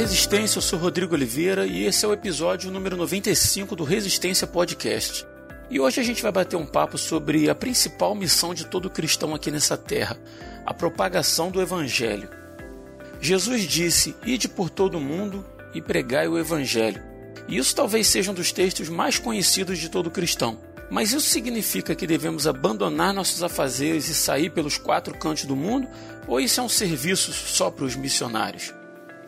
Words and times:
Resistência, 0.00 0.56
eu 0.56 0.62
sou 0.62 0.78
Rodrigo 0.78 1.14
Oliveira 1.14 1.66
e 1.66 1.84
esse 1.84 2.06
é 2.06 2.08
o 2.08 2.12
episódio 2.14 2.70
número 2.70 2.96
95 2.96 3.76
do 3.76 3.84
Resistência 3.84 4.46
Podcast. 4.46 5.26
E 5.68 5.78
hoje 5.78 6.00
a 6.00 6.02
gente 6.02 6.22
vai 6.22 6.32
bater 6.32 6.56
um 6.56 6.64
papo 6.64 6.96
sobre 6.96 7.50
a 7.50 7.54
principal 7.54 8.14
missão 8.14 8.54
de 8.54 8.64
todo 8.64 8.88
cristão 8.88 9.34
aqui 9.34 9.50
nessa 9.50 9.76
terra, 9.76 10.18
a 10.64 10.72
propagação 10.72 11.50
do 11.50 11.60
Evangelho. 11.60 12.30
Jesus 13.20 13.64
disse: 13.64 14.16
Ide 14.24 14.48
por 14.48 14.70
todo 14.70 14.96
o 14.96 15.00
mundo 15.02 15.44
e 15.74 15.82
pregai 15.82 16.26
o 16.26 16.38
Evangelho. 16.38 17.02
E 17.46 17.58
isso 17.58 17.76
talvez 17.76 18.06
seja 18.06 18.30
um 18.30 18.34
dos 18.34 18.52
textos 18.52 18.88
mais 18.88 19.18
conhecidos 19.18 19.78
de 19.78 19.90
todo 19.90 20.10
cristão. 20.10 20.58
Mas 20.90 21.12
isso 21.12 21.28
significa 21.28 21.94
que 21.94 22.06
devemos 22.06 22.46
abandonar 22.46 23.12
nossos 23.12 23.42
afazeres 23.42 24.08
e 24.08 24.14
sair 24.14 24.48
pelos 24.48 24.78
quatro 24.78 25.14
cantos 25.18 25.44
do 25.44 25.54
mundo? 25.54 25.86
Ou 26.26 26.40
isso 26.40 26.58
é 26.58 26.62
um 26.62 26.70
serviço 26.70 27.34
só 27.34 27.70
para 27.70 27.84
os 27.84 27.94
missionários? 27.94 28.79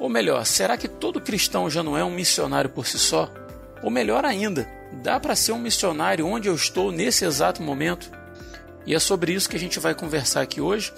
Ou 0.02 0.08
melhor, 0.08 0.44
será 0.44 0.76
que 0.76 0.88
todo 0.88 1.20
cristão 1.20 1.70
já 1.70 1.80
não 1.80 1.96
é 1.96 2.02
um 2.02 2.10
missionário 2.10 2.68
por 2.68 2.88
si 2.88 2.98
só? 2.98 3.30
Ou 3.84 3.88
melhor 3.88 4.24
ainda, 4.24 4.68
dá 5.00 5.20
para 5.20 5.36
ser 5.36 5.52
um 5.52 5.60
missionário 5.60 6.26
onde 6.26 6.48
eu 6.48 6.56
estou 6.56 6.90
nesse 6.90 7.24
exato 7.24 7.62
momento? 7.62 8.10
E 8.84 8.96
é 8.96 8.98
sobre 8.98 9.32
isso 9.32 9.48
que 9.48 9.54
a 9.54 9.60
gente 9.60 9.78
vai 9.78 9.94
conversar 9.94 10.40
aqui 10.40 10.60
hoje. 10.60 10.92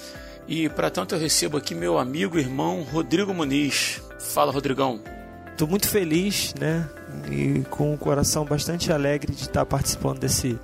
E 0.49 0.71
para 0.71 0.89
tanto 0.89 1.15
eu 1.15 1.19
recebo 1.19 1.59
aqui 1.59 1.75
meu 1.75 1.99
amigo 1.99 2.39
irmão 2.39 2.83
Rodrigo 2.83 3.35
Muniz. 3.35 4.01
Fala, 4.19 4.51
Rodrigão. 4.51 5.03
Estou 5.53 5.69
muito 5.69 5.87
feliz, 5.87 6.55
né? 6.59 6.89
E 7.31 7.63
com 7.69 7.93
o 7.93 7.99
coração 7.99 8.47
bastante 8.47 8.91
alegre 8.91 9.35
de 9.35 9.43
estar 9.43 9.67
participando 9.67 10.21
desse, 10.21 10.59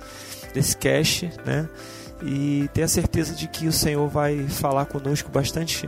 desse 0.51 0.75
cast, 0.75 1.31
né? 1.45 1.69
E 2.23 2.67
ter 2.73 2.81
a 2.81 2.87
certeza 2.87 3.35
de 3.35 3.47
que 3.47 3.67
o 3.67 3.71
Senhor 3.71 4.07
vai 4.07 4.47
falar 4.47 4.85
conosco 4.85 5.29
bastante, 5.29 5.87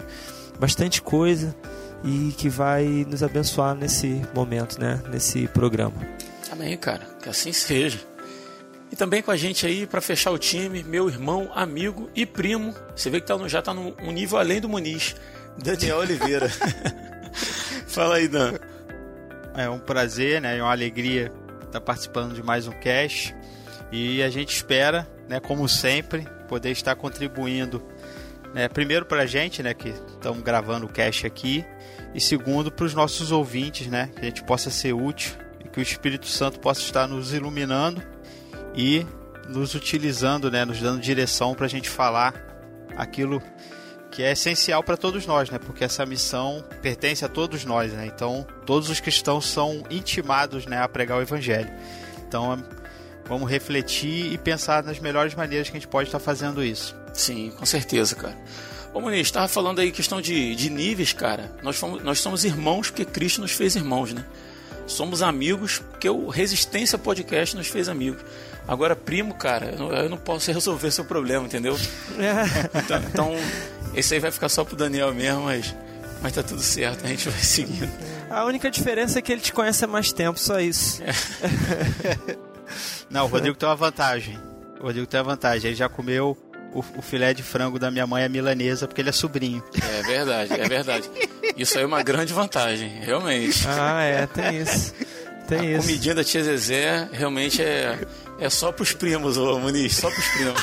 bastante 0.59 1.01
coisa 1.01 1.55
e 2.03 2.33
que 2.37 2.49
vai 2.49 3.05
nos 3.07 3.23
abençoar 3.23 3.75
nesse 3.75 4.21
momento, 4.33 4.79
né? 4.79 5.01
Nesse 5.09 5.47
programa. 5.47 5.95
Amém, 6.51 6.77
cara. 6.77 7.05
Que 7.21 7.29
assim 7.29 7.53
seja. 7.53 7.99
E 8.91 8.95
também 8.95 9.23
com 9.23 9.31
a 9.31 9.37
gente 9.37 9.65
aí 9.65 9.87
para 9.87 10.01
fechar 10.01 10.31
o 10.31 10.37
time, 10.37 10.83
meu 10.83 11.09
irmão, 11.09 11.49
amigo 11.55 12.09
e 12.15 12.25
primo. 12.25 12.75
Você 12.95 13.09
vê 13.09 13.19
que 13.19 13.25
tá 13.25 13.37
no, 13.37 13.49
já 13.49 13.59
está 13.59 13.73
num 13.73 14.11
nível 14.11 14.37
além 14.37 14.61
do 14.61 14.69
Muniz, 14.69 15.15
Daniel 15.57 15.97
Oliveira. 15.97 16.47
Fala 17.87 18.15
aí, 18.15 18.27
Dan. 18.27 18.53
É 19.55 19.69
um 19.69 19.79
prazer, 19.79 20.41
né? 20.41 20.57
É 20.57 20.61
uma 20.61 20.71
alegria 20.71 21.31
estar 21.65 21.81
participando 21.81 22.35
de 22.35 22.43
mais 22.43 22.67
um 22.67 22.71
cast. 22.71 23.35
E 23.91 24.21
a 24.21 24.29
gente 24.29 24.55
espera, 24.55 25.07
né, 25.27 25.39
como 25.39 25.67
sempre, 25.67 26.27
poder 26.47 26.71
estar 26.71 26.95
contribuindo, 26.95 27.83
né, 28.53 28.67
primeiro 28.67 29.05
para 29.05 29.21
a 29.21 29.25
gente, 29.25 29.61
né, 29.61 29.73
que 29.73 29.89
estamos 29.89 30.41
gravando 30.43 30.85
o 30.85 30.89
cast 30.89 31.25
aqui, 31.25 31.65
e 32.13 32.21
segundo 32.21 32.71
para 32.71 32.85
os 32.85 32.93
nossos 32.93 33.31
ouvintes, 33.31 33.87
né, 33.87 34.09
que 34.15 34.21
a 34.21 34.25
gente 34.25 34.43
possa 34.43 34.69
ser 34.69 34.93
útil 34.93 35.33
e 35.63 35.67
que 35.67 35.79
o 35.79 35.81
Espírito 35.81 36.27
Santo 36.27 36.59
possa 36.59 36.81
estar 36.81 37.07
nos 37.07 37.33
iluminando 37.33 38.01
e 38.75 39.05
nos 39.47 39.75
utilizando, 39.75 40.49
né, 40.49 40.63
nos 40.65 40.79
dando 40.79 41.01
direção 41.01 41.53
para 41.53 41.65
a 41.65 41.69
gente 41.69 41.89
falar 41.89 42.33
aquilo 42.95 43.41
que 44.11 44.21
é 44.21 44.31
essencial 44.31 44.83
para 44.83 44.95
todos 44.95 45.25
nós, 45.25 45.49
né? 45.49 45.57
Porque 45.57 45.83
essa 45.83 46.05
missão 46.05 46.63
pertence 46.83 47.25
a 47.25 47.27
todos 47.27 47.65
nós, 47.65 47.91
né? 47.91 48.05
Então, 48.05 48.45
todos 48.63 48.87
os 48.87 48.99
cristãos 48.99 49.47
são 49.47 49.83
intimados, 49.89 50.67
né, 50.67 50.79
a 50.79 50.87
pregar 50.87 51.17
o 51.17 51.21
evangelho. 51.21 51.71
Então, 52.27 52.63
vamos 53.25 53.49
refletir 53.49 54.31
e 54.31 54.37
pensar 54.37 54.83
nas 54.83 54.99
melhores 54.99 55.33
maneiras 55.33 55.67
que 55.67 55.75
a 55.77 55.79
gente 55.79 55.89
pode 55.89 56.09
estar 56.09 56.19
fazendo 56.19 56.63
isso. 56.63 56.95
Sim, 57.11 57.51
com 57.57 57.65
certeza, 57.65 58.15
cara. 58.15 58.37
Ô 58.93 59.01
Muniz, 59.01 59.21
estava 59.21 59.47
falando 59.47 59.79
aí 59.79 59.91
questão 59.91 60.21
de, 60.21 60.55
de 60.55 60.69
níveis, 60.69 61.13
cara. 61.13 61.51
Nós, 61.63 61.75
fomos, 61.75 62.03
nós 62.03 62.19
somos 62.19 62.45
irmãos 62.45 62.91
porque 62.91 63.03
Cristo 63.03 63.41
nos 63.41 63.51
fez 63.51 63.75
irmãos, 63.75 64.13
né? 64.13 64.23
Somos 64.85 65.23
amigos 65.23 65.79
porque 65.79 66.07
o 66.07 66.27
Resistência 66.27 66.97
Podcast 66.97 67.55
nos 67.55 67.67
fez 67.67 67.89
amigos. 67.89 68.21
Agora, 68.67 68.95
primo, 68.95 69.33
cara, 69.33 69.71
eu 69.71 69.79
não, 69.79 69.93
eu 69.93 70.09
não 70.09 70.17
posso 70.17 70.51
resolver 70.51 70.91
seu 70.91 71.05
problema, 71.05 71.45
entendeu? 71.45 71.75
Então, 72.75 73.03
então, 73.11 73.31
esse 73.95 74.13
aí 74.13 74.19
vai 74.19 74.31
ficar 74.31 74.49
só 74.49 74.63
pro 74.63 74.75
Daniel 74.75 75.13
mesmo, 75.13 75.43
mas, 75.43 75.73
mas 76.21 76.33
tá 76.33 76.43
tudo 76.43 76.61
certo, 76.61 77.03
a 77.03 77.07
gente 77.07 77.27
vai 77.27 77.39
seguindo. 77.39 77.91
A 78.29 78.45
única 78.45 78.69
diferença 78.69 79.19
é 79.19 79.21
que 79.21 79.31
ele 79.31 79.41
te 79.41 79.51
conhece 79.51 79.83
há 79.83 79.87
mais 79.87 80.11
tempo, 80.13 80.39
só 80.39 80.59
isso. 80.59 81.01
É. 81.03 81.11
não, 83.09 83.25
o 83.25 83.27
Rodrigo 83.27 83.57
tem 83.57 83.67
uma 83.67 83.75
vantagem. 83.75 84.37
O 84.79 84.83
Rodrigo 84.83 85.07
tem 85.07 85.19
uma 85.19 85.31
vantagem, 85.31 85.69
ele 85.69 85.75
já 85.75 85.89
comeu 85.89 86.37
o, 86.73 86.83
o, 86.97 87.01
filé 87.01 87.33
de 87.33 87.43
frango 87.43 87.77
da 87.77 87.91
minha 87.91 88.07
mãe 88.07 88.23
é 88.23 88.29
milanesa 88.29 88.87
porque 88.87 89.01
ele 89.01 89.09
é 89.09 89.13
sobrinho. 89.13 89.63
É 89.81 90.01
verdade, 90.03 90.53
é 90.53 90.67
verdade. 90.67 91.09
Isso 91.55 91.77
aí 91.77 91.83
é 91.83 91.87
uma 91.87 92.03
grande 92.03 92.33
vantagem, 92.33 92.89
realmente. 93.01 93.65
Ah, 93.67 94.01
é, 94.01 94.27
tem 94.27 94.61
isso. 94.61 94.93
Tem 95.47 95.59
a 95.59 95.77
isso. 95.77 95.87
comidinha 95.87 96.15
da 96.15 96.23
tia 96.23 96.43
Zezé 96.43 97.09
realmente 97.11 97.61
é, 97.61 97.99
é 98.39 98.49
só 98.49 98.71
pros 98.71 98.93
primos, 98.93 99.37
ô 99.37 99.59
Muniz, 99.59 99.97
só 99.97 100.09
pros 100.09 100.27
primos. 100.29 100.61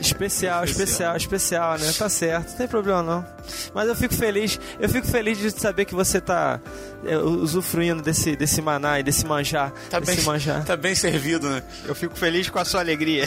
Especial, 0.00 0.64
especial, 0.64 1.16
especial, 1.16 1.78
né? 1.78 1.92
Tá 1.92 2.08
certo, 2.08 2.50
não 2.50 2.56
tem 2.56 2.68
problema 2.68 3.02
não. 3.02 3.26
Mas 3.74 3.88
eu 3.88 3.94
fico 3.94 4.14
feliz, 4.14 4.58
eu 4.78 4.88
fico 4.88 5.06
feliz 5.06 5.38
de 5.38 5.50
saber 5.50 5.84
que 5.84 5.94
você 5.94 6.20
tá 6.20 6.60
é, 7.04 7.16
usufruindo 7.16 8.02
desse, 8.02 8.36
desse 8.36 8.60
maná 8.60 9.00
e 9.00 9.02
desse 9.02 9.24
manjar. 9.26 9.72
Tá, 9.90 10.00
desse 10.00 10.16
bem, 10.16 10.24
manjar. 10.24 10.64
tá 10.64 10.76
bem 10.76 10.94
servido, 10.94 11.48
né? 11.48 11.62
Eu 11.84 11.94
fico 11.94 12.16
feliz 12.16 12.48
com 12.48 12.58
a 12.58 12.64
sua 12.64 12.80
alegria. 12.80 13.24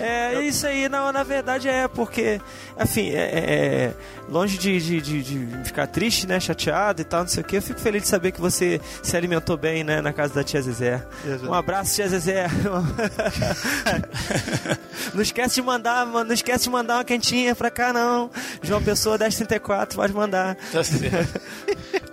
É, 0.00 0.40
isso 0.42 0.66
aí, 0.66 0.88
na, 0.88 1.12
na 1.12 1.22
verdade 1.22 1.68
é 1.68 1.86
porque, 1.88 2.40
enfim, 2.80 3.10
é, 3.10 3.20
é, 3.20 3.38
é, 3.38 3.92
longe 4.28 4.58
de, 4.58 4.80
de, 4.80 5.00
de, 5.00 5.22
de, 5.22 5.64
ficar 5.64 5.86
triste, 5.86 6.26
né, 6.26 6.40
chateado 6.40 7.00
e 7.00 7.04
tal, 7.04 7.20
não 7.20 7.28
sei 7.28 7.42
o 7.42 7.46
que, 7.46 7.56
eu 7.56 7.62
fico 7.62 7.80
feliz 7.80 8.02
de 8.02 8.08
saber 8.08 8.32
que 8.32 8.40
você 8.40 8.80
se 9.02 9.16
alimentou 9.16 9.56
bem, 9.56 9.84
né, 9.84 10.00
na 10.00 10.12
casa 10.12 10.34
da 10.34 10.44
tia 10.44 10.60
Zezé. 10.60 11.02
Um 11.42 11.54
abraço, 11.54 11.94
tia 11.94 12.08
Zezé. 12.08 12.46
não 15.14 15.22
esquece 15.22 15.56
de 15.56 15.62
mandar, 15.62 16.06
não 16.06 16.32
esquece 16.32 16.64
de 16.64 16.70
mandar 16.70 16.96
uma 16.96 17.04
quentinha 17.04 17.54
pra 17.54 17.70
cá, 17.70 17.92
não. 17.92 18.30
João 18.62 18.82
Pessoa 18.82 19.18
1034, 19.18 19.96
pode 19.96 20.12
mandar. 20.12 20.56
Tá 20.72 20.82
certo. 20.82 21.40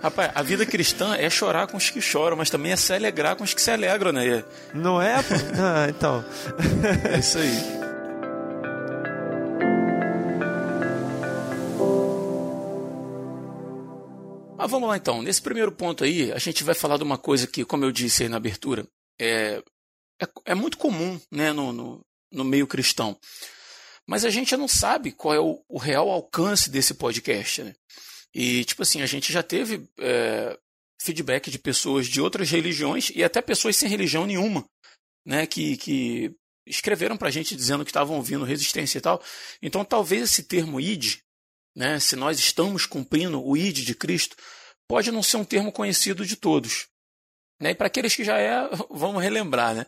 Rapaz, 0.02 0.30
a 0.34 0.42
vida 0.42 0.64
cristã 0.64 1.16
é 1.16 1.28
chorar 1.28 1.66
com 1.66 1.76
os 1.76 1.90
que 1.90 2.00
choram, 2.00 2.36
mas 2.36 2.48
também 2.48 2.72
é 2.72 2.76
se 2.76 2.92
alegrar 2.92 3.36
com 3.36 3.44
os 3.44 3.52
que 3.52 3.60
se 3.60 3.70
alegram, 3.70 4.12
né? 4.12 4.42
Não 4.72 5.00
é? 5.00 5.22
Pô? 5.22 5.34
Ah, 5.60 5.86
então. 5.88 6.24
É 7.12 7.18
isso 7.18 7.38
aí. 7.38 7.59
Mas 14.60 14.70
vamos 14.70 14.90
lá 14.90 14.96
então. 14.98 15.22
Nesse 15.22 15.40
primeiro 15.40 15.72
ponto 15.72 16.04
aí, 16.04 16.30
a 16.32 16.38
gente 16.38 16.62
vai 16.62 16.74
falar 16.74 16.98
de 16.98 17.02
uma 17.02 17.16
coisa 17.16 17.46
que, 17.46 17.64
como 17.64 17.84
eu 17.84 17.90
disse 17.90 18.24
aí 18.24 18.28
na 18.28 18.36
abertura, 18.36 18.86
é, 19.18 19.62
é, 20.20 20.28
é 20.44 20.54
muito 20.54 20.76
comum 20.76 21.18
né, 21.32 21.50
no, 21.50 21.72
no, 21.72 22.06
no, 22.30 22.44
meio 22.44 22.66
cristão. 22.66 23.18
Mas 24.06 24.22
a 24.22 24.28
gente 24.28 24.54
não 24.58 24.68
sabe 24.68 25.12
qual 25.12 25.34
é 25.34 25.40
o, 25.40 25.64
o 25.66 25.78
real 25.78 26.10
alcance 26.10 26.68
desse 26.68 26.92
podcast. 26.92 27.62
Né? 27.62 27.74
E, 28.34 28.62
tipo 28.66 28.82
assim, 28.82 29.00
a 29.00 29.06
gente 29.06 29.32
já 29.32 29.42
teve 29.42 29.88
é, 29.98 30.58
feedback 31.00 31.50
de 31.50 31.58
pessoas 31.58 32.06
de 32.06 32.20
outras 32.20 32.50
religiões 32.50 33.10
e 33.14 33.24
até 33.24 33.40
pessoas 33.40 33.76
sem 33.76 33.88
religião 33.88 34.26
nenhuma, 34.26 34.66
né, 35.26 35.46
que, 35.46 35.78
que 35.78 36.36
escreveram 36.66 37.16
pra 37.16 37.30
gente 37.30 37.56
dizendo 37.56 37.84
que 37.84 37.90
estavam 37.90 38.16
ouvindo 38.16 38.44
resistência 38.44 38.98
e 38.98 39.00
tal. 39.00 39.22
Então, 39.62 39.84
talvez 39.84 40.22
esse 40.22 40.44
termo 40.44 40.80
id, 40.80 41.18
né, 41.74 41.98
se 41.98 42.16
nós 42.16 42.38
estamos 42.38 42.86
cumprindo 42.86 43.44
o 43.44 43.56
id 43.56 43.84
de 43.84 43.94
Cristo, 43.94 44.36
pode 44.88 45.10
não 45.10 45.22
ser 45.22 45.36
um 45.36 45.44
termo 45.44 45.72
conhecido 45.72 46.24
de 46.24 46.36
todos. 46.36 46.86
Né? 47.60 47.70
E 47.70 47.74
para 47.74 47.86
aqueles 47.86 48.14
que 48.14 48.24
já 48.24 48.38
é, 48.38 48.68
vamos 48.90 49.22
relembrar. 49.22 49.74
Né? 49.74 49.86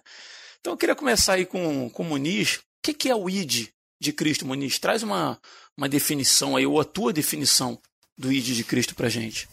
Então, 0.61 0.73
eu 0.73 0.77
queria 0.77 0.95
começar 0.95 1.35
aí 1.35 1.47
com, 1.47 1.89
com 1.91 2.03
o 2.03 2.07
Muniz. 2.07 2.57
O 2.57 2.61
que, 2.83 2.95
que 2.95 3.09
é 3.09 3.15
o 3.15 3.29
id 3.29 3.69
de 4.01 4.13
Cristo, 4.13 4.47
Muniz? 4.47 4.79
Traz 4.79 5.03
uma, 5.03 5.41
uma 5.77 5.89
definição 5.89 6.57
aí, 6.57 6.67
ou 6.67 6.81
a 6.81 6.85
tua 6.85 7.13
definição 7.13 7.81
do 8.17 8.33
id 8.33 8.55
de 8.55 8.65
Cristo 8.65 8.95
para 8.95 9.09
gente. 9.09 9.49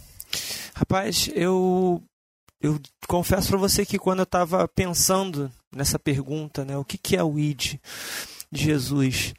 Rapaz, 0.75 1.29
eu 1.33 2.03
eu 2.61 2.79
confesso 3.07 3.47
para 3.47 3.57
você 3.57 3.85
que 3.85 3.97
quando 3.97 4.19
eu 4.19 4.23
estava 4.23 4.67
pensando 4.67 5.51
nessa 5.75 5.99
pergunta, 5.99 6.65
né, 6.65 6.77
o 6.77 6.85
que, 6.85 6.97
que 6.97 7.15
é 7.15 7.23
o 7.23 7.37
id 7.37 7.75
de 8.51 8.63
Jesus, 8.63 9.33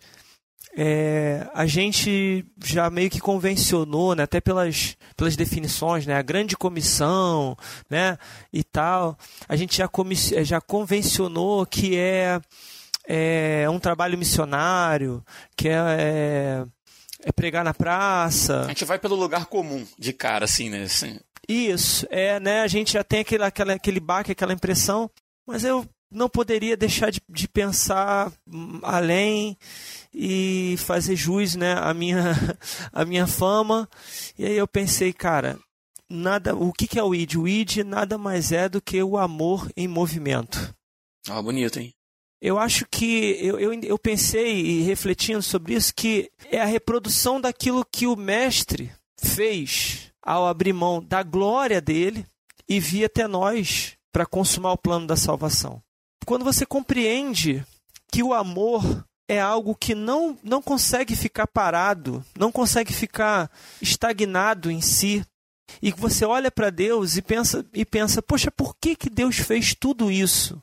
é, 0.76 1.48
a 1.52 1.66
gente 1.66 2.44
já 2.64 2.88
meio 2.88 3.10
que 3.10 3.20
convencionou, 3.20 4.14
né, 4.14 4.22
até 4.22 4.40
pelas, 4.40 4.96
pelas 5.16 5.36
definições, 5.36 6.06
né, 6.06 6.14
a 6.14 6.22
grande 6.22 6.56
comissão, 6.56 7.56
né, 7.88 8.16
e 8.52 8.62
tal, 8.62 9.18
a 9.48 9.56
gente 9.56 9.76
já, 9.76 9.88
já 10.44 10.60
convencionou 10.60 11.66
que 11.66 11.96
é, 11.96 12.40
é 13.06 13.68
um 13.68 13.80
trabalho 13.80 14.16
missionário, 14.16 15.24
que 15.56 15.68
é, 15.68 15.74
é 15.74 16.64
é 17.22 17.32
pregar 17.32 17.64
na 17.64 17.74
praça. 17.74 18.62
A 18.62 18.68
gente 18.68 18.84
vai 18.84 18.98
pelo 18.98 19.14
lugar 19.14 19.46
comum, 19.46 19.86
de 19.98 20.12
cara, 20.12 20.44
assim, 20.44 20.70
né? 20.70 20.84
Assim. 20.84 21.18
Isso, 21.48 22.06
é, 22.10 22.38
né? 22.40 22.62
A 22.62 22.66
gente 22.66 22.92
já 22.92 23.04
tem 23.04 23.20
aquele, 23.20 23.44
aquela, 23.44 23.72
aquele 23.74 24.00
baque, 24.00 24.32
aquela 24.32 24.52
impressão, 24.52 25.10
mas 25.46 25.64
eu 25.64 25.86
não 26.10 26.28
poderia 26.28 26.76
deixar 26.76 27.10
de, 27.10 27.22
de 27.28 27.46
pensar 27.48 28.32
além 28.82 29.56
e 30.12 30.74
fazer 30.78 31.14
jus 31.14 31.54
né, 31.54 31.74
à, 31.74 31.94
minha, 31.94 32.34
à 32.92 33.04
minha 33.04 33.26
fama. 33.26 33.88
E 34.38 34.44
aí 34.44 34.56
eu 34.56 34.66
pensei, 34.66 35.12
cara, 35.12 35.58
nada, 36.08 36.54
o 36.54 36.72
que, 36.72 36.86
que 36.86 36.98
é 36.98 37.02
o 37.02 37.14
id? 37.14 37.36
O 37.36 37.46
id 37.46 37.78
nada 37.78 38.18
mais 38.18 38.50
é 38.50 38.68
do 38.68 38.82
que 38.82 39.02
o 39.02 39.16
amor 39.16 39.70
em 39.76 39.86
movimento. 39.86 40.74
Ah, 41.28 41.40
bonito, 41.40 41.78
hein? 41.78 41.92
Eu 42.40 42.58
acho 42.58 42.86
que 42.90 43.36
eu, 43.38 43.60
eu, 43.60 43.74
eu 43.82 43.98
pensei 43.98 44.60
e 44.60 44.80
refletindo 44.80 45.42
sobre 45.42 45.74
isso 45.74 45.94
que 45.94 46.30
é 46.50 46.58
a 46.58 46.64
reprodução 46.64 47.38
daquilo 47.38 47.84
que 47.84 48.06
o 48.06 48.16
mestre 48.16 48.90
fez 49.18 50.10
ao 50.22 50.46
abrir 50.46 50.72
mão 50.72 51.02
da 51.02 51.22
glória 51.22 51.82
dele 51.82 52.26
e 52.66 52.80
vir 52.80 53.04
até 53.04 53.28
nós 53.28 53.96
para 54.10 54.24
consumar 54.24 54.72
o 54.72 54.78
plano 54.78 55.06
da 55.06 55.16
salvação. 55.16 55.82
Quando 56.30 56.44
você 56.44 56.64
compreende 56.64 57.66
que 58.12 58.22
o 58.22 58.32
amor 58.32 59.04
é 59.26 59.40
algo 59.40 59.74
que 59.74 59.96
não, 59.96 60.38
não 60.44 60.62
consegue 60.62 61.16
ficar 61.16 61.48
parado, 61.48 62.24
não 62.38 62.52
consegue 62.52 62.92
ficar 62.92 63.50
estagnado 63.82 64.70
em 64.70 64.80
si, 64.80 65.26
e 65.82 65.90
você 65.90 66.24
olha 66.24 66.48
para 66.48 66.70
Deus 66.70 67.16
e 67.16 67.20
pensa, 67.20 67.66
e 67.74 67.84
pensa, 67.84 68.22
poxa, 68.22 68.48
por 68.48 68.76
que, 68.80 68.94
que 68.94 69.10
Deus 69.10 69.38
fez 69.38 69.74
tudo 69.74 70.08
isso? 70.08 70.62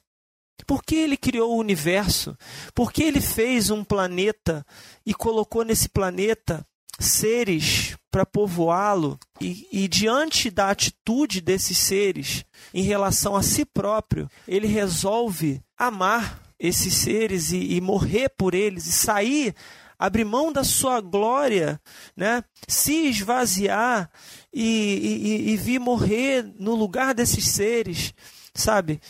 Por 0.66 0.82
que 0.82 0.96
ele 0.96 1.18
criou 1.18 1.54
o 1.54 1.60
universo? 1.60 2.38
Por 2.74 2.90
que 2.90 3.04
ele 3.04 3.20
fez 3.20 3.70
um 3.70 3.84
planeta 3.84 4.66
e 5.06 5.14
colocou 5.14 5.66
nesse 5.66 5.90
planeta 5.90 6.66
seres 7.00 7.96
para 8.10 8.26
povoá-lo? 8.26 9.20
E, 9.40 9.68
e, 9.72 9.88
diante 9.88 10.50
da 10.50 10.70
atitude 10.70 11.42
desses 11.42 11.78
seres 11.78 12.44
em 12.74 12.84
relação 12.84 13.36
a 13.36 13.44
si 13.44 13.66
próprio, 13.66 14.30
ele 14.48 14.68
resolve 14.68 15.62
amar 15.78 16.42
esses 16.60 16.94
seres 16.96 17.52
e, 17.52 17.76
e 17.76 17.82
morrer 17.82 18.30
por 18.30 18.54
eles 18.54 18.88
e 18.88 18.92
sair 18.92 19.56
abrir 20.00 20.26
mão 20.26 20.52
da 20.52 20.64
sua 20.64 21.02
glória, 21.02 21.82
né? 22.16 22.44
se 22.68 23.08
esvaziar 23.08 24.10
e, 24.54 24.64
e, 24.64 25.52
e, 25.52 25.58
vir 25.58 25.80
morrer 25.80 26.44
no 26.60 26.76
lugar 26.76 27.14
desses 27.14 27.46
seres, 27.46 28.14
sabe? 28.54 29.02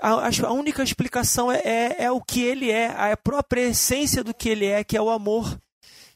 A, 0.00 0.28
a 0.28 0.52
única 0.52 0.82
explicação 0.82 1.50
é, 1.50 1.62
é, 1.64 2.04
é, 2.04 2.10
o 2.10 2.20
que 2.20 2.42
ele 2.42 2.70
é, 2.70 2.88
a 2.88 3.16
própria 3.16 3.68
essência 3.68 4.22
do 4.22 4.34
que 4.34 4.48
ele 4.48 4.66
é, 4.66 4.84
que 4.84 4.96
é 4.96 5.00
o 5.00 5.10
amor. 5.10 5.58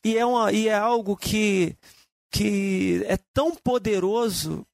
E 0.05 0.17
é, 0.17 0.25
uma, 0.25 0.53
e 0.53 0.69
é 0.69 0.75
algo 0.75 1.17
que, 1.17 1.77
que 2.31 3.05
é 3.07 3.19
tão 3.35 3.55
poderoso 3.55 4.67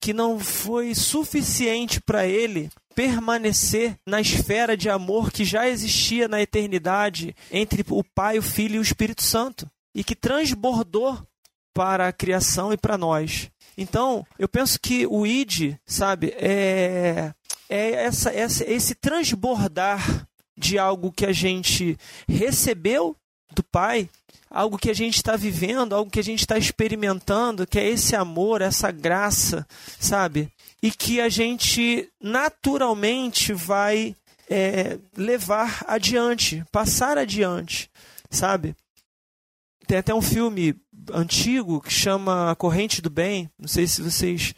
que 0.00 0.12
não 0.12 0.38
foi 0.38 0.94
suficiente 0.94 2.00
para 2.00 2.26
ele 2.26 2.70
permanecer 2.94 3.96
na 4.06 4.20
esfera 4.20 4.76
de 4.76 4.90
amor 4.90 5.30
que 5.30 5.44
já 5.44 5.68
existia 5.68 6.26
na 6.26 6.40
eternidade 6.40 7.34
entre 7.50 7.84
o 7.88 8.02
Pai, 8.02 8.38
o 8.38 8.42
Filho 8.42 8.76
e 8.76 8.78
o 8.78 8.82
Espírito 8.82 9.22
Santo 9.22 9.70
e 9.94 10.02
que 10.02 10.16
transbordou 10.16 11.20
para 11.72 12.08
a 12.08 12.12
criação 12.12 12.72
e 12.72 12.76
para 12.76 12.98
nós. 12.98 13.50
Então, 13.76 14.26
eu 14.36 14.48
penso 14.48 14.80
que 14.80 15.06
o 15.06 15.24
id, 15.24 15.76
sabe, 15.86 16.34
é 16.36 17.32
é 17.68 17.90
essa, 17.90 18.30
essa, 18.30 18.64
esse 18.64 18.94
transbordar 18.94 20.26
de 20.56 20.78
algo 20.78 21.12
que 21.12 21.26
a 21.26 21.32
gente 21.32 21.96
recebeu 22.26 23.14
do 23.54 23.62
Pai, 23.62 24.08
algo 24.50 24.78
que 24.78 24.90
a 24.90 24.94
gente 24.94 25.16
está 25.16 25.36
vivendo, 25.36 25.94
algo 25.94 26.10
que 26.10 26.20
a 26.20 26.24
gente 26.24 26.40
está 26.40 26.56
experimentando, 26.56 27.66
que 27.66 27.78
é 27.78 27.88
esse 27.88 28.16
amor, 28.16 28.62
essa 28.62 28.90
graça, 28.90 29.66
sabe? 29.98 30.50
E 30.82 30.90
que 30.90 31.20
a 31.20 31.28
gente 31.28 32.08
naturalmente 32.20 33.52
vai 33.52 34.16
é, 34.48 34.98
levar 35.16 35.84
adiante, 35.86 36.64
passar 36.72 37.18
adiante, 37.18 37.90
sabe? 38.30 38.74
Tem 39.86 39.98
até 39.98 40.14
um 40.14 40.22
filme 40.22 40.74
antigo 41.12 41.80
que 41.80 41.92
chama 41.92 42.54
Corrente 42.56 43.00
do 43.00 43.10
Bem, 43.10 43.50
não 43.58 43.68
sei 43.68 43.86
se 43.86 44.02
vocês 44.02 44.54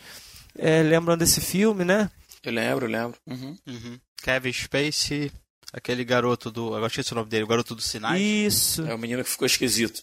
é, 0.56 0.82
lembram 0.82 1.16
desse 1.16 1.40
filme, 1.40 1.84
né? 1.84 2.10
Eu 2.42 2.52
lembro, 2.52 2.86
eu 2.86 2.90
lembro. 2.90 3.18
Uhum. 3.26 3.56
Uhum. 3.66 4.00
Kevin 4.22 4.52
Spacey, 4.52 5.30
aquele 5.72 6.04
garoto 6.04 6.50
do. 6.50 6.68
Agora 6.68 6.86
esqueci 6.86 7.12
o 7.12 7.16
nome 7.16 7.28
dele, 7.28 7.44
o 7.44 7.48
garoto 7.48 7.74
do 7.74 7.82
Sinais. 7.82 8.20
Isso. 8.20 8.86
É 8.86 8.92
o 8.94 8.98
menino 8.98 9.24
que 9.24 9.30
ficou 9.30 9.46
esquisito. 9.46 10.02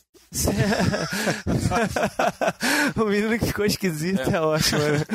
o 2.98 3.06
menino 3.06 3.40
que 3.40 3.46
ficou 3.46 3.66
esquisito 3.66 4.30
é, 4.30 4.36
é 4.36 4.42
ótimo, 4.42 4.80
né? 4.80 5.06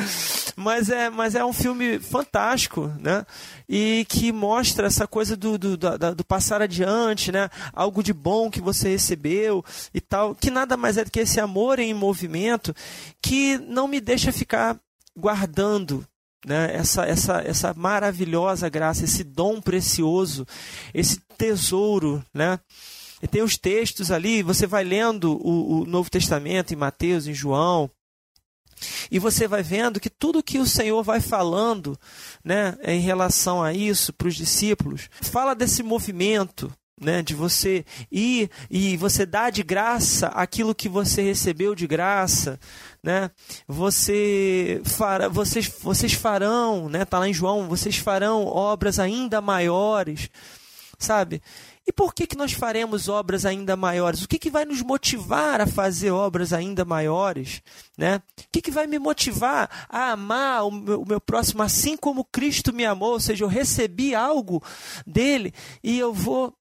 mas 0.55 0.89
é, 0.89 1.07
mas 1.07 1.35
é 1.35 1.45
um 1.45 1.53
filme 1.53 1.99
fantástico, 1.99 2.91
né? 2.99 3.23
E 3.69 4.07
que 4.09 4.31
mostra 4.31 4.87
essa 4.87 5.05
coisa 5.05 5.37
do, 5.37 5.55
do, 5.55 5.77
do, 5.77 6.15
do, 6.15 6.25
passar 6.25 6.63
adiante, 6.63 7.31
né? 7.31 7.47
Algo 7.71 8.01
de 8.01 8.11
bom 8.11 8.49
que 8.49 8.59
você 8.59 8.89
recebeu 8.89 9.63
e 9.93 10.01
tal, 10.01 10.33
que 10.33 10.49
nada 10.49 10.75
mais 10.75 10.97
é 10.97 11.03
do 11.03 11.11
que 11.11 11.19
esse 11.19 11.39
amor 11.39 11.77
em 11.77 11.93
movimento 11.93 12.73
que 13.21 13.59
não 13.59 13.87
me 13.87 14.01
deixa 14.01 14.31
ficar 14.31 14.79
guardando 15.15 16.03
né, 16.45 16.69
essa, 16.73 17.05
essa, 17.05 17.41
essa 17.41 17.73
maravilhosa 17.73 18.69
graça, 18.69 19.05
esse 19.05 19.23
dom 19.23 19.61
precioso, 19.61 20.45
esse 20.93 21.19
tesouro, 21.37 22.23
né? 22.33 22.59
E 23.21 23.27
tem 23.27 23.41
os 23.41 23.57
textos 23.57 24.11
ali, 24.11 24.43
você 24.43 24.67
vai 24.67 24.83
lendo 24.83 25.39
o, 25.41 25.81
o 25.81 25.85
Novo 25.85 26.09
Testamento 26.09 26.73
em 26.73 26.77
Mateus, 26.77 27.25
em 27.25 27.33
João, 27.33 27.89
e 29.09 29.17
você 29.17 29.47
vai 29.47 29.63
vendo 29.63 29.99
que 29.99 30.09
tudo 30.09 30.43
que 30.43 30.59
o 30.59 30.65
Senhor 30.65 31.01
vai 31.03 31.21
falando, 31.21 31.97
né, 32.43 32.77
em 32.83 32.99
relação 32.99 33.63
a 33.63 33.73
isso 33.73 34.11
para 34.11 34.27
os 34.27 34.35
discípulos, 34.35 35.09
fala 35.21 35.53
desse 35.53 35.81
movimento, 35.81 36.73
né, 36.99 37.21
de 37.21 37.33
você 37.33 37.85
ir 38.11 38.49
e 38.69 38.95
você 38.97 39.25
dar 39.25 39.51
de 39.51 39.63
graça 39.63 40.27
aquilo 40.27 40.75
que 40.75 40.87
você 40.87 41.21
recebeu 41.21 41.75
de 41.75 41.87
graça, 41.87 42.59
né? 43.03 43.31
Você 43.67 44.81
fará, 44.85 45.27
vocês, 45.27 45.67
vocês 45.81 46.13
farão, 46.13 46.87
né? 46.89 47.03
Tá 47.05 47.19
lá 47.19 47.27
em 47.27 47.33
João, 47.33 47.67
vocês 47.67 47.97
farão 47.97 48.45
obras 48.45 48.99
ainda 48.99 49.41
maiores, 49.41 50.29
sabe? 50.97 51.41
E 51.85 51.91
por 51.91 52.13
que, 52.13 52.25
que 52.25 52.37
nós 52.37 52.53
faremos 52.53 53.09
obras 53.09 53.45
ainda 53.45 53.75
maiores? 53.75 54.23
O 54.23 54.27
que, 54.27 54.39
que 54.39 54.49
vai 54.49 54.63
nos 54.63 54.81
motivar 54.81 55.59
a 55.59 55.67
fazer 55.67 56.11
obras 56.11 56.53
ainda 56.53 56.85
maiores? 56.85 57.61
Né? 57.97 58.21
O 58.39 58.43
que, 58.53 58.61
que 58.61 58.71
vai 58.71 58.87
me 58.87 58.97
motivar 58.97 59.69
a 59.89 60.11
amar 60.11 60.65
o 60.65 60.71
meu, 60.71 61.01
o 61.01 61.05
meu 61.05 61.19
próximo 61.19 61.61
assim 61.61 61.97
como 61.97 62.23
Cristo 62.23 62.71
me 62.71 62.85
amou? 62.85 63.11
Ou 63.11 63.19
seja, 63.19 63.43
eu 63.43 63.49
recebi 63.49 64.15
algo 64.15 64.63
dele 65.05 65.53
e 65.83 65.99
eu 65.99 66.13
vou 66.13 66.55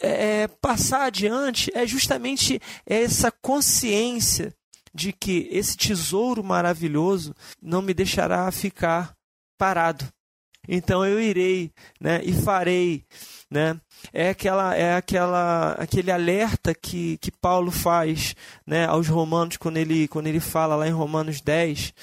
é, 0.00 0.42
é, 0.42 0.48
passar 0.48 1.04
adiante 1.06 1.70
é 1.74 1.86
justamente 1.86 2.60
essa 2.84 3.30
consciência 3.30 4.54
de 4.94 5.12
que 5.12 5.48
esse 5.50 5.76
tesouro 5.76 6.42
maravilhoso 6.42 7.34
não 7.60 7.82
me 7.82 7.92
deixará 7.92 8.50
ficar 8.50 9.14
parado. 9.58 10.06
Então 10.68 11.06
eu 11.06 11.20
irei, 11.20 11.70
né, 12.00 12.20
e 12.24 12.32
farei, 12.32 13.04
né? 13.48 13.80
É 14.12 14.30
aquela 14.30 14.74
é 14.74 14.96
aquela 14.96 15.72
aquele 15.72 16.10
alerta 16.10 16.74
que, 16.74 17.18
que 17.18 17.30
Paulo 17.30 17.70
faz, 17.70 18.34
né, 18.66 18.84
aos 18.86 19.06
romanos 19.06 19.56
quando 19.56 19.76
ele 19.76 20.08
quando 20.08 20.26
ele 20.26 20.40
fala 20.40 20.74
lá 20.74 20.88
em 20.88 20.92
Romanos 20.92 21.40
10, 21.40 21.94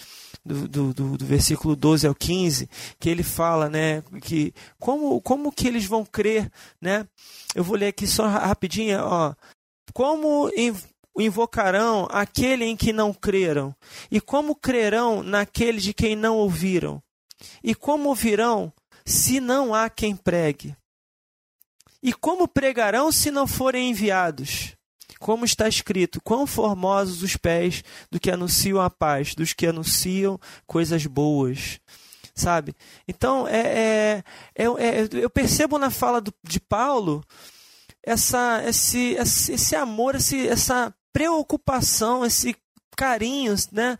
do, 0.46 0.68
do, 0.68 0.94
do, 0.94 1.18
do, 1.18 1.26
versículo 1.26 1.76
12 1.76 2.06
ao 2.08 2.14
15, 2.14 2.70
que 3.00 3.10
ele 3.10 3.24
fala, 3.24 3.70
né, 3.70 4.04
que 4.22 4.54
como, 4.80 5.22
como 5.22 5.52
que 5.52 5.68
eles 5.68 5.86
vão 5.86 6.06
crer, 6.06 6.52
né? 6.82 7.08
Eu 7.56 7.64
vou 7.64 7.78
ler 7.78 7.88
aqui 7.88 8.06
só 8.06 8.28
rapidinho, 8.28 9.00
ó. 9.04 9.34
Como 9.94 10.50
invocarão 11.18 12.08
aquele 12.10 12.66
em 12.66 12.76
que 12.76 12.92
não 12.92 13.14
creram? 13.14 13.76
E 14.10 14.20
como 14.20 14.56
crerão 14.56 15.22
naquele 15.24 15.80
de 15.80 15.94
quem 15.94 16.16
não 16.16 16.38
ouviram? 16.38 17.02
E 17.64 17.76
como 17.76 18.10
ouvirão 18.10 18.74
se 19.06 19.40
não 19.40 19.74
há 19.74 19.90
quem 19.90 20.16
pregue? 20.16 20.76
E 22.02 22.12
como 22.12 22.48
pregarão 22.48 23.12
se 23.12 23.32
não 23.32 23.48
forem 23.48 23.90
enviados? 23.90 24.76
Como 25.24 25.46
está 25.46 25.70
escrito: 25.70 26.22
quão 26.22 26.46
formosos 26.46 27.24
os 27.24 27.38
pés 27.38 27.82
do 28.12 28.20
que 28.20 28.30
anunciam 28.30 28.82
a 28.82 28.90
paz, 28.90 29.34
dos 29.34 29.54
que 29.54 29.66
anunciam 29.66 30.38
coisas 30.68 31.06
boas. 31.06 31.80
Sabe? 32.36 32.76
Então, 33.08 33.48
é, 33.48 33.62
é, 33.62 34.24
é, 34.56 34.66
é 34.66 35.10
eu 35.14 35.30
percebo 35.30 35.78
na 35.78 35.90
fala 35.90 36.20
do, 36.20 36.34
de 36.44 36.60
Paulo 36.60 37.24
essa, 38.04 38.62
esse, 38.68 39.16
esse 39.16 39.76
amor, 39.76 40.16
esse, 40.16 40.46
essa 40.48 40.94
preocupação, 41.14 42.26
esse 42.26 42.56
carinho, 42.98 43.56
né? 43.72 43.98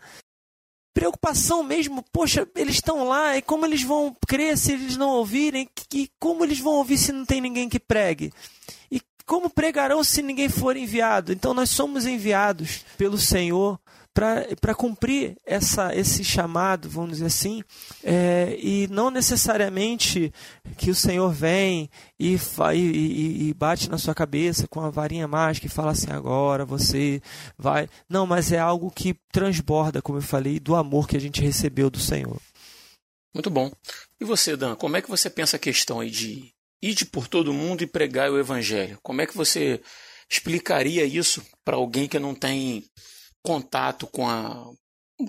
Preocupação 0.92 1.62
mesmo, 1.62 2.04
poxa, 2.12 2.46
eles 2.54 2.74
estão 2.74 3.04
lá 3.04 3.36
e 3.36 3.42
como 3.42 3.64
eles 3.64 3.82
vão 3.82 4.14
crer 4.28 4.58
se 4.58 4.72
eles 4.72 4.96
não 4.96 5.08
ouvirem? 5.08 5.68
E 5.92 6.10
como 6.20 6.44
eles 6.44 6.58
vão 6.58 6.74
ouvir 6.74 6.98
se 6.98 7.12
não 7.12 7.24
tem 7.24 7.40
ninguém 7.40 7.68
que 7.68 7.80
pregue? 7.80 8.32
Como 9.26 9.50
pregarão 9.50 10.04
se 10.04 10.22
ninguém 10.22 10.48
for 10.48 10.76
enviado? 10.76 11.32
Então 11.32 11.54
nós 11.54 11.70
somos 11.70 12.06
enviados 12.06 12.84
pelo 12.96 13.18
Senhor 13.18 13.78
para 14.14 14.74
cumprir 14.76 15.36
essa, 15.44 15.92
esse 15.92 16.22
chamado, 16.22 16.88
vamos 16.88 17.14
dizer 17.14 17.26
assim, 17.26 17.64
é, 18.04 18.56
e 18.60 18.86
não 18.88 19.10
necessariamente 19.10 20.32
que 20.78 20.88
o 20.88 20.94
Senhor 20.94 21.32
vem 21.32 21.90
e, 22.18 22.38
e, 22.72 23.48
e, 23.48 23.54
bate 23.54 23.90
na 23.90 23.98
sua 23.98 24.14
cabeça 24.14 24.68
com 24.68 24.80
a 24.80 24.88
varinha 24.88 25.26
mágica 25.26 25.66
e 25.66 25.70
fala 25.70 25.90
assim: 25.90 26.12
agora 26.12 26.64
você 26.64 27.20
vai. 27.58 27.88
Não, 28.08 28.24
mas 28.24 28.52
é 28.52 28.58
algo 28.58 28.88
que 28.88 29.16
transborda, 29.32 30.00
como 30.00 30.18
eu 30.18 30.22
falei, 30.22 30.60
do 30.60 30.76
amor 30.76 31.08
que 31.08 31.16
a 31.16 31.20
gente 31.20 31.42
recebeu 31.42 31.90
do 31.90 31.98
Senhor. 31.98 32.40
Muito 33.34 33.50
bom. 33.50 33.72
E 34.20 34.24
você, 34.24 34.56
Dan, 34.56 34.76
como 34.76 34.96
é 34.96 35.02
que 35.02 35.10
você 35.10 35.28
pensa 35.28 35.56
a 35.56 35.60
questão 35.60 35.98
aí 35.98 36.08
de 36.08 36.53
ir 36.84 37.04
por 37.06 37.26
todo 37.26 37.52
mundo 37.52 37.82
e 37.82 37.86
pregar 37.86 38.30
o 38.30 38.38
evangelho? 38.38 38.98
Como 39.02 39.22
é 39.22 39.26
que 39.26 39.36
você 39.36 39.80
explicaria 40.30 41.04
isso 41.04 41.44
para 41.64 41.76
alguém 41.76 42.06
que 42.06 42.18
não 42.18 42.34
tem 42.34 42.84
contato 43.42 44.06
com 44.06 44.28
a, 44.28 44.70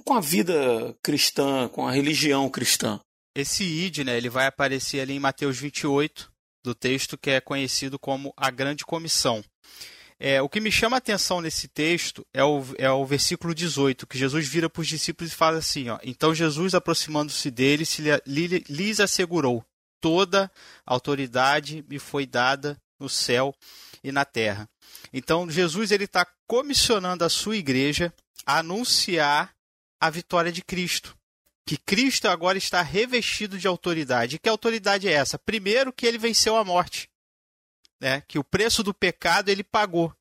com 0.04 0.14
a 0.14 0.20
vida 0.20 0.96
cristã, 1.02 1.70
com 1.70 1.88
a 1.88 1.92
religião 1.92 2.50
cristã? 2.50 3.00
Esse 3.36 3.64
id, 3.64 4.00
né, 4.00 4.18
ele 4.18 4.30
vai 4.30 4.48
aparecer 4.48 5.00
ali 5.00 5.14
em 5.14 5.20
Mateus 5.20 5.58
28, 5.58 6.32
do 6.64 6.74
texto 6.74 7.18
que 7.18 7.30
é 7.30 7.40
conhecido 7.40 8.00
como 8.00 8.34
a 8.36 8.50
Grande 8.50 8.84
Comissão. 8.86 9.44
É, 10.18 10.42
o 10.42 10.48
que 10.48 10.62
me 10.62 10.72
chama 10.72 10.96
a 10.96 11.00
atenção 11.00 11.42
nesse 11.42 11.68
texto 11.68 12.26
é 12.34 12.44
o, 12.44 12.64
é 12.78 12.90
o 12.90 13.06
versículo 13.06 13.54
18, 13.54 14.08
que 14.08 14.18
Jesus 14.18 14.48
vira 14.48 14.70
para 14.70 14.82
os 14.82 14.88
discípulos 14.88 15.32
e 15.32 15.36
fala 15.36 15.58
assim: 15.58 15.90
ó, 15.90 16.00
Então 16.04 16.34
Jesus, 16.34 16.74
aproximando-se 16.74 17.52
deles, 17.52 17.98
lhes 18.26 19.00
assegurou: 19.02 19.64
Toda 20.06 20.52
autoridade 20.86 21.84
me 21.90 21.98
foi 21.98 22.28
dada 22.28 22.80
no 23.00 23.10
céu 23.10 23.56
e 24.04 24.12
na 24.12 24.24
terra. 24.24 24.70
Então 25.12 25.50
Jesus 25.50 25.90
ele 25.90 26.04
está 26.04 26.24
comissionando 26.46 27.24
a 27.24 27.30
sua 27.30 27.58
igreja 27.58 28.14
a 28.46 28.60
anunciar 28.60 29.56
a 30.00 30.08
vitória 30.12 30.52
de 30.52 30.62
Cristo. 30.62 31.18
Que 31.66 31.76
Cristo 31.76 32.28
agora 32.28 32.56
está 32.56 32.84
revestido 32.84 33.58
de 33.58 33.68
autoridade. 33.68 34.36
E 34.36 34.40
que 34.40 34.48
autoridade 34.48 35.08
é 35.08 35.12
essa? 35.12 35.40
Primeiro, 35.40 35.92
que 35.92 36.06
ele 36.06 36.20
venceu 36.20 36.56
a 36.56 36.64
morte. 36.64 37.10
Né? 38.00 38.22
Que 38.28 38.38
o 38.38 38.44
preço 38.44 38.84
do 38.84 38.94
pecado 38.94 39.50
ele 39.50 39.64
pagou. 39.64 40.16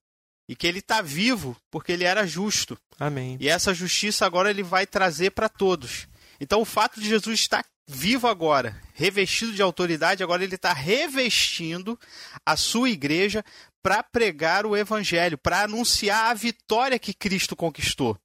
E 0.49 0.57
que 0.57 0.67
ele 0.67 0.79
está 0.79 1.03
vivo 1.03 1.55
porque 1.71 1.93
ele 1.93 2.05
era 2.05 2.27
justo. 2.27 2.79
Amém. 2.99 3.37
E 3.39 3.51
essa 3.51 3.75
justiça 3.75 4.25
agora 4.25 4.49
ele 4.49 4.63
vai 4.63 4.87
trazer 4.87 5.33
para 5.33 5.51
todos. 5.51 6.09
Então 6.41 6.63
o 6.63 6.65
fato 6.65 6.99
de 6.99 7.07
Jesus 7.07 7.39
estar 7.39 7.67
vivo 7.87 8.27
agora, 8.27 8.81
revestido 8.95 9.53
de 9.53 9.63
autoridade, 9.63 10.23
agora 10.23 10.43
ele 10.43 10.55
está 10.55 10.73
revestindo 10.73 11.99
a 12.45 12.57
sua 12.57 12.91
igreja 12.91 13.45
para 13.83 14.03
pregar 14.03 14.65
o 14.65 14.77
evangelho, 14.77 15.37
para 15.37 15.63
anunciar 15.63 16.31
a 16.31 16.35
vitória 16.35 16.99
que 16.99 17.13
Cristo 17.13 17.55
conquistou. 17.55 18.19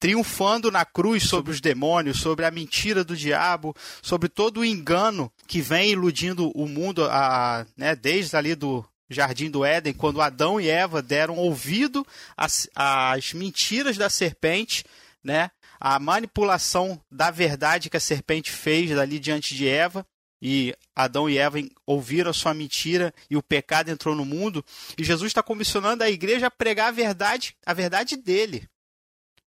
Triunfando 0.00 0.70
na 0.70 0.84
cruz 0.84 1.24
sobre 1.24 1.52
os 1.52 1.60
demônios, 1.60 2.20
sobre 2.20 2.44
a 2.44 2.50
mentira 2.50 3.04
do 3.04 3.16
diabo, 3.16 3.74
sobre 4.02 4.28
todo 4.28 4.60
o 4.60 4.64
engano 4.64 5.32
que 5.46 5.62
vem 5.62 5.92
iludindo 5.92 6.50
o 6.54 6.66
mundo 6.66 7.04
a, 7.04 7.64
né, 7.76 7.94
desde 7.94 8.36
ali 8.36 8.54
do 8.54 8.84
Jardim 9.08 9.50
do 9.50 9.64
Éden, 9.64 9.94
quando 9.94 10.20
Adão 10.20 10.60
e 10.60 10.68
Eva 10.68 11.00
deram 11.00 11.36
ouvido 11.36 12.06
às, 12.36 12.68
às 12.74 13.32
mentiras 13.32 13.96
da 13.96 14.10
serpente, 14.10 14.84
né? 15.22 15.50
A 15.84 15.98
manipulação 15.98 16.98
da 17.10 17.30
verdade 17.30 17.90
que 17.90 17.96
a 17.98 18.00
serpente 18.00 18.50
fez 18.50 18.96
ali 18.96 19.20
diante 19.20 19.54
de 19.54 19.68
Eva, 19.68 20.06
e 20.40 20.74
Adão 20.96 21.28
e 21.28 21.36
Eva 21.36 21.58
ouviram 21.84 22.30
a 22.30 22.34
sua 22.34 22.54
mentira 22.54 23.12
e 23.28 23.36
o 23.36 23.42
pecado 23.42 23.90
entrou 23.90 24.14
no 24.14 24.24
mundo, 24.24 24.64
e 24.96 25.04
Jesus 25.04 25.28
está 25.28 25.42
comissionando 25.42 26.02
a 26.02 26.08
igreja 26.08 26.46
a 26.46 26.50
pregar 26.50 26.88
a 26.88 26.90
verdade, 26.90 27.54
a 27.66 27.74
verdade 27.74 28.16
dele, 28.16 28.66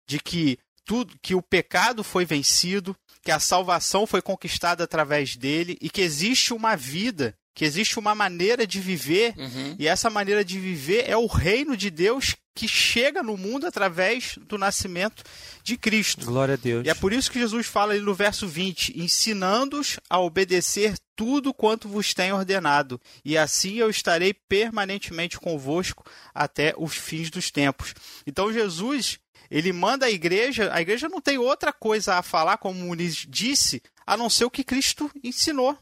de 0.04 0.18
que 0.18 0.58
tudo, 0.84 1.16
que 1.22 1.36
o 1.36 1.40
pecado 1.40 2.02
foi 2.02 2.24
vencido, 2.24 2.96
que 3.22 3.30
a 3.30 3.38
salvação 3.38 4.04
foi 4.04 4.20
conquistada 4.20 4.82
através 4.82 5.36
dele 5.36 5.78
e 5.80 5.88
que 5.88 6.00
existe 6.00 6.52
uma 6.52 6.74
vida, 6.74 7.38
que 7.54 7.64
existe 7.64 8.00
uma 8.00 8.16
maneira 8.16 8.66
de 8.66 8.80
viver, 8.80 9.32
uhum. 9.38 9.76
e 9.78 9.86
essa 9.86 10.10
maneira 10.10 10.44
de 10.44 10.58
viver 10.58 11.08
é 11.08 11.16
o 11.16 11.26
reino 11.26 11.76
de 11.76 11.88
Deus 11.88 12.34
que 12.56 12.66
chega 12.66 13.22
no 13.22 13.36
mundo 13.36 13.66
através 13.66 14.38
do 14.38 14.56
nascimento 14.56 15.22
de 15.62 15.76
Cristo. 15.76 16.24
Glória 16.24 16.54
a 16.54 16.56
Deus. 16.56 16.86
E 16.86 16.88
é 16.88 16.94
por 16.94 17.12
isso 17.12 17.30
que 17.30 17.38
Jesus 17.38 17.66
fala 17.66 17.92
ali 17.92 18.00
no 18.00 18.14
verso 18.14 18.48
20: 18.48 18.98
ensinando-os 18.98 20.00
a 20.08 20.18
obedecer 20.18 20.94
tudo 21.14 21.52
quanto 21.52 21.86
vos 21.86 22.14
tenho 22.14 22.34
ordenado, 22.34 23.00
e 23.24 23.36
assim 23.36 23.74
eu 23.74 23.90
estarei 23.90 24.32
permanentemente 24.32 25.38
convosco 25.38 26.04
até 26.34 26.74
os 26.78 26.96
fins 26.96 27.30
dos 27.30 27.50
tempos. 27.50 27.94
Então 28.26 28.52
Jesus, 28.52 29.18
ele 29.50 29.72
manda 29.72 30.06
a 30.06 30.10
igreja, 30.10 30.72
a 30.72 30.80
igreja 30.80 31.08
não 31.08 31.20
tem 31.20 31.36
outra 31.36 31.72
coisa 31.72 32.14
a 32.14 32.22
falar, 32.22 32.56
como 32.56 32.80
o 32.80 32.82
Muniz 32.82 33.26
disse, 33.28 33.82
a 34.06 34.16
não 34.16 34.30
ser 34.30 34.46
o 34.46 34.50
que 34.50 34.64
Cristo 34.64 35.10
ensinou. 35.22 35.76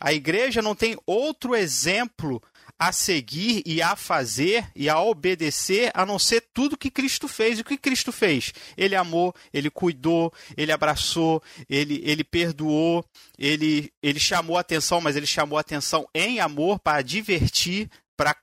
A 0.00 0.12
igreja 0.12 0.60
não 0.60 0.74
tem 0.74 0.96
outro 1.06 1.54
exemplo 1.54 2.42
a 2.78 2.92
seguir 2.92 3.62
e 3.64 3.80
a 3.80 3.96
fazer 3.96 4.70
e 4.74 4.88
a 4.88 5.00
obedecer, 5.00 5.90
a 5.94 6.04
não 6.04 6.18
ser 6.18 6.42
tudo 6.52 6.76
que 6.76 6.90
Cristo 6.90 7.26
fez. 7.26 7.58
E 7.58 7.62
o 7.62 7.64
que 7.64 7.78
Cristo 7.78 8.12
fez? 8.12 8.52
Ele 8.76 8.94
amou, 8.94 9.34
ele 9.52 9.70
cuidou, 9.70 10.32
ele 10.56 10.72
abraçou, 10.72 11.42
ele, 11.68 12.00
ele 12.04 12.22
perdoou, 12.22 13.04
ele, 13.38 13.90
ele 14.02 14.20
chamou 14.20 14.58
atenção, 14.58 15.00
mas 15.00 15.16
ele 15.16 15.26
chamou 15.26 15.58
atenção 15.58 16.06
em 16.14 16.40
amor 16.40 16.78
para 16.78 17.02
divertir, 17.02 17.90
para 18.16 18.36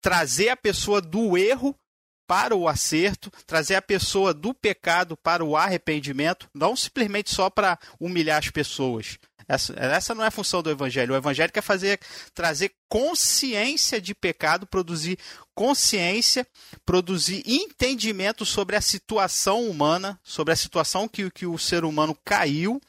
trazer 0.00 0.48
a 0.48 0.56
pessoa 0.56 1.00
do 1.00 1.38
erro 1.38 1.76
para 2.26 2.56
o 2.56 2.66
acerto, 2.66 3.30
trazer 3.46 3.74
a 3.74 3.82
pessoa 3.82 4.32
do 4.32 4.54
pecado 4.54 5.16
para 5.16 5.44
o 5.44 5.56
arrependimento, 5.56 6.48
não 6.54 6.74
simplesmente 6.74 7.30
só 7.30 7.50
para 7.50 7.78
humilhar 8.00 8.38
as 8.38 8.48
pessoas. 8.48 9.18
Essa, 9.48 9.74
essa 9.78 10.14
não 10.14 10.24
é 10.24 10.28
a 10.28 10.30
função 10.30 10.62
do 10.62 10.70
evangelho. 10.70 11.14
O 11.14 11.16
evangelho 11.16 11.52
quer 11.52 11.62
fazer 11.62 12.00
trazer 12.34 12.72
consciência 12.88 14.00
de 14.00 14.14
pecado, 14.14 14.66
produzir 14.66 15.18
consciência, 15.54 16.46
produzir 16.84 17.42
entendimento 17.46 18.44
sobre 18.44 18.76
a 18.76 18.80
situação 18.80 19.68
humana, 19.68 20.18
sobre 20.22 20.52
a 20.52 20.56
situação 20.56 21.08
que, 21.08 21.30
que 21.30 21.46
o 21.46 21.58
ser 21.58 21.84
humano 21.84 22.16
caiu, 22.24 22.80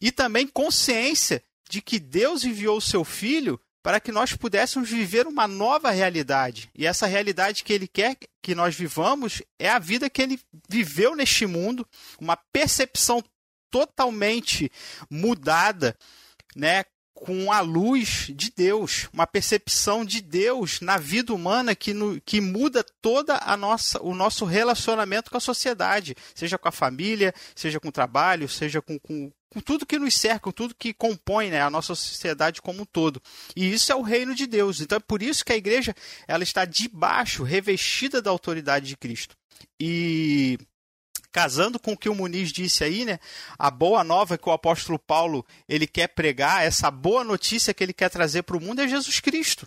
e 0.00 0.12
também 0.12 0.46
consciência 0.46 1.42
de 1.68 1.80
que 1.80 1.98
Deus 1.98 2.44
enviou 2.44 2.78
o 2.78 2.82
seu 2.82 3.04
filho 3.04 3.60
para 3.82 4.00
que 4.00 4.12
nós 4.12 4.34
pudéssemos 4.34 4.90
viver 4.90 5.26
uma 5.26 5.48
nova 5.48 5.90
realidade. 5.90 6.70
E 6.74 6.86
essa 6.86 7.06
realidade 7.06 7.64
que 7.64 7.72
ele 7.72 7.88
quer 7.88 8.16
que 8.42 8.54
nós 8.54 8.74
vivamos 8.74 9.42
é 9.58 9.68
a 9.70 9.78
vida 9.78 10.10
que 10.10 10.20
ele 10.20 10.38
viveu 10.68 11.16
neste 11.16 11.46
mundo, 11.46 11.86
uma 12.20 12.36
percepção 12.36 13.22
totalmente 13.70 14.70
mudada, 15.08 15.96
né, 16.56 16.84
com 17.20 17.52
a 17.52 17.60
luz 17.60 18.32
de 18.34 18.50
Deus, 18.50 19.08
uma 19.12 19.26
percepção 19.26 20.06
de 20.06 20.22
Deus 20.22 20.80
na 20.80 20.96
vida 20.96 21.34
humana 21.34 21.74
que, 21.74 21.92
no, 21.92 22.18
que 22.22 22.40
muda 22.40 22.82
toda 23.02 23.38
a 23.44 23.58
nossa 23.58 24.00
o 24.02 24.14
nosso 24.14 24.46
relacionamento 24.46 25.30
com 25.30 25.36
a 25.36 25.40
sociedade, 25.40 26.16
seja 26.34 26.56
com 26.56 26.68
a 26.68 26.72
família, 26.72 27.34
seja 27.54 27.78
com 27.78 27.88
o 27.88 27.92
trabalho, 27.92 28.48
seja 28.48 28.80
com, 28.80 28.98
com, 28.98 29.30
com 29.50 29.60
tudo 29.60 29.84
que 29.84 29.98
nos 29.98 30.14
cerca, 30.14 30.40
com 30.40 30.50
tudo 30.50 30.74
que 30.74 30.94
compõe 30.94 31.50
né, 31.50 31.60
a 31.60 31.68
nossa 31.68 31.94
sociedade 31.94 32.62
como 32.62 32.82
um 32.82 32.86
todo. 32.86 33.20
E 33.54 33.70
isso 33.70 33.92
é 33.92 33.94
o 33.94 34.02
reino 34.02 34.34
de 34.34 34.46
Deus. 34.46 34.80
Então 34.80 34.96
é 34.96 35.00
por 35.00 35.22
isso 35.22 35.44
que 35.44 35.52
a 35.52 35.56
igreja 35.56 35.94
ela 36.26 36.42
está 36.42 36.64
debaixo, 36.64 37.42
revestida 37.42 38.22
da 38.22 38.30
autoridade 38.30 38.86
de 38.86 38.96
Cristo. 38.96 39.36
E 39.78 40.58
casando 41.32 41.78
com 41.78 41.92
o 41.92 41.96
que 41.96 42.08
o 42.08 42.14
Muniz 42.14 42.52
disse 42.52 42.84
aí, 42.84 43.04
né? 43.04 43.18
A 43.58 43.70
boa 43.70 44.02
nova 44.02 44.36
que 44.36 44.48
o 44.48 44.52
apóstolo 44.52 44.98
Paulo 44.98 45.44
ele 45.68 45.86
quer 45.86 46.08
pregar, 46.08 46.64
essa 46.64 46.90
boa 46.90 47.24
notícia 47.24 47.72
que 47.74 47.82
ele 47.82 47.92
quer 47.92 48.08
trazer 48.08 48.42
para 48.42 48.56
o 48.56 48.60
mundo 48.60 48.80
é 48.80 48.88
Jesus 48.88 49.20
Cristo. 49.20 49.66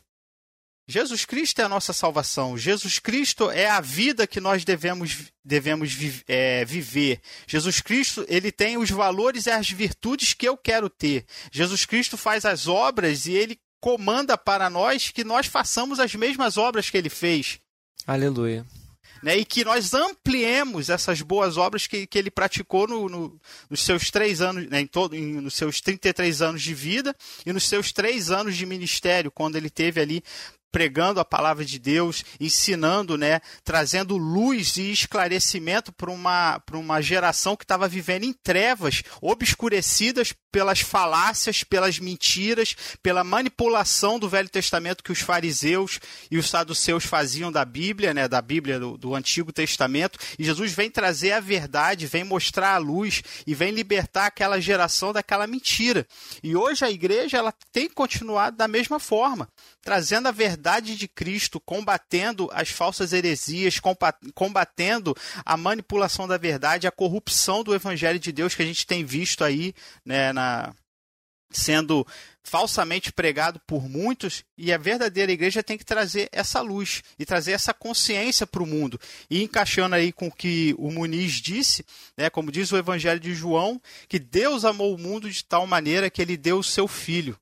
Jesus 0.85 1.23
Cristo 1.23 1.61
é 1.61 1.63
a 1.63 1.69
nossa 1.69 1.93
salvação. 1.93 2.57
Jesus 2.57 2.99
Cristo 2.99 3.49
é 3.49 3.69
a 3.69 3.79
vida 3.79 4.27
que 4.27 4.41
nós 4.41 4.65
devemos, 4.65 5.31
devemos 5.43 5.97
é, 6.27 6.65
viver. 6.65 7.21
Jesus 7.47 7.79
Cristo 7.79 8.25
ele 8.27 8.51
tem 8.51 8.77
os 8.77 8.89
valores 8.89 9.45
e 9.45 9.51
as 9.51 9.69
virtudes 9.69 10.33
que 10.33 10.47
eu 10.47 10.57
quero 10.57 10.89
ter. 10.89 11.25
Jesus 11.51 11.85
Cristo 11.85 12.17
faz 12.17 12.43
as 12.43 12.67
obras 12.67 13.25
e 13.25 13.31
ele 13.31 13.57
comanda 13.79 14.37
para 14.37 14.69
nós 14.69 15.09
que 15.09 15.23
nós 15.23 15.45
façamos 15.45 15.99
as 15.99 16.13
mesmas 16.15 16.57
obras 16.57 16.89
que 16.89 16.97
ele 16.97 17.09
fez. 17.09 17.59
Aleluia 18.05 18.65
né, 19.23 19.37
e 19.37 19.45
que 19.45 19.63
nós 19.63 19.93
ampliemos 19.93 20.89
essas 20.89 21.21
boas 21.21 21.55
obras 21.55 21.87
que, 21.87 22.05
que 22.05 22.17
ele 22.17 22.29
praticou 22.29 22.87
no, 22.87 23.07
no, 23.07 23.41
nos 23.69 23.79
seus 23.79 24.11
três 24.11 24.41
anos, 24.41 24.69
né, 24.69 24.81
em 24.81 24.87
todo, 24.87 25.15
em, 25.15 25.39
nos 25.39 25.53
seus 25.53 25.79
33 25.79 26.41
anos 26.41 26.61
de 26.61 26.73
vida 26.73 27.15
e 27.45 27.53
nos 27.53 27.63
seus 27.63 27.93
três 27.93 28.29
anos 28.29 28.57
de 28.57 28.65
ministério, 28.65 29.31
quando 29.31 29.55
ele 29.55 29.69
teve 29.69 30.01
ali 30.01 30.21
pregando 30.73 31.19
a 31.19 31.25
palavra 31.25 31.63
de 31.63 31.77
Deus, 31.77 32.25
ensinando, 32.39 33.15
né, 33.15 33.39
trazendo 33.63 34.17
luz 34.17 34.75
e 34.75 34.91
esclarecimento 34.91 35.93
para 35.93 36.09
uma, 36.09 36.61
uma 36.73 36.99
geração 36.99 37.55
que 37.55 37.63
estava 37.63 37.87
vivendo 37.87 38.23
em 38.23 38.33
trevas, 38.33 39.03
obscurecidas 39.21 40.33
pelas 40.53 40.81
falácias, 40.81 41.63
pelas 41.63 41.97
mentiras, 41.97 42.75
pela 43.01 43.23
manipulação 43.23 44.19
do 44.19 44.29
Velho 44.29 44.47
Testamento 44.47 45.03
que 45.03 45.11
os 45.11 45.19
fariseus 45.19 45.99
e 46.29 46.37
os 46.37 46.47
saduceus 46.47 47.03
faziam 47.03 47.51
da 47.51 47.65
Bíblia, 47.65 48.13
né, 48.13 48.27
da 48.27 48.39
Bíblia 48.39 48.79
do, 48.79 48.95
do 48.95 49.15
Antigo 49.15 49.51
Testamento. 49.51 50.19
E 50.37 50.43
Jesus 50.43 50.71
vem 50.71 50.91
trazer 50.91 51.31
a 51.31 51.39
verdade, 51.39 52.05
vem 52.05 52.23
mostrar 52.23 52.75
a 52.75 52.77
luz 52.77 53.23
e 53.47 53.55
vem 53.55 53.71
libertar 53.71 54.27
aquela 54.27 54.61
geração 54.61 55.11
daquela 55.11 55.47
mentira. 55.47 56.05
E 56.43 56.55
hoje 56.55 56.85
a 56.85 56.91
igreja 56.91 57.37
ela 57.37 57.53
tem 57.71 57.89
continuado 57.89 58.55
da 58.55 58.67
mesma 58.67 58.99
forma, 58.99 59.49
trazendo 59.81 60.27
a 60.27 60.31
verdade 60.31 60.95
de 60.95 61.07
Cristo, 61.07 61.59
combatendo 61.59 62.47
as 62.53 62.69
falsas 62.69 63.11
heresias, 63.11 63.81
combatendo 64.35 65.15
a 65.43 65.57
manipulação 65.57 66.27
da 66.27 66.37
verdade, 66.37 66.85
a 66.85 66.91
corrupção 66.91 67.63
do 67.63 67.73
Evangelho 67.73 68.19
de 68.19 68.31
Deus 68.31 68.53
que 68.53 68.61
a 68.61 68.65
gente 68.65 68.85
tem 68.85 69.03
visto 69.03 69.43
aí 69.43 69.73
né, 70.05 70.31
na 70.31 70.42
sendo 71.53 72.05
falsamente 72.43 73.11
pregado 73.13 73.59
por 73.65 73.87
muitos 73.87 74.43
e 74.57 74.73
a 74.73 74.77
verdadeira 74.77 75.31
igreja 75.31 75.63
tem 75.63 75.77
que 75.77 75.85
trazer 75.85 76.27
essa 76.31 76.59
luz 76.61 77.01
e 77.17 77.25
trazer 77.25 77.53
essa 77.53 77.73
consciência 77.73 78.45
para 78.45 78.61
o 78.61 78.67
mundo 78.67 78.99
e 79.29 79.41
encaixando 79.43 79.95
aí 79.95 80.11
com 80.11 80.27
o 80.27 80.31
que 80.31 80.75
o 80.77 80.91
Muniz 80.91 81.33
disse, 81.33 81.85
né, 82.17 82.29
como 82.29 82.51
diz 82.51 82.71
o 82.71 82.77
Evangelho 82.77 83.19
de 83.19 83.33
João, 83.33 83.81
que 84.09 84.19
Deus 84.19 84.65
amou 84.65 84.93
o 84.93 84.97
mundo 84.97 85.29
de 85.29 85.43
tal 85.45 85.65
maneira 85.65 86.09
que 86.09 86.21
ele 86.21 86.35
deu 86.35 86.59
o 86.59 86.63
seu 86.63 86.87
filho. 86.87 87.39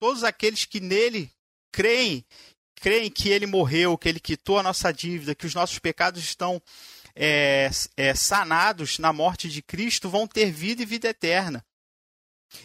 Todos 0.00 0.22
aqueles 0.22 0.64
que 0.64 0.78
nele 0.78 1.30
creem, 1.72 2.24
creem 2.76 3.10
que 3.10 3.28
ele 3.30 3.46
morreu, 3.46 3.98
que 3.98 4.08
ele 4.08 4.20
quitou 4.20 4.58
a 4.58 4.62
nossa 4.62 4.92
dívida, 4.92 5.34
que 5.34 5.46
os 5.46 5.54
nossos 5.54 5.78
pecados 5.80 6.22
estão 6.22 6.62
é, 7.16 7.68
é, 7.96 8.14
sanados 8.14 9.00
na 9.00 9.12
morte 9.12 9.48
de 9.48 9.60
Cristo, 9.60 10.08
vão 10.08 10.28
ter 10.28 10.52
vida 10.52 10.82
e 10.82 10.86
vida 10.86 11.08
eterna. 11.08 11.64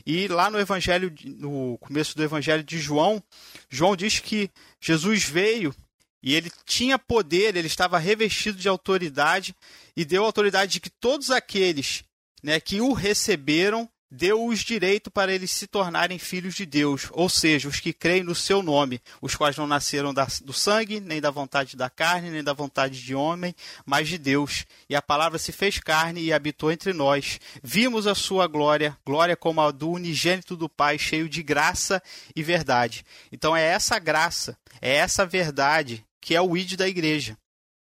E 0.06 0.28
lá 0.28 0.50
no 0.50 0.60
Evangelho, 0.60 1.14
no 1.38 1.78
começo 1.80 2.16
do 2.16 2.24
Evangelho 2.24 2.64
de 2.64 2.80
João, 2.80 3.22
João 3.70 3.96
diz 3.96 4.20
que 4.20 4.50
Jesus 4.80 5.24
veio 5.24 5.74
e 6.22 6.34
ele 6.34 6.52
tinha 6.66 6.98
poder, 6.98 7.56
ele 7.56 7.68
estava 7.68 7.98
revestido 7.98 8.58
de 8.58 8.70
autoridade 8.70 9.54
e 9.96 10.06
deu 10.06 10.24
autoridade 10.24 10.74
de 10.74 10.80
que 10.80 10.90
todos 10.90 11.30
aqueles 11.30 12.04
né, 12.42 12.60
que 12.60 12.80
o 12.80 12.94
receberam 12.94 13.90
deu-os 14.14 14.60
direito 14.60 15.10
para 15.10 15.34
eles 15.34 15.50
se 15.50 15.66
tornarem 15.66 16.20
filhos 16.20 16.54
de 16.54 16.68
Deus, 16.68 17.08
ou 17.12 17.28
seja, 17.28 17.68
os 17.68 17.80
que 17.80 17.92
creem 17.92 18.22
no 18.22 18.36
seu 18.36 18.62
nome, 18.62 19.02
os 19.20 19.36
quais 19.36 19.58
não 19.58 19.66
nasceram 19.66 20.14
da, 20.14 20.28
do 20.44 20.54
sangue, 20.54 21.00
nem 21.00 21.20
da 21.20 21.32
vontade 21.32 21.76
da 21.76 21.90
carne, 21.90 22.30
nem 22.30 22.44
da 22.44 22.54
vontade 22.54 23.02
de 23.02 23.16
homem, 23.16 23.56
mas 23.84 24.08
de 24.08 24.20
Deus. 24.20 24.66
E 24.88 24.96
a 24.96 25.02
palavra 25.02 25.40
se 25.40 25.52
fez 25.52 25.80
carne 25.80 26.22
e 26.22 26.32
habitou 26.32 26.72
entre 26.72 26.94
nós. 26.94 27.40
Vimos 27.64 28.06
a 28.06 28.14
sua 28.14 28.46
glória, 28.46 28.96
glória 29.04 29.36
como 29.36 29.62
a 29.62 29.72
do 29.72 29.90
unigênito 29.90 30.56
do 30.56 30.70
Pai, 30.70 31.00
cheio 31.00 31.28
de 31.28 31.42
graça 31.42 32.02
e 32.36 32.44
verdade. 32.44 33.04
Então 33.32 33.56
é 33.56 33.64
essa 33.64 33.98
graça, 33.98 34.56
é 34.80 34.94
essa 34.94 35.26
verdade 35.26 36.06
que 36.22 36.36
é 36.36 36.42
o 36.42 36.56
id 36.56 36.76
da 36.78 36.88
igreja 36.88 37.36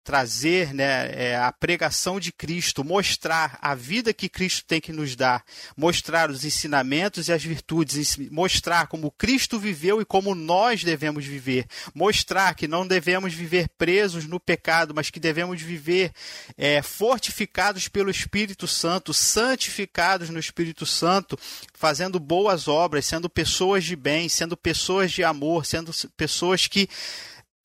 trazer 0.08 0.72
né, 0.72 1.10
é, 1.12 1.36
a 1.36 1.52
pregação 1.52 2.18
de 2.18 2.32
Cristo, 2.32 2.82
mostrar 2.82 3.58
a 3.60 3.74
vida 3.74 4.14
que 4.14 4.26
Cristo 4.26 4.64
tem 4.64 4.80
que 4.80 4.90
nos 4.90 5.14
dar, 5.14 5.44
mostrar 5.76 6.30
os 6.30 6.46
ensinamentos 6.46 7.28
e 7.28 7.32
as 7.32 7.44
virtudes, 7.44 8.16
mostrar 8.30 8.86
como 8.86 9.10
Cristo 9.10 9.58
viveu 9.58 10.00
e 10.00 10.06
como 10.06 10.34
nós 10.34 10.82
devemos 10.82 11.26
viver, 11.26 11.66
mostrar 11.94 12.54
que 12.54 12.66
não 12.66 12.86
devemos 12.86 13.34
viver 13.34 13.68
presos 13.76 14.24
no 14.24 14.40
pecado, 14.40 14.94
mas 14.94 15.10
que 15.10 15.20
devemos 15.20 15.60
viver 15.60 16.10
é, 16.56 16.80
fortificados 16.80 17.86
pelo 17.86 18.10
Espírito 18.10 18.66
Santo, 18.66 19.12
santificados 19.12 20.30
no 20.30 20.38
Espírito 20.38 20.86
Santo, 20.86 21.38
fazendo 21.74 22.18
boas 22.18 22.66
obras, 22.66 23.04
sendo 23.04 23.28
pessoas 23.28 23.84
de 23.84 23.94
bem, 23.94 24.26
sendo 24.26 24.56
pessoas 24.56 25.12
de 25.12 25.22
amor, 25.22 25.66
sendo 25.66 25.92
pessoas 26.16 26.66
que 26.66 26.88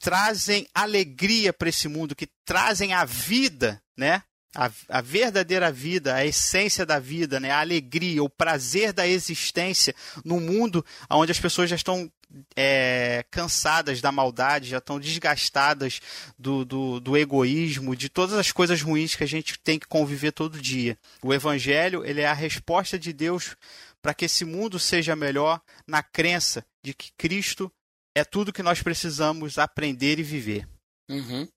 trazem 0.03 0.67
alegria 0.75 1.53
para 1.53 1.69
esse 1.69 1.87
mundo, 1.87 2.13
que 2.13 2.27
trazem 2.43 2.91
a 2.93 3.05
vida, 3.05 3.81
né? 3.97 4.21
A, 4.53 4.69
a, 4.89 5.01
verdadeira 5.01 5.71
vida, 5.71 6.13
a 6.13 6.23
essência 6.23 6.85
da 6.85 6.99
vida, 6.99 7.39
né? 7.39 7.49
a 7.49 7.61
alegria, 7.61 8.21
o 8.21 8.29
prazer 8.29 8.93
da 8.93 9.07
existência 9.07 9.95
no 10.23 10.39
mundo 10.39 10.85
onde 11.09 11.31
as 11.31 11.39
pessoas 11.39 11.71
já 11.71 11.75
estão 11.75 12.11
é, 12.55 13.25
cansadas 13.31 13.99
da 13.99 14.11
maldade, 14.11 14.69
já 14.69 14.77
estão 14.77 14.99
desgastadas 14.99 15.99
do, 16.37 16.63
do, 16.63 16.99
do, 16.99 17.17
egoísmo, 17.17 17.95
de 17.95 18.09
todas 18.09 18.37
as 18.37 18.51
coisas 18.51 18.79
ruins 18.79 19.15
que 19.15 19.23
a 19.23 19.27
gente 19.27 19.57
tem 19.57 19.79
que 19.79 19.87
conviver 19.87 20.31
todo 20.31 20.61
dia. 20.61 20.99
O 21.23 21.33
Evangelho 21.33 22.05
ele 22.05 22.21
é 22.21 22.27
a 22.27 22.33
resposta 22.33 22.99
de 22.99 23.11
Deus 23.11 23.55
para 24.03 24.13
que 24.13 24.25
esse 24.25 24.45
mundo 24.45 24.77
seja 24.77 25.15
melhor 25.15 25.59
na 25.87 26.03
crença 26.03 26.63
de 26.83 26.93
que 26.93 27.11
Cristo 27.17 27.71
é 28.15 28.23
tudo 28.23 28.53
que 28.53 28.63
nós 28.63 28.81
precisamos 28.81 29.57
aprender 29.57 30.19
e 30.19 30.23
viver. 30.23 30.67
Uhum. 31.09 31.47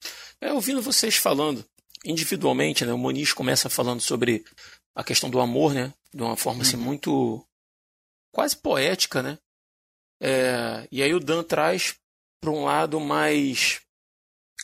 É, 0.41 0.53
ouvindo 0.53 0.83
vocês 0.83 1.17
falando 1.17 1.65
individualmente, 2.05 2.85
né, 2.85 2.93
o 2.93 2.99
Moniz 2.99 3.33
começa 3.33 3.69
falando 3.69 4.01
sobre 4.01 4.45
a 4.95 5.03
questão 5.03 5.29
do 5.29 5.41
amor, 5.41 5.75
né, 5.75 5.93
de 6.15 6.23
uma 6.23 6.37
forma 6.37 6.63
assim, 6.63 6.77
uhum. 6.77 6.83
assim, 6.83 6.89
muito 6.89 7.47
quase 8.33 8.57
poética, 8.57 9.23
né? 9.23 9.39
É, 10.21 10.87
e 10.91 11.03
aí 11.03 11.13
o 11.15 11.21
Dan 11.21 11.43
traz 11.43 11.97
para 12.41 12.51
um 12.51 12.65
lado 12.65 13.01
mais. 13.01 13.81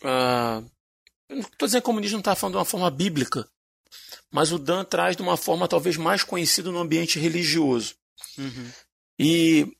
Uh, 0.02 0.64
eu 1.28 1.36
não 1.36 1.40
estou 1.40 1.66
dizendo 1.66 1.80
que 1.80 1.84
o 1.84 1.90
comunismo 1.90 2.16
não 2.16 2.20
está 2.20 2.34
falando 2.34 2.54
de 2.54 2.58
uma 2.58 2.64
forma 2.64 2.90
bíblica, 2.90 3.48
mas 4.30 4.52
o 4.52 4.58
Dan 4.58 4.84
traz 4.84 5.16
de 5.16 5.22
uma 5.22 5.36
forma 5.36 5.68
talvez 5.68 5.96
mais 5.96 6.22
conhecida 6.22 6.70
no 6.70 6.78
ambiente 6.78 7.18
religioso. 7.18 7.94
Uhum. 8.38 8.72
E 9.18 9.76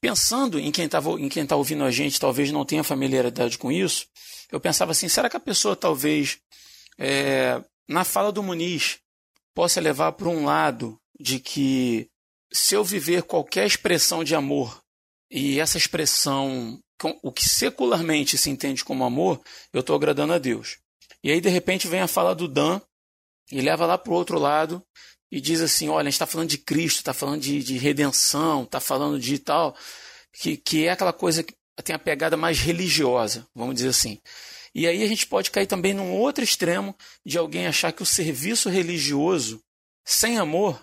pensando 0.00 0.58
em 0.58 0.70
quem 0.70 0.84
está 0.84 1.56
ouvindo 1.56 1.84
a 1.84 1.90
gente, 1.90 2.20
talvez 2.20 2.50
não 2.50 2.64
tenha 2.64 2.84
familiaridade 2.84 3.58
com 3.58 3.70
isso, 3.70 4.06
eu 4.50 4.60
pensava 4.60 4.92
assim: 4.92 5.08
será 5.08 5.28
que 5.28 5.36
a 5.36 5.40
pessoa 5.40 5.74
talvez, 5.74 6.38
é, 6.98 7.62
na 7.88 8.04
fala 8.04 8.30
do 8.30 8.42
Muniz, 8.42 8.98
possa 9.54 9.80
levar 9.80 10.12
para 10.12 10.28
um 10.28 10.44
lado 10.44 10.98
de 11.18 11.38
que 11.38 12.08
se 12.52 12.74
eu 12.74 12.84
viver 12.84 13.22
qualquer 13.22 13.66
expressão 13.66 14.22
de 14.22 14.34
amor 14.34 14.80
e 15.30 15.58
essa 15.58 15.78
expressão, 15.78 16.78
o 17.22 17.32
que 17.32 17.48
secularmente 17.48 18.38
se 18.38 18.50
entende 18.50 18.84
como 18.84 19.04
amor, 19.04 19.40
eu 19.72 19.80
estou 19.80 19.96
agradando 19.96 20.32
a 20.32 20.38
Deus. 20.38 20.78
E 21.22 21.30
aí, 21.30 21.40
de 21.40 21.48
repente, 21.48 21.88
vem 21.88 22.00
a 22.00 22.06
fala 22.06 22.34
do 22.34 22.46
Dan 22.46 22.80
e 23.50 23.60
leva 23.60 23.86
lá 23.86 23.98
para 23.98 24.12
o 24.12 24.14
outro 24.14 24.38
lado 24.38 24.84
e 25.34 25.40
diz 25.40 25.60
assim: 25.60 25.88
olha, 25.88 26.02
a 26.02 26.04
gente 26.04 26.12
está 26.12 26.26
falando 26.26 26.48
de 26.48 26.58
Cristo, 26.58 26.98
está 26.98 27.12
falando 27.12 27.40
de, 27.40 27.60
de 27.60 27.76
redenção, 27.76 28.62
está 28.62 28.78
falando 28.78 29.18
de 29.18 29.36
tal, 29.40 29.76
que, 30.32 30.56
que 30.56 30.86
é 30.86 30.90
aquela 30.90 31.12
coisa 31.12 31.42
que 31.42 31.52
tem 31.82 31.96
a 31.96 31.98
pegada 31.98 32.36
mais 32.36 32.60
religiosa, 32.60 33.44
vamos 33.52 33.74
dizer 33.74 33.88
assim. 33.88 34.20
E 34.72 34.86
aí 34.86 35.02
a 35.02 35.08
gente 35.08 35.26
pode 35.26 35.50
cair 35.50 35.66
também 35.66 35.92
num 35.92 36.12
outro 36.12 36.44
extremo 36.44 36.96
de 37.26 37.36
alguém 37.36 37.66
achar 37.66 37.90
que 37.90 38.02
o 38.02 38.06
serviço 38.06 38.68
religioso, 38.68 39.60
sem 40.04 40.38
amor, 40.38 40.80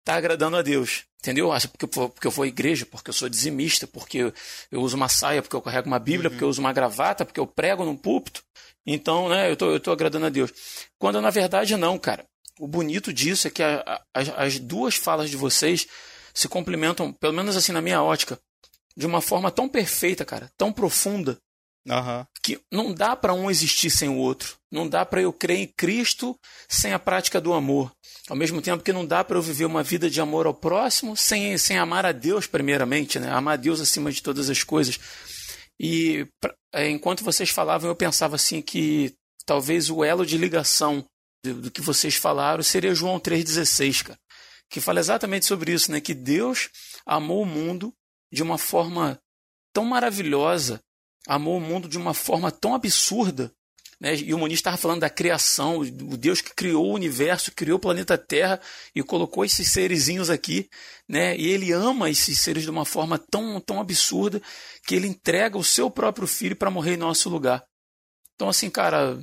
está 0.00 0.14
agradando 0.14 0.56
a 0.56 0.62
Deus. 0.62 1.02
Entendeu? 1.20 1.50
Acha 1.50 1.66
porque, 1.66 1.86
porque 1.88 2.26
eu 2.28 2.30
vou 2.30 2.44
à 2.44 2.46
igreja, 2.46 2.86
porque 2.86 3.10
eu 3.10 3.14
sou 3.14 3.28
dizimista, 3.28 3.88
porque 3.88 4.32
eu 4.70 4.82
uso 4.82 4.94
uma 4.94 5.08
saia, 5.08 5.42
porque 5.42 5.56
eu 5.56 5.62
carrego 5.62 5.88
uma 5.88 5.98
Bíblia, 5.98 6.28
uhum. 6.28 6.34
porque 6.34 6.44
eu 6.44 6.48
uso 6.48 6.60
uma 6.60 6.72
gravata, 6.72 7.24
porque 7.24 7.40
eu 7.40 7.46
prego 7.46 7.84
num 7.84 7.96
púlpito. 7.96 8.44
Então, 8.86 9.28
né, 9.28 9.50
eu 9.50 9.56
tô, 9.56 9.72
eu 9.72 9.80
tô 9.80 9.90
agradando 9.90 10.26
a 10.26 10.28
Deus. 10.28 10.52
Quando 10.96 11.20
na 11.20 11.30
verdade 11.30 11.76
não, 11.76 11.98
cara 11.98 12.24
o 12.58 12.66
bonito 12.66 13.12
disso 13.12 13.48
é 13.48 13.50
que 13.50 13.62
a, 13.62 14.02
a, 14.14 14.20
as 14.44 14.58
duas 14.58 14.94
falas 14.94 15.30
de 15.30 15.36
vocês 15.36 15.86
se 16.32 16.48
complementam, 16.48 17.12
pelo 17.12 17.32
menos 17.32 17.56
assim 17.56 17.72
na 17.72 17.80
minha 17.80 18.02
ótica, 18.02 18.38
de 18.96 19.06
uma 19.06 19.20
forma 19.20 19.50
tão 19.50 19.68
perfeita, 19.68 20.24
cara, 20.24 20.50
tão 20.56 20.72
profunda, 20.72 21.38
uhum. 21.86 22.26
que 22.42 22.60
não 22.70 22.92
dá 22.92 23.16
para 23.16 23.34
um 23.34 23.50
existir 23.50 23.90
sem 23.90 24.08
o 24.08 24.16
outro. 24.16 24.56
Não 24.70 24.88
dá 24.88 25.04
para 25.04 25.22
eu 25.22 25.32
crer 25.32 25.58
em 25.58 25.66
Cristo 25.66 26.36
sem 26.68 26.92
a 26.92 26.98
prática 26.98 27.40
do 27.40 27.52
amor. 27.52 27.92
Ao 28.28 28.36
mesmo 28.36 28.62
tempo 28.62 28.82
que 28.82 28.92
não 28.92 29.06
dá 29.06 29.22
para 29.22 29.36
eu 29.36 29.42
viver 29.42 29.64
uma 29.64 29.82
vida 29.82 30.08
de 30.10 30.20
amor 30.20 30.46
ao 30.46 30.54
próximo 30.54 31.16
sem, 31.16 31.56
sem 31.58 31.78
amar 31.78 32.06
a 32.06 32.12
Deus 32.12 32.46
primeiramente, 32.46 33.18
né? 33.18 33.30
Amar 33.30 33.54
a 33.54 33.60
Deus 33.60 33.80
acima 33.80 34.10
de 34.10 34.22
todas 34.22 34.48
as 34.50 34.62
coisas. 34.62 34.98
E 35.78 36.26
é, 36.72 36.88
enquanto 36.88 37.24
vocês 37.24 37.50
falavam, 37.50 37.88
eu 37.88 37.96
pensava 37.96 38.36
assim 38.36 38.62
que 38.62 39.14
talvez 39.44 39.90
o 39.90 40.02
elo 40.02 40.24
de 40.24 40.38
ligação 40.38 41.04
do 41.52 41.70
que 41.70 41.82
vocês 41.82 42.14
falaram 42.14 42.62
seria 42.62 42.94
João 42.94 43.20
3,16, 43.20 44.04
cara. 44.04 44.18
Que 44.70 44.80
fala 44.80 45.00
exatamente 45.00 45.46
sobre 45.46 45.72
isso, 45.72 45.92
né? 45.92 46.00
Que 46.00 46.14
Deus 46.14 46.70
amou 47.04 47.42
o 47.42 47.46
mundo 47.46 47.92
de 48.32 48.42
uma 48.42 48.56
forma 48.56 49.20
tão 49.72 49.84
maravilhosa, 49.84 50.80
amou 51.28 51.58
o 51.58 51.60
mundo 51.60 51.88
de 51.88 51.98
uma 51.98 52.14
forma 52.14 52.50
tão 52.50 52.74
absurda, 52.74 53.52
Né? 54.00 54.16
E 54.16 54.34
o 54.34 54.38
Muniz 54.38 54.58
estava 54.58 54.76
falando 54.76 55.00
da 55.00 55.10
criação, 55.10 55.78
o 55.78 56.16
Deus 56.16 56.40
que 56.40 56.54
criou 56.54 56.86
o 56.86 56.94
universo, 56.94 57.52
criou 57.52 57.78
o 57.78 57.80
planeta 57.80 58.18
Terra 58.18 58.60
e 58.94 59.02
colocou 59.02 59.44
esses 59.44 59.70
serezinhos 59.70 60.30
aqui, 60.30 60.68
né? 61.08 61.36
E 61.36 61.46
ele 61.46 61.72
ama 61.72 62.10
esses 62.10 62.38
seres 62.38 62.64
de 62.64 62.70
uma 62.70 62.84
forma 62.84 63.18
tão, 63.18 63.60
tão 63.60 63.80
absurda 63.80 64.42
que 64.86 64.94
ele 64.94 65.06
entrega 65.06 65.56
o 65.56 65.64
seu 65.64 65.90
próprio 65.90 66.26
filho 66.26 66.56
para 66.56 66.70
morrer 66.70 66.94
em 66.94 66.98
nosso 66.98 67.28
lugar. 67.28 67.64
Então, 68.34 68.48
assim, 68.48 68.68
cara, 68.68 69.18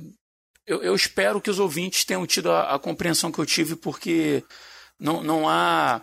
eu, 0.72 0.82
eu 0.82 0.94
espero 0.94 1.40
que 1.40 1.50
os 1.50 1.58
ouvintes 1.58 2.04
tenham 2.04 2.26
tido 2.26 2.50
a, 2.50 2.74
a 2.74 2.78
compreensão 2.78 3.30
que 3.30 3.38
eu 3.38 3.46
tive, 3.46 3.76
porque 3.76 4.42
não, 4.98 5.22
não 5.22 5.48
há 5.48 6.02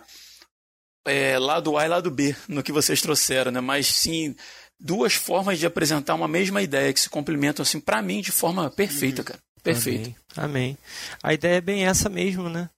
é, 1.04 1.38
lado 1.38 1.76
A 1.76 1.84
e 1.84 1.88
lado 1.88 2.10
B 2.10 2.36
no 2.46 2.62
que 2.62 2.70
vocês 2.70 3.02
trouxeram, 3.02 3.50
né? 3.50 3.60
Mas 3.60 3.86
sim 3.88 4.36
duas 4.78 5.14
formas 5.14 5.58
de 5.58 5.66
apresentar 5.66 6.14
uma 6.14 6.28
mesma 6.28 6.62
ideia 6.62 6.92
que 6.92 7.00
se 7.00 7.10
complementam 7.10 7.62
assim 7.62 7.80
para 7.80 8.00
mim 8.00 8.20
de 8.20 8.30
forma 8.30 8.70
perfeita, 8.70 9.22
uhum. 9.22 9.26
cara. 9.26 9.40
Perfeito. 9.62 10.14
Amém. 10.36 10.50
Amém. 10.50 10.78
A 11.22 11.34
ideia 11.34 11.56
é 11.56 11.60
bem 11.60 11.84
essa 11.84 12.08
mesmo, 12.08 12.48
né? 12.48 12.70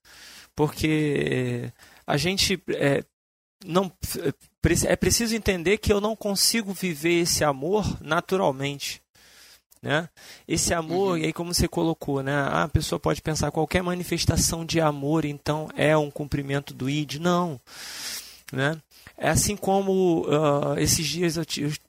Porque 0.56 1.70
a 2.06 2.16
gente 2.16 2.60
é, 2.70 3.04
não 3.64 3.92
é 4.86 4.96
preciso 4.96 5.36
entender 5.36 5.78
que 5.78 5.92
eu 5.92 6.00
não 6.00 6.16
consigo 6.16 6.72
viver 6.72 7.20
esse 7.20 7.44
amor 7.44 7.98
naturalmente. 8.00 9.01
Né? 9.82 10.08
Esse 10.46 10.72
amor, 10.72 11.12
uhum. 11.12 11.18
e 11.18 11.24
aí 11.24 11.32
como 11.32 11.52
você 11.52 11.66
colocou, 11.66 12.22
né? 12.22 12.32
a 12.48 12.68
pessoa 12.68 13.00
pode 13.00 13.20
pensar 13.20 13.50
qualquer 13.50 13.82
manifestação 13.82 14.64
de 14.64 14.80
amor, 14.80 15.24
então 15.24 15.68
é 15.76 15.96
um 15.96 16.08
cumprimento 16.08 16.72
do 16.72 16.88
ID. 16.88 17.16
Não. 17.16 17.60
Né? 18.52 18.80
É 19.16 19.28
assim 19.28 19.56
como 19.56 20.26
uh, 20.26 20.78
esses 20.78 21.06
dias 21.06 21.36
eu 21.36 21.42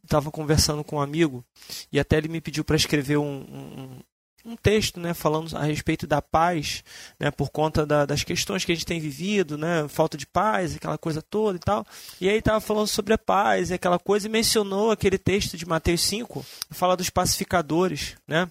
estava 0.04 0.32
conversando 0.32 0.84
com 0.84 0.96
um 0.96 1.02
amigo 1.02 1.44
e 1.92 2.00
até 2.00 2.18
ele 2.18 2.28
me 2.28 2.42
pediu 2.42 2.64
para 2.64 2.76
escrever 2.76 3.18
um, 3.18 3.26
um, 3.26 4.00
um, 4.46 4.56
texto 4.56 5.00
né, 5.00 5.14
falando 5.14 5.56
a 5.56 5.64
respeito 5.64 6.06
da 6.06 6.22
paz, 6.22 6.84
né, 7.20 7.32
por 7.32 7.50
conta 7.50 7.86
da, 7.86 8.06
das 8.06 8.24
questões 8.24 8.66
que 8.66 8.72
a 8.72 8.76
gente 8.76 8.86
tem 8.86 9.00
vivido, 9.00 9.58
né, 9.58 9.88
falta 9.88 10.18
de 10.18 10.26
paz, 10.26 10.76
aquela 10.76 10.98
coisa 10.98 11.22
toda 11.22 11.58
e 11.58 11.60
tal. 11.60 11.86
E 12.20 12.30
aí 12.30 12.38
estava 12.38 12.60
falando 12.60 12.88
sobre 12.88 13.14
a 13.14 13.18
paz 13.18 13.70
e 13.70 13.74
aquela 13.74 14.00
coisa 14.00 14.28
e 14.28 14.30
mencionou 14.30 14.92
aquele 14.92 15.18
texto 15.18 15.58
de 15.58 15.66
Mateus 15.66 16.02
5, 16.02 16.46
fala 16.72 16.98
dos 16.98 17.10
pacificadores, 17.10 18.16
né? 18.28 18.50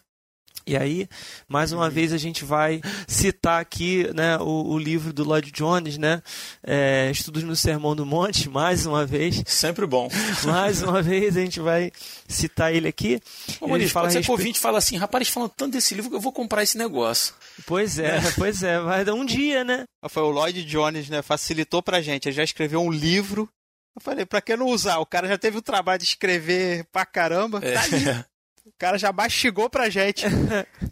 E 0.66 0.76
aí, 0.76 1.08
mais 1.48 1.72
uma 1.72 1.84
uhum. 1.84 1.90
vez, 1.90 2.12
a 2.12 2.18
gente 2.18 2.44
vai 2.44 2.80
citar 3.06 3.60
aqui 3.60 4.08
né, 4.14 4.38
o, 4.38 4.72
o 4.72 4.78
livro 4.78 5.12
do 5.12 5.24
Lloyd 5.24 5.50
Jones, 5.50 5.98
né? 5.98 6.22
É, 6.62 7.10
Estudos 7.10 7.42
no 7.42 7.56
Sermão 7.56 7.96
do 7.96 8.06
Monte, 8.06 8.48
mais 8.50 8.86
uma 8.86 9.04
vez. 9.04 9.42
Sempre 9.46 9.86
bom. 9.86 10.08
Mais 10.44 10.82
uma 10.82 11.02
vez 11.02 11.36
a 11.36 11.40
gente 11.40 11.60
vai 11.60 11.90
citar 12.28 12.74
ele 12.74 12.88
aqui. 12.88 13.20
Ô, 13.60 13.68
Maurício, 13.68 13.92
fala 13.92 14.06
pode 14.06 14.14
ser 14.14 14.22
que 14.22 14.30
o 14.30 14.32
ouvinte 14.32 14.58
fala 14.58 14.78
assim, 14.78 14.96
rapaz, 14.96 15.28
falando 15.28 15.52
tanto 15.56 15.72
desse 15.72 15.94
livro 15.94 16.10
que 16.10 16.16
eu 16.16 16.20
vou 16.20 16.32
comprar 16.32 16.62
esse 16.62 16.76
negócio. 16.76 17.34
Pois 17.66 17.98
é, 17.98 18.16
é. 18.16 18.32
pois 18.36 18.62
é, 18.62 18.80
vai 18.80 19.04
dar 19.04 19.14
um 19.14 19.24
dia, 19.24 19.64
né? 19.64 19.84
Foi 20.08 20.22
o 20.22 20.30
Lloyd 20.30 20.64
Jones, 20.64 21.08
né? 21.08 21.22
Facilitou 21.22 21.82
pra 21.82 22.02
gente. 22.02 22.28
Ele 22.28 22.36
já 22.36 22.44
escreveu 22.44 22.80
um 22.80 22.90
livro 22.90 23.48
eu 23.94 24.00
falei, 24.00 24.24
pra 24.24 24.40
que 24.40 24.56
não 24.56 24.66
usar? 24.66 24.98
O 24.98 25.06
cara 25.06 25.28
já 25.28 25.36
teve 25.36 25.58
o 25.58 25.62
trabalho 25.62 25.98
de 25.98 26.06
escrever 26.06 26.86
pra 26.90 27.04
caramba. 27.04 27.60
É. 27.62 27.72
Tá 27.72 27.82
ali. 27.82 28.24
O 28.64 28.70
cara 28.78 28.96
já 28.96 29.12
mastigou 29.12 29.68
pra 29.68 29.90
gente. 29.90 30.24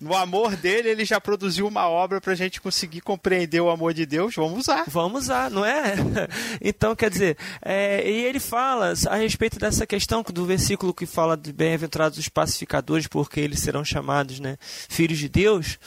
No 0.00 0.16
amor 0.16 0.56
dele, 0.56 0.88
ele 0.88 1.04
já 1.04 1.20
produziu 1.20 1.66
uma 1.66 1.87
obra 1.87 2.22
pra 2.22 2.35
gente 2.35 2.59
conseguir 2.59 3.02
compreender 3.02 3.61
o 3.61 3.68
amor 3.68 3.92
de 3.92 4.06
Deus. 4.06 4.35
Vamos 4.35 4.61
usar. 4.61 4.85
Vamos 4.88 5.24
usar, 5.24 5.50
não 5.50 5.62
é? 5.62 5.94
Então, 6.59 6.96
quer 6.96 7.11
dizer, 7.11 7.37
é, 7.61 8.02
e 8.11 8.24
ele 8.24 8.40
fala 8.40 8.94
a 9.09 9.16
respeito 9.16 9.59
dessa 9.59 9.87
questão 9.87 10.22
do 10.22 10.46
versículo 10.46 10.94
que 10.94 11.04
fala 11.04 11.37
de 11.37 11.52
bem-aventurados 11.52 12.16
os 12.18 12.30
pacificadores, 12.30 13.06
porque 13.06 13.40
eles 13.40 13.61
serão 13.61 13.85
chamados 13.85 14.40
né, 14.40 14.56
filhos 14.88 15.18
de 15.18 15.28
Deus. 15.28 15.78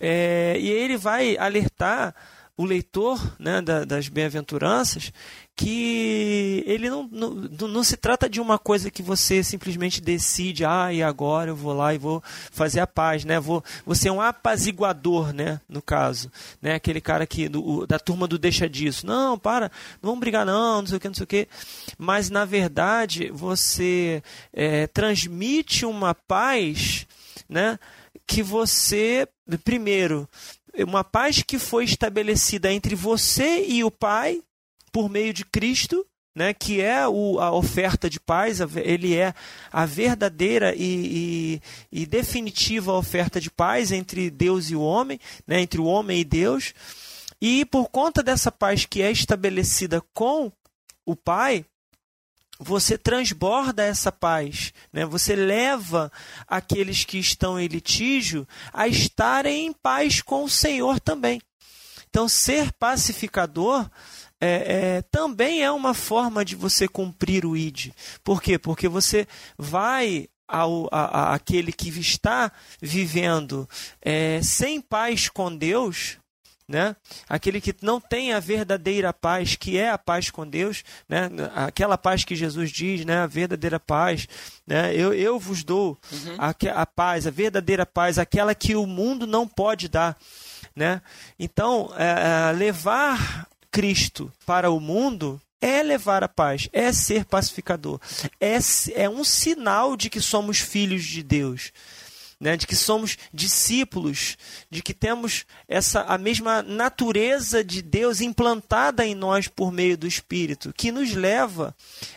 É, 0.00 0.56
e 0.60 0.70
ele 0.70 0.96
vai 0.96 1.36
alertar 1.36 2.14
o 2.56 2.64
leitor 2.64 3.20
né, 3.40 3.60
da, 3.60 3.84
das 3.84 4.08
bem-aventuranças 4.08 5.12
que 5.58 6.62
ele 6.68 6.88
não, 6.88 7.08
não, 7.10 7.34
não 7.66 7.82
se 7.82 7.96
trata 7.96 8.30
de 8.30 8.40
uma 8.40 8.60
coisa 8.60 8.92
que 8.92 9.02
você 9.02 9.42
simplesmente 9.42 10.00
decide, 10.00 10.64
ah, 10.64 10.92
e 10.92 11.02
agora 11.02 11.50
eu 11.50 11.56
vou 11.56 11.72
lá 11.72 11.92
e 11.92 11.98
vou 11.98 12.22
fazer 12.52 12.78
a 12.78 12.86
paz, 12.86 13.24
né? 13.24 13.40
Vou, 13.40 13.64
você 13.84 14.08
é 14.08 14.12
um 14.12 14.20
apaziguador, 14.20 15.32
né? 15.32 15.60
No 15.68 15.82
caso, 15.82 16.30
né? 16.62 16.76
Aquele 16.76 17.00
cara 17.00 17.26
que 17.26 17.48
do, 17.48 17.84
da 17.88 17.98
turma 17.98 18.28
do 18.28 18.38
deixa 18.38 18.68
disso, 18.68 19.04
não, 19.04 19.36
para, 19.36 19.68
não 20.00 20.10
vamos 20.10 20.20
brigar 20.20 20.46
não, 20.46 20.80
não 20.80 20.86
sei 20.86 20.96
o 20.96 21.00
que, 21.00 21.08
não 21.08 21.14
sei 21.14 21.24
o 21.24 21.26
que. 21.26 21.48
Mas 21.98 22.30
na 22.30 22.44
verdade 22.44 23.28
você 23.32 24.22
é, 24.52 24.86
transmite 24.86 25.84
uma 25.84 26.14
paz, 26.14 27.04
né? 27.48 27.80
Que 28.28 28.44
você 28.44 29.26
primeiro 29.64 30.28
uma 30.84 31.02
paz 31.02 31.42
que 31.42 31.58
foi 31.58 31.82
estabelecida 31.82 32.72
entre 32.72 32.94
você 32.94 33.64
e 33.66 33.82
o 33.82 33.90
Pai 33.90 34.40
por 34.98 35.08
meio 35.08 35.32
de 35.32 35.44
Cristo, 35.44 36.04
né, 36.34 36.52
que 36.52 36.80
é 36.80 37.06
o, 37.06 37.38
a 37.38 37.52
oferta 37.52 38.10
de 38.10 38.18
paz, 38.18 38.58
ele 38.82 39.14
é 39.14 39.32
a 39.70 39.86
verdadeira 39.86 40.74
e, 40.74 41.60
e, 41.92 42.00
e, 42.00 42.04
definitiva 42.04 42.92
oferta 42.94 43.40
de 43.40 43.48
paz 43.48 43.92
entre 43.92 44.28
Deus 44.28 44.70
e 44.70 44.74
o 44.74 44.80
homem, 44.80 45.20
né, 45.46 45.60
entre 45.60 45.80
o 45.80 45.84
homem 45.84 46.18
e 46.18 46.24
Deus. 46.24 46.74
E 47.40 47.64
por 47.64 47.88
conta 47.90 48.24
dessa 48.24 48.50
paz 48.50 48.86
que 48.86 49.00
é 49.00 49.12
estabelecida 49.12 50.02
com 50.12 50.50
o 51.06 51.14
Pai, 51.14 51.64
você 52.58 52.98
transborda 52.98 53.84
essa 53.84 54.10
paz, 54.10 54.72
né? 54.92 55.06
você 55.06 55.36
leva 55.36 56.10
aqueles 56.44 57.04
que 57.04 57.18
estão 57.18 57.56
em 57.56 57.68
litígio 57.68 58.48
a 58.72 58.88
estarem 58.88 59.66
em 59.66 59.72
paz 59.72 60.20
com 60.20 60.42
o 60.42 60.50
Senhor 60.50 60.98
também. 60.98 61.40
Então, 62.10 62.28
ser 62.28 62.72
pacificador 62.72 63.88
é, 64.40 64.96
é, 64.98 65.02
também 65.02 65.62
é 65.62 65.70
uma 65.70 65.94
forma 65.94 66.44
de 66.44 66.54
você 66.54 66.86
cumprir 66.86 67.44
o 67.44 67.56
ID. 67.56 67.90
Por 68.22 68.40
quê? 68.40 68.58
Porque 68.58 68.88
você 68.88 69.26
vai 69.56 70.28
ao 70.46 70.88
a, 70.90 71.04
a, 71.04 71.34
aquele 71.34 71.72
que 71.72 71.88
está 72.00 72.50
vivendo 72.80 73.68
é, 74.00 74.40
sem 74.42 74.80
paz 74.80 75.28
com 75.28 75.54
Deus, 75.54 76.18
né? 76.68 76.94
Aquele 77.26 77.60
que 77.60 77.74
não 77.80 77.98
tem 77.98 78.34
a 78.34 78.40
verdadeira 78.40 79.12
paz, 79.12 79.56
que 79.56 79.78
é 79.78 79.90
a 79.90 79.96
paz 79.96 80.30
com 80.30 80.46
Deus, 80.46 80.84
né? 81.08 81.30
Aquela 81.54 81.96
paz 81.96 82.24
que 82.24 82.36
Jesus 82.36 82.70
diz, 82.70 83.04
né? 83.06 83.20
A 83.20 83.26
verdadeira 83.26 83.80
paz, 83.80 84.28
né? 84.66 84.94
Eu, 84.94 85.14
eu 85.14 85.38
vos 85.38 85.64
dou 85.64 85.98
uhum. 86.12 86.36
a, 86.38 86.54
a 86.82 86.86
paz, 86.86 87.26
a 87.26 87.30
verdadeira 87.30 87.86
paz, 87.86 88.18
aquela 88.18 88.54
que 88.54 88.76
o 88.76 88.86
mundo 88.86 89.26
não 89.26 89.48
pode 89.48 89.88
dar, 89.88 90.16
né? 90.76 91.00
Então, 91.38 91.90
é, 91.96 92.50
é 92.50 92.52
levar 92.52 93.47
Cristo 93.70 94.32
para 94.46 94.70
o 94.70 94.80
mundo 94.80 95.40
é 95.60 95.82
levar 95.82 96.22
a 96.22 96.28
paz, 96.28 96.68
é 96.72 96.92
ser 96.92 97.24
pacificador, 97.24 98.00
é, 98.40 98.58
é 98.94 99.08
um 99.08 99.24
sinal 99.24 99.96
de 99.96 100.08
que 100.08 100.20
somos 100.20 100.58
filhos 100.58 101.04
de 101.04 101.22
Deus 101.22 101.72
né, 102.40 102.56
de 102.56 102.66
que 102.66 102.76
somos 102.76 103.18
discípulos, 103.32 104.36
de 104.70 104.80
que 104.80 104.94
temos 104.94 105.44
essa 105.66 106.02
a 106.02 106.16
mesma 106.16 106.62
natureza 106.62 107.64
de 107.64 107.82
Deus 107.82 108.20
implantada 108.20 109.04
em 109.04 109.14
nós 109.14 109.48
por 109.48 109.72
meio 109.72 109.98
do 109.98 110.06
Espírito, 110.06 110.72
que 110.72 110.92
nos 110.92 111.12
leva 111.14 111.74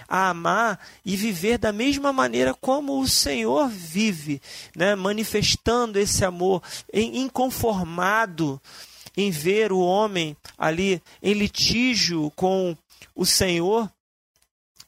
a 0.08 0.30
amar 0.30 0.80
e 1.04 1.16
viver 1.16 1.58
da 1.58 1.72
mesma 1.72 2.14
maneira 2.14 2.54
como 2.54 3.00
o 3.00 3.08
Senhor 3.08 3.68
vive, 3.68 4.42
né, 4.76 4.94
manifestando 4.96 5.98
esse 5.98 6.24
amor 6.24 6.62
inconformado 6.94 8.62
em 9.16 9.32
ver 9.32 9.72
o 9.72 9.80
homem 9.80 10.36
ali 10.58 11.02
em 11.22 11.34
litígio 11.34 12.32
com 12.36 12.76
o 13.16 13.26
Senhor, 13.26 13.90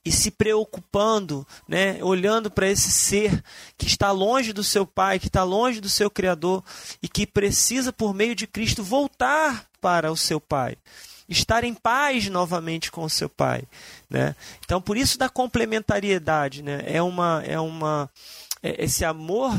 e 0.06 0.12
se 0.12 0.30
preocupando, 0.32 1.48
né, 1.68 2.04
olhando 2.04 2.52
para 2.52 2.68
esse 2.68 2.92
ser 2.92 3.42
que 3.78 3.88
está 3.88 4.12
longe 4.12 4.52
do 4.52 4.64
seu 4.64 4.86
Pai, 4.86 5.18
que 5.18 5.28
está 5.28 5.44
longe 5.44 5.80
do 5.80 5.88
seu 5.88 6.12
Criador 6.12 6.64
e 7.02 7.08
que 7.08 7.26
precisa, 7.26 7.94
por 7.94 8.14
meio 8.14 8.36
de 8.36 8.46
Cristo, 8.46 8.84
voltar 8.84 9.66
para 9.80 10.12
o 10.12 10.18
seu 10.18 10.42
Pai, 10.42 10.76
estar 11.30 11.64
em 11.64 11.74
paz 11.74 12.28
novamente 12.28 12.92
com 12.92 13.06
o 13.06 13.10
seu 13.10 13.30
Pai, 13.30 13.64
né? 14.10 14.36
Então, 14.66 14.82
por 14.82 14.98
isso 14.98 15.18
da 15.18 15.30
complementariedade, 15.30 16.62
né? 16.62 16.84
É 16.86 17.02
uma, 17.02 17.42
é 17.46 17.60
uma, 17.60 18.10
é 18.62 18.84
esse 18.84 19.06
amor 19.06 19.54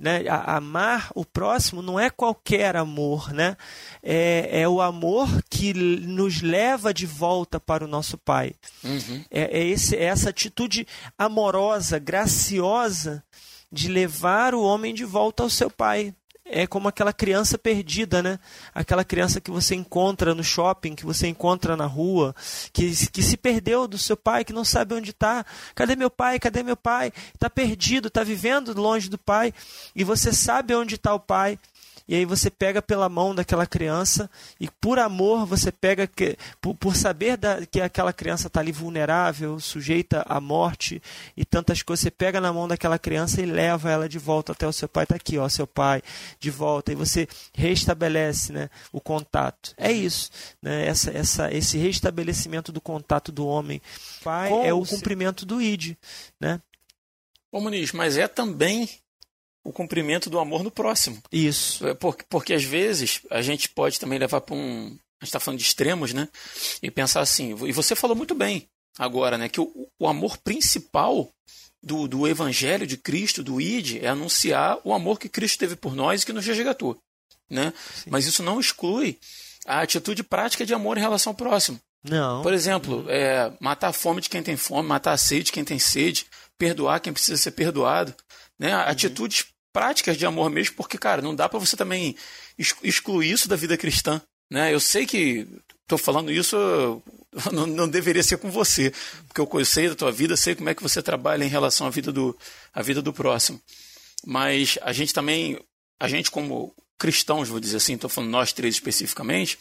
né? 0.00 0.24
amar 0.28 1.10
o 1.14 1.26
próximo 1.26 1.82
não 1.82 2.00
é 2.00 2.08
qualquer 2.08 2.74
amor, 2.74 3.32
né? 3.32 3.54
É, 4.02 4.62
é 4.62 4.68
o 4.68 4.80
amor 4.80 5.28
que 5.50 5.74
nos 5.74 6.40
leva 6.40 6.94
de 6.94 7.04
volta 7.04 7.60
para 7.60 7.84
o 7.84 7.88
nosso 7.88 8.16
Pai. 8.16 8.54
Uhum. 8.82 9.22
É, 9.30 9.60
é, 9.60 9.66
esse, 9.66 9.94
é 9.94 10.04
essa 10.04 10.30
atitude 10.30 10.86
amorosa, 11.18 11.98
graciosa 11.98 13.22
de 13.70 13.88
levar 13.88 14.54
o 14.54 14.62
homem 14.62 14.94
de 14.94 15.04
volta 15.04 15.42
ao 15.42 15.50
seu 15.50 15.70
Pai. 15.70 16.14
É 16.50 16.66
como 16.66 16.88
aquela 16.88 17.12
criança 17.12 17.56
perdida, 17.56 18.22
né? 18.22 18.38
Aquela 18.74 19.04
criança 19.04 19.40
que 19.40 19.50
você 19.50 19.74
encontra 19.74 20.34
no 20.34 20.42
shopping, 20.42 20.94
que 20.94 21.06
você 21.06 21.28
encontra 21.28 21.76
na 21.76 21.86
rua, 21.86 22.34
que, 22.72 22.90
que 23.08 23.22
se 23.22 23.36
perdeu 23.36 23.86
do 23.86 23.96
seu 23.96 24.16
pai, 24.16 24.44
que 24.44 24.52
não 24.52 24.64
sabe 24.64 24.94
onde 24.94 25.10
está. 25.10 25.44
Cadê 25.74 25.96
meu 25.96 26.10
pai? 26.10 26.38
Cadê 26.38 26.62
meu 26.62 26.76
pai? 26.76 27.12
Está 27.34 27.48
perdido, 27.48 28.08
está 28.08 28.24
vivendo 28.24 28.78
longe 28.78 29.08
do 29.08 29.18
pai. 29.18 29.54
E 29.94 30.04
você 30.04 30.32
sabe 30.32 30.74
onde 30.74 30.96
está 30.96 31.14
o 31.14 31.20
pai, 31.20 31.58
e 32.10 32.16
aí 32.16 32.24
você 32.24 32.50
pega 32.50 32.82
pela 32.82 33.08
mão 33.08 33.32
daquela 33.32 33.64
criança 33.64 34.28
e 34.58 34.68
por 34.68 34.98
amor 34.98 35.46
você 35.46 35.70
pega 35.70 36.08
que, 36.08 36.36
por, 36.60 36.74
por 36.74 36.96
saber 36.96 37.36
da, 37.36 37.64
que 37.64 37.80
aquela 37.80 38.12
criança 38.12 38.48
está 38.48 38.58
ali 38.58 38.72
vulnerável, 38.72 39.60
sujeita 39.60 40.24
à 40.28 40.40
morte 40.40 41.00
e 41.36 41.44
tantas 41.44 41.82
coisas, 41.82 42.02
você 42.02 42.10
pega 42.10 42.40
na 42.40 42.52
mão 42.52 42.66
daquela 42.66 42.98
criança 42.98 43.40
e 43.40 43.46
leva 43.46 43.88
ela 43.92 44.08
de 44.08 44.18
volta 44.18 44.50
até 44.50 44.66
o 44.66 44.72
seu 44.72 44.88
pai. 44.88 45.04
Está 45.04 45.14
aqui, 45.14 45.38
ó, 45.38 45.48
seu 45.48 45.68
pai, 45.68 46.02
de 46.40 46.50
volta. 46.50 46.90
E 46.90 46.96
você 46.96 47.28
restabelece 47.54 48.52
né, 48.52 48.68
o 48.90 49.00
contato. 49.00 49.72
É 49.76 49.92
isso. 49.92 50.32
Né, 50.60 50.88
essa, 50.88 51.12
essa, 51.12 51.54
esse 51.54 51.78
restabelecimento 51.78 52.72
do 52.72 52.80
contato 52.80 53.30
do 53.30 53.46
homem. 53.46 53.80
Pai 54.24 54.50
é 54.66 54.74
o 54.74 54.84
cumprimento 54.84 55.46
do 55.46 55.62
ID. 55.62 55.94
Né? 56.40 56.60
Ô 57.52 57.60
Muniz, 57.60 57.92
mas 57.92 58.16
é 58.16 58.26
também 58.26 58.88
o 59.64 59.72
cumprimento 59.72 60.30
do 60.30 60.38
amor 60.38 60.62
no 60.62 60.70
próximo. 60.70 61.22
Isso. 61.30 61.86
É, 61.86 61.94
porque, 61.94 62.24
porque 62.28 62.54
às 62.54 62.64
vezes 62.64 63.20
a 63.30 63.42
gente 63.42 63.68
pode 63.68 63.98
também 64.00 64.18
levar 64.18 64.40
para 64.40 64.54
um. 64.54 64.96
A 65.20 65.24
gente 65.24 65.28
está 65.28 65.40
falando 65.40 65.58
de 65.58 65.66
extremos, 65.66 66.14
né? 66.14 66.28
E 66.82 66.90
pensar 66.90 67.20
assim. 67.20 67.50
E 67.66 67.72
você 67.72 67.94
falou 67.94 68.16
muito 68.16 68.34
bem 68.34 68.66
agora, 68.98 69.36
né? 69.36 69.48
Que 69.48 69.60
o, 69.60 69.88
o 69.98 70.08
amor 70.08 70.38
principal 70.38 71.30
do, 71.82 72.06
do 72.06 72.26
Evangelho 72.26 72.86
de 72.86 72.96
Cristo, 72.96 73.42
do 73.42 73.60
ID, 73.60 74.02
é 74.02 74.08
anunciar 74.08 74.78
o 74.84 74.92
amor 74.92 75.18
que 75.18 75.28
Cristo 75.28 75.58
teve 75.58 75.76
por 75.76 75.94
nós 75.94 76.22
e 76.22 76.26
que 76.26 76.32
nos 76.32 76.46
resgatou. 76.46 76.96
Né? 77.48 77.72
Mas 78.06 78.26
isso 78.26 78.42
não 78.42 78.60
exclui 78.60 79.18
a 79.66 79.80
atitude 79.80 80.22
prática 80.22 80.64
de 80.64 80.74
amor 80.74 80.96
em 80.96 81.00
relação 81.00 81.32
ao 81.32 81.36
próximo. 81.36 81.80
Não. 82.02 82.42
Por 82.42 82.54
exemplo, 82.54 83.04
é, 83.08 83.52
matar 83.60 83.88
a 83.88 83.92
fome 83.92 84.20
de 84.20 84.28
quem 84.28 84.42
tem 84.42 84.56
fome, 84.56 84.88
matar 84.88 85.12
a 85.12 85.18
sede 85.18 85.44
de 85.44 85.52
quem 85.52 85.64
tem 85.64 85.78
sede, 85.78 86.26
perdoar 86.56 87.00
quem 87.00 87.12
precisa 87.12 87.36
ser 87.36 87.50
perdoado. 87.50 88.14
Né? 88.60 88.76
Uhum. 88.76 88.82
Atitudes 88.82 89.46
práticas 89.72 90.18
de 90.18 90.26
amor 90.26 90.50
mesmo, 90.50 90.76
porque, 90.76 90.98
cara, 90.98 91.22
não 91.22 91.34
dá 91.34 91.48
para 91.48 91.58
você 91.58 91.76
também 91.76 92.14
excluir 92.82 93.30
isso 93.30 93.48
da 93.48 93.56
vida 93.56 93.76
cristã. 93.78 94.20
Né? 94.50 94.74
Eu 94.74 94.80
sei 94.80 95.06
que 95.06 95.48
estou 95.82 95.96
falando 95.96 96.30
isso, 96.30 96.56
não, 97.52 97.66
não, 97.66 97.88
deveria 97.88 98.22
ser 98.22 98.36
com 98.36 98.50
você, 98.50 98.92
porque 99.26 99.40
eu 99.40 99.64
sei 99.64 99.88
da 99.88 99.94
tua 99.94 100.12
vida, 100.12 100.36
sei 100.36 100.54
como 100.54 100.68
é 100.68 100.74
que 100.74 100.82
você 100.82 101.00
trabalha 101.02 101.44
em 101.44 101.48
relação 101.48 101.86
à 101.86 101.90
vida 101.90 102.12
do, 102.12 102.36
à 102.74 102.82
vida 102.82 103.00
do 103.00 103.12
próximo. 103.12 103.60
Mas 104.26 104.78
a 104.82 104.92
gente 104.92 105.14
também, 105.14 105.58
a 105.98 106.06
gente 106.06 106.30
como 106.30 106.74
cristãos, 106.98 107.48
vou 107.48 107.58
dizer 107.58 107.78
assim, 107.78 107.94
estou 107.94 108.10
falando 108.10 108.30
nós 108.30 108.52
três 108.52 108.74
especificamente, 108.74 109.58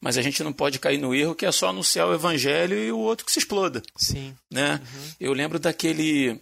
mas 0.00 0.16
a 0.16 0.22
gente 0.22 0.44
não 0.44 0.52
pode 0.52 0.78
cair 0.78 0.98
no 0.98 1.12
erro 1.12 1.34
que 1.34 1.44
é 1.44 1.50
só 1.50 1.70
anunciar 1.70 2.06
o 2.06 2.14
evangelho 2.14 2.78
e 2.78 2.92
o 2.92 2.98
outro 2.98 3.26
que 3.26 3.32
se 3.32 3.40
exploda. 3.40 3.82
Sim. 3.96 4.32
Né? 4.48 4.74
Uhum. 4.74 5.12
Eu 5.18 5.32
lembro 5.32 5.58
daquele 5.58 6.40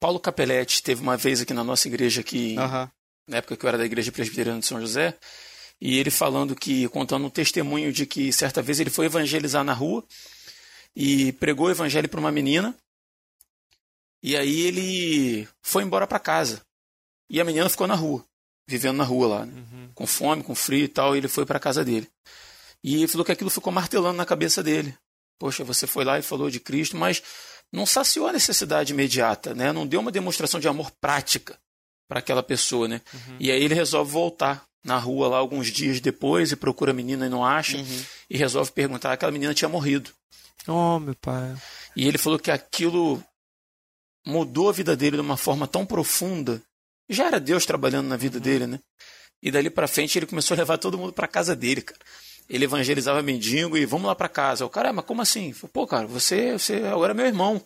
Paulo 0.00 0.20
Capelletti 0.20 0.82
teve 0.82 1.02
uma 1.02 1.16
vez 1.16 1.40
aqui 1.40 1.54
na 1.54 1.64
nossa 1.64 1.88
igreja 1.88 2.20
aqui, 2.20 2.56
uhum. 2.58 2.88
na 3.28 3.36
época 3.38 3.56
que 3.56 3.64
eu 3.64 3.68
era 3.68 3.78
da 3.78 3.84
igreja 3.84 4.12
presbiteriana 4.12 4.60
de 4.60 4.66
São 4.66 4.80
José, 4.80 5.16
e 5.80 5.98
ele 5.98 6.10
falando 6.10 6.54
que, 6.54 6.88
contando 6.88 7.26
um 7.26 7.30
testemunho 7.30 7.92
de 7.92 8.06
que 8.06 8.32
certa 8.32 8.62
vez 8.62 8.80
ele 8.80 8.90
foi 8.90 9.06
evangelizar 9.06 9.64
na 9.64 9.72
rua 9.72 10.04
e 10.94 11.32
pregou 11.32 11.66
o 11.66 11.70
evangelho 11.70 12.08
para 12.08 12.20
uma 12.20 12.32
menina, 12.32 12.74
e 14.22 14.36
aí 14.36 14.62
ele 14.62 15.48
foi 15.62 15.82
embora 15.82 16.06
para 16.06 16.18
casa. 16.18 16.62
E 17.28 17.40
a 17.40 17.44
menina 17.44 17.68
ficou 17.68 17.86
na 17.86 17.94
rua, 17.94 18.24
vivendo 18.66 18.96
na 18.96 19.04
rua 19.04 19.26
lá, 19.26 19.46
né? 19.46 19.52
uhum. 19.52 19.90
com 19.94 20.06
fome, 20.06 20.42
com 20.42 20.54
frio 20.54 20.84
e 20.84 20.88
tal, 20.88 21.14
e 21.14 21.18
ele 21.18 21.28
foi 21.28 21.44
para 21.44 21.60
casa 21.60 21.84
dele. 21.84 22.08
E 22.82 22.96
ele 22.96 23.08
falou 23.08 23.24
que 23.24 23.32
aquilo 23.32 23.50
ficou 23.50 23.72
martelando 23.72 24.16
na 24.16 24.26
cabeça 24.26 24.62
dele. 24.62 24.94
Poxa, 25.38 25.64
você 25.64 25.86
foi 25.86 26.04
lá 26.04 26.18
e 26.18 26.22
falou 26.22 26.50
de 26.50 26.60
Cristo, 26.60 26.96
mas 26.96 27.22
não 27.74 27.84
saciou 27.84 28.28
a 28.28 28.32
necessidade 28.32 28.92
imediata, 28.92 29.52
né? 29.52 29.72
Não 29.72 29.84
deu 29.84 29.98
uma 29.98 30.12
demonstração 30.12 30.60
de 30.60 30.68
amor 30.68 30.92
prática 31.00 31.58
para 32.08 32.20
aquela 32.20 32.42
pessoa, 32.42 32.86
né? 32.86 33.00
Uhum. 33.12 33.36
E 33.40 33.50
aí 33.50 33.60
ele 33.60 33.74
resolve 33.74 34.12
voltar 34.12 34.64
na 34.84 34.96
rua 34.96 35.26
lá 35.26 35.38
alguns 35.38 35.72
dias 35.72 36.00
depois 36.00 36.52
e 36.52 36.56
procura 36.56 36.92
a 36.92 36.94
menina 36.94 37.26
e 37.26 37.28
não 37.28 37.44
acha 37.44 37.78
uhum. 37.78 38.04
e 38.30 38.38
resolve 38.38 38.70
perguntar 38.70 39.12
aquela 39.12 39.32
menina 39.32 39.52
tinha 39.52 39.68
morrido. 39.68 40.12
Oh, 40.68 41.00
meu 41.00 41.16
pai. 41.16 41.52
E 41.96 42.06
ele 42.06 42.16
falou 42.16 42.38
que 42.38 42.52
aquilo 42.52 43.20
mudou 44.24 44.68
a 44.68 44.72
vida 44.72 44.96
dele 44.96 45.16
de 45.16 45.22
uma 45.22 45.36
forma 45.36 45.66
tão 45.66 45.84
profunda. 45.84 46.62
Já 47.08 47.26
era 47.26 47.40
Deus 47.40 47.66
trabalhando 47.66 48.06
na 48.06 48.16
vida 48.16 48.36
uhum. 48.36 48.42
dele, 48.42 48.66
né? 48.68 48.78
E 49.42 49.50
dali 49.50 49.68
para 49.68 49.88
frente 49.88 50.16
ele 50.16 50.26
começou 50.26 50.54
a 50.54 50.58
levar 50.58 50.78
todo 50.78 50.96
mundo 50.96 51.12
para 51.12 51.26
casa 51.26 51.56
dele, 51.56 51.82
cara 51.82 51.98
ele 52.48 52.64
evangelizava 52.64 53.22
mendigo 53.22 53.76
e 53.76 53.86
vamos 53.86 54.06
lá 54.06 54.14
para 54.14 54.28
casa. 54.28 54.64
O 54.64 54.70
cara, 54.70 54.92
mas 54.92 55.04
como 55.04 55.22
assim? 55.22 55.54
Pô, 55.72 55.86
cara, 55.86 56.06
você, 56.06 56.52
você 56.52 56.76
agora 56.86 57.12
é 57.12 57.14
meu 57.14 57.26
irmão. 57.26 57.62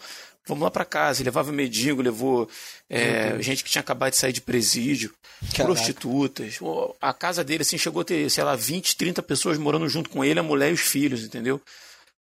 Vamos 0.47 0.65
lá 0.65 0.71
para 0.71 0.85
casa. 0.85 1.21
Ele 1.21 1.29
levava 1.29 1.53
mendigo, 1.53 2.01
levou 2.01 2.49
é, 2.89 3.41
gente 3.43 3.63
que 3.63 3.71
tinha 3.71 3.81
acabado 3.81 4.13
de 4.13 4.17
sair 4.17 4.33
de 4.33 4.41
presídio, 4.41 5.13
Caraca. 5.53 5.65
prostitutas. 5.65 6.59
A 7.01 7.13
casa 7.13 7.45
dele, 7.45 7.63
assim, 7.63 7.77
chegou 7.77 8.01
a 8.01 8.05
ter, 8.05 8.31
sei 8.31 8.43
lá, 8.43 8.57
20, 8.57 8.97
30 8.97 9.23
pessoas 9.23 9.59
morando 9.59 9.89
junto 9.89 10.09
com 10.09 10.25
ele, 10.25 10.41
a 10.41 10.43
mulher 10.43 10.71
e 10.71 10.75
os 10.75 10.81
filhos, 10.81 11.23
entendeu? 11.23 11.61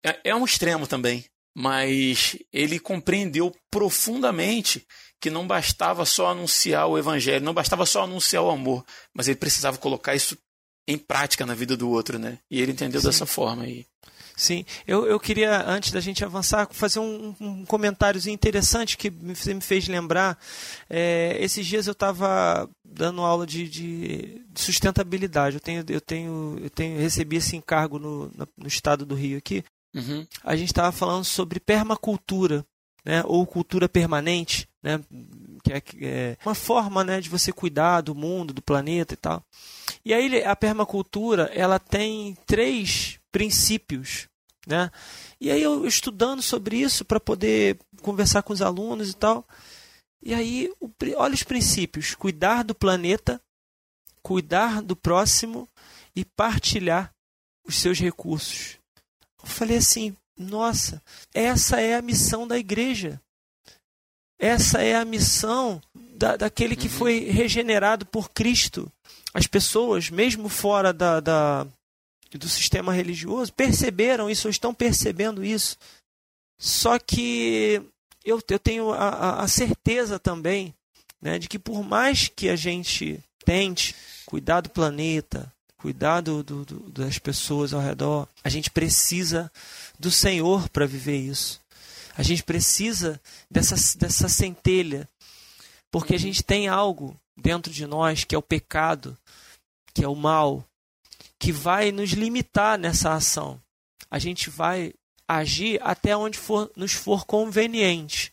É, 0.04 0.18
é 0.24 0.34
um 0.34 0.44
extremo 0.44 0.87
também. 0.87 1.24
Mas 1.56 2.37
ele 2.52 2.78
compreendeu 2.78 3.54
profundamente 3.70 4.84
que 5.20 5.30
não 5.30 5.46
bastava 5.46 6.04
só 6.04 6.28
anunciar 6.28 6.87
o 6.87 6.98
evangelho, 6.98 7.44
não 7.44 7.54
bastava 7.54 7.84
só 7.84 8.04
anunciar 8.04 8.42
o 8.42 8.50
amor, 8.50 8.84
mas 9.12 9.26
ele 9.26 9.37
precisava 9.37 9.76
colocar 9.78 10.14
isso 10.14 10.37
em 10.88 10.96
prática 10.96 11.44
na 11.44 11.55
vida 11.55 11.77
do 11.77 11.90
outro, 11.90 12.18
né? 12.18 12.38
E 12.51 12.61
ele 12.61 12.72
entendeu 12.72 13.01
Sim. 13.01 13.07
dessa 13.09 13.27
forma 13.27 13.64
aí. 13.64 13.85
Sim, 14.35 14.64
eu, 14.87 15.05
eu 15.05 15.18
queria, 15.18 15.68
antes 15.68 15.90
da 15.90 16.01
gente 16.01 16.24
avançar, 16.24 16.68
fazer 16.70 17.01
um, 17.01 17.35
um 17.40 17.64
comentáriozinho 17.66 18.35
interessante 18.35 18.96
que 18.96 19.11
me, 19.11 19.35
me 19.35 19.61
fez 19.61 19.88
lembrar. 19.88 20.38
É, 20.88 21.37
esses 21.40 21.66
dias 21.66 21.88
eu 21.88 21.92
estava 21.92 22.70
dando 22.85 23.20
aula 23.22 23.44
de, 23.44 23.68
de, 23.68 24.40
sustentabilidade. 24.55 25.57
Eu 25.57 25.61
tenho, 25.61 25.85
eu 25.88 26.01
tenho, 26.01 26.57
eu 26.62 26.70
tenho 26.70 27.01
recebi 27.01 27.37
esse 27.37 27.57
encargo 27.57 27.98
no, 27.98 28.33
no 28.57 28.68
estado 28.68 29.05
do 29.05 29.16
Rio 29.16 29.38
aqui. 29.38 29.64
Uhum. 29.94 30.24
A 30.44 30.55
gente 30.55 30.68
estava 30.68 30.92
falando 30.92 31.24
sobre 31.24 31.59
permacultura, 31.59 32.64
né, 33.05 33.22
ou 33.27 33.44
cultura 33.44 33.88
permanente, 33.88 34.68
né, 34.81 35.01
que 35.62 35.72
é, 35.72 35.83
é 36.01 36.37
uma 36.46 36.55
forma 36.55 37.03
né, 37.03 37.20
de 37.20 37.29
você 37.29 37.53
cuidar 37.53 38.03
do 38.03 38.14
mundo, 38.14 38.55
do 38.55 38.62
planeta 38.62 39.14
e 39.14 39.16
tal. 39.16 39.42
E 40.09 40.14
aí 40.14 40.42
a 40.42 40.57
permacultura 40.57 41.51
ela 41.53 41.79
tem 41.79 42.35
três 42.47 43.21
princípios, 43.31 44.27
né? 44.66 44.90
E 45.38 45.51
aí 45.51 45.62
eu 45.62 45.87
estudando 45.87 46.40
sobre 46.40 46.79
isso 46.79 47.05
para 47.05 47.21
poder 47.21 47.79
conversar 48.01 48.42
com 48.42 48.55
os 48.55 48.62
alunos 48.62 49.11
e 49.11 49.14
tal. 49.14 49.47
E 50.23 50.33
aí 50.33 50.73
olha 51.14 51.35
os 51.35 51.42
princípios: 51.42 52.14
cuidar 52.14 52.64
do 52.64 52.75
planeta, 52.75 53.38
cuidar 54.23 54.81
do 54.81 54.97
próximo 54.97 55.68
e 56.16 56.25
partilhar 56.25 57.12
os 57.66 57.77
seus 57.77 57.99
recursos. 58.01 58.79
Eu 59.42 59.47
falei 59.47 59.77
assim: 59.77 60.16
nossa, 60.35 61.03
essa 61.35 61.83
é 61.83 61.97
a 61.97 62.01
missão 62.01 62.49
da 62.49 62.57
igreja. 62.57 63.21
Essa 64.38 64.81
é 64.81 64.97
a 64.97 65.05
missão 65.05 65.83
da, 65.94 66.35
daquele 66.35 66.77
que 66.77 66.87
uhum. 66.87 66.94
foi 66.94 67.18
regenerado 67.29 68.07
por 68.07 68.31
Cristo 68.31 68.90
as 69.35 69.47
pessoas, 69.47 70.11
mesmo 70.11 70.49
fora 70.49 70.93
da, 70.93 71.21
da, 71.21 71.67
do 72.33 72.49
sistema 72.49 72.93
religioso, 72.93 73.53
perceberam 73.53 74.29
isso, 74.29 74.49
ou 74.49 74.51
estão 74.51 74.75
percebendo 74.75 75.45
isso. 75.45 75.77
Só 76.59 76.99
que 76.99 77.83
eu, 78.25 78.41
eu 78.49 78.59
tenho 78.59 78.93
a, 78.93 79.41
a 79.41 79.49
certeza 79.49 80.19
também 80.19 80.75
né, 81.21 81.38
de 81.38 81.49
que, 81.49 81.59
por 81.59 81.83
mais 81.83 82.29
que 82.29 82.49
a 82.49 82.57
gente 82.57 83.23
tente 83.45 83.95
cuidar 84.27 84.61
do 84.61 84.71
planeta, 84.71 85.53
cuidar 85.77 86.21
do, 86.21 86.43
do, 86.43 86.64
do, 86.64 86.91
das 86.91 87.19
pessoas 87.19 87.73
ao 87.73 87.81
redor, 87.81 88.29
a 88.43 88.49
gente 88.49 88.71
precisa 88.71 89.51
do 89.99 90.11
Senhor 90.11 90.69
para 90.69 90.87
viver 90.87 91.17
isso. 91.17 91.61
A 92.17 92.23
gente 92.23 92.43
precisa 92.43 93.21
dessa, 93.51 93.77
dessa 93.97 94.29
centelha, 94.29 95.09
porque 95.91 96.14
a 96.14 96.19
gente 96.19 96.43
tem 96.43 96.67
algo 96.67 97.19
dentro 97.38 97.72
de 97.72 97.87
nós, 97.87 98.24
que 98.24 98.35
é 98.35 98.38
o 98.38 98.42
pecado, 98.42 99.16
que 99.94 100.05
é 100.05 100.09
o 100.09 100.14
mal, 100.14 100.64
que 101.38 101.53
vai 101.53 101.92
nos 101.92 102.11
limitar 102.11 102.79
nessa 102.79 103.14
ação. 103.14 103.61
A 104.11 104.18
gente 104.18 104.51
vai 104.51 104.92
agir 105.27 105.81
até 105.83 106.16
onde 106.16 106.38
for, 106.38 106.70
nos 106.74 106.92
for 106.92 107.24
conveniente, 107.27 108.33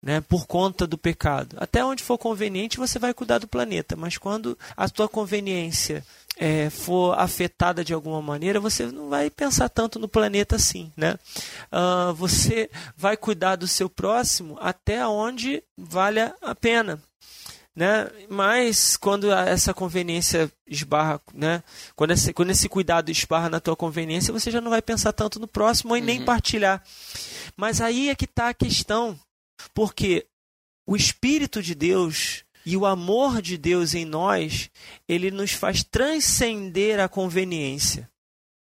né, 0.00 0.20
por 0.20 0.46
conta 0.46 0.86
do 0.86 0.96
pecado. 0.96 1.56
Até 1.58 1.84
onde 1.84 2.02
for 2.02 2.18
conveniente, 2.18 2.78
você 2.78 2.98
vai 2.98 3.12
cuidar 3.12 3.38
do 3.38 3.48
planeta, 3.48 3.96
mas 3.96 4.16
quando 4.16 4.56
a 4.76 4.88
tua 4.88 5.08
conveniência 5.08 6.04
é, 6.36 6.70
for 6.70 7.18
afetada 7.18 7.84
de 7.84 7.92
alguma 7.92 8.22
maneira, 8.22 8.60
você 8.60 8.86
não 8.86 9.08
vai 9.08 9.28
pensar 9.28 9.68
tanto 9.68 9.98
no 9.98 10.06
planeta 10.06 10.54
assim, 10.54 10.92
né? 10.96 11.18
Uh, 11.72 12.14
você 12.14 12.70
vai 12.96 13.16
cuidar 13.16 13.56
do 13.56 13.66
seu 13.66 13.90
próximo 13.90 14.56
até 14.60 15.04
onde 15.06 15.64
vale 15.76 16.20
a 16.20 16.54
pena. 16.54 17.02
Né? 17.74 18.10
Mas 18.28 18.96
quando 18.96 19.30
essa 19.32 19.72
conveniência 19.72 20.50
esbarra, 20.66 21.20
né? 21.32 21.62
Quando 21.94 22.12
esse, 22.12 22.32
quando 22.32 22.50
esse 22.50 22.68
cuidado 22.68 23.10
esbarra 23.10 23.48
na 23.48 23.60
tua 23.60 23.76
conveniência, 23.76 24.32
você 24.32 24.50
já 24.50 24.60
não 24.60 24.70
vai 24.70 24.82
pensar 24.82 25.12
tanto 25.12 25.38
no 25.38 25.46
próximo 25.46 25.96
e 25.96 26.00
uhum. 26.00 26.06
nem 26.06 26.24
partilhar. 26.24 26.82
Mas 27.56 27.80
aí 27.80 28.08
é 28.08 28.14
que 28.14 28.24
está 28.24 28.48
a 28.48 28.54
questão, 28.54 29.18
porque 29.72 30.26
o 30.86 30.96
Espírito 30.96 31.62
de 31.62 31.74
Deus 31.74 32.44
e 32.66 32.76
o 32.76 32.84
amor 32.84 33.40
de 33.40 33.56
Deus 33.56 33.94
em 33.94 34.04
nós, 34.04 34.70
ele 35.08 35.30
nos 35.30 35.52
faz 35.52 35.82
transcender 35.82 37.00
a 37.00 37.08
conveniência 37.08 38.10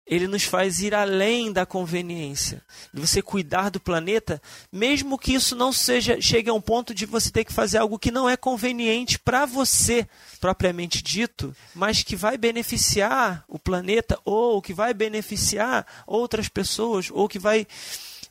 ele 0.07 0.27
nos 0.27 0.45
faz 0.45 0.81
ir 0.81 0.95
além 0.95 1.53
da 1.53 1.65
conveniência. 1.65 2.63
De 2.93 3.01
você 3.01 3.23
cuidar 3.23 3.71
do 3.71 3.81
planeta, 3.81 4.43
mesmo 4.71 5.19
que 5.19 5.35
isso 5.35 5.55
não 5.55 5.73
seja 5.73 6.21
chegue 6.21 6.51
a 6.51 6.55
um 6.55 6.61
ponto 6.61 6.95
de 6.95 7.07
você 7.07 7.31
ter 7.31 7.45
que 7.45 7.53
fazer 7.53 7.79
algo 7.79 7.99
que 7.99 8.11
não 8.11 8.29
é 8.29 8.37
conveniente 8.37 9.19
para 9.19 9.47
você, 9.47 10.07
propriamente 10.41 11.03
dito, 11.03 11.55
mas 11.75 12.03
que 12.03 12.17
vai 12.17 12.37
beneficiar 12.37 13.45
o 13.49 13.59
planeta 13.59 14.19
ou 14.25 14.61
que 14.61 14.75
vai 14.75 14.93
beneficiar 14.93 15.87
outras 16.07 16.49
pessoas 16.49 17.09
ou 17.11 17.29
que 17.29 17.39
vai 17.39 17.67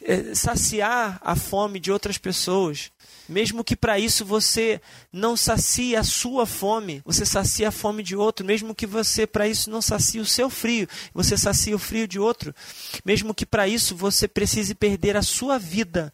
é, 0.02 0.36
saciar 0.36 1.20
a 1.22 1.36
fome 1.36 1.80
de 1.80 1.92
outras 1.92 2.18
pessoas. 2.18 2.92
Mesmo 3.28 3.64
que 3.64 3.76
para 3.76 3.98
isso 4.00 4.26
você 4.26 4.82
não 5.12 5.38
sacie 5.38 5.96
a 5.96 6.04
sua 6.04 6.46
fome, 6.46 7.02
você 7.06 7.26
sacia 7.26 7.70
a 7.70 7.72
fome 7.72 8.04
de 8.04 8.16
outro. 8.16 8.46
Mesmo 8.46 8.76
que 8.76 8.86
você 8.86 9.26
para 9.26 9.48
isso 9.48 9.70
não 9.70 9.82
sacie 9.82 10.20
o 10.20 10.26
seu 10.26 10.50
frio, 10.50 10.88
você 11.14 11.38
sacia 11.38 11.76
o 11.76 11.80
frio 11.80 12.08
de 12.08 12.20
outro. 12.20 12.54
Mesmo 13.06 13.34
que 13.34 13.46
para 13.46 13.68
isso 13.68 13.96
você 13.96 14.28
precise 14.28 14.76
perder 14.76 15.16
a 15.16 15.22
sua 15.22 15.58
vida, 15.58 16.14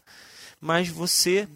mas 0.60 0.88
você 0.88 1.48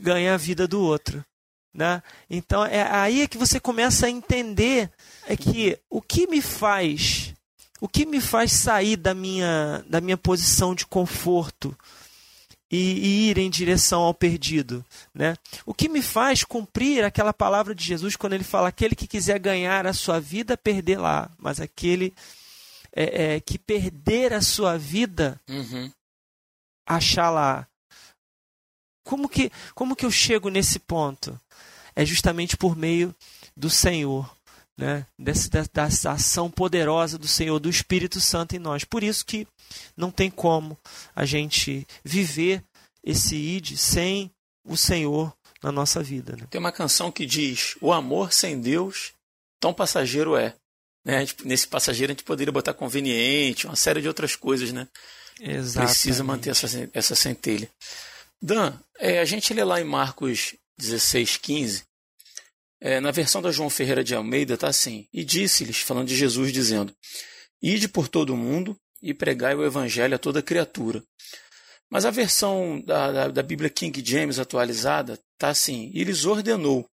ganha 0.00 0.34
a 0.34 0.38
vida 0.38 0.66
do 0.66 0.80
outro. 0.80 1.24
Né? 1.72 2.02
Então 2.28 2.64
é 2.64 2.82
aí 2.90 3.22
é 3.22 3.26
que 3.26 3.36
você 3.36 3.60
começa 3.60 4.06
a 4.06 4.10
entender 4.10 4.90
é 5.26 5.36
que 5.36 5.78
o 5.90 6.00
que 6.00 6.26
me 6.26 6.40
faz 6.40 7.34
o 7.80 7.88
que 7.88 8.06
me 8.06 8.20
faz 8.20 8.52
sair 8.52 8.96
da 8.96 9.12
minha, 9.12 9.84
da 9.86 10.00
minha 10.00 10.16
posição 10.16 10.74
de 10.74 10.86
conforto 10.86 11.76
e, 12.70 13.28
ir 13.30 13.38
em 13.38 13.50
direção 13.50 14.02
ao 14.02 14.14
perdido? 14.14 14.84
Né? 15.14 15.36
O 15.64 15.74
que 15.74 15.88
me 15.88 16.02
faz 16.02 16.44
cumprir 16.44 17.04
aquela 17.04 17.32
palavra 17.32 17.74
de 17.74 17.84
Jesus 17.84 18.16
quando 18.16 18.32
ele 18.32 18.44
fala: 18.44 18.68
aquele 18.68 18.94
que 18.94 19.06
quiser 19.06 19.38
ganhar 19.38 19.86
a 19.86 19.92
sua 19.92 20.20
vida, 20.20 20.56
perder 20.56 20.98
lá, 20.98 21.30
mas 21.38 21.60
aquele 21.60 22.14
é, 22.92 23.34
é, 23.34 23.40
que 23.40 23.58
perder 23.58 24.32
a 24.32 24.40
sua 24.40 24.78
vida, 24.78 25.40
uhum. 25.48 25.90
achar 26.86 27.30
lá. 27.30 27.66
Como 29.04 29.28
que, 29.28 29.52
como 29.74 29.94
que 29.94 30.04
eu 30.04 30.10
chego 30.10 30.48
nesse 30.48 30.78
ponto? 30.80 31.38
É 31.94 32.04
justamente 32.04 32.56
por 32.56 32.76
meio 32.76 33.14
do 33.56 33.70
Senhor 33.70 34.36
né, 34.76 35.06
dessa, 35.18 35.48
dessa 35.72 36.12
ação 36.12 36.50
poderosa 36.50 37.16
do 37.16 37.26
Senhor, 37.26 37.58
do 37.58 37.70
Espírito 37.70 38.20
Santo 38.20 38.54
em 38.54 38.58
nós. 38.58 38.84
Por 38.84 39.02
isso 39.02 39.24
que 39.24 39.46
não 39.96 40.10
tem 40.10 40.30
como 40.30 40.78
a 41.14 41.24
gente 41.24 41.86
viver 42.04 42.62
esse 43.02 43.36
id 43.36 43.76
sem 43.76 44.30
o 44.64 44.76
Senhor 44.76 45.32
na 45.62 45.72
nossa 45.72 46.02
vida. 46.02 46.36
Né? 46.36 46.46
Tem 46.50 46.60
uma 46.60 46.72
canção 46.72 47.10
que 47.10 47.24
diz: 47.24 47.76
O 47.80 47.92
amor 47.92 48.32
sem 48.32 48.60
Deus 48.60 49.12
tão 49.60 49.72
passageiro 49.72 50.36
é. 50.36 50.54
Né? 51.04 51.24
Nesse 51.44 51.66
passageiro 51.66 52.12
a 52.12 52.14
gente 52.14 52.24
poderia 52.24 52.52
botar 52.52 52.74
conveniente, 52.74 53.66
uma 53.66 53.76
série 53.76 54.02
de 54.02 54.08
outras 54.08 54.36
coisas, 54.36 54.72
né? 54.72 54.88
Exatamente. 55.40 55.92
Precisa 55.92 56.24
manter 56.24 56.50
essa, 56.50 56.90
essa 56.92 57.14
centelha. 57.14 57.70
Dan, 58.40 58.72
é, 58.98 59.20
a 59.20 59.24
gente 59.24 59.52
lê 59.54 59.64
lá 59.64 59.80
em 59.80 59.84
Marcos 59.84 60.54
16, 60.78 61.36
15, 61.38 61.84
é, 62.80 63.00
na 63.00 63.10
versão 63.10 63.40
da 63.40 63.50
João 63.50 63.70
Ferreira 63.70 64.04
de 64.04 64.14
Almeida 64.14 64.54
está 64.54 64.68
assim: 64.68 65.06
E 65.12 65.24
disse-lhes, 65.24 65.78
falando 65.78 66.08
de 66.08 66.16
Jesus, 66.16 66.52
dizendo: 66.52 66.94
Ide 67.62 67.88
por 67.88 68.08
todo 68.08 68.34
o 68.34 68.36
mundo 68.36 68.76
e 69.02 69.14
pregai 69.14 69.54
o 69.54 69.64
evangelho 69.64 70.14
a 70.14 70.18
toda 70.18 70.42
criatura. 70.42 71.02
Mas 71.90 72.04
a 72.04 72.10
versão 72.10 72.80
da, 72.84 73.12
da, 73.12 73.28
da 73.28 73.42
Bíblia 73.42 73.70
King 73.70 74.02
James 74.04 74.38
atualizada 74.38 75.18
está 75.34 75.48
assim: 75.48 75.90
E 75.94 76.04
lhes 76.04 76.24
ordenou: 76.24 76.86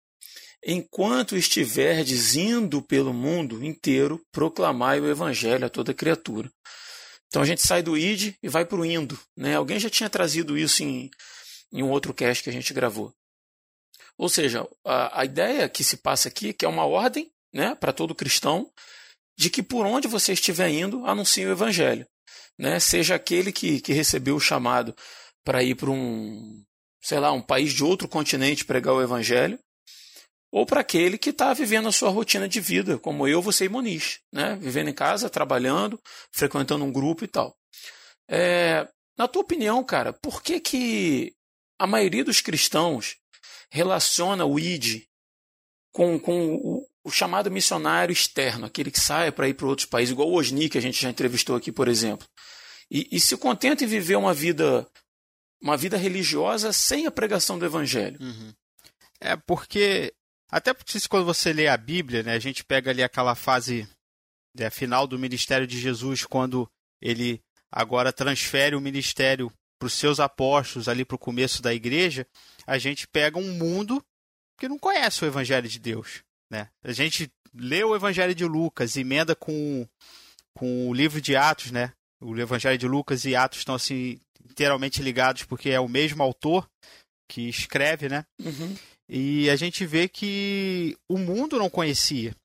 Enquanto 0.65 1.37
estiverdes 1.37 2.37
indo 2.37 2.81
pelo 2.81 3.13
mundo 3.13 3.65
inteiro, 3.65 4.21
proclamai 4.31 5.01
o 5.01 5.11
evangelho 5.11 5.67
a 5.67 5.71
toda 5.71 5.95
criatura. 5.95 6.51
Então 7.27 7.43
a 7.43 7.47
gente 7.47 7.63
sai 7.63 7.83
do 7.83 7.97
id 7.97 8.35
e 8.43 8.49
vai 8.49 8.65
para 8.65 8.79
o 8.79 8.85
indo. 8.85 9.19
Né? 9.37 9.57
Alguém 9.57 9.81
já 9.81 9.89
tinha 9.89 10.11
trazido 10.11 10.57
isso 10.57 10.83
em, 10.85 11.11
em 11.73 11.83
um 11.83 11.91
outro 11.91 12.13
cast 12.13 12.45
que 12.45 12.51
a 12.51 12.53
gente 12.53 12.75
gravou. 12.75 13.13
Ou 14.19 14.29
seja, 14.29 14.67
a, 14.85 15.21
a 15.21 15.25
ideia 15.25 15.69
que 15.69 15.83
se 15.83 15.97
passa 15.97 16.29
aqui 16.29 16.51
é 16.51 16.53
que 16.53 16.65
é 16.65 16.69
uma 16.69 16.85
ordem 16.85 17.31
né, 17.53 17.75
para 17.75 17.93
todo 17.93 18.15
cristão 18.15 18.71
de 19.37 19.51
que 19.51 19.63
por 19.63 19.87
onde 19.87 20.09
você 20.09 20.33
estiver 20.33 20.69
indo, 20.69 21.07
anuncie 21.07 21.47
o 21.47 21.53
evangelho. 21.53 22.07
Né? 22.59 22.79
Seja 22.79 23.15
aquele 23.15 23.53
que, 23.53 23.81
que 23.81 23.93
recebeu 23.93 24.37
o 24.37 24.41
chamado 24.41 24.95
para 25.45 25.63
ir 25.63 25.75
para 25.75 25.91
um, 25.91 26.63
sei 27.01 27.19
lá, 27.19 27.33
um 27.33 27.43
país 27.43 27.73
de 27.73 27.83
outro 27.83 28.07
continente 28.09 28.65
pregar 28.65 28.95
o 28.95 29.03
evangelho, 29.03 29.59
ou 30.51 30.67
para 30.67 30.81
aquele 30.81 31.17
que 31.17 31.31
está 31.31 31.55
vivendo 31.55 31.89
a 31.89 31.93
sua 31.93 32.11
rotina 32.11 32.47
de 32.47 32.61
vida, 32.61 32.99
como 32.99 33.27
eu, 33.27 33.41
você 33.41 33.65
e 33.65 33.69
Moniz, 33.69 34.21
né? 34.31 34.57
vivendo 34.61 34.89
em 34.89 34.95
casa, 34.95 35.31
trabalhando, 35.31 35.99
frequentando 36.31 36.85
um 36.85 36.93
grupo 36.93 37.25
e 37.25 37.29
tal. 37.29 37.57
É, 38.29 38.87
na 39.17 39.27
tua 39.27 39.43
opinião, 39.43 39.83
cara, 39.83 40.13
por 40.13 40.43
que, 40.43 40.61
que 40.61 41.35
a 41.79 41.87
maioria 41.87 42.23
dos 42.23 42.41
cristãos 42.41 43.17
relaciona 43.73 44.45
o 44.45 44.61
ID 44.61 45.05
com, 45.93 46.21
com 46.21 46.57
o, 46.57 46.87
o 47.03 47.11
chamado 47.11 47.51
missionário 47.51 48.13
externo, 48.13 48.67
aquele 48.67 48.91
que 48.91 49.01
sai 49.01 49.33
para 49.33 49.49
ir 49.49 49.55
para 49.55 49.67
outros 49.67 49.87
países, 49.87 50.13
igual 50.13 50.29
o 50.29 50.35
Osni, 50.35 50.69
que 50.69 50.77
a 50.77 50.81
gente 50.81 51.01
já 51.01 51.09
entrevistou 51.09 51.57
aqui, 51.57 51.73
por 51.73 51.89
exemplo. 51.89 52.29
E, 52.91 53.09
e, 53.11 53.19
se 53.19 53.35
contenta 53.39 53.83
em 53.83 53.87
viver 53.87 54.17
uma 54.17 54.35
vida, 54.35 54.87
uma 55.61 55.75
vida 55.75 55.97
religiosa 55.97 56.71
sem 56.71 57.07
a 57.07 57.11
pregação 57.11 57.59
do 57.59 57.65
evangelho. 57.65 58.19
Uhum. 58.21 58.53
É 59.19 59.37
porque, 59.37 60.13
até 60.51 60.75
porque 60.75 60.99
quando 61.09 61.25
você 61.25 61.51
lê 61.55 61.67
a 61.67 61.77
Bíblia, 61.77 62.23
né, 62.23 62.35
a 62.35 62.39
gente 62.39 62.63
pega 62.63 62.91
ali 62.91 63.03
aquela 63.03 63.35
fase 63.35 63.89
né, 64.55 64.69
final 64.69 65.07
do 65.07 65.19
ministério 65.19 65.67
de 65.67 65.81
Jesus, 65.81 66.27
quando 66.27 66.71
ele 67.01 67.41
agora 67.71 68.13
transfere 68.13 68.77
o 68.77 68.81
ministério 68.83 69.51
para 69.83 69.89
os 69.89 69.95
seus 69.95 70.21
apóstolos 70.21 70.89
ali 70.89 71.05
para 71.05 71.17
o 71.17 71.19
começo 71.19 71.61
da 71.61 71.75
igreja, 71.75 72.25
a 72.65 72.79
gente 72.79 73.09
pega 73.09 73.37
um 73.37 73.53
mundo 73.53 74.01
que 74.57 74.69
não 74.69 74.79
conhece 74.79 75.25
o 75.25 75.27
Evangelho 75.27 75.69
de 75.69 75.81
Deus. 75.81 76.23
Né? 76.49 76.69
A 76.85 76.93
gente 76.93 77.29
lê 77.53 77.83
o 77.83 77.97
Evangelho 77.97 78.33
de 78.33 78.45
Lucas, 78.45 78.97
emenda 78.97 79.35
com, 79.35 79.85
com 80.55 80.89
o 80.89 80.95
livro 80.95 81.21
de 81.21 81.35
Atos, 81.35 81.73
né? 81.73 81.93
O 82.21 82.39
Evangelho 82.39 82.79
de 82.79 82.87
Lucas 82.87 83.25
e 83.25 83.35
Atos 83.35 83.59
estão 83.59 83.75
assim 83.75 84.21
inteiramente 84.49 85.03
ligados 85.03 85.43
porque 85.43 85.71
é 85.71 85.81
o 85.81 85.89
mesmo 85.89 86.23
autor 86.23 86.71
que 87.29 87.49
escreve, 87.49 88.09
né? 88.09 88.25
Uhum. 88.39 88.77
E 89.09 89.51
a 89.51 89.57
gente 89.57 89.85
vê 89.85 90.07
que 90.07 90.97
o 91.09 91.19
mundo 91.19 91.59
não 91.59 91.69
conhecia. 91.69 92.37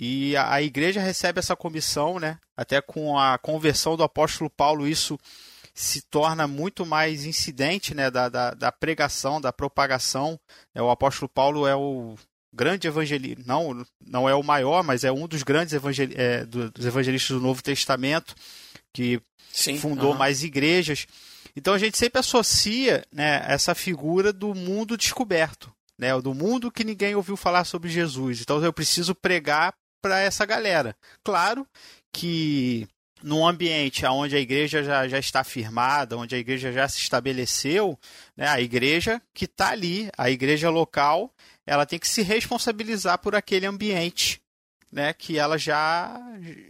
E 0.00 0.34
a, 0.38 0.54
a 0.54 0.62
igreja 0.62 1.02
recebe 1.02 1.38
essa 1.38 1.54
comissão, 1.54 2.18
né? 2.18 2.38
Até 2.56 2.80
com 2.80 3.18
a 3.18 3.36
conversão 3.36 3.94
do 3.94 4.02
apóstolo 4.02 4.48
Paulo, 4.48 4.88
isso 4.88 5.18
se 5.78 6.02
torna 6.02 6.48
muito 6.48 6.84
mais 6.84 7.24
incidente 7.24 7.94
né, 7.94 8.10
da, 8.10 8.28
da, 8.28 8.50
da 8.50 8.72
pregação, 8.72 9.40
da 9.40 9.52
propagação. 9.52 10.38
É, 10.74 10.82
o 10.82 10.90
apóstolo 10.90 11.28
Paulo 11.28 11.68
é 11.68 11.76
o 11.76 12.16
grande 12.52 12.88
evangelista, 12.88 13.44
não, 13.46 13.86
não 14.04 14.28
é 14.28 14.34
o 14.34 14.42
maior, 14.42 14.82
mas 14.82 15.04
é 15.04 15.12
um 15.12 15.28
dos 15.28 15.44
grandes 15.44 15.72
evangel, 15.72 16.08
é, 16.16 16.44
dos 16.44 16.84
evangelistas 16.84 17.36
do 17.36 17.40
Novo 17.40 17.62
Testamento, 17.62 18.34
que 18.92 19.22
Sim, 19.52 19.78
fundou 19.78 20.10
uhum. 20.10 20.18
mais 20.18 20.42
igrejas. 20.42 21.06
Então 21.54 21.74
a 21.74 21.78
gente 21.78 21.96
sempre 21.96 22.18
associa 22.18 23.04
né, 23.12 23.44
essa 23.46 23.72
figura 23.72 24.32
do 24.32 24.56
mundo 24.56 24.96
descoberto, 24.96 25.72
né, 25.96 26.20
do 26.20 26.34
mundo 26.34 26.72
que 26.72 26.82
ninguém 26.82 27.14
ouviu 27.14 27.36
falar 27.36 27.62
sobre 27.62 27.88
Jesus. 27.88 28.40
Então 28.40 28.60
eu 28.64 28.72
preciso 28.72 29.14
pregar 29.14 29.72
para 30.02 30.18
essa 30.18 30.44
galera. 30.44 30.96
Claro 31.22 31.64
que 32.12 32.88
num 33.22 33.46
ambiente 33.46 34.04
onde 34.06 34.36
a 34.36 34.40
igreja 34.40 34.82
já, 34.82 35.08
já 35.08 35.18
está 35.18 35.42
firmada, 35.44 36.16
onde 36.16 36.34
a 36.34 36.38
igreja 36.38 36.72
já 36.72 36.88
se 36.88 36.98
estabeleceu, 36.98 37.98
né, 38.36 38.48
a 38.48 38.60
igreja 38.60 39.20
que 39.34 39.44
está 39.44 39.70
ali, 39.70 40.10
a 40.16 40.30
igreja 40.30 40.70
local, 40.70 41.32
ela 41.66 41.84
tem 41.84 41.98
que 41.98 42.08
se 42.08 42.22
responsabilizar 42.22 43.18
por 43.18 43.34
aquele 43.34 43.66
ambiente 43.66 44.40
né, 44.90 45.12
que 45.12 45.38
ela 45.38 45.58
já, 45.58 46.18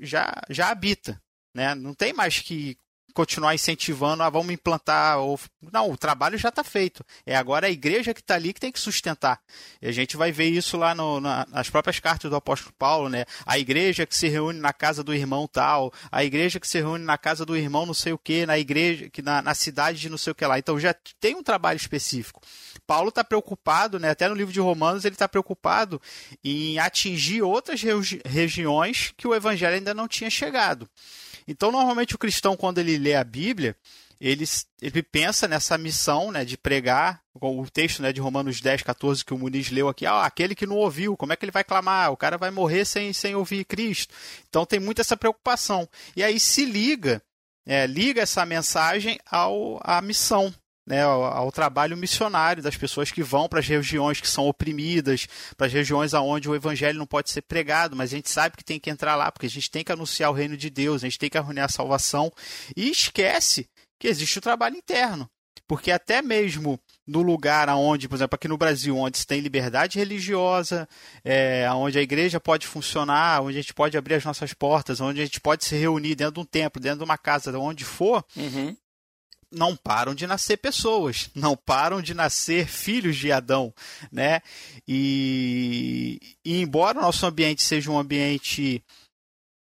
já, 0.00 0.32
já 0.50 0.70
habita. 0.70 1.20
Né? 1.54 1.74
Não 1.74 1.94
tem 1.94 2.12
mais 2.12 2.40
que 2.40 2.76
continuar 3.18 3.52
incentivando, 3.52 4.22
ah, 4.22 4.30
vamos 4.30 4.52
implantar. 4.52 5.18
Ou... 5.18 5.40
Não, 5.72 5.90
o 5.90 5.96
trabalho 5.96 6.38
já 6.38 6.50
está 6.50 6.62
feito. 6.62 7.04
É 7.26 7.34
agora 7.34 7.66
a 7.66 7.70
igreja 7.70 8.14
que 8.14 8.20
está 8.20 8.36
ali 8.36 8.52
que 8.52 8.60
tem 8.60 8.70
que 8.70 8.78
sustentar. 8.78 9.40
E 9.82 9.88
a 9.88 9.92
gente 9.92 10.16
vai 10.16 10.30
ver 10.30 10.46
isso 10.50 10.76
lá 10.76 10.94
no, 10.94 11.20
na, 11.20 11.44
nas 11.50 11.68
próprias 11.68 11.98
cartas 11.98 12.30
do 12.30 12.36
apóstolo 12.36 12.72
Paulo, 12.78 13.08
né? 13.08 13.24
A 13.44 13.58
igreja 13.58 14.06
que 14.06 14.14
se 14.14 14.28
reúne 14.28 14.60
na 14.60 14.72
casa 14.72 15.02
do 15.02 15.12
irmão 15.12 15.48
tal, 15.48 15.92
a 16.12 16.22
igreja 16.22 16.60
que 16.60 16.68
se 16.68 16.78
reúne 16.78 17.04
na 17.04 17.18
casa 17.18 17.44
do 17.44 17.56
irmão 17.56 17.84
não 17.84 17.92
sei 17.92 18.12
o 18.12 18.18
que, 18.18 18.46
na 18.46 18.56
igreja, 18.56 19.10
que 19.10 19.20
na, 19.20 19.42
na 19.42 19.52
cidade 19.52 19.98
de 19.98 20.08
não 20.08 20.18
sei 20.18 20.30
o 20.30 20.34
que 20.34 20.46
lá. 20.46 20.56
Então 20.56 20.78
já 20.78 20.94
tem 21.18 21.34
um 21.34 21.42
trabalho 21.42 21.76
específico. 21.76 22.40
Paulo 22.86 23.08
está 23.08 23.24
preocupado, 23.24 23.98
né? 23.98 24.10
Até 24.10 24.28
no 24.28 24.34
livro 24.36 24.52
de 24.52 24.60
Romanos 24.60 25.04
ele 25.04 25.16
está 25.16 25.28
preocupado 25.28 26.00
em 26.44 26.78
atingir 26.78 27.42
outras 27.42 27.82
regi 27.82 28.20
regiões 28.24 29.12
que 29.16 29.26
o 29.26 29.34
evangelho 29.34 29.74
ainda 29.74 29.92
não 29.92 30.06
tinha 30.06 30.30
chegado. 30.30 30.88
Então, 31.48 31.72
normalmente 31.72 32.14
o 32.14 32.18
cristão, 32.18 32.56
quando 32.56 32.78
ele 32.78 32.98
lê 32.98 33.14
a 33.14 33.24
Bíblia, 33.24 33.74
ele, 34.20 34.44
ele 34.82 35.02
pensa 35.02 35.48
nessa 35.48 35.78
missão 35.78 36.30
né, 36.30 36.44
de 36.44 36.58
pregar, 36.58 37.22
o 37.40 37.70
texto 37.70 38.02
né, 38.02 38.12
de 38.12 38.20
Romanos 38.20 38.60
10, 38.60 38.82
14 38.82 39.24
que 39.24 39.32
o 39.32 39.38
Muniz 39.38 39.70
leu 39.70 39.88
aqui, 39.88 40.04
ah, 40.04 40.24
aquele 40.24 40.54
que 40.54 40.66
não 40.66 40.76
ouviu, 40.76 41.16
como 41.16 41.32
é 41.32 41.36
que 41.36 41.44
ele 41.44 41.52
vai 41.52 41.64
clamar? 41.64 42.12
O 42.12 42.16
cara 42.16 42.36
vai 42.36 42.50
morrer 42.50 42.84
sem, 42.84 43.12
sem 43.12 43.34
ouvir 43.34 43.64
Cristo. 43.64 44.14
Então 44.48 44.66
tem 44.66 44.78
muito 44.78 45.00
essa 45.00 45.16
preocupação. 45.16 45.88
E 46.14 46.22
aí 46.22 46.38
se 46.38 46.64
liga, 46.64 47.22
é, 47.64 47.86
liga 47.86 48.22
essa 48.22 48.44
mensagem 48.44 49.18
ao, 49.30 49.80
à 49.82 50.02
missão, 50.02 50.52
né, 50.88 51.02
ao, 51.02 51.22
ao, 51.22 51.52
trabalho 51.52 51.96
missionário 51.96 52.62
das 52.62 52.76
pessoas 52.76 53.12
que 53.12 53.22
vão 53.22 53.46
para 53.46 53.60
as 53.60 53.68
regiões 53.68 54.20
que 54.20 54.28
são 54.28 54.48
oprimidas, 54.48 55.26
para 55.54 55.66
as 55.66 55.72
regiões 55.72 56.14
onde 56.14 56.48
o 56.48 56.54
evangelho 56.54 56.98
não 56.98 57.06
pode 57.06 57.30
ser 57.30 57.42
pregado, 57.42 57.94
mas 57.94 58.10
a 58.12 58.16
gente 58.16 58.30
sabe 58.30 58.56
que 58.56 58.64
tem 58.64 58.80
que 58.80 58.88
entrar 58.88 59.14
lá, 59.14 59.30
porque 59.30 59.46
a 59.46 59.50
gente 59.50 59.70
tem 59.70 59.84
que 59.84 59.92
anunciar 59.92 60.30
o 60.30 60.34
reino 60.34 60.56
de 60.56 60.70
Deus, 60.70 61.04
a 61.04 61.06
gente 61.06 61.18
tem 61.18 61.28
que 61.28 61.36
anunciar 61.36 61.66
a 61.66 61.68
salvação 61.68 62.32
e 62.74 62.90
esquece 62.90 63.68
que 63.98 64.08
existe 64.08 64.38
o 64.38 64.42
trabalho 64.42 64.76
interno. 64.76 65.28
Porque 65.66 65.90
até 65.90 66.22
mesmo 66.22 66.80
no 67.06 67.20
lugar 67.20 67.68
onde, 67.68 68.08
por 68.08 68.14
exemplo, 68.14 68.36
aqui 68.36 68.48
no 68.48 68.56
Brasil, 68.56 68.96
onde 68.96 69.18
se 69.18 69.26
tem 69.26 69.40
liberdade 69.40 69.98
religiosa, 69.98 70.88
é, 71.22 71.70
onde 71.72 71.98
a 71.98 72.02
igreja 72.02 72.40
pode 72.40 72.66
funcionar, 72.66 73.42
onde 73.42 73.58
a 73.58 73.60
gente 73.60 73.74
pode 73.74 73.98
abrir 73.98 74.14
as 74.14 74.24
nossas 74.24 74.54
portas, 74.54 74.98
onde 74.98 75.20
a 75.20 75.24
gente 75.24 75.40
pode 75.40 75.66
se 75.66 75.76
reunir 75.76 76.14
dentro 76.14 76.34
de 76.34 76.40
um 76.40 76.44
templo, 76.46 76.80
dentro 76.80 77.00
de 77.00 77.04
uma 77.04 77.18
casa, 77.18 77.56
onde 77.58 77.84
for, 77.84 78.24
uhum 78.34 78.74
não 79.50 79.76
param 79.76 80.14
de 80.14 80.26
nascer 80.26 80.56
pessoas, 80.58 81.30
não 81.34 81.56
param 81.56 82.02
de 82.02 82.14
nascer 82.14 82.66
filhos 82.66 83.16
de 83.16 83.32
Adão, 83.32 83.72
né? 84.12 84.40
E, 84.86 86.36
e 86.44 86.60
embora 86.60 86.98
o 86.98 87.02
nosso 87.02 87.24
ambiente 87.26 87.62
seja 87.62 87.90
um 87.90 87.98
ambiente 87.98 88.84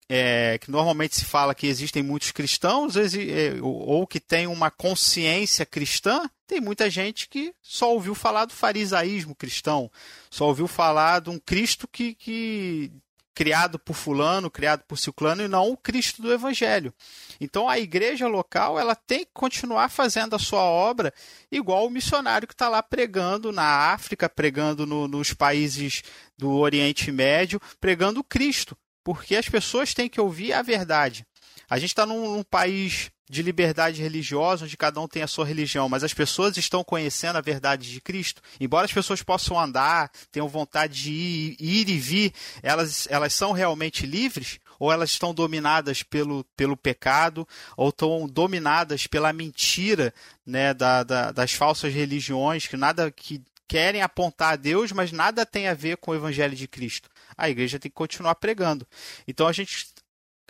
é, 0.10 0.58
que 0.58 0.72
normalmente 0.72 1.16
se 1.16 1.26
fala 1.26 1.56
que 1.56 1.68
existem 1.68 2.02
muitos 2.02 2.32
cristãos 2.32 2.96
é, 2.96 3.56
ou 3.62 4.08
que 4.08 4.20
tem 4.20 4.48
uma 4.48 4.72
consciência 4.72 5.66
cristã, 5.66 6.30
tem 6.48 6.62
muita 6.62 6.90
gente 6.90 7.28
que 7.28 7.54
só 7.62 7.94
ouviu 7.94 8.16
falar 8.16 8.46
do 8.46 8.54
farisaísmo 8.54 9.36
cristão, 9.36 9.92
só 10.30 10.48
ouviu 10.48 10.68
falar 10.68 11.20
de 11.20 11.30
um 11.30 11.38
Cristo 11.38 11.88
que, 11.88 12.16
que 12.16 12.92
criado 13.38 13.78
por 13.78 13.94
fulano, 13.94 14.50
criado 14.50 14.82
por 14.88 14.98
ciclano 14.98 15.44
e 15.44 15.48
não 15.48 15.70
o 15.70 15.78
Cristo 15.78 16.24
do 16.24 16.34
Evangelho. 16.34 16.92
Então 17.40 17.70
a 17.70 17.78
igreja 17.78 18.28
local 18.28 18.80
ela 18.80 18.96
tem 18.96 19.20
que 19.20 19.30
continuar 19.32 19.90
fazendo 19.90 20.36
a 20.36 20.40
sua 20.40 20.64
obra 20.64 21.14
igual 21.52 21.86
o 21.86 21.90
missionário 21.92 22.48
que 22.48 22.56
está 22.56 22.68
lá 22.68 22.82
pregando 22.82 23.52
na 23.52 23.94
África, 23.94 24.28
pregando 24.28 24.88
no, 24.88 25.08
nos 25.08 25.36
países 25.36 26.02
do 26.36 26.50
Oriente 26.50 27.12
Médio, 27.12 27.62
pregando 27.80 28.24
Cristo, 28.24 28.76
porque 29.04 29.36
as 29.36 29.48
pessoas 29.48 29.94
têm 29.94 30.10
que 30.10 30.20
ouvir 30.20 30.54
a 30.54 30.64
verdade. 30.64 31.24
A 31.70 31.78
gente 31.78 31.90
está 31.90 32.08
num, 32.08 32.38
num 32.38 32.44
país 32.44 33.12
de 33.30 33.42
liberdade 33.42 34.02
religiosa, 34.02 34.66
onde 34.66 34.78
cada 34.78 35.00
um 35.02 35.08
tem 35.08 35.22
a 35.22 35.28
sua 35.28 35.46
religião, 35.46 35.90
mas 35.90 36.04
as 36.04 36.14
pessoas 36.14 36.56
estão 36.58 36.84
conhecendo 36.84 37.38
a 37.38 37.42
verdade 37.42 37.92
de 37.92 38.00
Cristo. 38.00 38.42
Embora 38.60 38.86
as 38.86 38.94
pessoas 38.94 39.22
possam 39.22 39.60
andar, 39.60 40.10
tenham 40.32 40.48
vontade 40.48 41.02
de 41.02 41.12
ir, 41.12 41.58
ir 41.60 41.90
e 41.90 41.98
vir, 41.98 42.34
elas, 42.64 43.08
elas 43.10 43.34
são 43.34 43.52
realmente 43.52 44.06
livres? 44.06 44.60
Ou 44.80 44.92
elas 44.92 45.10
estão 45.10 45.34
dominadas 45.34 46.04
pelo, 46.04 46.44
pelo 46.56 46.78
pecado, 46.78 47.48
ou 47.76 47.90
estão 47.90 48.28
dominadas 48.28 49.08
pela 49.08 49.34
mentira 49.34 50.14
né, 50.46 50.72
da, 50.72 51.02
da, 51.04 51.32
das 51.32 51.52
falsas 51.52 51.92
religiões, 51.92 52.68
que 52.68 52.78
nada 52.78 53.10
que 53.10 53.42
querem 53.68 54.02
apontar 54.02 54.54
a 54.54 54.56
Deus, 54.56 54.92
mas 54.92 55.12
nada 55.12 55.46
tem 55.46 55.68
a 55.68 55.74
ver 55.74 55.98
com 55.98 56.12
o 56.12 56.16
Evangelho 56.16 56.56
de 56.56 56.68
Cristo. 56.68 57.10
A 57.36 57.50
igreja 57.50 57.80
tem 57.80 57.92
que 57.92 57.96
continuar 57.96 58.36
pregando. 58.36 58.88
Então 59.28 59.48
a 59.48 59.52
gente 59.52 59.88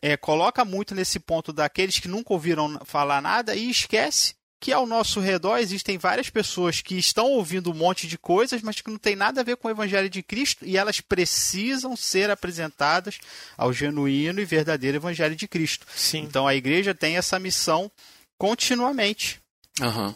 é, 0.02 0.16
coloca 0.16 0.64
muito 0.64 0.94
nesse 0.94 1.20
ponto 1.20 1.52
daqueles 1.52 2.00
que 2.00 2.08
nunca 2.08 2.34
ouviram 2.34 2.80
falar 2.86 3.22
nada 3.22 3.56
e 3.56 3.70
esquece 3.70 4.36
que 4.60 4.74
ao 4.74 4.88
nosso 4.88 5.20
redor 5.20 5.58
existem 5.58 5.98
várias 5.98 6.30
pessoas 6.30 6.82
que 6.82 6.96
estão 6.96 7.28
ouvindo 7.32 7.72
um 7.72 7.76
monte 7.76 8.08
de 8.08 8.18
coisas, 8.18 8.62
mas 8.62 8.82
que 8.82 8.90
não 8.90 8.98
tem 8.98 9.16
nada 9.16 9.42
a 9.42 9.44
ver 9.44 9.56
com 9.56 9.68
o 9.68 9.72
Evangelho 9.72 10.10
de 10.10 10.24
Cristo 10.24 10.66
e 10.66 10.78
elas 10.78 11.00
precisam 11.00 11.96
ser 11.96 12.32
apresentadas 12.32 13.20
ao 13.56 13.72
genuíno 13.72 14.42
e 14.42 14.46
verdadeiro 14.46 14.98
Evangelho 14.98 15.36
de 15.36 15.48
Cristo. 15.48 15.86
Sim. 15.96 16.20
Então 16.20 16.48
a 16.48 16.56
igreja 16.56 16.96
tem 16.96 17.18
essa 17.18 17.38
missão 17.38 17.92
continuamente. 18.38 19.40
Uhum. 19.80 20.16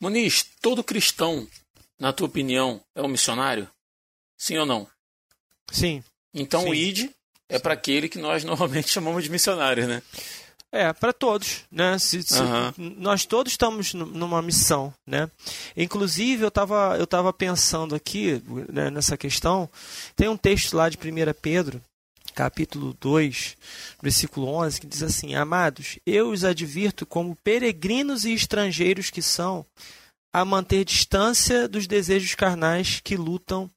Muniz, 0.00 0.46
todo 0.62 0.82
cristão, 0.82 1.46
na 1.98 2.12
tua 2.12 2.26
opinião, 2.26 2.80
é 2.94 3.02
um 3.02 3.08
missionário? 3.08 3.68
Sim 4.36 4.58
ou 4.58 4.66
não? 4.66 4.88
Sim. 5.70 6.02
Então 6.32 6.62
Sim. 6.62 6.70
o 6.70 6.74
ID 6.74 7.10
é 7.48 7.58
para 7.58 7.74
aquele 7.74 8.08
que 8.08 8.18
nós 8.18 8.42
normalmente 8.44 8.88
chamamos 8.88 9.24
de 9.24 9.30
missionário, 9.30 9.86
né? 9.86 10.02
É, 10.72 10.92
para 10.92 11.12
todos, 11.12 11.60
né? 11.70 11.96
Se, 12.00 12.20
se, 12.24 12.40
uhum. 12.40 12.96
Nós 12.98 13.24
todos 13.24 13.52
estamos 13.52 13.94
numa 13.94 14.42
missão, 14.42 14.92
né? 15.06 15.30
Inclusive, 15.76 16.42
eu 16.42 16.48
estava 16.48 16.96
eu 16.98 17.06
tava 17.06 17.32
pensando 17.32 17.94
aqui 17.94 18.42
né, 18.68 18.90
nessa 18.90 19.16
questão, 19.16 19.70
tem 20.16 20.28
um 20.28 20.36
texto 20.36 20.76
lá 20.76 20.88
de 20.88 20.96
1 20.96 21.00
Pedro, 21.40 21.80
capítulo 22.34 22.92
2, 23.00 23.56
versículo 24.02 24.48
11, 24.48 24.80
que 24.80 24.86
diz 24.88 25.04
assim, 25.04 25.36
Amados, 25.36 26.00
eu 26.04 26.30
os 26.30 26.42
advirto 26.42 27.06
como 27.06 27.36
peregrinos 27.36 28.24
e 28.24 28.34
estrangeiros 28.34 29.10
que 29.10 29.22
são, 29.22 29.64
a 30.32 30.44
manter 30.44 30.84
distância 30.84 31.68
dos 31.68 31.86
desejos 31.86 32.34
carnais 32.34 33.00
que 33.00 33.16
lutam 33.16 33.70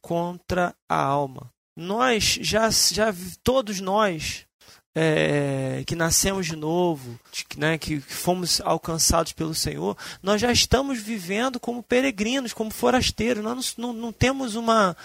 contra 0.00 0.74
a 0.88 1.00
alma 1.00 1.48
nós 1.76 2.38
já, 2.40 2.68
já 2.70 3.14
todos 3.42 3.80
nós 3.80 4.46
é, 4.94 5.84
que 5.86 5.94
nascemos 5.94 6.46
de 6.46 6.56
novo, 6.56 7.18
né, 7.56 7.78
que 7.78 8.00
fomos 8.00 8.60
alcançados 8.62 9.32
pelo 9.32 9.54
Senhor, 9.54 9.96
nós 10.22 10.40
já 10.40 10.50
estamos 10.50 11.00
vivendo 11.00 11.60
como 11.60 11.82
peregrinos, 11.82 12.52
como 12.52 12.70
forasteiros. 12.70 13.42
Nós 13.42 13.76
não, 13.76 13.92
não, 13.92 14.00
não 14.00 14.12
temos 14.12 14.56
uma. 14.56 14.96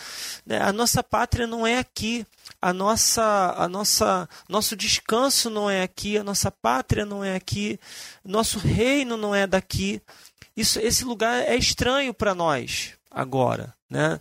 Né, 0.45 0.59
a 0.59 0.73
nossa 0.73 1.03
pátria 1.03 1.45
não 1.45 1.65
é 1.67 1.77
aqui. 1.77 2.25
A 2.61 2.73
nossa, 2.73 3.53
a 3.57 3.67
nossa, 3.67 4.27
nosso 4.49 4.75
descanso 4.75 5.49
não 5.49 5.69
é 5.69 5.83
aqui. 5.83 6.17
A 6.17 6.23
nossa 6.23 6.49
pátria 6.49 7.05
não 7.05 7.23
é 7.23 7.35
aqui. 7.35 7.79
Nosso 8.23 8.57
reino 8.57 9.15
não 9.17 9.35
é 9.35 9.45
daqui. 9.45 10.01
Isso, 10.57 10.79
esse 10.79 11.03
lugar 11.03 11.43
é 11.43 11.55
estranho 11.55 12.13
para 12.13 12.33
nós 12.33 12.93
agora. 13.11 13.74
Né? 13.89 14.19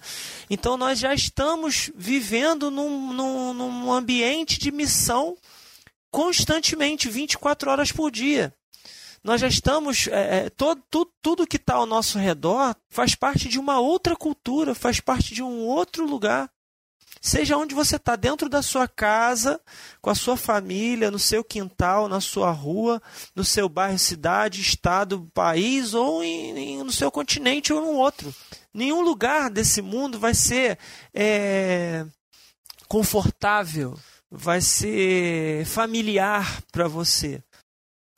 Então 0.51 0.77
nós 0.77 0.99
já 0.99 1.15
estamos 1.15 1.91
vivendo 1.95 2.71
num, 2.71 3.13
num, 3.13 3.55
num 3.55 3.93
ambiente 3.93 4.59
de 4.59 4.71
missão 4.71 5.37
constantemente, 6.11 7.09
24 7.09 7.71
horas 7.71 7.91
por 7.91 8.11
dia. 8.11 8.55
Nós 9.25 9.41
já 9.41 9.49
estamos. 9.49 10.07
É, 10.09 10.47
é 10.47 10.51
todo, 10.51 10.83
tudo, 10.91 11.11
tudo 11.23 11.47
que 11.47 11.57
está 11.57 11.75
ao 11.75 11.87
nosso 11.87 12.19
redor 12.19 12.77
faz 12.91 13.15
parte 13.15 13.49
de 13.49 13.59
uma 13.59 13.81
outra 13.81 14.15
cultura, 14.15 14.75
faz 14.75 15.01
parte 15.01 15.35
de 15.35 15.43
um 15.43 15.67
outro 15.67 16.07
lugar. 16.07 16.51
Seja 17.23 17.57
onde 17.57 17.75
você 17.75 17.97
está, 17.97 18.17
dentro 18.17 18.51
da 18.51 18.61
sua 18.61 18.87
casa, 18.87 19.59
com 20.03 20.11
a 20.11 20.15
sua 20.15 20.37
família, 20.37 21.11
no 21.11 21.19
seu 21.19 21.43
quintal, 21.43 22.07
na 22.07 22.21
sua 22.21 22.51
rua, 22.51 23.01
no 23.35 23.43
seu 23.43 23.67
bairro, 23.67 23.99
cidade, 23.99 24.61
estado, 24.61 25.27
país, 25.33 25.95
ou 25.95 26.23
em, 26.23 26.59
em, 26.59 26.83
no 26.85 26.93
seu 26.93 27.11
continente 27.11 27.73
ou 27.73 27.81
no 27.81 27.95
outro. 27.95 28.33
Nenhum 28.75 29.03
lugar 29.03 29.49
desse 29.49 29.81
mundo 29.81 30.19
vai 30.19 30.35
ser 30.35 30.79
é, 31.15 32.05
confortável, 32.89 33.97
vai 34.29 34.61
ser 34.61 35.65
familiar 35.65 36.61
para 36.73 36.89
você. 36.89 37.41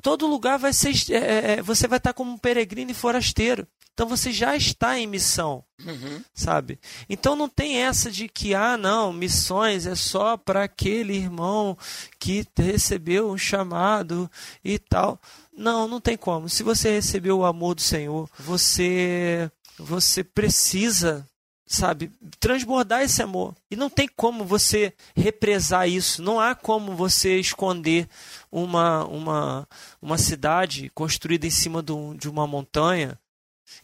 Todo 0.02 0.26
lugar 0.26 0.58
vai 0.58 0.72
ser. 0.72 0.94
É, 1.10 1.16
é, 1.16 1.52
é, 1.52 1.62
você 1.62 1.86
vai 1.86 1.98
estar 1.98 2.14
como 2.14 2.32
um 2.32 2.38
peregrino 2.38 2.90
e 2.90 2.94
forasteiro. 2.94 3.68
Então 3.92 4.06
você 4.06 4.30
já 4.30 4.54
está 4.54 4.98
em 4.98 5.06
missão, 5.06 5.64
uhum. 5.82 6.22
sabe? 6.34 6.78
Então 7.08 7.34
não 7.34 7.48
tem 7.48 7.78
essa 7.78 8.10
de 8.10 8.28
que, 8.28 8.54
ah, 8.54 8.76
não, 8.76 9.10
missões 9.10 9.86
é 9.86 9.94
só 9.94 10.36
para 10.36 10.64
aquele 10.64 11.14
irmão 11.16 11.78
que 12.18 12.46
recebeu 12.58 13.30
um 13.30 13.38
chamado 13.38 14.30
e 14.62 14.78
tal. 14.78 15.18
Não, 15.56 15.88
não 15.88 15.98
tem 15.98 16.14
como. 16.14 16.46
Se 16.46 16.62
você 16.62 16.90
recebeu 16.90 17.38
o 17.38 17.44
amor 17.46 17.74
do 17.74 17.80
Senhor, 17.80 18.28
você 18.38 19.50
você 19.78 20.22
precisa 20.24 21.26
sabe, 21.66 22.12
transbordar 22.38 23.02
esse 23.02 23.20
amor. 23.20 23.54
E 23.70 23.76
não 23.76 23.90
tem 23.90 24.08
como 24.08 24.44
você 24.44 24.94
represar 25.16 25.88
isso, 25.88 26.22
não 26.22 26.38
há 26.38 26.54
como 26.54 26.94
você 26.94 27.38
esconder 27.38 28.08
uma, 28.50 29.04
uma, 29.06 29.68
uma 30.00 30.16
cidade 30.16 30.90
construída 30.94 31.46
em 31.46 31.50
cima 31.50 31.82
do, 31.82 32.14
de 32.14 32.28
uma 32.28 32.46
montanha. 32.46 33.18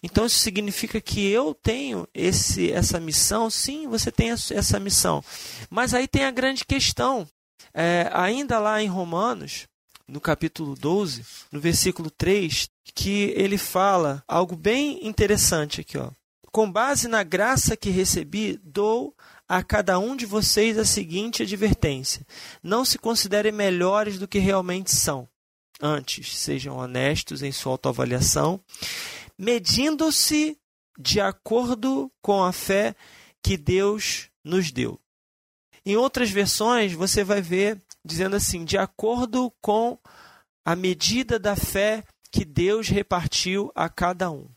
Então 0.00 0.24
isso 0.24 0.38
significa 0.38 1.00
que 1.00 1.26
eu 1.26 1.52
tenho 1.54 2.06
esse, 2.14 2.70
essa 2.70 3.00
missão, 3.00 3.50
sim, 3.50 3.88
você 3.88 4.12
tem 4.12 4.30
essa 4.30 4.78
missão. 4.78 5.24
Mas 5.68 5.92
aí 5.92 6.06
tem 6.06 6.24
a 6.24 6.30
grande 6.30 6.64
questão. 6.64 7.26
É, 7.74 8.08
ainda 8.12 8.58
lá 8.58 8.82
em 8.82 8.86
Romanos, 8.86 9.66
no 10.06 10.20
capítulo 10.20 10.74
12, 10.74 11.24
no 11.50 11.60
versículo 11.60 12.10
3, 12.10 12.68
que 12.94 13.32
ele 13.36 13.58
fala 13.58 14.22
algo 14.26 14.56
bem 14.56 15.06
interessante 15.06 15.80
aqui, 15.80 15.98
ó. 15.98 16.10
Com 16.50 16.70
base 16.70 17.08
na 17.08 17.22
graça 17.22 17.76
que 17.76 17.88
recebi, 17.88 18.60
dou 18.62 19.16
a 19.48 19.62
cada 19.62 19.98
um 19.98 20.14
de 20.14 20.26
vocês 20.26 20.78
a 20.78 20.84
seguinte 20.84 21.42
advertência: 21.42 22.26
não 22.62 22.84
se 22.84 22.98
considerem 22.98 23.52
melhores 23.52 24.18
do 24.18 24.28
que 24.28 24.38
realmente 24.38 24.90
são. 24.90 25.28
Antes, 25.80 26.38
sejam 26.38 26.76
honestos 26.76 27.42
em 27.42 27.50
sua 27.50 27.72
autoavaliação, 27.72 28.60
medindo-se 29.36 30.56
de 30.98 31.20
acordo 31.20 32.12
com 32.20 32.44
a 32.44 32.52
fé 32.52 32.94
que 33.42 33.56
Deus 33.56 34.28
nos 34.44 34.70
deu. 34.70 35.00
Em 35.84 35.96
outras 35.96 36.30
versões, 36.30 36.92
você 36.92 37.24
vai 37.24 37.42
ver 37.42 37.80
dizendo 38.04 38.36
assim: 38.36 38.64
de 38.64 38.78
acordo 38.78 39.52
com 39.60 39.98
a 40.64 40.76
medida 40.76 41.38
da 41.38 41.56
fé 41.56 42.04
que 42.30 42.44
Deus 42.44 42.88
repartiu 42.88 43.70
a 43.74 43.88
cada 43.88 44.30
um. 44.30 44.48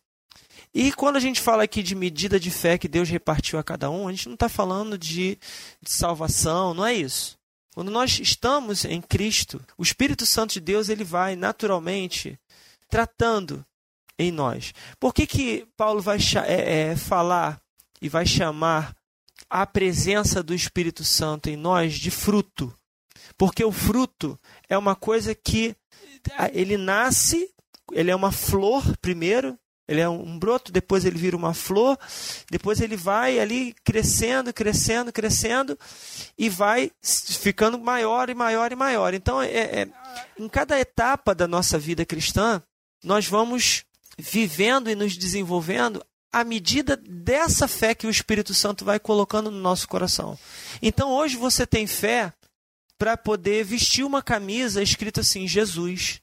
E 0.74 0.92
quando 0.92 1.16
a 1.16 1.20
gente 1.20 1.40
fala 1.40 1.64
aqui 1.64 1.82
de 1.82 1.96
medida 1.96 2.40
de 2.40 2.52
fé 2.52 2.78
que 2.78 2.88
Deus 2.88 3.10
repartiu 3.10 3.58
a 3.58 3.64
cada 3.64 3.90
um, 3.90 4.08
a 4.08 4.12
gente 4.12 4.28
não 4.28 4.34
está 4.34 4.50
falando 4.50 4.98
de, 4.98 5.38
de 5.82 5.92
salvação, 5.92 6.74
não 6.74 6.86
é 6.86 6.94
isso. 6.94 7.38
Quando 7.74 7.92
nós 7.92 8.20
estamos 8.20 8.86
em 8.86 9.02
Cristo, 9.02 9.62
o 9.78 9.84
Espírito 9.84 10.26
Santo 10.26 10.54
de 10.54 10.62
Deus 10.62 10.88
ele 10.88 11.04
vai 11.04 11.36
naturalmente 11.36 12.40
tratando 12.90 13.66
em 14.18 14.32
nós. 14.32 14.74
Por 15.00 15.14
que, 15.14 15.28
que 15.28 15.68
Paulo 15.76 16.02
vai 16.02 16.18
é, 16.46 16.92
é, 16.92 16.96
falar 16.96 17.60
e 18.02 18.08
vai 18.08 18.26
chamar 18.26 18.96
a 19.50 19.66
presença 19.66 20.42
do 20.42 20.54
Espírito 20.54 21.04
Santo 21.04 21.50
em 21.50 21.58
nós 21.58 21.96
de 21.96 22.10
fruto? 22.10 22.74
Porque 23.38 23.64
o 23.64 23.72
fruto 23.72 24.40
é 24.70 24.78
uma 24.78 24.96
coisa 24.96 25.36
que 25.36 25.76
ele 26.54 26.78
nasce, 26.78 27.50
ele 27.92 28.12
é 28.12 28.16
uma 28.16 28.32
flor 28.32 28.84
primeiro, 28.98 29.58
ele 29.88 30.02
é 30.02 30.10
um 30.10 30.40
broto, 30.40 30.72
depois 30.72 31.06
ele 31.06 31.18
vira 31.18 31.38
uma 31.38 31.54
flor, 31.54 31.98
depois 32.50 32.82
ele 32.82 32.98
vai 32.98 33.40
ali 33.40 33.76
crescendo, 33.84 34.52
crescendo, 34.52 35.14
crescendo 35.14 35.78
e 36.38 36.50
vai 36.50 36.92
ficando 37.04 37.78
maior 37.78 38.30
e 38.30 38.34
maior 38.34 38.72
e 38.72 38.76
maior. 38.76 39.14
Então, 39.14 39.42
é, 39.42 39.52
é, 39.52 39.88
em 40.40 40.50
cada 40.50 40.80
etapa 40.80 41.36
da 41.36 41.48
nossa 41.48 41.78
vida 41.78 42.04
cristã, 42.04 42.62
nós 43.04 43.28
vamos 43.28 43.84
vivendo 44.18 44.90
e 44.90 44.96
nos 44.96 45.16
desenvolvendo 45.16 46.04
à 46.34 46.44
medida 46.44 46.98
dessa 46.98 47.68
fé 47.68 47.94
que 47.94 48.08
o 48.08 48.10
Espírito 48.10 48.54
Santo 48.56 48.84
vai 48.84 49.00
colocando 49.00 49.52
no 49.52 49.60
nosso 49.60 49.88
coração. 49.88 50.38
Então, 50.82 51.12
hoje 51.12 51.38
você 51.38 51.66
tem 51.66 51.86
fé 51.86 52.34
para 52.98 53.18
poder 53.18 53.64
vestir 53.64 54.06
uma 54.06 54.22
camisa 54.22 54.82
escrita 54.82 55.22
assim: 55.22 55.48
Jesus. 55.48 56.22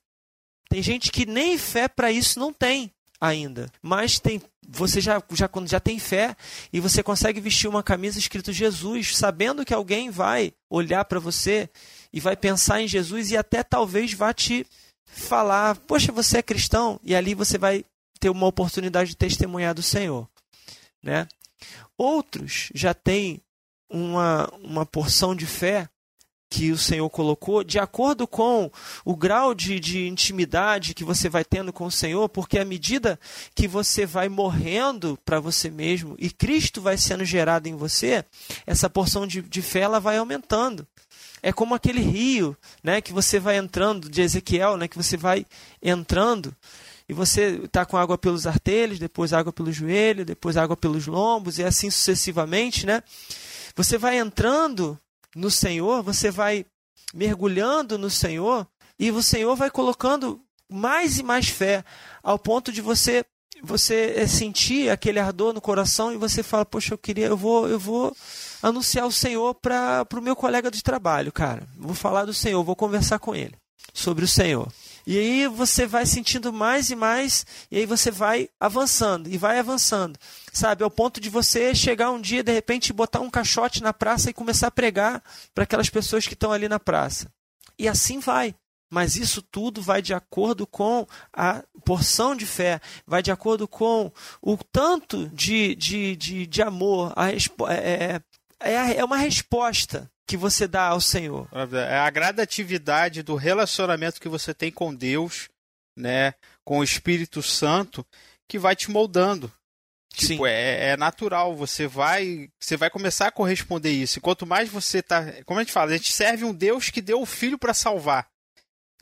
Tem 0.69 0.83
gente 0.83 1.13
que 1.13 1.27
nem 1.27 1.59
fé 1.59 1.87
para 1.87 2.11
isso 2.11 2.39
não 2.39 2.53
tem 2.53 2.91
ainda. 3.21 3.71
Mas 3.83 4.19
tem, 4.19 4.41
você 4.67 5.01
já, 5.01 5.23
já, 5.33 5.47
quando 5.47 5.69
já 5.69 5.79
tem 5.79 5.99
fé 5.99 6.35
e 6.73 6.81
você 6.81 7.03
consegue 7.03 7.41
vestir 7.41 7.69
uma 7.69 7.83
camisa 7.83 8.19
escrito 8.19 8.53
Jesus, 8.53 9.17
sabendo 9.17 9.65
que 9.65 9.75
alguém 9.75 10.11
vai 10.11 10.53
olhar 10.71 11.05
para 11.05 11.21
você 11.21 11.69
e 12.13 12.21
vai 12.21 12.37
pensar 12.37 12.81
em 12.81 12.89
Jesus 12.89 13.31
e 13.31 13.37
até 13.37 13.63
talvez 13.63 14.13
vá 14.13 14.33
te 14.33 14.67
falar: 15.05 15.77
Poxa, 15.77 16.11
você 16.11 16.39
é 16.39 16.43
cristão? 16.43 16.99
E 17.05 17.15
ali 17.15 17.35
você 17.35 17.59
vai 17.59 17.85
ter 18.19 18.31
uma 18.31 18.47
oportunidade 18.47 19.11
de 19.11 19.17
testemunhar 19.17 19.75
do 19.75 19.83
Senhor. 19.83 20.29
Né? 21.03 21.29
Outros 21.99 22.71
já 22.75 22.95
têm 22.95 23.41
uma, 23.91 24.49
uma 24.63 24.87
porção 24.87 25.35
de 25.35 25.47
fé 25.47 25.89
que 26.53 26.71
o 26.71 26.77
Senhor 26.77 27.09
colocou, 27.09 27.65
de 27.65 27.79
acordo 27.79 28.29
com 28.29 28.71
o 29.07 29.17
grau 29.17 29.55
de, 29.55 29.81
de 29.81 30.07
intimidade 30.07 30.93
que 30.93 31.03
você 31.03 31.27
vai 31.27 31.47
tendo 31.47 31.73
com 31.73 31.87
o 31.87 31.91
Senhor, 31.91 32.29
porque 32.29 32.59
à 32.59 32.65
medida 32.65 33.19
que 33.55 33.67
você 33.67 34.05
vai 34.05 34.29
morrendo 34.29 35.19
para 35.25 35.41
você 35.41 35.71
mesmo 35.71 36.15
e 36.19 36.31
Cristo 36.31 36.83
vai 36.83 36.99
sendo 36.99 37.25
gerado 37.25 37.71
em 37.71 37.75
você, 37.75 38.23
essa 38.67 38.91
porção 38.91 39.27
de, 39.27 39.41
de 39.41 39.63
fé 39.63 39.81
ela 39.81 39.99
vai 39.99 40.19
aumentando. 40.19 40.87
É 41.43 41.55
como 41.55 41.75
aquele 41.75 42.03
rio, 42.03 42.55
né, 42.85 43.01
que 43.01 43.15
você 43.15 43.41
vai 43.41 43.57
entrando 43.57 44.11
de 44.11 44.21
Ezequiel, 44.21 44.77
né, 44.77 44.87
que 44.87 44.99
você 44.99 45.17
vai 45.17 45.47
entrando 45.81 46.55
e 47.09 47.15
você 47.15 47.63
está 47.65 47.87
com 47.87 47.97
água 47.97 48.19
pelos 48.19 48.47
artelhos, 48.47 48.99
depois 48.99 49.33
água 49.33 49.55
pelo 49.55 49.73
joelho, 49.73 50.23
depois 50.23 50.59
água 50.59 50.77
pelos 50.77 51.07
lombos 51.07 51.59
e 51.59 51.65
assim 51.65 51.89
sucessivamente, 51.89 52.85
né? 52.85 53.03
Você 53.75 53.97
vai 53.97 54.19
entrando 54.19 55.01
no 55.35 55.51
Senhor, 55.51 56.03
você 56.03 56.31
vai 56.31 56.67
mergulhando 57.15 57.99
no 57.99 58.11
Senhor 58.11 58.67
e 58.99 59.11
o 59.11 59.23
Senhor 59.23 59.55
vai 59.57 59.71
colocando 59.71 60.41
mais 60.69 61.19
e 61.19 61.23
mais 61.23 61.49
fé 61.49 61.85
ao 62.23 62.39
ponto 62.39 62.73
de 62.73 62.81
você 62.81 63.25
você 63.63 64.15
eh, 64.17 64.27
sentir 64.27 64.91
aquele 64.91 65.21
ardor 65.21 65.53
no 65.53 65.61
coração 65.61 66.13
e 66.13 66.17
você 66.17 66.43
fala, 66.43 66.65
poxa, 66.65 66.95
eu 66.95 66.99
queria, 66.99 67.27
eu 67.27 67.37
vou, 67.37 67.69
eu 67.69 67.79
vou 67.79 68.15
anunciar 68.61 69.07
o 69.07 69.13
Senhor 69.13 69.55
para 69.55 70.05
o 70.13 70.21
meu 70.21 70.35
colega 70.35 70.69
de 70.69 70.83
trabalho, 70.83 71.31
cara. 71.31 71.69
Vou 71.77 71.95
falar 71.95 72.25
do 72.25 72.35
Senhor, 72.35 72.65
vou 72.65 72.75
conversar 72.75 73.21
com 73.21 73.37
ele 73.37 73.55
sobre 73.95 74.25
o 74.25 74.29
Senhor. 74.29 74.67
E 75.07 75.19
aí 75.19 75.49
você 75.49 75.87
vai 75.87 76.07
sentindo 76.07 76.53
mais 76.53 76.91
e 76.91 76.97
mais, 76.97 77.45
e 77.71 77.79
aí 77.79 77.87
você 77.87 78.11
vai 78.11 78.49
avançando, 78.61 79.29
e 79.29 79.37
vai 79.37 79.59
avançando. 79.59 80.19
Sabe, 80.53 80.85
ao 80.85 80.91
ponto 80.91 81.21
de 81.21 81.29
você 81.29 81.75
chegar 81.75 82.11
um 82.11 82.21
dia, 82.21 82.43
de 82.43 82.53
repente, 82.53 82.93
botar 82.93 83.21
um 83.21 83.31
caixote 83.31 83.83
na 83.83 83.93
praça 83.93 84.31
e 84.31 84.35
começar 84.35 84.69
a 84.69 84.73
pregar 84.73 85.23
para 85.55 85.65
aquelas 85.65 85.91
pessoas 85.91 86.27
que 86.27 86.35
estão 86.35 86.53
ali 86.53 86.69
na 86.69 86.79
praça. 86.79 87.31
E 87.79 87.89
assim 87.89 88.19
vai. 88.19 88.55
Mas 88.91 89.17
isso 89.17 89.41
tudo 89.41 89.81
vai 89.81 90.03
de 90.03 90.13
acordo 90.13 90.67
com 90.67 91.07
a 91.33 91.65
porção 91.83 92.37
de 92.37 92.45
fé, 92.45 92.79
vai 93.07 93.23
de 93.23 93.33
acordo 93.33 93.67
com 93.67 94.13
o 94.43 94.59
tanto 94.71 95.31
de, 95.31 95.75
de, 95.75 96.15
de, 96.15 96.47
de 96.47 96.63
amor. 96.63 97.11
A, 97.17 97.31
é, 97.33 98.21
é, 98.61 98.97
é 98.99 99.05
uma 99.05 99.17
resposta 99.17 100.11
que 100.33 100.37
você 100.39 100.67
dá 100.67 100.87
ao 100.87 101.01
Senhor. 101.01 101.47
É 101.91 101.99
a 101.99 102.09
gradatividade 102.09 103.23
do 103.23 103.35
relacionamento 103.35 104.19
que 104.19 104.31
você 104.31 104.55
tem 104.55 104.73
com 104.73 104.95
Deus, 104.95 105.51
né, 105.95 106.33
com 106.65 106.79
o 106.79 106.83
Espírito 106.83 107.43
Santo, 107.43 108.03
que 108.49 108.59
vai 108.59 108.75
te 108.75 108.91
moldando. 108.91 109.53
Tipo, 110.15 110.47
é, 110.47 110.93
é, 110.93 110.97
natural, 110.97 111.55
você 111.55 111.87
vai, 111.87 112.49
você 112.59 112.79
vai 112.79 112.89
começar 112.89 113.27
a 113.27 113.31
corresponder 113.31 113.91
isso. 113.91 114.19
E 114.19 114.23
quanto 114.23 114.47
mais 114.47 114.71
você 114.71 115.03
tá, 115.03 115.23
como 115.45 115.61
a 115.61 115.63
gente 115.63 115.73
fala, 115.73 115.91
a 115.91 115.97
gente 115.99 116.11
serve 116.11 116.47
um 116.47 116.55
Deus 116.55 116.89
que 116.89 117.03
deu 117.03 117.21
o 117.21 117.27
filho 117.27 117.59
para 117.59 117.75
salvar. 117.75 118.27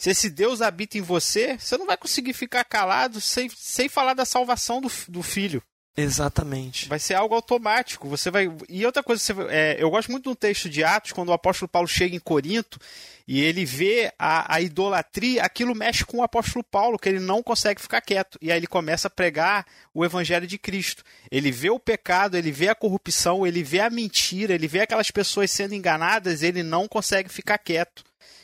Se 0.00 0.10
esse 0.10 0.30
Deus 0.30 0.60
habita 0.60 0.98
em 0.98 1.02
você, 1.02 1.56
você 1.56 1.78
não 1.78 1.86
vai 1.86 1.96
conseguir 1.96 2.32
ficar 2.32 2.64
calado 2.64 3.20
sem, 3.20 3.48
sem 3.50 3.88
falar 3.88 4.14
da 4.14 4.24
salvação 4.24 4.80
do, 4.80 4.90
do 5.06 5.22
filho. 5.22 5.62
Exatamente. 6.00 6.88
Vai 6.88 6.98
ser 6.98 7.14
algo 7.14 7.34
automático. 7.34 8.08
Você 8.08 8.30
vai. 8.30 8.50
E 8.68 8.84
outra 8.86 9.02
coisa, 9.02 9.22
você... 9.22 9.34
é, 9.48 9.76
eu 9.78 9.90
gosto 9.90 10.10
muito 10.10 10.30
do 10.30 10.36
texto 10.36 10.68
de 10.68 10.82
Atos, 10.82 11.12
quando 11.12 11.28
o 11.28 11.32
apóstolo 11.32 11.68
Paulo 11.68 11.88
chega 11.88 12.14
em 12.14 12.20
Corinto 12.20 12.78
e 13.26 13.40
ele 13.40 13.64
vê 13.64 14.12
a, 14.18 14.56
a 14.56 14.60
idolatria, 14.60 15.42
aquilo 15.42 15.74
mexe 15.74 16.04
com 16.04 16.18
o 16.18 16.22
apóstolo 16.22 16.64
Paulo, 16.64 16.98
que 16.98 17.08
ele 17.08 17.20
não 17.20 17.42
consegue 17.42 17.80
ficar 17.80 18.00
quieto. 18.00 18.38
E 18.42 18.50
aí 18.50 18.58
ele 18.58 18.66
começa 18.66 19.06
a 19.06 19.10
pregar 19.10 19.64
o 19.94 20.04
evangelho 20.04 20.46
de 20.46 20.58
Cristo. 20.58 21.04
Ele 21.30 21.52
vê 21.52 21.70
o 21.70 21.78
pecado, 21.78 22.36
ele 22.36 22.50
vê 22.50 22.68
a 22.68 22.74
corrupção, 22.74 23.46
ele 23.46 23.62
vê 23.62 23.80
a 23.80 23.90
mentira, 23.90 24.54
ele 24.54 24.66
vê 24.66 24.80
aquelas 24.80 25.10
pessoas 25.10 25.50
sendo 25.50 25.74
enganadas, 25.74 26.42
ele 26.42 26.62
não 26.62 26.88
consegue 26.88 27.28
ficar 27.28 27.58
quieto. 27.58 28.02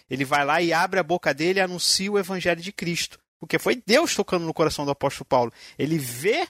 Ele 0.08 0.24
vai 0.24 0.44
lá 0.44 0.62
e 0.62 0.72
abre 0.72 1.00
a 1.00 1.02
boca 1.02 1.34
dele 1.34 1.58
e 1.58 1.62
anuncia 1.62 2.12
o 2.12 2.18
evangelho 2.18 2.60
de 2.60 2.70
Cristo. 2.70 3.18
Porque 3.38 3.58
foi 3.58 3.82
Deus 3.84 4.14
tocando 4.14 4.46
no 4.46 4.54
coração 4.54 4.84
do 4.84 4.90
apóstolo 4.90 5.26
Paulo. 5.26 5.52
Ele 5.78 5.98
vê 5.98 6.46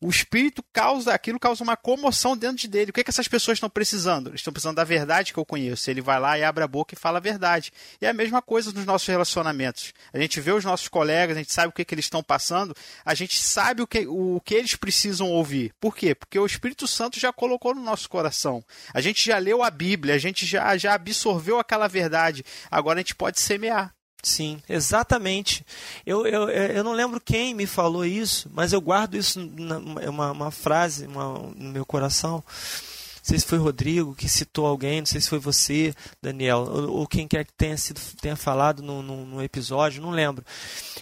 o 0.00 0.08
espírito 0.08 0.62
causa, 0.72 1.12
aquilo 1.12 1.38
causa 1.40 1.64
uma 1.64 1.76
comoção 1.76 2.36
dentro 2.36 2.68
dele. 2.68 2.90
O 2.90 2.94
que, 2.94 3.00
é 3.00 3.04
que 3.04 3.10
essas 3.10 3.28
pessoas 3.28 3.56
estão 3.56 3.68
precisando? 3.68 4.30
Eles 4.30 4.40
estão 4.40 4.52
precisando 4.52 4.76
da 4.76 4.84
verdade 4.84 5.32
que 5.32 5.38
eu 5.38 5.44
conheço. 5.44 5.90
Ele 5.90 6.00
vai 6.00 6.20
lá 6.20 6.38
e 6.38 6.44
abre 6.44 6.62
a 6.62 6.68
boca 6.68 6.94
e 6.94 6.98
fala 6.98 7.18
a 7.18 7.20
verdade. 7.20 7.72
E 8.00 8.06
é 8.06 8.08
a 8.08 8.12
mesma 8.12 8.40
coisa 8.40 8.72
nos 8.72 8.84
nossos 8.84 9.08
relacionamentos. 9.08 9.92
A 10.12 10.18
gente 10.18 10.40
vê 10.40 10.52
os 10.52 10.64
nossos 10.64 10.88
colegas, 10.88 11.36
a 11.36 11.40
gente 11.40 11.52
sabe 11.52 11.68
o 11.68 11.72
que, 11.72 11.82
é 11.82 11.84
que 11.84 11.94
eles 11.94 12.04
estão 12.04 12.22
passando, 12.22 12.74
a 13.04 13.14
gente 13.14 13.40
sabe 13.40 13.82
o 13.82 13.86
que, 13.86 14.06
o 14.06 14.40
que 14.44 14.54
eles 14.54 14.76
precisam 14.76 15.28
ouvir. 15.28 15.72
Por 15.80 15.96
quê? 15.96 16.14
Porque 16.14 16.38
o 16.38 16.46
Espírito 16.46 16.86
Santo 16.86 17.18
já 17.18 17.32
colocou 17.32 17.74
no 17.74 17.82
nosso 17.82 18.08
coração. 18.08 18.64
A 18.94 19.00
gente 19.00 19.24
já 19.24 19.38
leu 19.38 19.62
a 19.62 19.70
Bíblia, 19.70 20.14
a 20.14 20.18
gente 20.18 20.46
já, 20.46 20.76
já 20.76 20.94
absorveu 20.94 21.58
aquela 21.58 21.88
verdade. 21.88 22.44
Agora 22.70 22.98
a 22.98 23.02
gente 23.02 23.14
pode 23.14 23.40
semear. 23.40 23.97
Sim, 24.22 24.60
exatamente. 24.68 25.64
Eu, 26.04 26.26
eu, 26.26 26.50
eu 26.50 26.84
não 26.84 26.92
lembro 26.92 27.20
quem 27.20 27.54
me 27.54 27.66
falou 27.66 28.04
isso, 28.04 28.50
mas 28.52 28.72
eu 28.72 28.80
guardo 28.80 29.16
isso 29.16 29.38
na, 29.56 29.78
uma, 29.78 30.32
uma 30.32 30.50
frase 30.50 31.06
uma, 31.06 31.38
no 31.56 31.70
meu 31.70 31.86
coração. 31.86 32.42
Não 32.44 33.22
sei 33.22 33.38
se 33.38 33.46
foi 33.46 33.58
Rodrigo 33.58 34.14
que 34.14 34.28
citou 34.28 34.66
alguém, 34.66 35.00
não 35.00 35.06
sei 35.06 35.20
se 35.20 35.28
foi 35.28 35.38
você, 35.38 35.94
Daniel, 36.20 36.60
ou, 36.60 36.98
ou 37.00 37.06
quem 37.06 37.28
quer 37.28 37.44
que 37.44 37.52
tenha, 37.52 37.76
sido, 37.76 38.00
tenha 38.20 38.36
falado 38.36 38.82
no, 38.82 39.02
no, 39.02 39.24
no, 39.26 39.42
episódio, 39.42 40.02
não 40.02 40.10
lembro. 40.10 40.44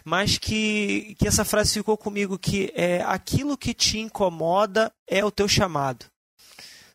Mas 0.04 0.36
que, 0.36 1.14
que 1.18 1.28
essa 1.28 1.44
frase 1.44 1.72
ficou 1.72 1.96
comigo, 1.96 2.38
que 2.38 2.72
é 2.74 3.02
aquilo 3.02 3.56
que 3.56 3.72
te 3.72 3.98
incomoda 3.98 4.92
é 5.06 5.24
o 5.24 5.30
teu 5.30 5.48
chamado 5.48 6.06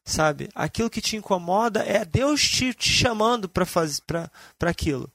sabe? 0.03 0.49
Aquilo 0.53 0.89
que 0.89 1.01
te 1.01 1.15
incomoda 1.15 1.83
é 1.83 2.03
Deus 2.03 2.41
te, 2.41 2.73
te 2.73 2.89
chamando 2.89 3.47
para 3.47 3.65
fazer 3.65 4.01
para 4.05 4.29
aquilo, 4.69 5.09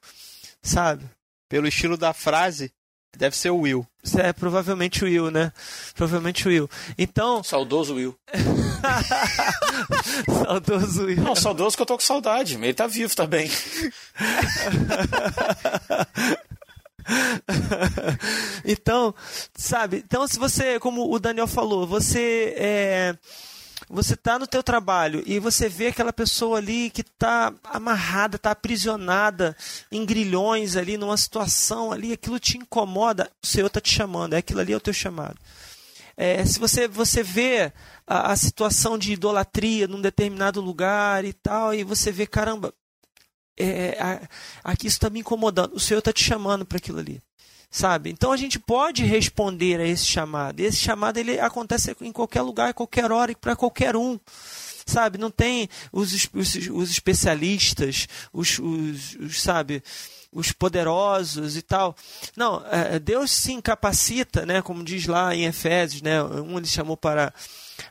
sabe? 0.67 1.05
Pelo 1.49 1.69
estilo 1.69 1.97
da 1.97 2.13
frase, 2.13 2.73
deve 3.17 3.37
ser 3.37 3.51
o 3.51 3.61
Will. 3.61 3.87
É, 4.19 4.33
provavelmente 4.33 5.05
o 5.05 5.07
Will, 5.07 5.31
né? 5.31 5.53
Provavelmente 5.95 6.47
o 6.47 6.51
Will. 6.51 6.69
Então. 6.99 7.43
Saudoso 7.45 7.95
Will. 7.95 8.17
saudoso 10.45 11.05
Will. 11.07 11.23
Não, 11.23 11.35
saudoso 11.35 11.77
que 11.77 11.83
eu 11.83 11.87
tô 11.87 11.95
com 11.95 12.03
saudade. 12.03 12.57
Ele 12.57 12.75
tá 12.75 12.87
vivo 12.87 13.15
também. 13.15 13.51
então, 18.65 19.15
sabe? 19.55 20.05
Então, 20.05 20.27
se 20.27 20.39
você, 20.39 20.79
como 20.81 21.13
o 21.13 21.19
Daniel 21.19 21.47
falou, 21.47 21.87
você 21.87 22.55
é 22.57 23.17
você 23.89 24.15
está 24.15 24.39
no 24.39 24.47
teu 24.47 24.63
trabalho 24.63 25.23
e 25.27 25.39
você 25.39 25.69
vê 25.69 25.89
aquela 25.89 26.13
pessoa 26.13 26.59
ali 26.59 26.91
que 26.91 27.03
está 27.03 27.55
amarrada, 27.65 28.37
está 28.37 28.51
aprisionada 28.51 29.57
em 29.93 30.05
grilhões 30.05 30.77
ali, 30.77 30.97
numa 30.97 31.17
situação 31.17 31.93
ali, 31.93 32.13
aquilo 32.13 32.41
te 32.41 32.57
incomoda, 32.57 33.31
o 33.43 33.47
Senhor 33.47 33.67
está 33.67 33.81
te 33.81 33.93
chamando, 33.93 34.35
é 34.35 34.39
aquilo 34.39 34.61
ali 34.61 34.73
é 34.73 34.77
o 34.77 34.81
teu 34.81 34.93
chamado. 34.93 35.37
É, 36.17 36.45
se 36.47 36.59
você, 36.59 36.89
você 36.89 37.23
vê 37.23 37.73
a, 38.07 38.33
a, 38.33 38.37
situação 38.37 38.97
de 38.97 39.13
idolatria 39.13 39.87
num 39.87 40.01
determinado 40.01 40.61
lugar 40.63 41.25
e 41.25 41.35
tal, 41.35 41.75
e 41.75 41.85
você 41.85 42.11
vê, 42.11 42.27
caramba, 42.27 42.73
é, 43.59 43.99
aqui 44.65 44.87
isso 44.87 44.97
está 44.97 45.11
me 45.11 45.21
incomodando, 45.21 45.75
o 45.75 45.81
Senhor 45.81 45.99
está 45.99 46.13
te 46.13 46.25
chamando 46.25 46.65
para 46.65 46.79
aquilo 46.79 46.99
ali 46.99 47.23
sabe? 47.71 48.11
Então 48.11 48.33
a 48.33 48.37
gente 48.37 48.59
pode 48.59 49.05
responder 49.05 49.81
a 49.81 49.87
esse 49.87 50.05
chamado. 50.05 50.61
Esse 50.61 50.79
chamado 50.79 51.19
ele 51.19 51.39
acontece 51.39 51.95
em 52.01 52.13
qualquer 52.13 52.43
lugar, 52.43 52.75
qualquer 52.75 53.11
hora 53.13 53.33
e 53.33 53.37
para 53.37 53.57
qualquer 53.57 53.97
um. 53.97 54.19
Sabe, 54.89 55.19
não 55.19 55.33
tem 55.33 55.69
os, 55.93 56.29
os, 56.33 56.55
os 56.71 56.91
especialistas, 56.91 58.07
os, 58.33 58.61
os, 58.61 59.17
os, 59.19 59.43
sabe, 59.43 59.83
os 60.33 60.53
poderosos 60.53 61.57
e 61.57 61.63
tal. 61.63 61.97
Não, 62.37 62.63
é, 62.71 62.99
Deus 63.01 63.33
se 63.33 63.53
incapacita, 63.53 64.47
né, 64.47 64.63
como 64.63 64.85
diz 64.85 65.07
lá 65.07 65.35
em 65.35 65.45
Efésios, 65.45 66.03
né, 66.03 66.23
um 66.23 66.57
ele 66.57 66.69
chamou 66.69 66.97
para 66.97 67.35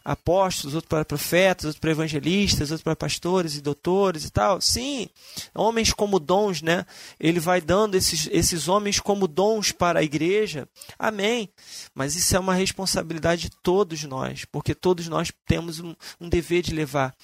apóstolos, 0.06 0.76
outro 0.76 0.88
para 0.88 1.04
profetas, 1.04 1.66
outro 1.66 1.82
para 1.82 1.90
evangelistas, 1.90 2.70
outro 2.70 2.84
para 2.84 2.96
pastores 2.96 3.56
e 3.56 3.62
doutores 3.62 4.24
e 4.24 4.30
tal. 4.30 4.62
Sim, 4.62 5.10
homens 5.56 5.92
como 5.92 6.20
dons, 6.20 6.62
né? 6.62 6.86
Ele 7.20 7.40
vai 7.40 7.60
dando 7.60 7.96
esses, 7.96 8.30
esses 8.32 8.68
homens 8.68 9.00
como 9.00 9.28
dons 9.28 9.72
para 9.72 10.00
a 10.00 10.04
igreja. 10.04 10.70
Amém. 11.00 11.50
Mas 11.96 12.16
isso 12.16 12.36
é 12.36 12.40
uma 12.40 12.54
responsabilidade 12.54 13.50
de 13.50 13.50
todos 13.64 14.04
nós, 14.04 14.46
porque 14.46 14.76
todos 14.76 15.08
nós 15.08 15.32
temos 15.48 15.80
um, 15.80 15.96
um 16.22 16.30
dever 16.30 16.62
de 16.62 16.72
levar 16.72 17.16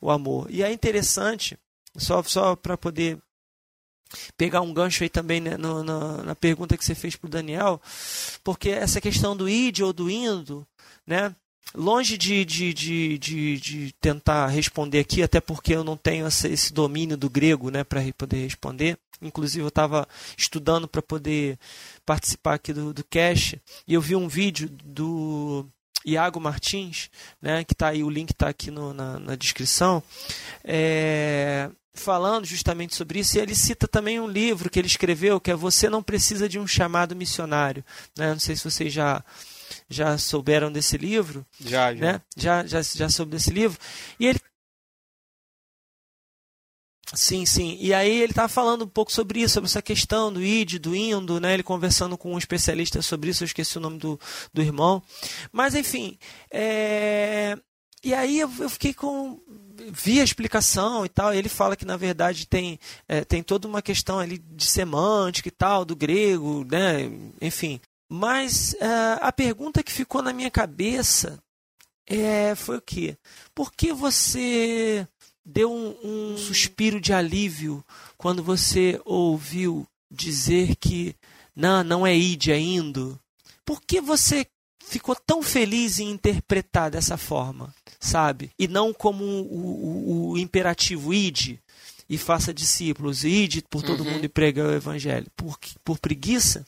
o 0.00 0.08
amor. 0.08 0.46
E 0.48 0.62
é 0.62 0.72
interessante, 0.72 1.58
só, 1.96 2.22
só 2.22 2.54
para 2.54 2.78
poder 2.78 3.18
pegar 4.36 4.60
um 4.60 4.72
gancho 4.72 5.02
aí 5.02 5.08
também 5.08 5.40
né, 5.40 5.56
no, 5.56 5.82
na, 5.82 6.22
na 6.22 6.34
pergunta 6.36 6.76
que 6.76 6.84
você 6.84 6.94
fez 6.94 7.16
para 7.16 7.26
o 7.26 7.30
Daniel, 7.30 7.80
porque 8.44 8.70
essa 8.70 9.00
questão 9.00 9.36
do 9.36 9.48
id 9.48 9.80
ou 9.80 9.92
do 9.92 10.08
indo, 10.08 10.66
né? 11.04 11.34
Longe 11.74 12.16
de, 12.16 12.44
de, 12.44 12.72
de, 12.72 13.18
de, 13.18 13.94
tentar 14.00 14.46
responder 14.48 15.00
aqui, 15.00 15.22
até 15.22 15.40
porque 15.40 15.74
eu 15.74 15.84
não 15.84 15.96
tenho 15.96 16.26
esse 16.26 16.72
domínio 16.72 17.16
do 17.16 17.28
grego 17.28 17.70
né, 17.70 17.84
para 17.84 18.02
poder 18.16 18.44
responder. 18.44 18.98
Inclusive, 19.20 19.64
eu 19.64 19.68
estava 19.68 20.06
estudando 20.36 20.86
para 20.86 21.02
poder 21.02 21.58
participar 22.06 22.54
aqui 22.54 22.72
do, 22.72 22.94
do 22.94 23.04
Cash 23.04 23.56
e 23.86 23.94
eu 23.94 24.00
vi 24.00 24.14
um 24.14 24.28
vídeo 24.28 24.68
do 24.68 25.66
Iago 26.04 26.40
Martins, 26.40 27.10
né, 27.42 27.64
que 27.64 27.72
está 27.72 27.88
aí, 27.88 28.02
o 28.02 28.10
link 28.10 28.30
está 28.30 28.48
aqui 28.48 28.70
no, 28.70 28.94
na, 28.94 29.18
na 29.18 29.34
descrição, 29.34 30.02
é, 30.64 31.68
falando 31.92 32.46
justamente 32.46 32.94
sobre 32.94 33.18
isso. 33.18 33.36
E 33.36 33.40
ele 33.40 33.54
cita 33.54 33.88
também 33.88 34.20
um 34.20 34.28
livro 34.28 34.70
que 34.70 34.78
ele 34.78 34.86
escreveu, 34.86 35.40
que 35.40 35.50
é 35.50 35.56
Você 35.56 35.90
Não 35.90 36.02
Precisa 36.02 36.48
de 36.48 36.58
um 36.58 36.66
Chamado 36.66 37.16
Missionário. 37.16 37.84
Né? 38.16 38.30
Não 38.30 38.38
sei 38.38 38.56
se 38.56 38.64
vocês 38.64 38.92
já 38.92 39.22
já 39.88 40.16
souberam 40.18 40.70
desse 40.70 40.96
livro. 40.96 41.44
Já, 41.60 41.94
já. 41.94 42.00
Né? 42.00 42.20
Já, 42.36 42.66
já, 42.66 42.82
já 42.82 43.08
soube 43.08 43.32
desse 43.32 43.50
livro. 43.50 43.78
E 44.18 44.26
ele. 44.26 44.40
Sim, 47.14 47.46
sim. 47.46 47.78
E 47.80 47.94
aí 47.94 48.20
ele 48.20 48.32
estava 48.32 48.48
falando 48.48 48.84
um 48.84 48.88
pouco 48.88 49.10
sobre 49.10 49.40
isso, 49.40 49.54
sobre 49.54 49.68
essa 49.68 49.80
questão 49.80 50.30
do 50.30 50.42
id, 50.42 50.78
do 50.78 50.94
indo, 50.94 51.40
né? 51.40 51.54
Ele 51.54 51.62
conversando 51.62 52.18
com 52.18 52.34
um 52.34 52.38
especialista 52.38 53.00
sobre 53.00 53.30
isso, 53.30 53.42
eu 53.42 53.46
esqueci 53.46 53.78
o 53.78 53.80
nome 53.80 53.98
do, 53.98 54.20
do 54.52 54.60
irmão. 54.60 55.02
Mas, 55.50 55.74
enfim. 55.74 56.18
É... 56.50 57.56
E 58.04 58.14
aí 58.14 58.38
eu, 58.38 58.50
eu 58.60 58.70
fiquei 58.70 58.94
com 58.94 59.40
vi 59.92 60.20
a 60.20 60.24
explicação 60.24 61.04
e 61.04 61.08
tal, 61.08 61.32
ele 61.32 61.48
fala 61.48 61.76
que 61.76 61.84
na 61.84 61.96
verdade 61.96 62.46
tem, 62.46 62.78
é, 63.06 63.24
tem 63.24 63.42
toda 63.42 63.68
uma 63.68 63.82
questão 63.82 64.18
ali 64.18 64.38
de 64.38 64.66
semântica 64.66 65.48
e 65.48 65.52
tal, 65.52 65.84
do 65.84 65.96
grego, 65.96 66.64
né? 66.70 67.10
Enfim. 67.40 67.80
Mas 68.08 68.72
uh, 68.74 69.20
a 69.20 69.30
pergunta 69.30 69.82
que 69.82 69.92
ficou 69.92 70.22
na 70.22 70.32
minha 70.32 70.50
cabeça 70.50 71.42
é, 72.06 72.54
foi 72.54 72.78
o 72.78 72.82
quê? 72.82 73.18
Por 73.54 73.72
que 73.72 73.92
você 73.92 75.06
deu 75.44 75.70
um, 75.70 75.96
um 76.02 76.38
suspiro 76.38 77.00
de 77.00 77.12
alívio 77.12 77.84
quando 78.16 78.42
você 78.42 79.00
ouviu 79.04 79.86
dizer 80.10 80.76
que 80.76 81.14
não, 81.54 81.84
não 81.84 82.06
é 82.06 82.16
id, 82.16 82.48
é 82.48 82.58
indo? 82.58 83.20
Por 83.64 83.82
que 83.82 84.00
você 84.00 84.46
ficou 84.82 85.14
tão 85.14 85.42
feliz 85.42 85.98
em 85.98 86.10
interpretar 86.10 86.90
dessa 86.90 87.18
forma, 87.18 87.74
sabe? 88.00 88.50
E 88.58 88.66
não 88.66 88.94
como 88.94 89.22
o, 89.22 90.30
o, 90.30 90.30
o 90.30 90.38
imperativo 90.38 91.12
id 91.12 91.58
e 92.08 92.16
faça 92.16 92.54
discípulos, 92.54 93.22
id 93.22 93.62
por 93.68 93.82
todo 93.82 94.02
uhum. 94.02 94.12
mundo 94.12 94.24
e 94.24 94.28
prega 94.30 94.66
o 94.66 94.72
evangelho. 94.72 95.26
Por, 95.36 95.58
por 95.84 95.98
preguiça? 95.98 96.64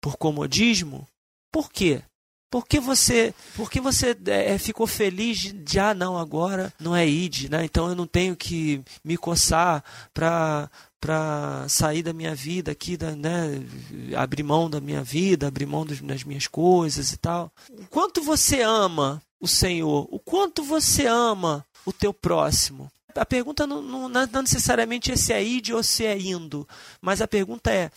Por 0.00 0.16
comodismo? 0.16 1.06
Por 1.52 1.70
quê? 1.70 2.02
Por 2.50 2.66
que 2.66 2.80
você, 2.80 3.32
por 3.54 3.70
que 3.70 3.80
você 3.80 4.16
é, 4.26 4.58
ficou 4.58 4.84
feliz 4.84 5.38
de, 5.38 5.78
ah, 5.78 5.94
não, 5.94 6.18
agora 6.18 6.72
não 6.80 6.96
é 6.96 7.06
id, 7.06 7.48
né? 7.48 7.64
então 7.64 7.88
eu 7.88 7.94
não 7.94 8.08
tenho 8.08 8.34
que 8.34 8.82
me 9.04 9.16
coçar 9.16 9.84
para 10.12 10.68
para 11.00 11.66
sair 11.66 12.02
da 12.02 12.12
minha 12.12 12.34
vida 12.34 12.72
aqui, 12.72 12.94
da, 12.94 13.12
né, 13.12 13.64
abrir 14.14 14.42
mão 14.42 14.68
da 14.68 14.82
minha 14.82 15.02
vida, 15.02 15.48
abrir 15.48 15.64
mão 15.64 15.86
dos, 15.86 15.98
das 16.02 16.24
minhas 16.24 16.46
coisas 16.46 17.10
e 17.12 17.16
tal. 17.16 17.50
O 17.70 17.86
quanto 17.86 18.20
você 18.20 18.60
ama 18.60 19.22
o 19.40 19.48
Senhor? 19.48 20.06
O 20.10 20.18
quanto 20.18 20.62
você 20.62 21.06
ama 21.06 21.64
o 21.86 21.92
teu 21.92 22.12
próximo? 22.12 22.92
A 23.16 23.24
pergunta 23.24 23.66
não, 23.66 23.80
não, 23.80 24.08
não 24.08 24.42
necessariamente 24.42 25.10
é 25.10 25.16
se 25.16 25.32
é 25.32 25.42
id 25.42 25.70
ou 25.70 25.82
se 25.82 26.04
é 26.04 26.18
indo, 26.18 26.68
mas 27.00 27.22
a 27.22 27.26
pergunta 27.26 27.70
é: 27.70 27.90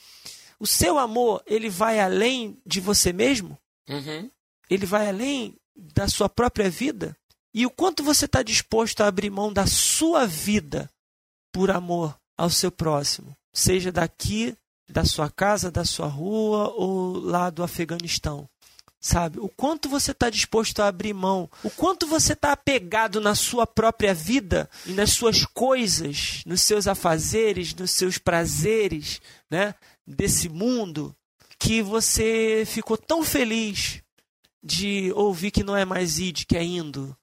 o 0.64 0.66
seu 0.66 0.98
amor, 0.98 1.44
ele 1.46 1.70
vai 1.70 2.00
além 2.00 2.58
de 2.66 2.80
você 2.80 3.12
mesmo? 3.12 3.58
Uhum. 3.90 4.32
Ele 4.70 4.86
vai 4.86 5.10
além 5.10 5.58
da 5.76 6.08
sua 6.08 6.30
própria 6.30 6.70
vida? 6.70 7.18
E 7.54 7.66
o 7.66 7.70
quanto 7.70 8.02
você 8.02 8.24
está 8.24 8.42
disposto 8.42 9.02
a 9.02 9.08
abrir 9.08 9.30
mão 9.30 9.52
da 9.52 9.68
sua 9.68 10.26
vida 10.26 10.90
por 11.52 11.70
amor 11.70 12.18
ao 12.38 12.50
seu 12.50 12.72
próximo? 12.72 13.36
Seja 13.52 13.92
daqui, 13.92 14.56
da 14.90 15.04
sua 15.04 15.30
casa, 15.30 15.70
da 15.70 15.84
sua 15.84 16.08
rua 16.08 16.70
ou 16.70 17.20
lá 17.20 17.50
do 17.50 17.62
Afeganistão. 17.62 18.48
Sabe? 19.02 19.42
O 19.42 19.50
quanto 19.50 19.90
você 19.90 20.12
está 20.12 20.30
disposto 20.30 20.80
a 20.80 20.88
abrir 20.88 21.14
mão, 21.14 21.50
o 21.62 21.70
quanto 21.70 22.08
você 22.08 22.32
está 22.32 22.54
apegado 22.54 23.20
na 23.20 23.36
sua 23.36 23.68
própria 23.68 24.14
vida 24.14 24.70
e 24.86 24.94
nas 24.94 25.12
suas 25.12 25.46
coisas, 25.46 26.42
nos 26.46 26.62
seus 26.62 26.88
afazeres, 26.88 27.76
nos 27.76 27.92
seus 27.92 28.18
prazeres, 28.18 29.20
né? 29.52 29.76
Desse 30.06 30.50
mundo 30.50 31.16
que 31.58 31.82
você 31.82 32.64
ficou 32.66 32.98
tão 32.98 33.24
feliz 33.24 34.02
de 34.62 35.12
ouvir 35.14 35.52
que 35.52 35.64
não 35.64 35.76
é 35.76 35.86
mais 35.86 36.20
id, 36.20 36.46
que 36.46 36.58
é 36.58 36.64
indo. 36.64 37.16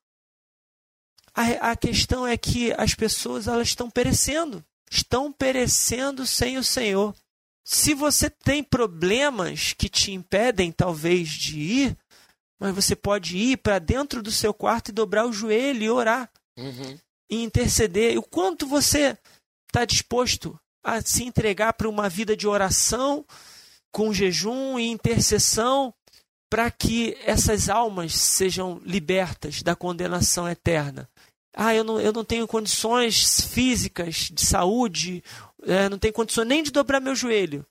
A, 1.35 1.70
a 1.70 1.76
questão 1.76 2.26
é 2.26 2.37
que 2.37 2.72
as 2.72 2.95
pessoas 2.95 3.47
elas 3.47 3.68
estão 3.68 3.91
perecendo, 3.91 4.64
estão 4.91 5.33
perecendo 5.33 6.26
sem 6.26 6.59
o 6.59 6.64
Senhor. 6.64 7.14
Se 7.64 7.95
você 7.95 8.28
tem 8.28 8.62
problemas 8.62 9.72
que 9.72 9.89
te 9.89 10.12
impedem 10.12 10.72
talvez 10.72 11.28
de 11.28 11.59
ir, 11.59 11.99
mas 12.59 12.74
você 12.74 12.95
pode 12.95 13.39
ir 13.39 13.57
para 13.57 13.78
dentro 13.78 14.22
do 14.22 14.31
seu 14.31 14.53
quarto 14.53 14.89
e 14.89 14.93
dobrar 14.93 15.26
o 15.26 15.33
joelho 15.33 15.83
e 15.83 15.91
orar 15.91 16.31
uhum. 16.59 16.99
e 17.31 17.43
interceder. 17.43 18.18
O 18.18 18.22
quanto 18.22 18.66
você 18.66 19.16
está 19.66 19.87
disposto 19.87 20.60
a 20.83 21.01
se 21.01 21.24
entregar 21.24 21.72
para 21.74 21.89
uma 21.89 22.09
vida 22.09 22.37
de 22.37 22.47
oração, 22.47 23.24
com 23.93 24.12
jejum 24.12 24.78
e 24.78 24.89
intercessão, 24.89 25.93
para 26.49 26.70
que 26.70 27.16
essas 27.24 27.68
almas 27.68 28.14
sejam 28.16 28.81
libertas 28.85 29.62
da 29.62 29.76
condenação 29.76 30.49
eterna. 30.49 31.09
Ah, 31.55 31.74
eu 31.74 31.85
não, 31.85 32.01
eu 32.01 32.12
não 32.12 32.24
tenho 32.24 32.47
condições 32.47 33.41
físicas, 33.41 34.31
de 34.33 34.45
saúde, 34.45 35.22
é, 35.64 35.89
não 35.89 35.99
tenho 35.99 36.14
condições 36.14 36.47
nem 36.47 36.62
de 36.62 36.70
dobrar 36.70 37.01
meu 37.01 37.14
joelho. 37.14 37.64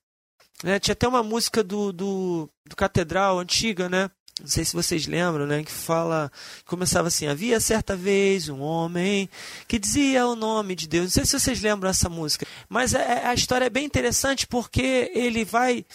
É, 0.64 0.78
tinha 0.80 0.94
até 0.94 1.08
uma 1.08 1.24
música 1.24 1.64
do, 1.64 1.94
do, 1.94 2.50
do 2.66 2.76
Catedral 2.76 3.40
antiga, 3.40 3.88
né? 3.88 4.12
Não 4.40 4.48
sei 4.48 4.64
se 4.64 4.74
vocês 4.74 5.06
lembram, 5.06 5.46
né? 5.46 5.64
Que 5.64 5.72
fala. 5.72 6.32
Começava 6.66 7.08
assim: 7.08 7.28
Havia 7.28 7.60
certa 7.60 7.96
vez 7.96 8.50
um 8.50 8.62
homem 8.62 9.30
que 9.68 9.78
dizia 9.78 10.26
o 10.26 10.36
nome 10.36 10.76
de 10.76 10.88
Deus. 10.88 11.06
Não 11.06 11.12
sei 11.12 11.26
se 11.26 11.40
vocês 11.40 11.62
lembram 11.62 11.90
essa 11.90 12.10
música. 12.10 12.46
Mas 12.68 12.96
a, 12.96 13.00
é, 13.00 13.26
a 13.28 13.34
história 13.34 13.66
é 13.66 13.70
bem 13.70 13.86
interessante 13.86 14.48
porque 14.48 15.12
ele 15.14 15.44
vai. 15.44 15.86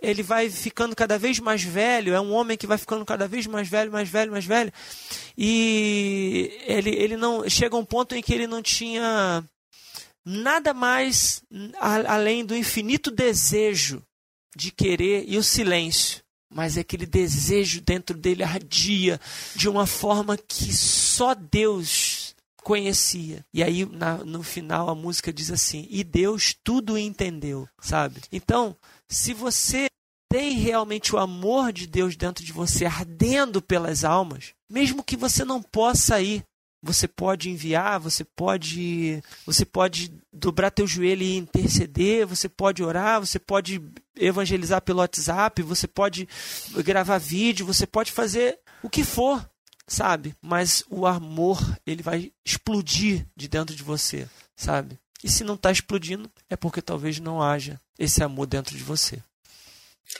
Ele 0.00 0.22
vai 0.22 0.48
ficando 0.48 0.94
cada 0.94 1.18
vez 1.18 1.40
mais 1.40 1.60
velho, 1.64 2.14
é 2.14 2.20
um 2.20 2.32
homem 2.32 2.56
que 2.56 2.68
vai 2.68 2.78
ficando 2.78 3.04
cada 3.04 3.26
vez 3.26 3.48
mais 3.48 3.68
velho, 3.68 3.90
mais 3.90 4.08
velho, 4.08 4.30
mais 4.30 4.44
velho. 4.44 4.72
E 5.36 6.56
ele, 6.66 6.90
ele 6.90 7.16
não. 7.16 7.48
Chega 7.48 7.74
a 7.74 7.78
um 7.78 7.84
ponto 7.84 8.14
em 8.14 8.22
que 8.22 8.32
ele 8.32 8.46
não 8.46 8.62
tinha 8.62 9.44
nada 10.24 10.74
mais 10.74 11.42
além 11.80 12.44
do 12.44 12.54
infinito 12.54 13.10
desejo 13.10 14.02
de 14.54 14.70
querer 14.70 15.24
e 15.26 15.38
o 15.38 15.42
silêncio. 15.42 16.22
Mas 16.50 16.78
aquele 16.78 17.06
desejo 17.06 17.80
dentro 17.80 18.16
dele 18.16 18.42
ardia 18.42 19.20
de 19.54 19.68
uma 19.68 19.86
forma 19.86 20.36
que 20.36 20.72
só 20.72 21.34
Deus 21.34 22.34
conhecia. 22.62 23.44
E 23.52 23.62
aí, 23.62 23.86
na, 23.86 24.18
no 24.18 24.42
final, 24.42 24.88
a 24.88 24.94
música 24.94 25.32
diz 25.32 25.50
assim: 25.50 25.86
E 25.90 26.02
Deus 26.02 26.54
tudo 26.64 26.98
entendeu, 26.98 27.68
sabe? 27.80 28.20
Então, 28.32 28.76
se 29.08 29.32
você 29.32 29.86
tem 30.30 30.52
realmente 30.52 31.14
o 31.14 31.18
amor 31.18 31.72
de 31.72 31.86
Deus 31.86 32.14
dentro 32.14 32.44
de 32.44 32.52
você 32.52 32.84
ardendo 32.84 33.62
pelas 33.62 34.04
almas, 34.04 34.52
mesmo 34.70 35.02
que 35.02 35.16
você 35.16 35.44
não 35.44 35.62
possa 35.62 36.20
ir 36.20 36.44
você 36.82 37.08
pode 37.08 37.50
enviar, 37.50 37.98
você 37.98 38.24
pode, 38.24 39.22
você 39.44 39.64
pode 39.64 40.12
dobrar 40.32 40.70
teu 40.70 40.86
joelho 40.86 41.22
e 41.22 41.36
interceder, 41.36 42.26
você 42.26 42.48
pode 42.48 42.82
orar, 42.82 43.20
você 43.20 43.38
pode 43.38 43.82
evangelizar 44.16 44.80
pelo 44.82 45.00
WhatsApp, 45.00 45.62
você 45.62 45.86
pode 45.86 46.28
gravar 46.84 47.18
vídeo, 47.18 47.66
você 47.66 47.86
pode 47.86 48.12
fazer 48.12 48.58
o 48.82 48.88
que 48.88 49.02
for, 49.02 49.44
sabe? 49.86 50.34
Mas 50.40 50.84
o 50.88 51.06
amor, 51.06 51.58
ele 51.86 52.02
vai 52.02 52.32
explodir 52.44 53.26
de 53.36 53.48
dentro 53.48 53.74
de 53.74 53.82
você, 53.82 54.28
sabe? 54.56 54.98
E 55.22 55.28
se 55.28 55.42
não 55.42 55.54
está 55.54 55.72
explodindo, 55.72 56.30
é 56.48 56.56
porque 56.56 56.80
talvez 56.80 57.18
não 57.18 57.42
haja 57.42 57.80
esse 57.98 58.22
amor 58.22 58.46
dentro 58.46 58.76
de 58.76 58.84
você. 58.84 59.20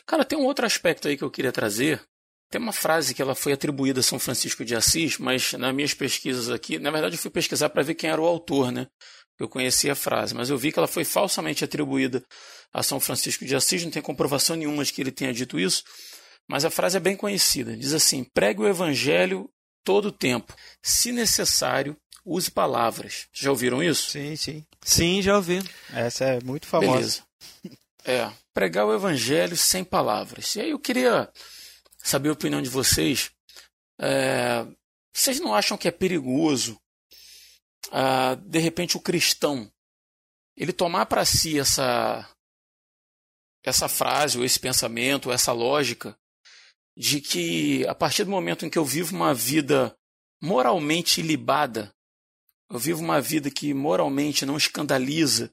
Cara, 0.04 0.24
tem 0.24 0.38
um 0.38 0.44
outro 0.44 0.66
aspecto 0.66 1.08
aí 1.08 1.16
que 1.16 1.22
eu 1.22 1.30
queria 1.30 1.52
trazer, 1.52 2.02
tem 2.50 2.60
uma 2.60 2.72
frase 2.72 3.14
que 3.14 3.20
ela 3.20 3.34
foi 3.34 3.52
atribuída 3.52 4.00
a 4.00 4.02
São 4.02 4.18
Francisco 4.18 4.64
de 4.64 4.74
Assis, 4.74 5.18
mas 5.18 5.52
nas 5.52 5.74
minhas 5.74 5.94
pesquisas 5.94 6.50
aqui, 6.50 6.78
na 6.78 6.90
verdade 6.90 7.16
eu 7.16 7.20
fui 7.20 7.30
pesquisar 7.30 7.68
para 7.68 7.82
ver 7.82 7.94
quem 7.94 8.10
era 8.10 8.20
o 8.20 8.26
autor, 8.26 8.72
né? 8.72 8.86
Eu 9.38 9.48
conhecia 9.48 9.92
a 9.92 9.96
frase, 9.96 10.34
mas 10.34 10.50
eu 10.50 10.58
vi 10.58 10.72
que 10.72 10.78
ela 10.78 10.88
foi 10.88 11.04
falsamente 11.04 11.62
atribuída 11.62 12.24
a 12.72 12.82
São 12.82 12.98
Francisco 12.98 13.44
de 13.44 13.54
Assis, 13.54 13.84
não 13.84 13.90
tem 13.90 14.02
comprovação 14.02 14.56
nenhuma 14.56 14.84
de 14.84 14.92
que 14.92 15.00
ele 15.00 15.12
tenha 15.12 15.32
dito 15.32 15.58
isso, 15.58 15.84
mas 16.48 16.64
a 16.64 16.70
frase 16.70 16.96
é 16.96 17.00
bem 17.00 17.14
conhecida. 17.14 17.76
Diz 17.76 17.92
assim: 17.92 18.24
pregue 18.24 18.62
o 18.62 18.68
evangelho 18.68 19.48
todo 19.84 20.06
o 20.06 20.12
tempo. 20.12 20.54
Se 20.82 21.12
necessário, 21.12 21.96
use 22.24 22.50
palavras. 22.50 23.26
Já 23.32 23.50
ouviram 23.50 23.82
isso? 23.82 24.10
Sim, 24.10 24.34
sim. 24.34 24.64
Sim, 24.82 25.22
já 25.22 25.36
ouvi. 25.36 25.62
Essa 25.92 26.24
é 26.24 26.40
muito 26.40 26.66
famosa. 26.66 26.92
Beleza. 26.92 27.22
É, 28.04 28.30
pregar 28.54 28.86
o 28.86 28.94
evangelho 28.94 29.56
sem 29.56 29.84
palavras. 29.84 30.56
E 30.56 30.60
aí 30.60 30.70
eu 30.70 30.78
queria 30.78 31.30
saber 31.98 32.30
a 32.30 32.32
opinião 32.32 32.62
de 32.62 32.68
vocês. 32.68 33.30
É, 34.00 34.66
vocês 35.12 35.40
não 35.40 35.54
acham 35.54 35.76
que 35.76 35.88
é 35.88 35.90
perigoso, 35.90 36.80
ah, 37.90 38.34
de 38.34 38.58
repente, 38.58 38.96
o 38.96 39.00
cristão 39.00 39.70
ele 40.56 40.72
tomar 40.72 41.06
para 41.06 41.24
si 41.24 41.58
essa 41.58 42.28
essa 43.64 43.88
frase, 43.88 44.38
ou 44.38 44.44
esse 44.44 44.58
pensamento, 44.58 45.26
ou 45.26 45.32
essa 45.32 45.52
lógica 45.52 46.18
de 46.96 47.20
que 47.20 47.86
a 47.86 47.94
partir 47.94 48.24
do 48.24 48.30
momento 48.30 48.64
em 48.64 48.70
que 48.70 48.78
eu 48.78 48.84
vivo 48.84 49.14
uma 49.14 49.34
vida 49.34 49.94
moralmente 50.40 51.20
ilibada, 51.20 51.94
eu 52.70 52.78
vivo 52.78 53.02
uma 53.02 53.20
vida 53.20 53.50
que 53.50 53.74
moralmente 53.74 54.46
não 54.46 54.56
escandaliza, 54.56 55.52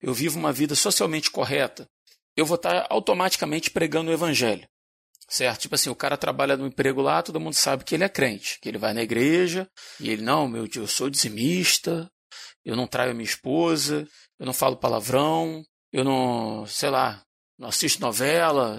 eu 0.00 0.12
vivo 0.12 0.38
uma 0.38 0.52
vida 0.52 0.74
socialmente 0.74 1.30
correta, 1.30 1.88
eu 2.36 2.44
vou 2.44 2.56
estar 2.56 2.86
automaticamente 2.90 3.70
pregando 3.70 4.10
o 4.10 4.14
evangelho. 4.14 4.68
Certo? 5.32 5.60
Tipo 5.60 5.76
assim, 5.76 5.88
o 5.88 5.94
cara 5.94 6.18
trabalha 6.18 6.58
no 6.58 6.66
emprego 6.66 7.00
lá, 7.00 7.22
todo 7.22 7.40
mundo 7.40 7.54
sabe 7.54 7.84
que 7.84 7.94
ele 7.94 8.04
é 8.04 8.08
crente, 8.08 8.58
que 8.60 8.68
ele 8.68 8.76
vai 8.76 8.92
na 8.92 9.02
igreja, 9.02 9.66
e 9.98 10.10
ele, 10.10 10.20
não, 10.20 10.46
meu 10.46 10.68
Deus, 10.68 10.76
eu 10.76 10.86
sou 10.86 11.08
dizimista, 11.08 12.06
eu 12.62 12.76
não 12.76 12.86
traio 12.86 13.12
a 13.12 13.14
minha 13.14 13.24
esposa, 13.24 14.06
eu 14.38 14.44
não 14.44 14.52
falo 14.52 14.76
palavrão, 14.76 15.64
eu 15.90 16.04
não, 16.04 16.66
sei 16.66 16.90
lá, 16.90 17.22
não 17.58 17.70
assisto 17.70 17.98
novela, 18.02 18.78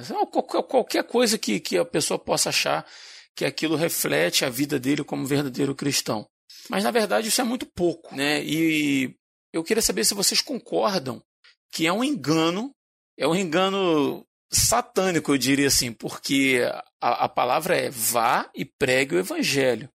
qualquer 0.69 1.03
coisa 1.05 1.39
que, 1.39 1.59
que 1.59 1.75
a 1.75 1.83
pessoa 1.83 2.19
possa 2.19 2.49
achar 2.49 2.85
que 3.35 3.45
aquilo 3.45 3.75
reflete 3.75 4.45
a 4.45 4.49
vida 4.51 4.79
dele 4.79 5.03
como 5.03 5.25
verdadeiro 5.25 5.73
cristão. 5.73 6.23
Mas 6.69 6.83
na 6.83 6.91
verdade 6.91 7.29
isso 7.29 7.41
é 7.41 7.43
muito 7.43 7.65
pouco, 7.65 8.15
né? 8.15 8.43
E 8.43 9.15
eu 9.51 9.63
queria 9.63 9.81
saber 9.81 10.05
se 10.05 10.13
vocês 10.13 10.39
concordam 10.39 11.19
que 11.71 11.87
é 11.87 11.91
um 11.91 12.03
engano, 12.03 12.71
é 13.17 13.27
um 13.27 13.35
engano 13.35 14.23
satânico, 14.53 15.31
eu 15.31 15.37
diria 15.37 15.67
assim, 15.67 15.91
porque 15.91 16.61
a, 17.01 17.25
a 17.25 17.29
palavra 17.29 17.75
é 17.75 17.89
vá 17.89 18.49
e 18.55 18.63
pregue 18.63 19.15
o 19.15 19.19
evangelho. 19.19 19.89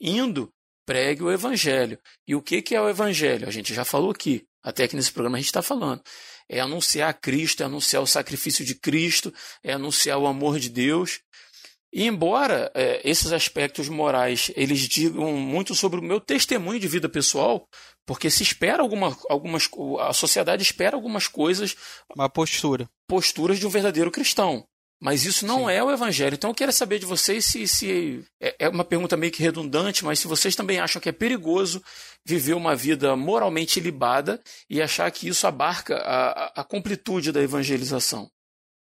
Indo, 0.00 0.52
pregue 0.86 1.22
o 1.22 1.32
evangelho. 1.32 1.98
E 2.26 2.34
o 2.34 2.42
que, 2.42 2.62
que 2.62 2.74
é 2.74 2.80
o 2.80 2.88
evangelho? 2.88 3.48
A 3.48 3.50
gente 3.50 3.72
já 3.72 3.84
falou 3.84 4.10
aqui, 4.10 4.44
até 4.62 4.86
que 4.86 4.96
nesse 4.96 5.12
programa 5.12 5.36
a 5.36 5.40
gente 5.40 5.48
está 5.48 5.62
falando. 5.62 6.02
É 6.48 6.60
anunciar 6.60 7.18
Cristo, 7.20 7.62
é 7.62 7.66
anunciar 7.66 8.02
o 8.02 8.06
sacrifício 8.06 8.64
de 8.64 8.74
Cristo, 8.74 9.32
é 9.62 9.72
anunciar 9.72 10.18
o 10.18 10.26
amor 10.26 10.58
de 10.58 10.68
Deus. 10.68 11.20
E 11.92 12.06
embora 12.06 12.70
é, 12.74 13.00
esses 13.04 13.32
aspectos 13.32 13.88
morais 13.88 14.50
eles 14.56 14.80
digam 14.80 15.32
muito 15.34 15.74
sobre 15.74 16.00
o 16.00 16.02
meu 16.02 16.20
testemunho 16.20 16.80
de 16.80 16.88
vida 16.88 17.08
pessoal, 17.08 17.68
porque 18.06 18.30
se 18.30 18.42
espera 18.42 18.82
alguma, 18.82 19.16
algumas. 19.28 19.68
A 20.00 20.12
sociedade 20.12 20.62
espera 20.62 20.96
algumas 20.96 21.28
coisas. 21.28 21.76
Uma 22.14 22.28
postura. 22.28 22.88
Posturas 23.06 23.58
de 23.58 23.66
um 23.66 23.70
verdadeiro 23.70 24.10
cristão. 24.10 24.66
Mas 25.00 25.24
isso 25.24 25.44
não 25.44 25.66
Sim. 25.66 25.72
é 25.72 25.82
o 25.82 25.90
evangelho. 25.90 26.34
Então 26.34 26.50
eu 26.50 26.54
quero 26.54 26.72
saber 26.72 27.00
de 27.00 27.06
vocês 27.06 27.44
se, 27.44 27.66
se. 27.66 28.24
É, 28.40 28.54
é 28.60 28.68
uma 28.68 28.84
pergunta 28.84 29.16
meio 29.16 29.32
que 29.32 29.42
redundante, 29.42 30.04
mas 30.04 30.20
se 30.20 30.28
vocês 30.28 30.54
também 30.54 30.78
acham 30.78 31.02
que 31.02 31.08
é 31.08 31.12
perigoso 31.12 31.82
viver 32.24 32.54
uma 32.54 32.76
vida 32.76 33.16
moralmente 33.16 33.80
ilibada 33.80 34.40
e 34.70 34.80
achar 34.80 35.10
que 35.10 35.26
isso 35.26 35.44
abarca 35.44 35.96
a, 35.96 36.60
a 36.60 36.64
completude 36.64 37.32
da 37.32 37.42
evangelização. 37.42 38.30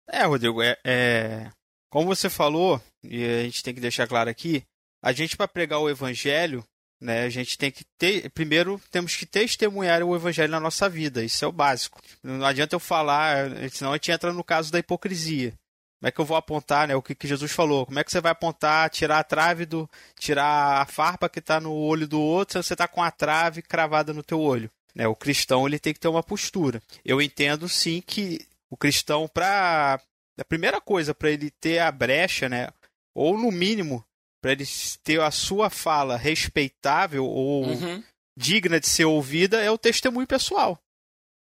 É, 0.07 0.25
Rodrigo, 0.25 0.61
é, 0.61 0.77
é, 0.85 1.51
como 1.91 2.07
você 2.07 2.29
falou, 2.29 2.83
e 3.03 3.25
a 3.25 3.43
gente 3.45 3.63
tem 3.63 3.75
que 3.75 3.81
deixar 3.81 4.07
claro 4.07 4.29
aqui, 4.29 4.63
a 5.03 5.11
gente 5.11 5.39
para 5.39 5.49
pregar 5.49 5.81
o 5.81 5.89
evangelho, 5.89 6.63
né? 7.05 7.25
A 7.25 7.29
gente 7.29 7.59
tem 7.59 7.71
que 7.71 7.85
ter, 7.99 8.31
primeiro 8.31 8.81
temos 8.91 9.15
que 9.15 9.27
testemunhar 9.27 10.03
o 10.03 10.17
evangelho 10.17 10.51
na 10.51 10.59
nossa 10.59 10.89
vida, 10.89 11.23
isso 11.23 11.45
é 11.45 11.49
o 11.49 11.53
básico. 11.53 12.01
Não 12.23 12.45
adianta 12.45 12.75
eu 12.75 12.81
falar, 12.81 13.51
senão 13.71 13.93
a 13.93 13.97
gente 13.97 14.11
entra 14.11 14.33
no 14.33 14.43
caso 14.43 14.73
da 14.73 14.79
hipocrisia. 14.79 15.53
Como 16.01 16.09
é 16.09 16.11
que 16.11 16.21
eu 16.21 16.25
vou 16.25 16.37
apontar, 16.37 16.89
né, 16.89 16.97
o 16.97 17.03
que, 17.03 17.15
que 17.15 17.29
Jesus 17.29 17.53
falou? 17.53 17.87
Como 17.87 17.99
é 17.99 18.05
que 18.05 18.11
você 18.11 18.21
vai 18.21 18.33
apontar, 18.33 18.89
tirar 18.91 19.19
a 19.19 19.25
trave 19.25 19.67
do, 19.67 19.89
tirar 20.19 20.81
a 20.81 20.87
farpa 20.87 21.29
que 21.29 21.39
está 21.39 21.61
no 21.61 21.73
olho 21.73 22.09
do 22.09 22.21
outro, 22.21 22.63
se 22.63 22.67
você 22.69 22.75
está 22.75 22.89
com 22.89 23.03
a 23.03 23.11
trave 23.11 23.61
cravada 23.61 24.13
no 24.13 24.23
teu 24.23 24.41
olho? 24.41 24.71
Né, 24.95 25.07
o 25.07 25.15
cristão 25.15 25.67
ele 25.67 25.79
tem 25.79 25.93
que 25.93 26.01
ter 26.01 26.09
uma 26.09 26.23
postura. 26.23 26.83
Eu 27.05 27.21
entendo 27.21 27.69
sim 27.69 28.03
que 28.07 28.47
o 28.71 28.77
cristão 28.77 29.29
para 29.29 30.01
a 30.39 30.45
primeira 30.45 30.81
coisa 30.81 31.15
para 31.15 31.31
ele 31.31 31.51
ter 31.51 31.81
a 31.81 31.93
brecha, 31.93 32.49
né, 32.49 32.69
ou 33.15 33.39
no 33.39 33.51
mínimo 33.53 34.05
para 34.45 34.53
ele 34.53 34.67
ter 35.03 35.23
a 35.23 35.31
sua 35.31 35.71
fala 35.71 36.19
respeitável 36.19 37.25
ou 37.25 37.65
uhum. 37.65 38.05
digna 38.37 38.79
de 38.79 38.87
ser 38.87 39.07
ouvida, 39.07 39.63
é 39.63 39.71
o 39.71 39.79
testemunho 39.79 40.27
pessoal. 40.27 40.79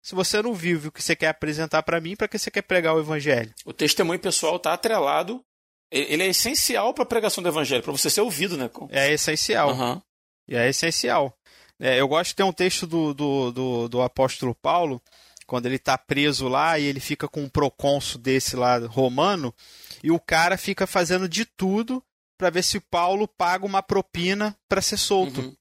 Se 0.01 0.15
você 0.15 0.41
não 0.41 0.53
vive 0.53 0.87
o 0.87 0.91
que 0.93 1.03
você 1.03 1.13
quer 1.13 1.27
apresentar 1.27 1.83
para 1.83 1.99
mim, 1.99 2.15
para 2.15 2.29
que 2.29 2.39
você 2.39 2.49
quer 2.49 2.61
pregar 2.61 2.95
o 2.95 2.99
evangelho? 3.01 3.53
O 3.65 3.73
testemunho 3.73 4.21
pessoal 4.21 4.55
está 4.55 4.71
atrelado, 4.71 5.43
ele 5.91 6.23
é 6.23 6.27
essencial 6.27 6.93
para 6.93 7.03
a 7.03 7.07
pregação 7.07 7.43
do 7.43 7.49
evangelho, 7.49 7.83
para 7.83 7.91
você 7.91 8.09
ser 8.09 8.21
ouvido, 8.21 8.55
né? 8.55 8.69
É 8.89 9.11
essencial. 9.11 9.73
Uhum. 9.73 10.01
E 10.47 10.55
é 10.55 10.69
essencial. 10.69 11.37
É, 11.77 11.99
eu 11.99 12.07
gosto 12.07 12.29
de 12.29 12.35
ter 12.35 12.43
um 12.43 12.53
texto 12.53 12.87
do, 12.87 13.13
do, 13.13 13.51
do, 13.51 13.89
do 13.89 14.01
apóstolo 14.01 14.55
Paulo, 14.55 15.03
quando 15.45 15.65
ele 15.65 15.75
está 15.75 15.97
preso 15.97 16.47
lá 16.47 16.79
e 16.79 16.85
ele 16.85 17.01
fica 17.01 17.27
com 17.27 17.43
um 17.43 17.49
procônsul 17.49 18.21
desse 18.21 18.55
lá 18.55 18.77
romano, 18.77 19.53
e 20.01 20.09
o 20.09 20.21
cara 20.21 20.57
fica 20.57 20.87
fazendo 20.87 21.27
de 21.27 21.43
tudo 21.43 22.01
para 22.37 22.49
ver 22.49 22.63
se 22.63 22.79
Paulo 22.79 23.27
paga 23.27 23.65
uma 23.65 23.81
propina 23.81 24.55
para 24.69 24.81
ser 24.81 24.97
solto. 24.97 25.41
Uhum. 25.41 25.55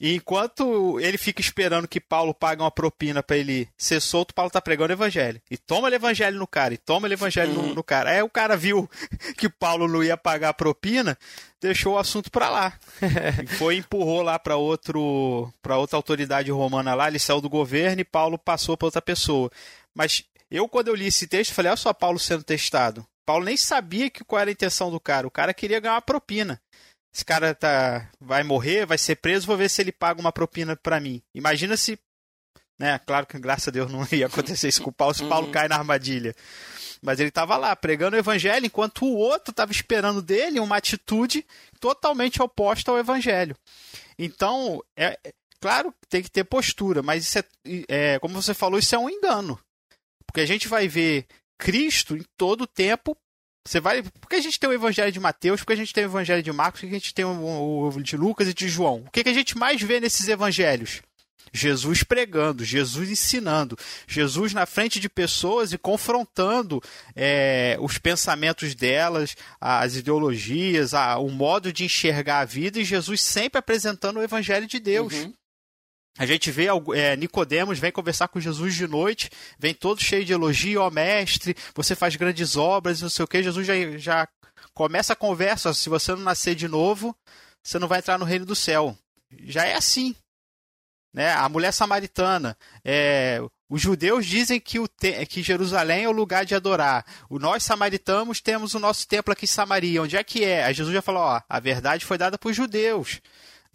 E 0.00 0.12
enquanto 0.12 0.98
ele 0.98 1.16
fica 1.16 1.40
esperando 1.40 1.86
que 1.86 2.00
Paulo 2.00 2.34
pague 2.34 2.60
uma 2.60 2.70
propina 2.70 3.22
para 3.22 3.36
ele 3.36 3.68
ser 3.78 4.00
solto, 4.00 4.34
Paulo 4.34 4.50
tá 4.50 4.60
pregando 4.60 4.90
o 4.90 4.96
evangelho. 4.96 5.40
E 5.48 5.56
toma 5.56 5.88
o 5.88 5.94
evangelho 5.94 6.36
no 6.36 6.48
cara, 6.48 6.74
e 6.74 6.76
toma 6.76 7.06
o 7.06 7.12
evangelho 7.12 7.52
no, 7.52 7.74
no, 7.74 7.82
cara. 7.82 8.10
Aí 8.10 8.20
o 8.20 8.28
cara 8.28 8.56
viu 8.56 8.90
que 9.38 9.48
Paulo 9.48 9.86
não 9.86 10.02
ia 10.02 10.16
pagar 10.16 10.48
a 10.48 10.54
propina, 10.54 11.16
deixou 11.60 11.94
o 11.94 11.98
assunto 11.98 12.30
para 12.30 12.48
lá. 12.48 12.78
e 13.42 13.46
foi 13.46 13.76
empurrou 13.76 14.20
lá 14.20 14.36
para 14.38 14.56
outro 14.56 15.52
para 15.62 15.78
outra 15.78 15.96
autoridade 15.96 16.50
romana 16.50 16.94
lá, 16.94 17.06
ele 17.08 17.18
saiu 17.20 17.40
do 17.40 17.48
governo 17.48 18.00
e 18.00 18.04
Paulo 18.04 18.36
passou 18.36 18.76
para 18.76 18.86
outra 18.86 19.02
pessoa. 19.02 19.50
Mas 19.94 20.24
eu 20.50 20.68
quando 20.68 20.88
eu 20.88 20.94
li 20.94 21.06
esse 21.06 21.28
texto, 21.28 21.54
falei, 21.54 21.70
olha 21.70 21.76
só 21.76 21.94
Paulo 21.94 22.18
sendo 22.18 22.42
testado. 22.42 23.06
Paulo 23.24 23.44
nem 23.44 23.56
sabia 23.56 24.10
que 24.10 24.24
qual 24.24 24.40
era 24.40 24.50
a 24.50 24.52
intenção 24.52 24.90
do 24.90 25.00
cara. 25.00 25.26
O 25.26 25.30
cara 25.30 25.54
queria 25.54 25.80
ganhar 25.80 25.94
uma 25.94 26.02
propina 26.02 26.60
esse 27.14 27.24
cara 27.24 27.54
tá, 27.54 28.10
vai 28.20 28.42
morrer, 28.42 28.86
vai 28.86 28.98
ser 28.98 29.14
preso, 29.14 29.46
vou 29.46 29.56
ver 29.56 29.70
se 29.70 29.80
ele 29.80 29.92
paga 29.92 30.20
uma 30.20 30.32
propina 30.32 30.74
para 30.74 30.98
mim. 30.98 31.22
Imagina 31.32 31.76
se. 31.76 31.96
Né, 32.76 32.98
claro 33.06 33.24
que 33.24 33.38
graças 33.38 33.68
a 33.68 33.70
Deus 33.70 33.90
não 33.90 34.04
ia 34.10 34.26
acontecer 34.26 34.66
isso 34.66 34.82
com 34.82 34.90
o 34.90 34.92
Paulo, 34.92 35.14
se 35.14 35.22
o 35.22 35.28
Paulo 35.28 35.46
uhum. 35.46 35.52
cai 35.52 35.68
na 35.68 35.76
armadilha. 35.76 36.34
Mas 37.00 37.20
ele 37.20 37.28
estava 37.28 37.56
lá 37.56 37.76
pregando 37.76 38.16
o 38.16 38.18
evangelho, 38.18 38.66
enquanto 38.66 39.04
o 39.04 39.14
outro 39.14 39.52
estava 39.52 39.70
esperando 39.70 40.20
dele 40.20 40.58
uma 40.58 40.76
atitude 40.76 41.46
totalmente 41.78 42.42
oposta 42.42 42.90
ao 42.90 42.98
evangelho. 42.98 43.54
Então, 44.18 44.82
é, 44.96 45.16
é 45.24 45.32
claro 45.60 45.94
tem 46.08 46.20
que 46.20 46.30
ter 46.30 46.42
postura, 46.42 47.00
mas 47.00 47.24
isso 47.24 47.38
é, 47.38 47.44
é, 47.88 48.18
como 48.18 48.42
você 48.42 48.54
falou, 48.54 48.76
isso 48.76 48.94
é 48.94 48.98
um 48.98 49.08
engano. 49.08 49.56
Porque 50.26 50.40
a 50.40 50.46
gente 50.46 50.66
vai 50.66 50.88
ver 50.88 51.26
Cristo 51.58 52.16
em 52.16 52.24
todo 52.36 52.62
o 52.62 52.66
tempo 52.66 53.16
você 53.66 53.80
vai. 53.80 54.02
Por 54.02 54.28
que 54.28 54.36
a 54.36 54.42
gente 54.42 54.60
tem 54.60 54.68
o 54.68 54.74
Evangelho 54.74 55.10
de 55.10 55.18
Mateus? 55.18 55.60
Por 55.60 55.68
que 55.68 55.72
a 55.72 55.76
gente 55.76 55.92
tem 55.92 56.04
o 56.04 56.08
Evangelho 56.08 56.42
de 56.42 56.52
Marcos? 56.52 56.80
Por 56.80 56.88
que 56.88 56.94
a 56.94 56.98
gente 56.98 57.14
tem 57.14 57.24
o, 57.24 57.88
o 57.88 58.02
de 58.02 58.16
Lucas 58.16 58.46
e 58.46 58.54
de 58.54 58.68
João? 58.68 59.04
O 59.06 59.10
que, 59.10 59.24
que 59.24 59.30
a 59.30 59.34
gente 59.34 59.56
mais 59.56 59.80
vê 59.80 60.00
nesses 60.00 60.28
evangelhos? 60.28 61.00
Jesus 61.52 62.02
pregando, 62.02 62.64
Jesus 62.64 63.08
ensinando, 63.08 63.78
Jesus 64.08 64.52
na 64.52 64.66
frente 64.66 64.98
de 64.98 65.08
pessoas 65.08 65.72
e 65.72 65.78
confrontando 65.78 66.82
é, 67.14 67.76
os 67.80 67.96
pensamentos 67.96 68.74
delas, 68.74 69.36
as 69.60 69.94
ideologias, 69.94 70.92
a, 70.92 71.16
o 71.18 71.30
modo 71.30 71.72
de 71.72 71.84
enxergar 71.84 72.40
a 72.40 72.44
vida, 72.44 72.80
e 72.80 72.84
Jesus 72.84 73.20
sempre 73.20 73.58
apresentando 73.58 74.18
o 74.18 74.22
Evangelho 74.22 74.66
de 74.66 74.80
Deus. 74.80 75.14
Uhum. 75.14 75.32
A 76.16 76.26
gente 76.26 76.50
vê 76.50 76.66
é, 76.94 77.16
Nicodemos 77.16 77.78
vem 77.78 77.90
conversar 77.90 78.28
com 78.28 78.38
Jesus 78.38 78.74
de 78.74 78.86
noite, 78.86 79.30
vem 79.58 79.74
todo 79.74 80.00
cheio 80.00 80.24
de 80.24 80.32
elogio, 80.32 80.80
ó 80.80 80.90
mestre, 80.90 81.56
você 81.74 81.96
faz 81.96 82.14
grandes 82.14 82.56
obras, 82.56 83.02
não 83.02 83.08
sei 83.08 83.24
o 83.24 83.28
que. 83.28 83.42
Jesus 83.42 83.66
já, 83.66 83.74
já 83.98 84.28
começa 84.72 85.12
a 85.12 85.16
conversa, 85.16 85.74
se 85.74 85.88
você 85.88 86.12
não 86.12 86.20
nascer 86.20 86.54
de 86.54 86.68
novo, 86.68 87.16
você 87.62 87.78
não 87.78 87.88
vai 87.88 87.98
entrar 87.98 88.18
no 88.18 88.24
reino 88.24 88.46
do 88.46 88.54
céu. 88.54 88.96
Já 89.40 89.64
é 89.64 89.74
assim. 89.74 90.14
Né? 91.12 91.32
A 91.32 91.48
mulher 91.48 91.72
samaritana, 91.72 92.56
é, 92.84 93.40
os 93.68 93.80
judeus 93.80 94.26
dizem 94.26 94.60
que, 94.60 94.78
o 94.78 94.86
te, 94.86 95.24
que 95.26 95.42
Jerusalém 95.42 96.04
é 96.04 96.08
o 96.08 96.12
lugar 96.12 96.44
de 96.44 96.54
adorar. 96.54 97.04
O 97.28 97.38
nós 97.38 97.62
samaritanos 97.62 98.40
temos 98.40 98.74
o 98.74 98.78
nosso 98.78 99.06
templo 99.06 99.32
aqui 99.32 99.46
em 99.46 99.48
Samaria. 99.48 100.02
Onde 100.02 100.16
é 100.16 100.22
que 100.24 100.44
é? 100.44 100.64
Aí 100.64 100.74
Jesus 100.74 100.94
já 100.94 101.02
falou: 101.02 101.22
ó, 101.22 101.40
a 101.48 101.60
verdade 101.60 102.04
foi 102.04 102.18
dada 102.18 102.36
para 102.36 102.50
os 102.50 102.56
judeus. 102.56 103.20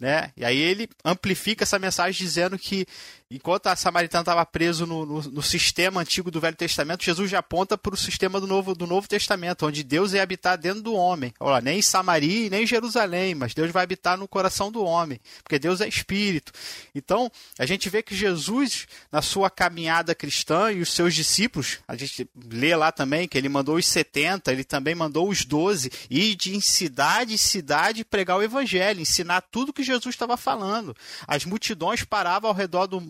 Né? 0.00 0.32
E 0.34 0.46
aí 0.46 0.56
ele 0.56 0.88
amplifica 1.04 1.62
essa 1.62 1.78
mensagem 1.78 2.18
dizendo 2.18 2.58
que 2.58 2.86
enquanto 3.30 3.68
a 3.68 3.76
samaritana 3.76 4.22
estava 4.22 4.44
preso 4.44 4.86
no, 4.86 5.06
no, 5.06 5.22
no, 5.22 5.42
sistema 5.42 6.00
antigo 6.00 6.30
do 6.30 6.40
Velho 6.40 6.56
Testamento, 6.56 7.04
Jesus 7.04 7.30
já 7.30 7.38
aponta 7.38 7.78
para 7.78 7.94
o 7.94 7.96
sistema 7.96 8.40
do 8.40 8.46
Novo, 8.46 8.74
do 8.74 8.86
Novo 8.86 9.06
Testamento, 9.06 9.66
onde 9.66 9.84
Deus 9.84 10.12
ia 10.12 10.22
habitar 10.22 10.58
dentro 10.58 10.82
do 10.82 10.94
homem. 10.94 11.32
Olha, 11.38 11.60
nem 11.60 11.78
em 11.78 11.82
Samaria 11.82 12.50
nem 12.50 12.64
em 12.64 12.66
Jerusalém, 12.66 13.34
mas 13.34 13.54
Deus 13.54 13.70
vai 13.70 13.84
habitar 13.84 14.18
no 14.18 14.26
coração 14.26 14.72
do 14.72 14.82
homem, 14.82 15.20
porque 15.44 15.58
Deus 15.58 15.80
é 15.80 15.86
espírito. 15.86 16.52
Então, 16.94 17.30
a 17.58 17.64
gente 17.64 17.88
vê 17.88 18.02
que 18.02 18.16
Jesus, 18.16 18.88
na 19.12 19.22
sua 19.22 19.48
caminhada 19.48 20.14
cristã 20.14 20.72
e 20.72 20.80
os 20.80 20.92
seus 20.92 21.14
discípulos, 21.14 21.78
a 21.86 21.94
gente 21.94 22.28
lê 22.50 22.74
lá 22.74 22.90
também 22.90 23.28
que 23.28 23.38
ele 23.38 23.48
mandou 23.48 23.76
os 23.76 23.86
70, 23.86 24.50
ele 24.50 24.64
também 24.64 24.94
mandou 24.94 25.28
os 25.28 25.44
12, 25.44 25.92
ir 26.10 26.34
de 26.34 26.60
cidade 26.60 27.34
em 27.34 27.36
cidade 27.36 28.04
pregar 28.04 28.38
o 28.38 28.42
evangelho, 28.42 29.00
ensinar 29.00 29.40
tudo 29.42 29.72
que 29.72 29.82
Jesus 29.84 30.14
estava 30.14 30.36
falando. 30.36 30.96
As 31.28 31.44
multidões 31.44 32.02
paravam 32.02 32.50
ao 32.50 32.56
redor 32.56 32.86
do, 32.86 33.00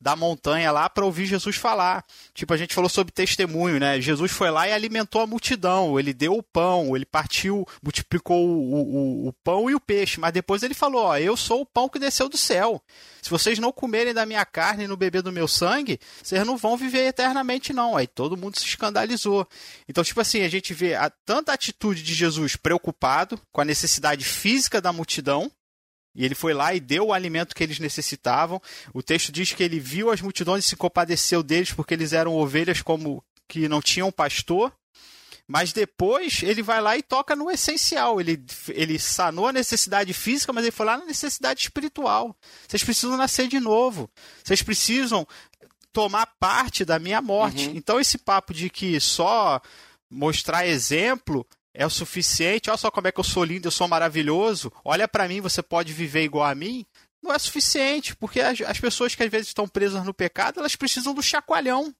da 0.00 0.16
montanha 0.16 0.72
lá 0.72 0.88
para 0.88 1.04
ouvir 1.04 1.26
Jesus 1.26 1.56
falar. 1.56 2.04
Tipo, 2.34 2.54
a 2.54 2.56
gente 2.56 2.74
falou 2.74 2.88
sobre 2.88 3.12
testemunho, 3.12 3.78
né? 3.78 4.00
Jesus 4.00 4.30
foi 4.30 4.50
lá 4.50 4.68
e 4.68 4.72
alimentou 4.72 5.20
a 5.20 5.26
multidão, 5.26 5.98
ele 5.98 6.12
deu 6.12 6.36
o 6.36 6.42
pão, 6.42 6.94
ele 6.96 7.06
partiu, 7.06 7.66
multiplicou 7.82 8.46
o, 8.46 8.74
o, 8.74 9.28
o 9.28 9.32
pão 9.44 9.70
e 9.70 9.74
o 9.74 9.80
peixe, 9.80 10.20
mas 10.20 10.32
depois 10.32 10.62
ele 10.62 10.74
falou: 10.74 11.04
Ó, 11.04 11.16
eu 11.16 11.36
sou 11.36 11.62
o 11.62 11.66
pão 11.66 11.88
que 11.88 11.98
desceu 11.98 12.28
do 12.28 12.36
céu. 12.36 12.82
Se 13.22 13.30
vocês 13.30 13.58
não 13.58 13.72
comerem 13.72 14.14
da 14.14 14.24
minha 14.24 14.44
carne 14.44 14.84
e 14.84 14.88
não 14.88 14.96
beber 14.96 15.22
do 15.22 15.32
meu 15.32 15.46
sangue, 15.46 16.00
vocês 16.22 16.44
não 16.46 16.56
vão 16.56 16.76
viver 16.76 17.06
eternamente, 17.06 17.72
não. 17.72 17.96
Aí 17.96 18.06
todo 18.06 18.36
mundo 18.36 18.58
se 18.58 18.64
escandalizou. 18.64 19.46
Então, 19.88 20.02
tipo 20.02 20.20
assim, 20.20 20.42
a 20.42 20.48
gente 20.48 20.72
vê 20.72 20.94
a, 20.94 21.10
tanta 21.10 21.52
atitude 21.52 22.02
de 22.02 22.14
Jesus 22.14 22.56
preocupado 22.56 23.40
com 23.52 23.60
a 23.60 23.64
necessidade 23.64 24.24
física 24.24 24.80
da 24.80 24.92
multidão, 24.92 25.50
e 26.14 26.24
ele 26.24 26.34
foi 26.34 26.52
lá 26.52 26.74
e 26.74 26.80
deu 26.80 27.08
o 27.08 27.12
alimento 27.12 27.54
que 27.54 27.62
eles 27.62 27.78
necessitavam. 27.78 28.60
O 28.92 29.02
texto 29.02 29.30
diz 29.30 29.52
que 29.52 29.62
ele 29.62 29.78
viu 29.78 30.10
as 30.10 30.20
multidões 30.20 30.64
e 30.64 30.68
se 30.68 30.76
compadeceu 30.76 31.42
deles 31.42 31.72
porque 31.72 31.94
eles 31.94 32.12
eram 32.12 32.34
ovelhas 32.34 32.82
como 32.82 33.24
que 33.46 33.68
não 33.68 33.80
tinham 33.80 34.10
pastor. 34.10 34.72
Mas 35.46 35.72
depois 35.72 36.44
ele 36.44 36.62
vai 36.62 36.80
lá 36.80 36.96
e 36.96 37.02
toca 37.02 37.34
no 37.34 37.50
essencial. 37.50 38.20
Ele, 38.20 38.40
ele 38.68 39.00
sanou 39.00 39.48
a 39.48 39.52
necessidade 39.52 40.12
física, 40.12 40.52
mas 40.52 40.62
ele 40.62 40.70
foi 40.70 40.86
lá 40.86 40.96
na 40.96 41.04
necessidade 41.04 41.60
espiritual. 41.62 42.36
Vocês 42.68 42.84
precisam 42.84 43.16
nascer 43.16 43.48
de 43.48 43.58
novo. 43.58 44.08
Vocês 44.44 44.62
precisam 44.62 45.26
tomar 45.92 46.26
parte 46.38 46.84
da 46.84 47.00
minha 47.00 47.20
morte. 47.20 47.66
Uhum. 47.66 47.74
Então, 47.74 47.98
esse 47.98 48.16
papo 48.16 48.54
de 48.54 48.70
que 48.70 49.00
só 49.00 49.60
mostrar 50.08 50.68
exemplo 50.68 51.44
é 51.74 51.86
o 51.86 51.90
suficiente. 51.90 52.70
Olha 52.70 52.76
só 52.76 52.90
como 52.90 53.08
é 53.08 53.12
que 53.12 53.20
eu 53.20 53.24
sou 53.24 53.44
lindo, 53.44 53.68
eu 53.68 53.72
sou 53.72 53.88
maravilhoso. 53.88 54.72
Olha 54.84 55.06
para 55.08 55.28
mim, 55.28 55.40
você 55.40 55.62
pode 55.62 55.92
viver 55.92 56.24
igual 56.24 56.44
a 56.44 56.54
mim. 56.54 56.84
Não 57.22 57.32
é 57.32 57.38
suficiente, 57.38 58.16
porque 58.16 58.40
as, 58.40 58.60
as 58.62 58.80
pessoas 58.80 59.14
que 59.14 59.22
às 59.22 59.30
vezes 59.30 59.48
estão 59.48 59.68
presas 59.68 60.04
no 60.04 60.14
pecado, 60.14 60.60
elas 60.60 60.74
precisam 60.74 61.14
do 61.14 61.22
chacoalhão. 61.22 61.94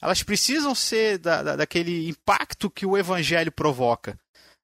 Elas 0.00 0.22
precisam 0.22 0.74
ser 0.74 1.18
da, 1.18 1.42
da, 1.42 1.56
daquele 1.56 2.08
impacto 2.08 2.70
que 2.70 2.84
o 2.84 2.96
evangelho 2.96 3.52
provoca, 3.52 4.18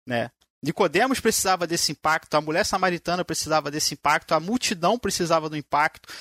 né? 0.07 0.31
Nicodemos 0.61 1.21
precisava 1.21 1.67
desse 1.67 1.93
impacto, 1.93 2.35
a 2.35 2.41
mulher 2.41 2.65
samaritana 2.65 3.25
precisava 3.25 3.71
desse 3.71 3.95
impacto, 3.95 4.35
a 4.35 4.41
multidão 4.41 4.99
precisava 4.99 5.49
do 5.49 5.57
impacto. 5.57 6.13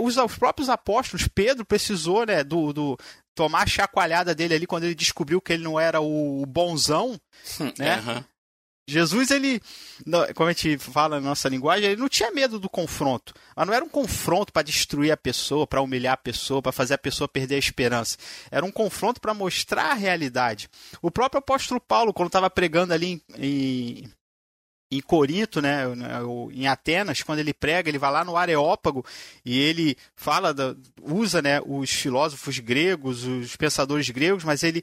Os, 0.00 0.16
os 0.16 0.36
próprios 0.36 0.68
apóstolos, 0.68 1.28
Pedro 1.28 1.64
precisou 1.64 2.26
né, 2.26 2.42
do, 2.42 2.72
do, 2.72 2.98
tomar 3.36 3.62
a 3.62 3.66
chacoalhada 3.66 4.34
dele 4.34 4.54
ali 4.54 4.66
quando 4.66 4.84
ele 4.84 4.94
descobriu 4.94 5.40
que 5.40 5.52
ele 5.52 5.62
não 5.62 5.78
era 5.78 6.00
o 6.00 6.44
bonzão, 6.46 7.20
né? 7.78 8.00
Uhum. 8.00 8.24
Jesus, 8.88 9.32
ele, 9.32 9.60
como 10.36 10.48
a 10.48 10.52
gente 10.52 10.78
fala 10.78 11.20
na 11.20 11.28
nossa 11.28 11.48
linguagem, 11.48 11.90
ele 11.90 12.00
não 12.00 12.08
tinha 12.08 12.30
medo 12.30 12.60
do 12.60 12.70
confronto. 12.70 13.34
Mas 13.56 13.66
não 13.66 13.74
era 13.74 13.84
um 13.84 13.88
confronto 13.88 14.52
para 14.52 14.62
destruir 14.62 15.10
a 15.10 15.16
pessoa, 15.16 15.66
para 15.66 15.82
humilhar 15.82 16.14
a 16.14 16.16
pessoa, 16.16 16.62
para 16.62 16.70
fazer 16.70 16.94
a 16.94 16.98
pessoa 16.98 17.26
perder 17.26 17.56
a 17.56 17.58
esperança. 17.58 18.16
Era 18.48 18.64
um 18.64 18.70
confronto 18.70 19.20
para 19.20 19.34
mostrar 19.34 19.90
a 19.90 19.94
realidade. 19.94 20.70
O 21.02 21.10
próprio 21.10 21.40
apóstolo 21.40 21.80
Paulo, 21.80 22.14
quando 22.14 22.28
estava 22.28 22.48
pregando 22.48 22.94
ali 22.94 23.20
em, 23.36 24.08
em 24.90 25.00
Corinto, 25.00 25.60
né, 25.60 25.82
em 26.52 26.66
Atenas, 26.66 27.22
quando 27.22 27.40
ele 27.40 27.52
prega, 27.52 27.88
ele 27.88 27.98
vai 27.98 28.10
lá 28.10 28.24
no 28.24 28.36
Areópago 28.36 29.04
e 29.44 29.58
ele 29.58 29.96
fala, 30.14 30.54
da, 30.54 30.76
usa 31.02 31.42
né, 31.42 31.60
os 31.64 31.90
filósofos 31.90 32.58
gregos, 32.58 33.24
os 33.24 33.56
pensadores 33.56 34.08
gregos, 34.10 34.44
mas 34.44 34.62
ele 34.62 34.82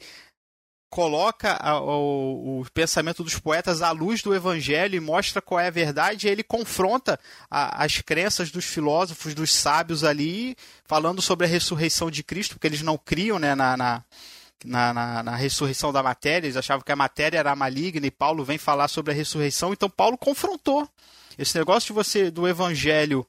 coloca 0.94 1.54
a, 1.54 1.80
o, 1.80 2.62
o, 2.62 2.66
pensamento 2.72 3.24
dos 3.24 3.40
poetas 3.40 3.82
à 3.82 3.90
luz 3.90 4.22
do 4.22 4.36
evangelho 4.36 4.96
e 4.96 5.00
mostra 5.00 5.42
qual 5.42 5.60
é 5.60 5.68
a 5.68 5.72
verdade, 5.72 6.28
e 6.28 6.30
ele 6.30 6.44
confronta 6.44 7.20
a, 7.50 7.84
as 7.84 8.00
crenças 8.02 8.52
dos 8.52 8.66
filósofos, 8.66 9.34
dos 9.34 9.52
sábios 9.52 10.04
ali, 10.04 10.56
falando 10.86 11.20
sobre 11.20 11.48
a 11.48 11.50
ressurreição 11.50 12.12
de 12.12 12.22
Cristo, 12.22 12.56
porque 12.56 12.68
eles 12.68 12.84
não 12.84 12.96
criam 12.96 13.40
né, 13.40 13.56
na, 13.56 13.76
na 13.76 14.04
na, 14.64 14.94
na, 14.94 15.24
na, 15.24 15.36
ressurreição 15.36 15.92
da 15.92 16.04
matéria, 16.04 16.48
eles 16.48 16.58
achavam 16.58 16.84
que 16.84 16.92
a 16.92 16.96
matéria 16.96 17.38
era 17.38 17.56
maligna 17.56 18.06
e 18.06 18.12
Paulo 18.12 18.44
vem 18.44 18.58
falar 18.58 18.88
sobre 18.88 19.12
a 19.12 19.16
ressurreição, 19.16 19.74
então 19.74 19.90
Paulo 19.90 20.18
confrontou. 20.18 20.88
Esse 21.38 21.58
negócio 21.58 21.88
de 21.88 21.94
você 21.94 22.30
do 22.30 22.48
evangelho 22.48 23.26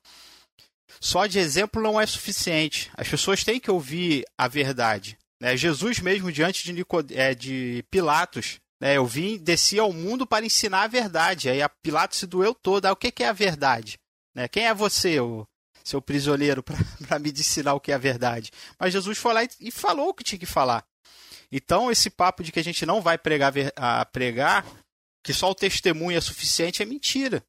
só 1.01 1.27
de 1.27 1.39
exemplo 1.39 1.83
não 1.83 2.01
é 2.01 2.07
suficiente. 2.07 2.91
As 2.97 3.09
pessoas 3.09 3.45
têm 3.45 3.61
que 3.61 3.71
ouvir 3.71 4.25
a 4.39 4.49
verdade. 4.49 5.19
Né? 5.41 5.57
Jesus 5.57 6.01
mesmo 6.01 6.33
diante 6.33 6.65
de, 6.65 6.73
Nicod... 6.73 7.15
é, 7.15 7.35
de 7.35 7.85
Pilatos, 7.91 8.59
né? 8.81 8.97
eu 8.97 9.07
vim, 9.07 9.37
desci 9.39 9.79
ao 9.79 9.93
mundo 9.93 10.27
para 10.27 10.47
ensinar 10.47 10.83
a 10.83 10.89
verdade. 10.89 11.49
Aí 11.49 11.61
a 11.61 11.69
Pilatos 11.69 12.19
se 12.19 12.27
doeu 12.27 12.55
toda. 12.55 12.93
O 12.93 12.97
que, 12.97 13.11
que 13.11 13.23
é 13.23 13.29
a 13.29 13.33
verdade? 13.33 13.99
Né? 14.35 14.49
Quem 14.49 14.67
é 14.67 14.75
você, 14.75 15.21
o 15.21 15.47
seu 15.83 16.01
prisioneiro, 16.01 16.63
para 16.63 17.19
me 17.19 17.31
ensinar 17.31 17.75
o 17.75 17.81
que 17.81 17.93
é 17.93 17.95
a 17.95 17.99
verdade? 17.99 18.51
Mas 18.79 18.93
Jesus 18.93 19.19
foi 19.19 19.35
lá 19.35 19.45
e, 19.45 19.49
e 19.61 19.71
falou 19.71 20.09
o 20.09 20.15
que 20.15 20.25
tinha 20.25 20.39
que 20.39 20.47
falar. 20.47 20.85
Então, 21.57 21.89
esse 21.89 22.11
papo 22.11 22.43
de 22.43 22.51
que 22.51 22.59
a 22.59 22.65
gente 22.65 22.85
não 22.85 23.01
vai 23.01 23.17
pregar, 23.17 23.53
a 23.77 24.05
pregar 24.05 24.67
que 25.23 25.33
só 25.33 25.49
o 25.49 25.55
testemunho 25.55 26.19
é 26.19 26.21
suficiente 26.21 26.83
é 26.83 26.85
mentira. 26.85 27.47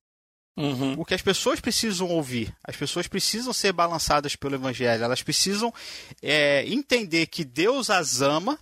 Uhum. 0.56 0.94
O 0.94 1.04
que 1.04 1.16
as 1.16 1.24
pessoas 1.24 1.60
precisam 1.60 2.08
ouvir. 2.10 2.56
As 2.64 2.78
pessoas 2.78 3.08
precisam 3.08 3.52
ser 3.52 3.74
balançadas 3.74 4.36
pelo 4.36 4.54
Evangelho. 4.54 5.04
Elas 5.04 5.24
precisam 5.24 5.74
é, 6.22 6.64
entender 6.68 7.26
que 7.26 7.44
Deus 7.44 7.90
as 7.90 8.22
ama, 8.22 8.60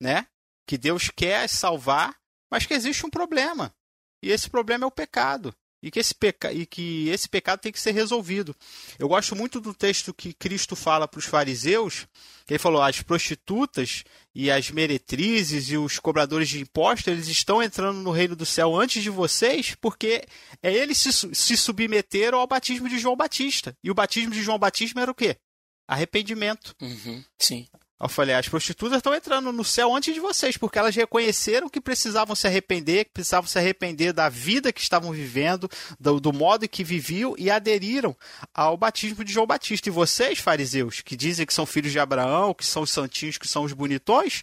né? 0.00 0.26
Que 0.66 0.78
Deus 0.78 1.10
quer 1.14 1.44
as 1.44 1.50
salvar, 1.50 2.16
mas 2.50 2.64
que 2.64 2.72
existe 2.72 3.04
um 3.04 3.10
problema. 3.10 3.74
E 4.22 4.30
esse 4.30 4.48
problema 4.48 4.84
é 4.84 4.86
o 4.86 4.90
pecado 4.90 5.54
e 5.82 5.90
que 5.90 5.98
esse, 5.98 6.14
peca... 6.14 6.52
e 6.52 6.64
que 6.64 7.08
esse 7.08 7.28
pecado 7.28 7.60
tem 7.60 7.72
que 7.72 7.80
ser 7.80 7.92
resolvido. 7.92 8.54
Eu 8.98 9.08
gosto 9.08 9.34
muito 9.34 9.60
do 9.60 9.74
texto 9.74 10.14
que 10.14 10.32
Cristo 10.32 10.76
fala 10.76 11.08
para 11.08 11.18
os 11.18 11.24
fariseus, 11.24 12.06
que 12.46 12.54
ele 12.54 12.58
falou: 12.58 12.80
as 12.80 13.02
prostitutas 13.02 14.04
e 14.34 14.50
as 14.50 14.70
meretrizes 14.70 15.70
e 15.70 15.76
os 15.76 15.98
cobradores 15.98 16.48
de 16.48 16.60
impostos, 16.60 17.08
eles 17.08 17.26
estão 17.26 17.62
entrando 17.62 17.98
no 17.98 18.12
reino 18.12 18.36
do 18.36 18.46
céu 18.46 18.76
antes 18.76 19.02
de 19.02 19.10
vocês, 19.10 19.74
porque 19.80 20.24
é 20.62 20.72
eles 20.72 20.98
se, 20.98 21.34
se 21.34 21.56
submeteram 21.56 22.38
ao 22.38 22.46
batismo 22.46 22.88
de 22.88 22.98
João 22.98 23.16
Batista. 23.16 23.76
E 23.82 23.90
o 23.90 23.94
batismo 23.94 24.30
de 24.30 24.42
João 24.42 24.58
Batista 24.58 25.00
era 25.00 25.10
o 25.10 25.14
quê? 25.14 25.36
Arrependimento. 25.88 26.74
Uhum, 26.80 27.22
sim. 27.38 27.66
Eu 28.02 28.08
falei, 28.08 28.34
as 28.34 28.48
prostitutas 28.48 28.96
estão 28.96 29.14
entrando 29.14 29.52
no 29.52 29.64
céu 29.64 29.94
antes 29.94 30.12
de 30.12 30.18
vocês, 30.18 30.56
porque 30.56 30.76
elas 30.76 30.96
reconheceram 30.96 31.68
que 31.68 31.80
precisavam 31.80 32.34
se 32.34 32.48
arrepender, 32.48 33.04
que 33.04 33.12
precisavam 33.12 33.46
se 33.46 33.56
arrepender 33.56 34.12
da 34.12 34.28
vida 34.28 34.72
que 34.72 34.80
estavam 34.80 35.12
vivendo, 35.12 35.70
do, 36.00 36.18
do 36.18 36.32
modo 36.32 36.68
que 36.68 36.82
viviam 36.82 37.36
e 37.38 37.48
aderiram 37.48 38.16
ao 38.52 38.76
batismo 38.76 39.22
de 39.22 39.32
João 39.32 39.46
Batista. 39.46 39.88
E 39.88 39.92
vocês, 39.92 40.40
fariseus, 40.40 41.00
que 41.00 41.14
dizem 41.14 41.46
que 41.46 41.54
são 41.54 41.64
filhos 41.64 41.92
de 41.92 42.00
Abraão, 42.00 42.52
que 42.52 42.66
são 42.66 42.82
os 42.82 42.90
santinhos, 42.90 43.38
que 43.38 43.46
são 43.46 43.62
os 43.62 43.72
bonitões, 43.72 44.42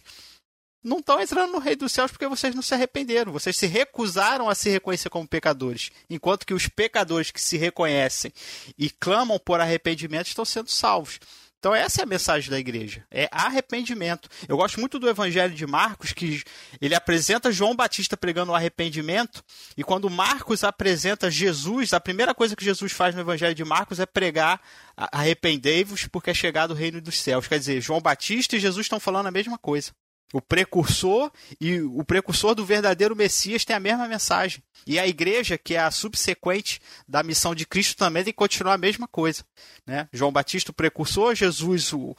não 0.82 1.00
estão 1.00 1.20
entrando 1.20 1.52
no 1.52 1.58
Rei 1.58 1.76
dos 1.76 1.92
Céus 1.92 2.10
porque 2.10 2.26
vocês 2.26 2.54
não 2.54 2.62
se 2.62 2.72
arrependeram. 2.72 3.30
Vocês 3.30 3.58
se 3.58 3.66
recusaram 3.66 4.48
a 4.48 4.54
se 4.54 4.70
reconhecer 4.70 5.10
como 5.10 5.28
pecadores. 5.28 5.90
Enquanto 6.08 6.46
que 6.46 6.54
os 6.54 6.66
pecadores 6.66 7.30
que 7.30 7.42
se 7.42 7.58
reconhecem 7.58 8.32
e 8.78 8.88
clamam 8.88 9.38
por 9.38 9.60
arrependimento 9.60 10.28
estão 10.28 10.46
sendo 10.46 10.70
salvos. 10.70 11.20
Então 11.60 11.74
essa 11.74 12.00
é 12.00 12.04
a 12.04 12.06
mensagem 12.06 12.50
da 12.50 12.58
igreja, 12.58 13.04
é 13.10 13.28
arrependimento. 13.30 14.30
Eu 14.48 14.56
gosto 14.56 14.80
muito 14.80 14.98
do 14.98 15.06
Evangelho 15.06 15.54
de 15.54 15.66
Marcos, 15.66 16.10
que 16.10 16.42
ele 16.80 16.94
apresenta 16.94 17.52
João 17.52 17.76
Batista 17.76 18.16
pregando 18.16 18.50
o 18.50 18.54
arrependimento, 18.54 19.44
e 19.76 19.84
quando 19.84 20.08
Marcos 20.08 20.64
apresenta 20.64 21.30
Jesus, 21.30 21.92
a 21.92 22.00
primeira 22.00 22.34
coisa 22.34 22.56
que 22.56 22.64
Jesus 22.64 22.92
faz 22.92 23.14
no 23.14 23.20
Evangelho 23.20 23.54
de 23.54 23.64
Marcos 23.64 24.00
é 24.00 24.06
pregar 24.06 24.58
arrependei-vos 24.96 26.06
porque 26.06 26.30
é 26.30 26.34
chegado 26.34 26.70
o 26.70 26.74
reino 26.74 26.98
dos 26.98 27.20
céus. 27.20 27.46
Quer 27.46 27.58
dizer, 27.58 27.80
João 27.82 28.00
Batista 28.00 28.56
e 28.56 28.60
Jesus 28.60 28.86
estão 28.86 28.98
falando 28.98 29.26
a 29.26 29.30
mesma 29.30 29.58
coisa. 29.58 29.92
O 30.32 30.40
precursor 30.40 31.30
e 31.60 31.80
o 31.80 32.04
precursor 32.04 32.54
do 32.54 32.64
verdadeiro 32.64 33.16
Messias 33.16 33.64
tem 33.64 33.74
a 33.74 33.80
mesma 33.80 34.06
mensagem. 34.06 34.62
E 34.86 34.98
a 34.98 35.06
igreja, 35.06 35.58
que 35.58 35.74
é 35.74 35.80
a 35.80 35.90
subsequente 35.90 36.80
da 37.08 37.22
missão 37.22 37.54
de 37.54 37.66
Cristo, 37.66 37.96
também 37.96 38.22
tem 38.22 38.32
que 38.32 38.36
continuar 38.36 38.74
a 38.74 38.78
mesma 38.78 39.08
coisa. 39.08 39.44
Né? 39.84 40.08
João 40.12 40.30
Batista, 40.30 40.70
o 40.70 40.74
precursor, 40.74 41.34
Jesus, 41.34 41.92
o, 41.92 42.14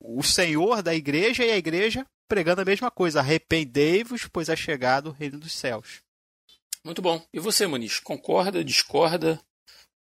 o 0.00 0.22
Senhor 0.24 0.82
da 0.82 0.92
igreja, 0.92 1.44
e 1.44 1.52
a 1.52 1.56
igreja 1.56 2.04
pregando 2.28 2.62
a 2.62 2.64
mesma 2.64 2.90
coisa. 2.90 3.20
Arrependei-vos, 3.20 4.26
pois 4.26 4.48
é 4.48 4.56
chegado 4.56 5.10
o 5.10 5.12
reino 5.12 5.38
dos 5.38 5.52
céus. 5.52 6.02
Muito 6.84 7.00
bom. 7.00 7.24
E 7.32 7.38
você, 7.38 7.66
Muniz, 7.66 8.00
concorda, 8.00 8.64
discorda, 8.64 9.40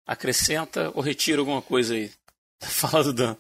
acrescenta 0.08 0.92
ou 0.96 1.02
retira 1.02 1.40
alguma 1.40 1.62
coisa 1.62 1.94
aí? 1.94 2.10
Fala 2.62 3.04
do 3.04 3.14
Dan. 3.14 3.36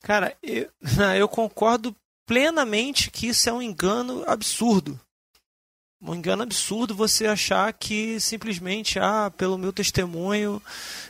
Cara, 0.00 0.36
eu, 0.42 0.68
eu 1.16 1.28
concordo 1.28 1.94
plenamente 2.26 3.10
que 3.10 3.28
isso 3.28 3.48
é 3.48 3.52
um 3.52 3.62
engano 3.62 4.24
absurdo. 4.26 4.98
Um 6.00 6.14
engano 6.14 6.42
absurdo 6.42 6.94
você 6.94 7.26
achar 7.26 7.72
que 7.72 8.20
simplesmente, 8.20 8.98
ah, 8.98 9.32
pelo 9.36 9.56
meu 9.56 9.72
testemunho, 9.72 10.62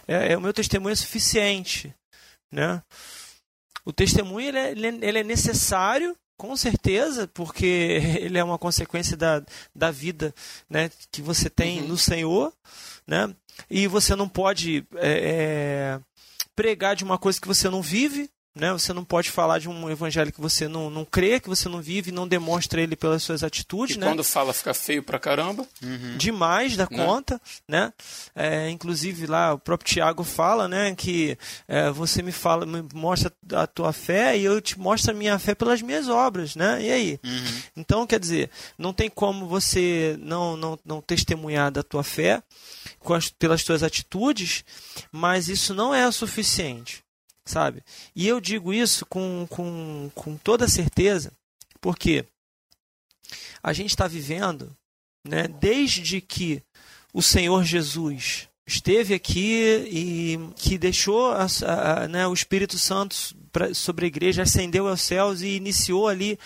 é, 0.07 0.33
é 0.33 0.37
o 0.37 0.41
meu 0.41 0.53
testemunho 0.53 0.93
é 0.93 0.97
suficiente. 0.97 1.93
Né? 2.53 2.81
O 3.85 3.93
testemunho 3.93 4.49
ele 4.49 4.59
é, 4.87 5.07
ele 5.09 5.19
é 5.19 5.25
necessário, 5.25 6.17
com 6.37 6.57
certeza, 6.57 7.27
porque 7.29 7.67
ele 8.21 8.39
é 8.39 8.45
uma 8.45 8.59
consequência 8.59 9.17
da, 9.17 9.43
da 9.75 9.91
vida 9.91 10.33
né, 10.71 10.91
que 11.11 11.21
você 11.21 11.51
tem 11.51 11.83
uhum. 11.83 11.89
no 11.89 11.99
Senhor. 11.99 12.53
Né? 13.07 13.35
E 13.69 13.87
você 13.89 14.15
não 14.15 14.29
pode 14.29 14.87
é, 14.95 15.99
é, 15.99 16.01
pregar 16.55 16.95
de 16.95 17.05
uma 17.05 17.19
coisa 17.19 17.41
que 17.41 17.49
você 17.49 17.69
não 17.69 17.83
vive. 17.83 18.31
Né? 18.55 18.73
Você 18.73 18.93
não 18.93 19.05
pode 19.05 19.31
falar 19.31 19.59
de 19.59 19.69
um 19.69 19.91
evangelho 19.91 20.33
que 20.33 20.41
você 20.41 20.69
não, 20.69 20.89
não 20.89 21.05
crê, 21.05 21.41
que 21.41 21.49
você 21.49 21.69
não 21.69 21.83
vive, 21.83 22.13
não 22.13 22.29
demonstra 22.29 22.81
ele 22.81 22.95
pelas 22.95 23.23
suas 23.23 23.43
atitudes. 23.43 23.97
E 23.97 23.99
né? 23.99 24.07
quando 24.07 24.23
fala 24.23 24.53
fica 24.53 24.73
feio 24.73 25.03
pra 25.03 25.19
caramba. 25.19 25.67
Uhum. 25.83 26.17
Demais 26.17 26.77
da 26.77 26.87
né? 26.89 26.97
conta. 26.97 27.41
Né? 27.67 27.93
É, 28.35 28.71
inclusive 28.71 29.27
lá 29.27 29.55
o 29.55 29.59
próprio 29.59 29.93
Tiago 29.93 30.23
fala 30.23 30.69
né, 30.69 30.95
que 30.95 31.37
é, 31.67 31.91
você 31.91 32.23
me 32.23 32.31
fala, 32.31 32.65
me 32.65 32.87
mostra 32.95 33.33
a 33.55 33.67
tua 33.67 33.93
fé 33.93 34.39
e 34.39 34.45
eu 34.45 34.61
te 34.61 34.79
mostro 34.79 35.11
a 35.11 35.15
minha 35.15 35.37
fé 35.37 35.53
pelas 35.55 35.83
minhas 35.83 36.09
obras. 36.09 36.55
Né? 36.55 36.81
E 36.83 36.93
aí? 36.93 37.21
Uhum. 37.25 37.63
Então, 37.77 38.07
quer 38.07 38.21
dizer, 38.21 38.51
não 38.79 38.93
tem 38.93 39.11
como 39.11 39.49
você 39.49 40.17
não, 40.21 40.57
não, 40.57 40.79
não 40.85 41.01
testemunhar 41.03 41.73
da 41.73 41.83
tua 41.83 42.05
fé 42.05 42.41
as, 43.13 43.29
pelas 43.31 43.65
tuas 43.65 43.83
atitudes, 43.83 44.65
mas 45.11 45.49
isso 45.49 45.75
não 45.75 45.93
é 45.93 46.07
o 46.07 46.13
suficiente 46.13 47.04
sabe? 47.45 47.83
E 48.15 48.27
eu 48.27 48.41
digo 48.41 48.73
isso 48.73 49.05
com, 49.07 49.47
com, 49.49 50.11
com 50.15 50.37
toda 50.37 50.69
certeza, 50.69 51.33
porque 51.81 52.25
a 53.63 53.73
gente 53.73 53.91
está 53.91 54.07
vivendo, 54.07 54.75
né, 55.27 55.49
desde 55.49 56.21
que 56.21 56.63
o 57.13 57.23
Senhor 57.23 57.65
Jesus 57.65 58.49
esteve 58.67 59.15
aqui 59.15 59.87
e 59.91 60.39
que 60.57 60.79
deixou 60.79 61.33
a, 61.33 61.47
a, 61.67 62.09
né, 62.09 62.27
o 62.27 62.33
Espírito 62.33 62.79
Santo 62.79 63.15
sobre 63.75 64.07
a 64.07 64.09
igreja, 64.09 64.43
ascendeu 64.43 64.89
aos 64.89 65.03
céus 65.03 65.43
e 65.43 65.57
iniciou 65.57 66.09
ali 66.09 66.39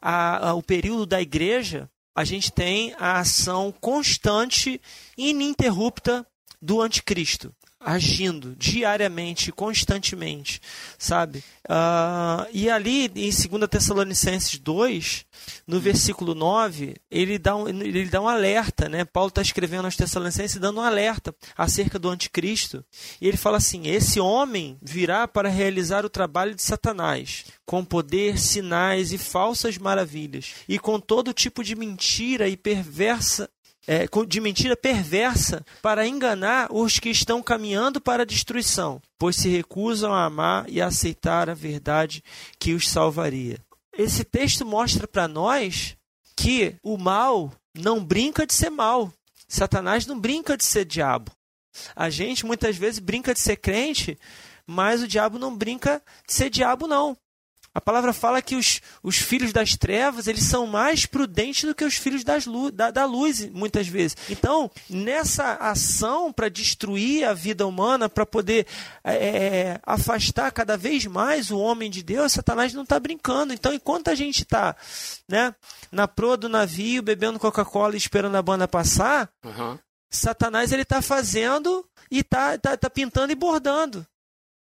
a, 0.00 0.54
o 0.54 0.62
período 0.62 1.06
da 1.06 1.20
igreja, 1.20 1.90
a 2.14 2.24
gente 2.24 2.52
tem 2.52 2.94
a 2.96 3.18
ação 3.18 3.74
constante 3.80 4.80
ininterrupta 5.16 6.24
do 6.62 6.80
anticristo 6.80 7.52
agindo 7.84 8.56
diariamente, 8.56 9.52
constantemente, 9.52 10.60
sabe? 10.98 11.44
Uh, 11.68 12.48
e 12.52 12.70
ali 12.70 13.04
em 13.14 13.30
2 13.30 13.68
Tessalonicenses 13.70 14.58
2, 14.58 15.26
no 15.66 15.78
versículo 15.78 16.34
9, 16.34 16.96
ele 17.10 17.38
dá 17.38 17.54
um, 17.54 17.68
ele 17.68 18.06
dá 18.06 18.22
um 18.22 18.28
alerta, 18.28 18.88
né? 18.88 19.04
Paulo 19.04 19.28
está 19.28 19.42
escrevendo 19.42 19.84
aos 19.84 19.96
Tessalonicenses 19.96 20.58
dando 20.58 20.80
um 20.80 20.82
alerta 20.82 21.34
acerca 21.56 21.98
do 21.98 22.08
anticristo. 22.08 22.82
E 23.20 23.28
ele 23.28 23.36
fala 23.36 23.58
assim: 23.58 23.86
Esse 23.86 24.18
homem 24.18 24.78
virá 24.80 25.28
para 25.28 25.50
realizar 25.50 26.06
o 26.06 26.10
trabalho 26.10 26.54
de 26.54 26.62
Satanás, 26.62 27.44
com 27.66 27.84
poder, 27.84 28.38
sinais 28.38 29.12
e 29.12 29.18
falsas 29.18 29.76
maravilhas, 29.76 30.54
e 30.66 30.78
com 30.78 30.98
todo 30.98 31.34
tipo 31.34 31.62
de 31.62 31.76
mentira 31.76 32.48
e 32.48 32.56
perversa 32.56 33.48
é, 33.86 34.06
de 34.26 34.40
mentira 34.40 34.76
perversa 34.76 35.64
para 35.82 36.06
enganar 36.06 36.68
os 36.70 36.98
que 36.98 37.10
estão 37.10 37.42
caminhando 37.42 38.00
para 38.00 38.22
a 38.22 38.26
destruição, 38.26 39.00
pois 39.18 39.36
se 39.36 39.48
recusam 39.48 40.12
a 40.12 40.24
amar 40.24 40.68
e 40.68 40.80
a 40.80 40.86
aceitar 40.86 41.50
a 41.50 41.54
verdade 41.54 42.22
que 42.58 42.72
os 42.72 42.88
salvaria. 42.88 43.58
Esse 43.96 44.24
texto 44.24 44.64
mostra 44.64 45.06
para 45.06 45.28
nós 45.28 45.96
que 46.36 46.74
o 46.82 46.96
mal 46.96 47.52
não 47.74 48.04
brinca 48.04 48.46
de 48.46 48.54
ser 48.54 48.70
mal. 48.70 49.12
Satanás 49.46 50.06
não 50.06 50.18
brinca 50.18 50.56
de 50.56 50.64
ser 50.64 50.84
diabo. 50.84 51.30
A 51.94 52.08
gente 52.10 52.46
muitas 52.46 52.76
vezes 52.76 52.98
brinca 52.98 53.34
de 53.34 53.40
ser 53.40 53.56
crente, 53.56 54.18
mas 54.66 55.02
o 55.02 55.08
diabo 55.08 55.38
não 55.38 55.56
brinca 55.56 56.02
de 56.26 56.32
ser 56.32 56.50
diabo, 56.50 56.86
não. 56.86 57.16
A 57.74 57.80
palavra 57.80 58.12
fala 58.12 58.40
que 58.40 58.54
os, 58.54 58.80
os 59.02 59.16
filhos 59.16 59.52
das 59.52 59.76
trevas 59.76 60.28
eles 60.28 60.44
são 60.44 60.64
mais 60.64 61.06
prudentes 61.06 61.64
do 61.64 61.74
que 61.74 61.84
os 61.84 61.96
filhos 61.96 62.22
das 62.22 62.46
luz, 62.46 62.72
da, 62.72 62.92
da 62.92 63.04
luz, 63.04 63.50
muitas 63.50 63.88
vezes. 63.88 64.16
Então, 64.30 64.70
nessa 64.88 65.54
ação 65.54 66.32
para 66.32 66.48
destruir 66.48 67.24
a 67.24 67.34
vida 67.34 67.66
humana, 67.66 68.08
para 68.08 68.24
poder 68.24 68.66
é, 69.02 69.14
é, 69.14 69.80
afastar 69.82 70.52
cada 70.52 70.76
vez 70.76 71.04
mais 71.06 71.50
o 71.50 71.58
homem 71.58 71.90
de 71.90 72.02
Deus, 72.02 72.32
Satanás 72.32 72.72
não 72.72 72.84
está 72.84 73.00
brincando. 73.00 73.52
Então, 73.52 73.74
enquanto 73.74 74.08
a 74.08 74.14
gente 74.14 74.42
está 74.42 74.76
né, 75.28 75.52
na 75.90 76.06
proa 76.06 76.36
do 76.36 76.48
navio, 76.48 77.02
bebendo 77.02 77.40
Coca-Cola 77.40 77.94
e 77.94 77.98
esperando 77.98 78.36
a 78.36 78.42
banda 78.42 78.68
passar, 78.68 79.28
uhum. 79.44 79.76
Satanás 80.08 80.70
ele 80.70 80.82
está 80.82 81.02
fazendo 81.02 81.84
e 82.08 82.20
está 82.20 82.56
tá, 82.56 82.76
tá 82.76 82.88
pintando 82.88 83.32
e 83.32 83.36
bordando. 83.36 84.06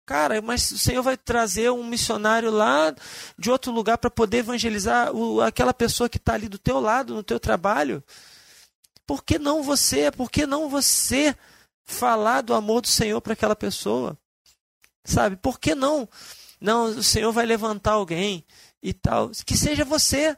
Cara, 0.06 0.41
mas 0.41 0.72
o 0.72 0.78
Senhor 0.78 1.01
vai 1.01 1.16
trazer 1.16 1.72
um 1.72 1.86
missionário 1.86 2.51
lá 2.51 2.93
de 3.38 3.49
outro 3.49 3.72
lugar 3.72 3.97
para 3.97 4.10
poder 4.10 4.39
evangelizar 4.39 5.16
o, 5.16 5.39
aquela 5.41 5.74
pessoa 5.74 6.10
que 6.10 6.18
está 6.18 6.34
ali 6.34 6.49
do 6.49 6.60
teu 6.60 6.80
lado, 6.80 7.16
no 7.16 7.24
teu 7.24 7.39
trabalho. 7.39 8.04
Por 9.08 9.24
que 9.24 9.39
não 9.39 9.64
você? 9.64 10.12
Por 10.12 10.30
que 10.30 10.45
não 10.45 10.70
você 10.70 11.36
falar 11.86 12.41
do 12.41 12.54
amor 12.54 12.82
do 12.82 12.88
Senhor 12.88 13.22
para 13.22 13.34
aquela 13.34 13.56
pessoa? 13.56 14.18
Sabe? 15.06 15.38
Por 15.38 15.58
que 15.60 15.74
não? 15.74 16.08
Não, 16.60 16.86
o 16.86 17.04
Senhor 17.04 17.32
vai 17.32 17.45
levantar 17.45 17.93
alguém 17.93 18.45
e 18.82 18.93
tal. 18.93 19.32
Que 19.45 19.56
seja 19.56 19.86
você. 19.86 20.38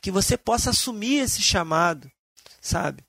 Que 0.00 0.10
você 0.10 0.36
possa 0.36 0.70
assumir 0.70 1.18
esse 1.20 1.40
chamado, 1.40 2.10
sabe? 2.60 3.04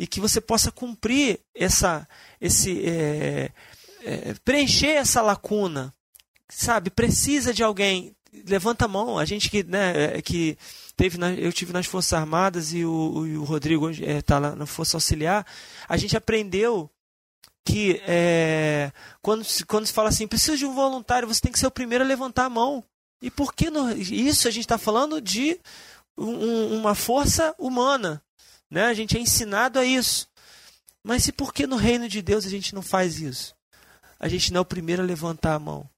e 0.00 0.06
que 0.06 0.18
você 0.18 0.40
possa 0.40 0.72
cumprir 0.72 1.40
essa, 1.54 2.08
esse, 2.40 2.88
é, 2.88 3.52
é, 4.02 4.34
preencher 4.44 4.96
essa 4.96 5.22
lacuna, 5.22 5.94
sabe? 6.48 6.90
Precisa 6.90 7.52
de 7.52 7.62
alguém. 7.62 8.14
Levanta 8.46 8.84
a 8.84 8.88
mão. 8.88 9.18
A 9.18 9.24
gente 9.24 9.50
que, 9.50 9.62
né, 9.62 10.16
é, 10.16 10.22
que 10.22 10.56
teve, 10.96 11.18
na, 11.18 11.32
eu 11.32 11.52
tive 11.52 11.72
nas 11.72 11.86
Forças 11.86 12.12
Armadas 12.12 12.72
e 12.72 12.84
o, 12.84 12.90
o 12.90 13.44
Rodrigo 13.44 13.90
está 13.90 14.36
é, 14.36 14.38
lá 14.38 14.56
na 14.56 14.66
Força 14.66 14.96
Auxiliar. 14.96 15.46
A 15.88 15.96
gente 15.96 16.16
aprendeu 16.16 16.90
que 17.64 18.00
é, 18.06 18.92
quando, 19.20 19.44
quando 19.66 19.86
se 19.86 19.92
fala 19.92 20.08
assim, 20.08 20.26
precisa 20.26 20.56
de 20.56 20.66
um 20.66 20.74
voluntário, 20.74 21.28
você 21.28 21.40
tem 21.40 21.52
que 21.52 21.58
ser 21.58 21.66
o 21.66 21.70
primeiro 21.70 22.04
a 22.04 22.06
levantar 22.06 22.46
a 22.46 22.50
mão. 22.50 22.84
E 23.22 23.30
por 23.30 23.54
que 23.54 23.70
no, 23.70 23.90
isso 23.92 24.48
a 24.48 24.50
gente 24.50 24.64
está 24.64 24.78
falando 24.78 25.20
de 25.20 25.60
um, 26.16 26.78
uma 26.78 26.94
força 26.94 27.54
humana? 27.58 28.22
Né? 28.70 28.84
A 28.84 28.94
gente 28.94 29.16
é 29.16 29.20
ensinado 29.20 29.78
a 29.78 29.84
isso. 29.84 30.28
Mas 31.02 31.26
e 31.28 31.32
por 31.32 31.52
que 31.52 31.66
no 31.66 31.76
reino 31.76 32.08
de 32.08 32.22
Deus 32.22 32.46
a 32.46 32.50
gente 32.50 32.74
não 32.74 32.82
faz 32.82 33.20
isso? 33.20 33.54
A 34.20 34.28
gente 34.28 34.52
não 34.52 34.58
é 34.58 34.60
o 34.60 34.66
primeiro 34.66 35.02
a 35.02 35.04
levantar 35.04 35.54
a 35.54 35.58
mão. 35.58 35.88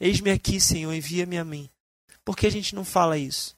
Eis-me 0.00 0.30
aqui, 0.30 0.58
Senhor, 0.58 0.94
envia-me 0.94 1.36
a 1.36 1.44
mim. 1.44 1.68
Por 2.24 2.34
que 2.34 2.46
a 2.46 2.50
gente 2.50 2.74
não 2.74 2.84
fala 2.84 3.18
isso? 3.18 3.54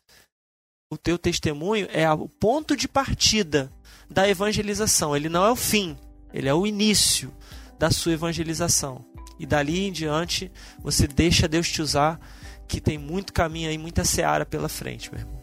O 0.90 0.98
teu 0.98 1.16
testemunho 1.16 1.86
é 1.90 2.11
o 2.12 2.28
ponto 2.28 2.76
de 2.76 2.88
partida 2.88 3.72
da 4.11 4.28
evangelização. 4.28 5.16
Ele 5.16 5.28
não 5.28 5.44
é 5.44 5.50
o 5.50 5.57
fim, 5.57 5.96
ele 6.34 6.48
é 6.48 6.55
o 6.55 6.66
início 6.66 7.32
da 7.78 7.90
sua 7.90 8.12
evangelização. 8.12 9.05
E 9.38 9.46
dali 9.46 9.86
em 9.86 9.92
diante, 9.92 10.50
você 10.80 11.07
deixa 11.07 11.48
Deus 11.48 11.68
te 11.68 11.80
usar, 11.80 12.20
que 12.68 12.80
tem 12.80 12.98
muito 12.98 13.32
caminho 13.32 13.70
aí, 13.70 13.78
muita 13.78 14.05
seara 14.05 14.44
pela 14.44 14.68
frente, 14.68 15.11
meu 15.11 15.20
irmão. 15.20 15.41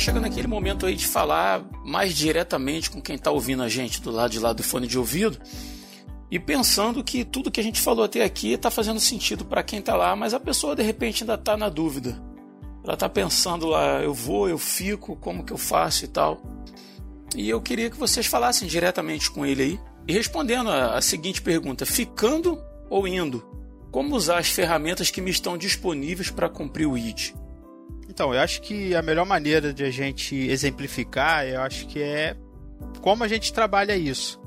Chegando 0.00 0.22
naquele 0.22 0.48
momento 0.48 0.86
aí 0.86 0.96
de 0.96 1.06
falar 1.06 1.62
mais 1.84 2.14
diretamente 2.14 2.90
com 2.90 3.00
quem 3.00 3.16
está 3.16 3.30
ouvindo 3.30 3.62
a 3.62 3.68
gente 3.68 4.00
do 4.00 4.10
lado 4.10 4.30
de 4.30 4.38
lá 4.38 4.52
do 4.52 4.62
fone 4.62 4.86
de 4.86 4.98
ouvido 4.98 5.38
e 6.30 6.38
pensando 6.38 7.02
que 7.02 7.24
tudo 7.24 7.50
que 7.50 7.60
a 7.60 7.62
gente 7.62 7.80
falou 7.80 8.04
até 8.04 8.24
aqui 8.24 8.52
está 8.52 8.70
fazendo 8.70 9.00
sentido 9.00 9.44
para 9.44 9.62
quem 9.62 9.80
está 9.80 9.96
lá, 9.96 10.14
mas 10.14 10.32
a 10.32 10.40
pessoa 10.40 10.76
de 10.76 10.82
repente 10.82 11.22
ainda 11.22 11.34
está 11.34 11.56
na 11.56 11.68
dúvida. 11.68 12.22
Ela 12.84 12.94
está 12.94 13.08
pensando 13.08 13.66
lá, 13.66 14.00
eu 14.00 14.14
vou, 14.14 14.48
eu 14.48 14.56
fico, 14.56 15.16
como 15.16 15.44
que 15.44 15.52
eu 15.52 15.58
faço 15.58 16.04
e 16.04 16.08
tal. 16.08 16.40
E 17.36 17.48
eu 17.48 17.60
queria 17.60 17.90
que 17.90 17.96
vocês 17.96 18.26
falassem 18.26 18.68
diretamente 18.68 19.30
com 19.30 19.44
ele 19.44 19.62
aí 19.62 19.80
e 20.06 20.12
respondendo 20.12 20.70
a, 20.70 20.96
a 20.96 21.02
seguinte 21.02 21.42
pergunta: 21.42 21.84
ficando 21.84 22.62
ou 22.88 23.06
indo? 23.06 23.44
Como 23.90 24.14
usar 24.14 24.38
as 24.38 24.48
ferramentas 24.48 25.10
que 25.10 25.20
me 25.20 25.30
estão 25.30 25.58
disponíveis 25.58 26.30
para 26.30 26.48
cumprir 26.48 26.86
o 26.86 26.96
ID? 26.96 27.32
Então, 28.10 28.34
eu 28.34 28.40
acho 28.40 28.60
que 28.60 28.92
a 28.92 29.00
melhor 29.00 29.24
maneira 29.24 29.72
de 29.72 29.84
a 29.84 29.90
gente 29.90 30.34
exemplificar, 30.34 31.46
eu 31.46 31.60
acho 31.60 31.86
que 31.86 32.02
é 32.02 32.36
como 33.00 33.22
a 33.22 33.28
gente 33.28 33.52
trabalha 33.52 33.96
isso. 33.96 34.40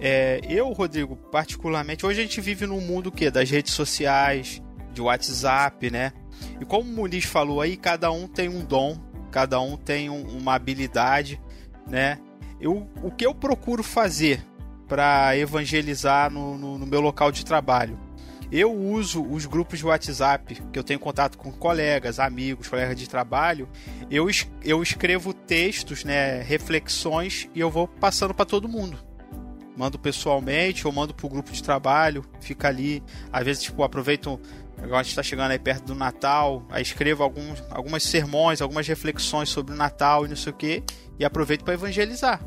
É, 0.00 0.40
eu, 0.48 0.68
Rodrigo, 0.72 1.14
particularmente, 1.14 2.04
hoje 2.04 2.18
a 2.18 2.22
gente 2.24 2.40
vive 2.40 2.66
num 2.66 2.80
mundo 2.80 3.12
que 3.12 3.30
das 3.30 3.48
redes 3.48 3.72
sociais, 3.72 4.60
de 4.92 5.00
WhatsApp, 5.00 5.90
né? 5.92 6.12
E 6.60 6.64
como 6.64 6.90
o 6.90 6.92
Muniz 6.92 7.24
falou 7.24 7.60
aí, 7.60 7.76
cada 7.76 8.10
um 8.10 8.26
tem 8.26 8.48
um 8.48 8.64
dom, 8.64 8.98
cada 9.30 9.60
um 9.60 9.76
tem 9.76 10.10
um, 10.10 10.22
uma 10.36 10.54
habilidade, 10.54 11.40
né? 11.88 12.18
Eu, 12.60 12.88
o 13.00 13.12
que 13.12 13.24
eu 13.24 13.32
procuro 13.32 13.84
fazer 13.84 14.44
para 14.88 15.36
evangelizar 15.36 16.32
no, 16.32 16.58
no, 16.58 16.78
no 16.78 16.86
meu 16.86 17.00
local 17.00 17.30
de 17.30 17.44
trabalho? 17.44 17.96
Eu 18.50 18.72
uso 18.72 19.22
os 19.22 19.44
grupos 19.44 19.78
de 19.78 19.86
WhatsApp, 19.86 20.62
que 20.72 20.78
eu 20.78 20.82
tenho 20.82 20.98
contato 20.98 21.36
com 21.36 21.52
colegas, 21.52 22.18
amigos, 22.18 22.68
colegas 22.68 22.96
de 22.96 23.08
trabalho. 23.08 23.68
Eu, 24.10 24.26
eu 24.64 24.82
escrevo 24.82 25.34
textos, 25.34 26.02
né, 26.02 26.40
reflexões, 26.40 27.48
e 27.54 27.60
eu 27.60 27.70
vou 27.70 27.86
passando 27.86 28.32
para 28.32 28.46
todo 28.46 28.68
mundo. 28.68 28.98
Mando 29.76 29.98
pessoalmente 29.98 30.86
ou 30.86 30.92
mando 30.92 31.14
para 31.14 31.26
o 31.26 31.28
grupo 31.28 31.52
de 31.52 31.62
trabalho, 31.62 32.24
fica 32.40 32.68
ali. 32.68 33.02
Às 33.30 33.44
vezes, 33.44 33.62
tipo, 33.64 33.82
aproveito 33.82 34.40
Agora 34.82 35.00
a 35.00 35.02
gente 35.02 35.10
está 35.10 35.22
chegando 35.22 35.50
aí 35.50 35.58
perto 35.58 35.86
do 35.86 35.94
Natal, 35.94 36.64
aí 36.70 36.82
escrevo 36.82 37.24
alguns, 37.24 37.62
algumas 37.68 38.04
sermões, 38.04 38.62
algumas 38.62 38.86
reflexões 38.86 39.48
sobre 39.48 39.74
o 39.74 39.76
Natal 39.76 40.24
e 40.24 40.28
não 40.28 40.36
sei 40.36 40.52
o 40.52 40.56
que, 40.56 40.84
e 41.18 41.24
aproveito 41.24 41.64
para 41.64 41.74
evangelizar. 41.74 42.40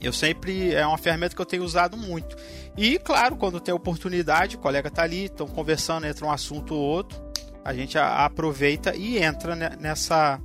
Eu 0.00 0.12
sempre 0.12 0.74
é 0.74 0.86
uma 0.86 0.98
ferramenta 0.98 1.34
que 1.34 1.40
eu 1.40 1.46
tenho 1.46 1.62
usado 1.62 1.96
muito. 1.96 2.36
E 2.76 2.98
claro, 2.98 3.36
quando 3.36 3.60
tem 3.60 3.74
oportunidade, 3.74 4.56
o 4.56 4.58
colega 4.58 4.90
tá 4.90 5.02
ali, 5.02 5.24
estão 5.24 5.46
conversando, 5.46 6.06
entra 6.06 6.24
um 6.24 6.30
assunto 6.30 6.74
ou 6.74 6.80
outro, 6.80 7.20
a 7.64 7.74
gente 7.74 7.98
aproveita 7.98 8.96
e 8.96 9.18
entra 9.18 9.54
nessa 9.54 10.40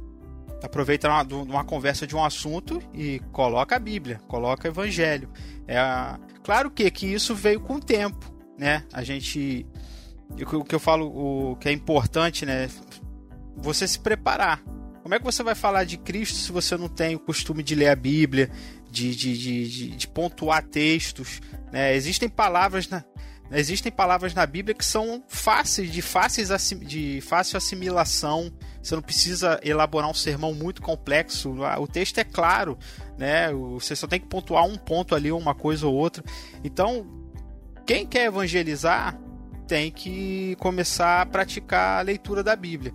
aproveita 0.64 1.08
uma, 1.08 1.24
uma 1.44 1.64
conversa 1.64 2.08
de 2.08 2.16
um 2.16 2.24
assunto 2.24 2.82
e 2.94 3.20
coloca 3.32 3.76
a 3.76 3.80
Bíblia, 3.80 4.20
coloca 4.28 4.68
o 4.68 4.72
Evangelho. 4.72 5.30
É, 5.68 5.78
claro 6.44 6.72
que, 6.72 6.90
que 6.90 7.06
isso 7.06 7.36
veio 7.36 7.60
com 7.60 7.76
o 7.76 7.80
tempo, 7.80 8.34
né? 8.58 8.84
A 8.92 9.04
gente 9.04 9.66
o 10.30 10.64
que 10.64 10.76
eu 10.76 10.80
falo, 10.80 11.52
o 11.52 11.56
que 11.58 11.70
é 11.70 11.72
importante, 11.72 12.46
né? 12.46 12.70
Você 13.58 13.88
se 13.88 14.00
preparar. 14.00 14.62
Como 15.02 15.14
é 15.14 15.20
que 15.20 15.26
você 15.26 15.44
vai 15.44 15.54
falar 15.54 15.84
de 15.84 15.98
Cristo 15.98 16.38
se 16.38 16.52
você 16.52 16.76
não 16.76 16.90
tem 16.90 17.16
o 17.16 17.20
costume 17.20 17.62
de 17.62 17.76
ler 17.76 17.90
a 17.90 17.96
Bíblia, 17.96 18.50
de, 18.96 19.14
de, 19.16 19.68
de, 19.68 19.90
de 19.90 20.08
pontuar 20.08 20.64
textos. 20.64 21.42
Né? 21.72 21.94
Existem 21.96 22.30
palavras 22.30 22.88
na, 22.88 23.04
existem 23.52 23.92
palavras 23.92 24.34
na 24.34 24.46
Bíblia 24.46 24.74
que 24.74 24.86
são 24.86 25.22
fáceis, 25.28 25.92
de, 25.92 26.02
fáceis, 26.02 26.50
de 26.80 27.20
fácil 27.22 27.58
assimilação. 27.58 28.52
Você 28.82 28.96
não 28.96 29.02
precisa 29.02 29.60
elaborar 29.64 30.10
um 30.10 30.14
sermão 30.14 30.54
muito 30.54 30.82
complexo. 30.82 31.56
O 31.80 31.88
texto 31.88 32.20
é 32.20 32.24
claro, 32.24 32.78
né? 33.18 33.52
Você 33.74 33.96
só 33.96 34.08
tem 34.08 34.20
que 34.20 34.28
pontuar 34.28 34.64
um 34.66 34.78
ponto 34.78 35.14
ali, 35.14 35.32
uma 35.32 35.54
coisa 35.54 35.86
ou 35.86 35.94
outra. 35.94 36.24
Então, 36.64 37.06
quem 37.86 38.06
quer 38.06 38.28
evangelizar 38.28 39.20
tem 39.68 39.92
que 39.92 40.56
começar 40.60 41.22
a 41.22 41.26
praticar 41.26 42.00
a 42.00 42.02
leitura 42.02 42.44
da 42.44 42.56
Bíblia. 42.56 42.94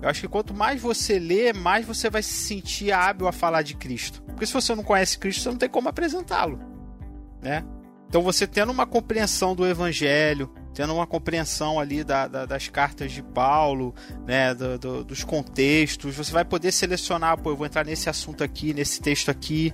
Eu 0.00 0.08
acho 0.08 0.20
que 0.20 0.28
quanto 0.28 0.54
mais 0.54 0.80
você 0.80 1.18
lê, 1.18 1.52
mais 1.52 1.86
você 1.86 2.10
vai 2.10 2.22
se 2.22 2.32
sentir 2.32 2.92
hábil 2.92 3.28
a 3.28 3.32
falar 3.32 3.62
de 3.62 3.74
Cristo. 3.74 4.22
Porque 4.22 4.46
se 4.46 4.52
você 4.52 4.74
não 4.74 4.82
conhece 4.82 5.18
Cristo, 5.18 5.42
você 5.42 5.48
não 5.50 5.58
tem 5.58 5.68
como 5.68 5.88
apresentá-lo, 5.88 6.58
né? 7.40 7.64
Então 8.08 8.20
você 8.20 8.46
tendo 8.46 8.70
uma 8.70 8.86
compreensão 8.86 9.54
do 9.54 9.66
Evangelho, 9.66 10.52
tendo 10.74 10.94
uma 10.94 11.06
compreensão 11.06 11.80
ali 11.80 12.04
da, 12.04 12.26
da, 12.26 12.44
das 12.44 12.68
cartas 12.68 13.10
de 13.10 13.22
Paulo, 13.22 13.94
né, 14.26 14.54
do, 14.54 14.78
do, 14.78 15.04
dos 15.04 15.24
contextos, 15.24 16.14
você 16.14 16.30
vai 16.30 16.44
poder 16.44 16.72
selecionar, 16.72 17.40
pô, 17.40 17.50
eu 17.50 17.56
vou 17.56 17.66
entrar 17.66 17.86
nesse 17.86 18.10
assunto 18.10 18.44
aqui, 18.44 18.74
nesse 18.74 19.00
texto 19.00 19.30
aqui, 19.30 19.72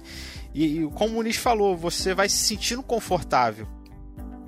e, 0.55 0.83
e 0.83 0.91
como 0.91 1.15
o 1.15 1.15
Muniz 1.17 1.37
falou, 1.37 1.77
você 1.77 2.15
vai 2.15 2.29
se 2.29 2.37
sentindo 2.39 2.83
confortável. 2.83 3.67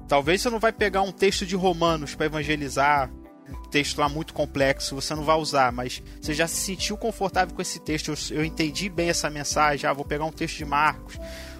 Talvez 0.07 0.41
você 0.41 0.51
não 0.51 0.61
vai 0.61 0.73
pegar 0.73 1.03
um 1.03 1.13
texto 1.13 1.45
de 1.45 1.57
Romanos 1.57 2.15
para 2.15 2.27
evangelizar, 2.27 3.11
texto 3.71 3.99
lá 3.99 4.09
muito 4.09 4.35
complexo, 4.35 4.95
você 4.95 5.15
não 5.15 5.25
vai 5.25 5.37
usar, 5.37 5.73
mas 5.73 6.03
você 6.21 6.35
já 6.35 6.47
se 6.47 6.57
sentiu 6.57 6.97
confortável 6.97 7.55
com 7.55 7.63
esse 7.63 7.79
texto, 7.81 8.09
eu, 8.09 8.39
eu 8.39 8.45
entendi 8.45 8.89
bem 8.89 9.09
essa 9.09 9.31
mensagem, 9.31 9.89
ah, 9.89 9.93
vou 9.93 10.05
pegar 10.05 10.25
um 10.25 10.33
texto 10.33 10.59
de 10.59 10.65
Marcos, 10.65 11.19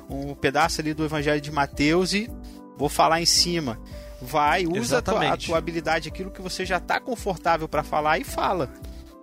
um 0.09 0.35
pedaço 0.35 0.81
ali 0.81 0.93
do 0.93 1.05
Evangelho 1.05 1.41
de 1.41 1.51
Mateus 1.51 2.13
e 2.13 2.31
vou 2.77 2.89
falar 2.89 3.21
em 3.21 3.27
cima. 3.27 3.79
Vai, 4.23 4.67
usa 4.67 4.99
a 4.99 5.03
tua, 5.03 5.33
a 5.33 5.37
tua, 5.37 5.57
habilidade, 5.57 6.09
aquilo 6.09 6.31
que 6.31 6.43
você 6.43 6.67
já 6.67 6.77
está 6.77 7.01
confortável 7.01 7.67
para 7.67 7.83
falar 7.83 8.19
e 8.19 8.25
fala. 8.25 8.71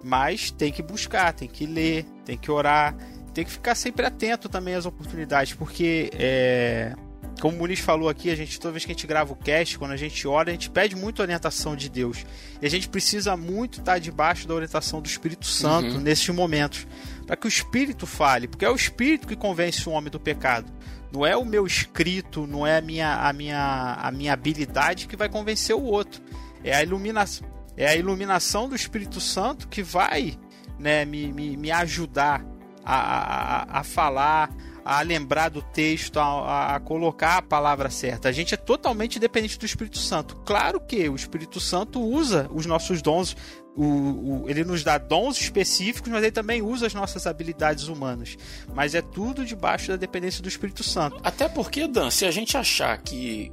Mas 0.03 0.49
tem 0.49 0.71
que 0.71 0.81
buscar, 0.81 1.33
tem 1.33 1.47
que 1.47 1.67
ler, 1.67 2.03
tem 2.25 2.35
que 2.35 2.49
orar, 2.49 2.95
tem 3.31 3.45
que 3.45 3.51
ficar 3.51 3.75
sempre 3.75 4.05
atento 4.05 4.49
também 4.49 4.73
às 4.73 4.87
oportunidades, 4.87 5.53
porque 5.53 6.09
é, 6.13 6.95
como 7.41 7.55
o 7.55 7.59
Muniz 7.59 7.79
falou 7.79 8.09
aqui, 8.09 8.29
a 8.29 8.35
gente 8.35 8.59
toda 8.59 8.71
vez 8.71 8.85
que 8.85 8.91
a 8.91 8.95
gente 8.95 9.05
grava 9.07 9.31
o 9.31 9.35
cast, 9.35 9.77
quando 9.77 9.91
a 9.91 9.97
gente 9.97 10.27
ora, 10.27 10.49
a 10.49 10.53
gente 10.53 10.69
pede 10.69 10.95
muito 10.95 11.21
a 11.21 11.23
orientação 11.23 11.75
de 11.75 11.89
Deus. 11.89 12.25
E 12.61 12.65
a 12.65 12.69
gente 12.69 12.89
precisa 12.89 13.37
muito 13.37 13.79
estar 13.79 13.99
debaixo 13.99 14.47
da 14.47 14.53
orientação 14.53 15.01
do 15.01 15.07
Espírito 15.07 15.45
Santo 15.45 15.95
uhum. 15.95 16.01
nesses 16.01 16.27
momentos, 16.29 16.87
para 17.25 17.35
que 17.35 17.45
o 17.45 17.49
Espírito 17.49 18.07
fale, 18.07 18.47
porque 18.47 18.65
é 18.65 18.69
o 18.69 18.75
Espírito 18.75 19.27
que 19.27 19.35
convence 19.35 19.87
o 19.87 19.91
homem 19.91 20.09
do 20.09 20.19
pecado. 20.19 20.71
Não 21.11 21.25
é 21.25 21.37
o 21.37 21.45
meu 21.45 21.65
escrito, 21.65 22.45
não 22.45 22.67
é 22.67 22.77
a 22.77 22.81
minha, 22.81 23.15
a 23.15 23.31
minha, 23.31 23.97
a 24.01 24.11
minha 24.11 24.33
habilidade 24.33 25.07
que 25.07 25.15
vai 25.15 25.29
convencer 25.29 25.75
o 25.75 25.83
outro. 25.83 26.21
É 26.63 26.75
a 26.75 26.83
iluminação, 26.83 27.47
é 27.77 27.87
a 27.87 27.95
iluminação 27.95 28.67
do 28.67 28.75
Espírito 28.75 29.21
Santo 29.21 29.67
que 29.67 29.81
vai 29.81 30.37
né, 30.77 31.05
me, 31.05 31.31
me, 31.31 31.55
me 31.55 31.71
ajudar 31.71 32.45
a, 32.83 32.95
a, 32.95 33.79
a 33.79 33.83
falar, 33.83 34.49
a 34.87 35.01
lembrar 35.01 35.49
do 35.49 35.61
texto, 35.61 36.17
a, 36.17 36.75
a, 36.75 36.79
colocar 36.79 37.37
a 37.37 37.41
palavra 37.41 37.89
certa. 37.89 38.29
A 38.29 38.31
gente 38.31 38.53
é 38.53 38.57
totalmente 38.57 39.19
dependente 39.19 39.59
do 39.59 39.65
Espírito 39.65 39.97
Santo. 39.97 40.37
Claro 40.45 40.79
que 40.79 41.09
o 41.09 41.15
Espírito 41.15 41.59
Santo 41.59 41.99
usa 42.01 42.49
os 42.53 42.65
nossos 42.65 43.01
dons 43.01 43.35
o, 43.75 43.83
o, 43.83 44.49
ele 44.49 44.63
nos 44.63 44.83
dá 44.83 44.97
dons 44.97 45.39
específicos, 45.39 46.11
mas 46.11 46.23
ele 46.23 46.31
também 46.31 46.63
usa 46.63 46.87
as 46.87 46.93
nossas 46.93 47.27
habilidades 47.27 47.89
humanas. 47.89 48.37
Mas 48.73 48.95
é 48.95 49.01
tudo 49.01 49.45
debaixo 49.45 49.89
da 49.89 49.97
dependência 49.97 50.41
do 50.41 50.49
Espírito 50.49 50.83
Santo. 50.83 51.19
Até 51.21 51.47
porque, 51.47 51.85
Dan, 51.85 52.09
se 52.09 52.25
a 52.25 52.31
gente 52.31 52.57
achar 52.57 52.97
que, 52.97 53.51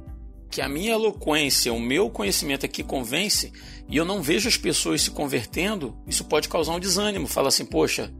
que 0.49 0.61
a 0.61 0.69
minha 0.69 0.93
eloquência, 0.93 1.71
o 1.71 1.79
meu 1.79 2.09
conhecimento 2.09 2.65
aqui 2.65 2.81
convence, 2.81 3.53
e 3.87 3.97
eu 3.97 4.05
não 4.05 4.23
vejo 4.23 4.47
as 4.47 4.57
pessoas 4.57 5.01
se 5.03 5.11
convertendo, 5.11 5.95
isso 6.07 6.25
pode 6.25 6.49
causar 6.49 6.73
um 6.73 6.79
desânimo. 6.79 7.27
Fala 7.27 7.49
assim, 7.49 7.65
poxa, 7.65 8.11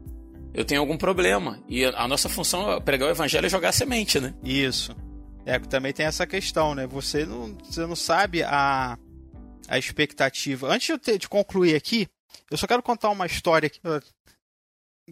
eu 0.56 0.64
tenho 0.64 0.80
algum 0.80 0.96
problema. 0.96 1.62
E 1.68 1.84
a 1.84 2.08
nossa 2.08 2.30
função 2.30 2.72
é 2.72 2.80
pregar 2.80 3.06
o 3.06 3.10
evangelho 3.10 3.46
e 3.46 3.50
jogar 3.50 3.68
a 3.68 3.72
semente, 3.72 4.18
né? 4.18 4.34
Isso. 4.42 4.96
É, 5.44 5.58
também 5.58 5.92
tem 5.92 6.06
essa 6.06 6.26
questão, 6.26 6.74
né? 6.74 6.86
Você 6.86 7.26
não, 7.26 7.54
você 7.62 7.86
não 7.86 7.94
sabe 7.94 8.42
a, 8.42 8.98
a 9.68 9.78
expectativa. 9.78 10.68
Antes 10.68 10.86
de 10.86 10.92
eu 10.94 10.98
ter, 10.98 11.18
de 11.18 11.28
concluir 11.28 11.76
aqui, 11.76 12.08
eu 12.50 12.56
só 12.56 12.66
quero 12.66 12.82
contar 12.82 13.10
uma 13.10 13.26
história 13.26 13.68
que, 13.68 13.80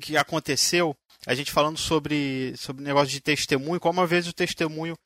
que 0.00 0.16
aconteceu. 0.16 0.96
A 1.26 1.34
gente 1.34 1.52
falando 1.52 1.76
sobre, 1.76 2.54
sobre 2.56 2.82
negócio 2.82 3.10
de 3.10 3.20
testemunho, 3.20 3.78
como 3.78 4.00
às 4.00 4.08
vezes 4.08 4.30
o 4.30 4.34
testemunho 4.34 4.96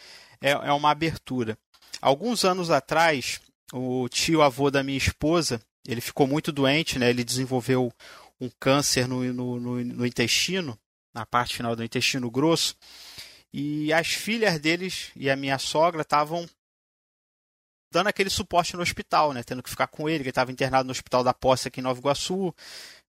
é, 0.40 0.52
é 0.52 0.72
uma 0.72 0.92
abertura. 0.92 1.58
Alguns 2.00 2.44
anos 2.44 2.70
atrás, 2.70 3.40
o 3.72 4.08
tio 4.08 4.40
avô 4.40 4.70
da 4.70 4.84
minha 4.84 4.98
esposa, 4.98 5.60
ele 5.84 6.00
ficou 6.00 6.28
muito 6.28 6.52
doente, 6.52 6.96
né? 6.96 7.10
Ele 7.10 7.24
desenvolveu 7.24 7.92
um 8.40 8.50
câncer 8.60 9.08
no, 9.08 9.22
no, 9.32 9.60
no, 9.60 9.84
no 9.84 10.06
intestino, 10.06 10.78
na 11.14 11.26
parte 11.26 11.56
final 11.56 11.74
do 11.74 11.84
intestino 11.84 12.30
grosso. 12.30 12.76
E 13.52 13.92
as 13.92 14.08
filhas 14.08 14.58
deles 14.60 15.10
e 15.16 15.30
a 15.30 15.36
minha 15.36 15.58
sogra 15.58 16.02
estavam 16.02 16.48
dando 17.90 18.08
aquele 18.08 18.30
suporte 18.30 18.76
no 18.76 18.82
hospital, 18.82 19.32
né? 19.32 19.42
Tendo 19.42 19.62
que 19.62 19.70
ficar 19.70 19.86
com 19.86 20.08
ele, 20.08 20.18
que 20.18 20.24
ele 20.24 20.30
estava 20.30 20.52
internado 20.52 20.86
no 20.86 20.90
hospital 20.90 21.24
da 21.24 21.32
Posse 21.32 21.68
aqui 21.68 21.80
em 21.80 21.82
Nova 21.82 21.98
Iguaçu. 21.98 22.54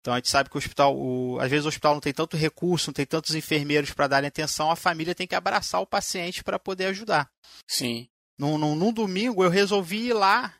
Então 0.00 0.14
a 0.14 0.18
gente 0.18 0.30
sabe 0.30 0.48
que 0.48 0.56
o 0.56 0.58
hospital, 0.58 0.96
o, 0.96 1.38
às 1.40 1.50
vezes 1.50 1.64
o 1.64 1.68
hospital 1.68 1.94
não 1.94 2.00
tem 2.00 2.12
tanto 2.12 2.36
recurso, 2.36 2.90
não 2.90 2.94
tem 2.94 3.06
tantos 3.06 3.34
enfermeiros 3.34 3.92
para 3.92 4.06
darem 4.06 4.28
atenção, 4.28 4.70
a 4.70 4.76
família 4.76 5.16
tem 5.16 5.26
que 5.26 5.34
abraçar 5.34 5.80
o 5.80 5.86
paciente 5.86 6.44
para 6.44 6.60
poder 6.60 6.86
ajudar. 6.86 7.28
Sim. 7.66 8.08
Num, 8.38 8.56
num, 8.56 8.76
num, 8.76 8.92
domingo 8.92 9.42
eu 9.42 9.50
resolvi 9.50 10.08
ir 10.08 10.12
lá, 10.12 10.54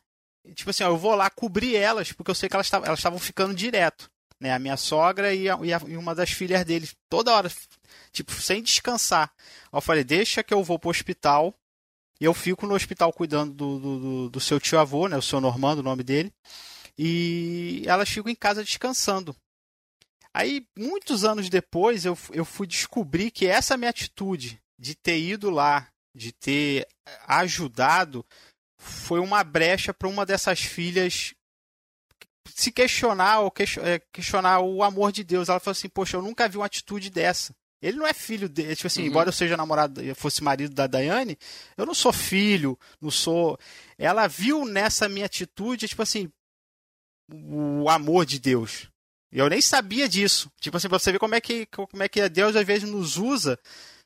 tipo 0.53 0.71
assim, 0.71 0.83
ó, 0.83 0.87
eu 0.87 0.97
vou 0.97 1.15
lá 1.15 1.29
cobrir 1.29 1.77
elas, 1.77 2.11
porque 2.11 2.29
eu 2.29 2.35
sei 2.35 2.49
que 2.49 2.55
elas 2.55 2.67
estavam 2.67 3.19
ficando 3.19 3.53
direto. 3.53 4.09
Né, 4.39 4.53
a 4.53 4.59
minha 4.59 4.77
sogra 4.77 5.33
e, 5.33 5.49
a, 5.49 5.57
e, 5.63 5.73
a, 5.73 5.81
e 5.87 5.97
uma 5.97 6.13
das 6.13 6.29
filhas 6.29 6.63
deles, 6.63 6.95
toda 7.09 7.33
hora 7.33 7.49
tipo, 8.11 8.31
sem 8.33 8.61
descansar. 8.61 9.31
Eu 9.71 9.81
falei, 9.81 10.03
deixa 10.03 10.43
que 10.43 10.53
eu 10.53 10.63
vou 10.63 10.79
pro 10.79 10.89
hospital. 10.89 11.53
E 12.19 12.25
eu 12.25 12.33
fico 12.33 12.65
no 12.65 12.73
hospital 12.73 13.13
cuidando 13.13 13.53
do, 13.53 13.79
do, 13.79 14.29
do 14.29 14.39
seu 14.39 14.59
tio 14.59 14.79
avô, 14.79 15.07
né? 15.07 15.17
O 15.17 15.21
seu 15.21 15.39
Normando, 15.39 15.79
o 15.79 15.83
nome 15.83 16.03
dele. 16.03 16.33
E 16.97 17.83
elas 17.85 18.09
ficam 18.09 18.31
em 18.31 18.35
casa 18.35 18.63
descansando. 18.63 19.35
Aí, 20.33 20.67
muitos 20.77 21.23
anos 21.23 21.49
depois, 21.49 22.05
eu, 22.05 22.17
eu 22.31 22.43
fui 22.43 22.65
descobrir 22.65 23.29
que 23.29 23.45
essa 23.45 23.77
minha 23.77 23.89
atitude 23.89 24.59
de 24.79 24.95
ter 24.95 25.19
ido 25.19 25.49
lá, 25.49 25.87
de 26.15 26.31
ter 26.31 26.87
ajudado, 27.27 28.25
foi 28.77 29.19
uma 29.19 29.43
brecha 29.43 29.93
para 29.93 30.07
uma 30.07 30.25
dessas 30.25 30.59
filhas 30.59 31.33
se 32.55 32.71
questionar 32.71 33.41
ou 33.41 33.53
é, 33.83 33.99
questionar 34.11 34.59
o 34.59 34.83
amor 34.83 35.11
de 35.11 35.23
Deus. 35.23 35.49
Ela 35.49 35.59
falou 35.59 35.73
assim: 35.73 35.89
Poxa, 35.89 36.17
eu 36.17 36.21
nunca 36.21 36.47
vi 36.47 36.57
uma 36.57 36.65
atitude 36.65 37.09
dessa. 37.09 37.55
Ele 37.81 37.97
não 37.97 38.07
é 38.07 38.13
filho 38.13 38.49
dele. 38.49 38.75
Tipo 38.75 38.87
assim, 38.87 39.01
uhum. 39.01 39.07
embora 39.07 39.29
eu 39.29 39.33
seja 39.33 39.55
namorado, 39.55 40.01
eu 40.01 40.15
fosse 40.15 40.43
marido 40.43 40.73
da 40.73 40.87
Daiane, 40.87 41.37
eu 41.77 41.85
não 41.85 41.93
sou 41.93 42.11
filho, 42.11 42.77
não 42.99 43.11
sou. 43.11 43.57
Ela 43.97 44.27
viu 44.27 44.65
nessa 44.65 45.07
minha 45.07 45.25
atitude, 45.25 45.87
tipo 45.87 46.01
assim, 46.01 46.31
o 47.29 47.89
amor 47.89 48.25
de 48.25 48.39
Deus. 48.39 48.89
Eu 49.31 49.49
nem 49.49 49.61
sabia 49.61 50.07
disso. 50.07 50.51
Tipo 50.59 50.77
assim, 50.77 50.89
pra 50.89 50.97
você 50.97 51.11
ver 51.11 51.19
como 51.19 51.35
é 51.35 51.41
que, 51.41 51.65
como 51.67 52.01
é 52.01 52.07
que 52.07 52.27
Deus 52.29 52.55
às 52.55 52.65
vezes 52.65 52.89
nos 52.89 53.17
usa 53.17 53.59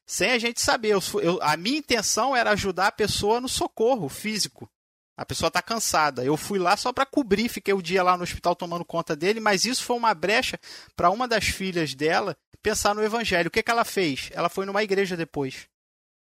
sem 0.05 0.31
a 0.31 0.39
gente 0.39 0.59
saber. 0.59 0.89
Eu, 0.89 1.01
eu, 1.22 1.39
a 1.41 1.55
minha 1.55 1.77
intenção 1.77 2.35
era 2.35 2.51
ajudar 2.51 2.88
a 2.88 2.91
pessoa 2.91 3.39
no 3.39 3.47
socorro 3.47 4.09
físico. 4.09 4.69
A 5.17 5.25
pessoa 5.25 5.49
está 5.49 5.61
cansada. 5.61 6.23
Eu 6.23 6.38
fui 6.38 6.57
lá 6.57 6.75
só 6.77 6.91
para 6.91 7.05
cobrir, 7.05 7.49
fiquei 7.49 7.73
o 7.73 7.81
dia 7.81 8.01
lá 8.01 8.17
no 8.17 8.23
hospital 8.23 8.55
tomando 8.55 8.85
conta 8.85 9.15
dele, 9.15 9.39
mas 9.39 9.65
isso 9.65 9.83
foi 9.83 9.97
uma 9.97 10.13
brecha 10.13 10.59
para 10.95 11.09
uma 11.09 11.27
das 11.27 11.45
filhas 11.45 11.93
dela 11.93 12.35
pensar 12.61 12.95
no 12.95 13.03
evangelho. 13.03 13.47
O 13.47 13.51
que, 13.51 13.63
que 13.63 13.71
ela 13.71 13.83
fez? 13.85 14.29
Ela 14.33 14.49
foi 14.49 14.65
numa 14.65 14.83
igreja 14.83 15.17
depois. 15.17 15.67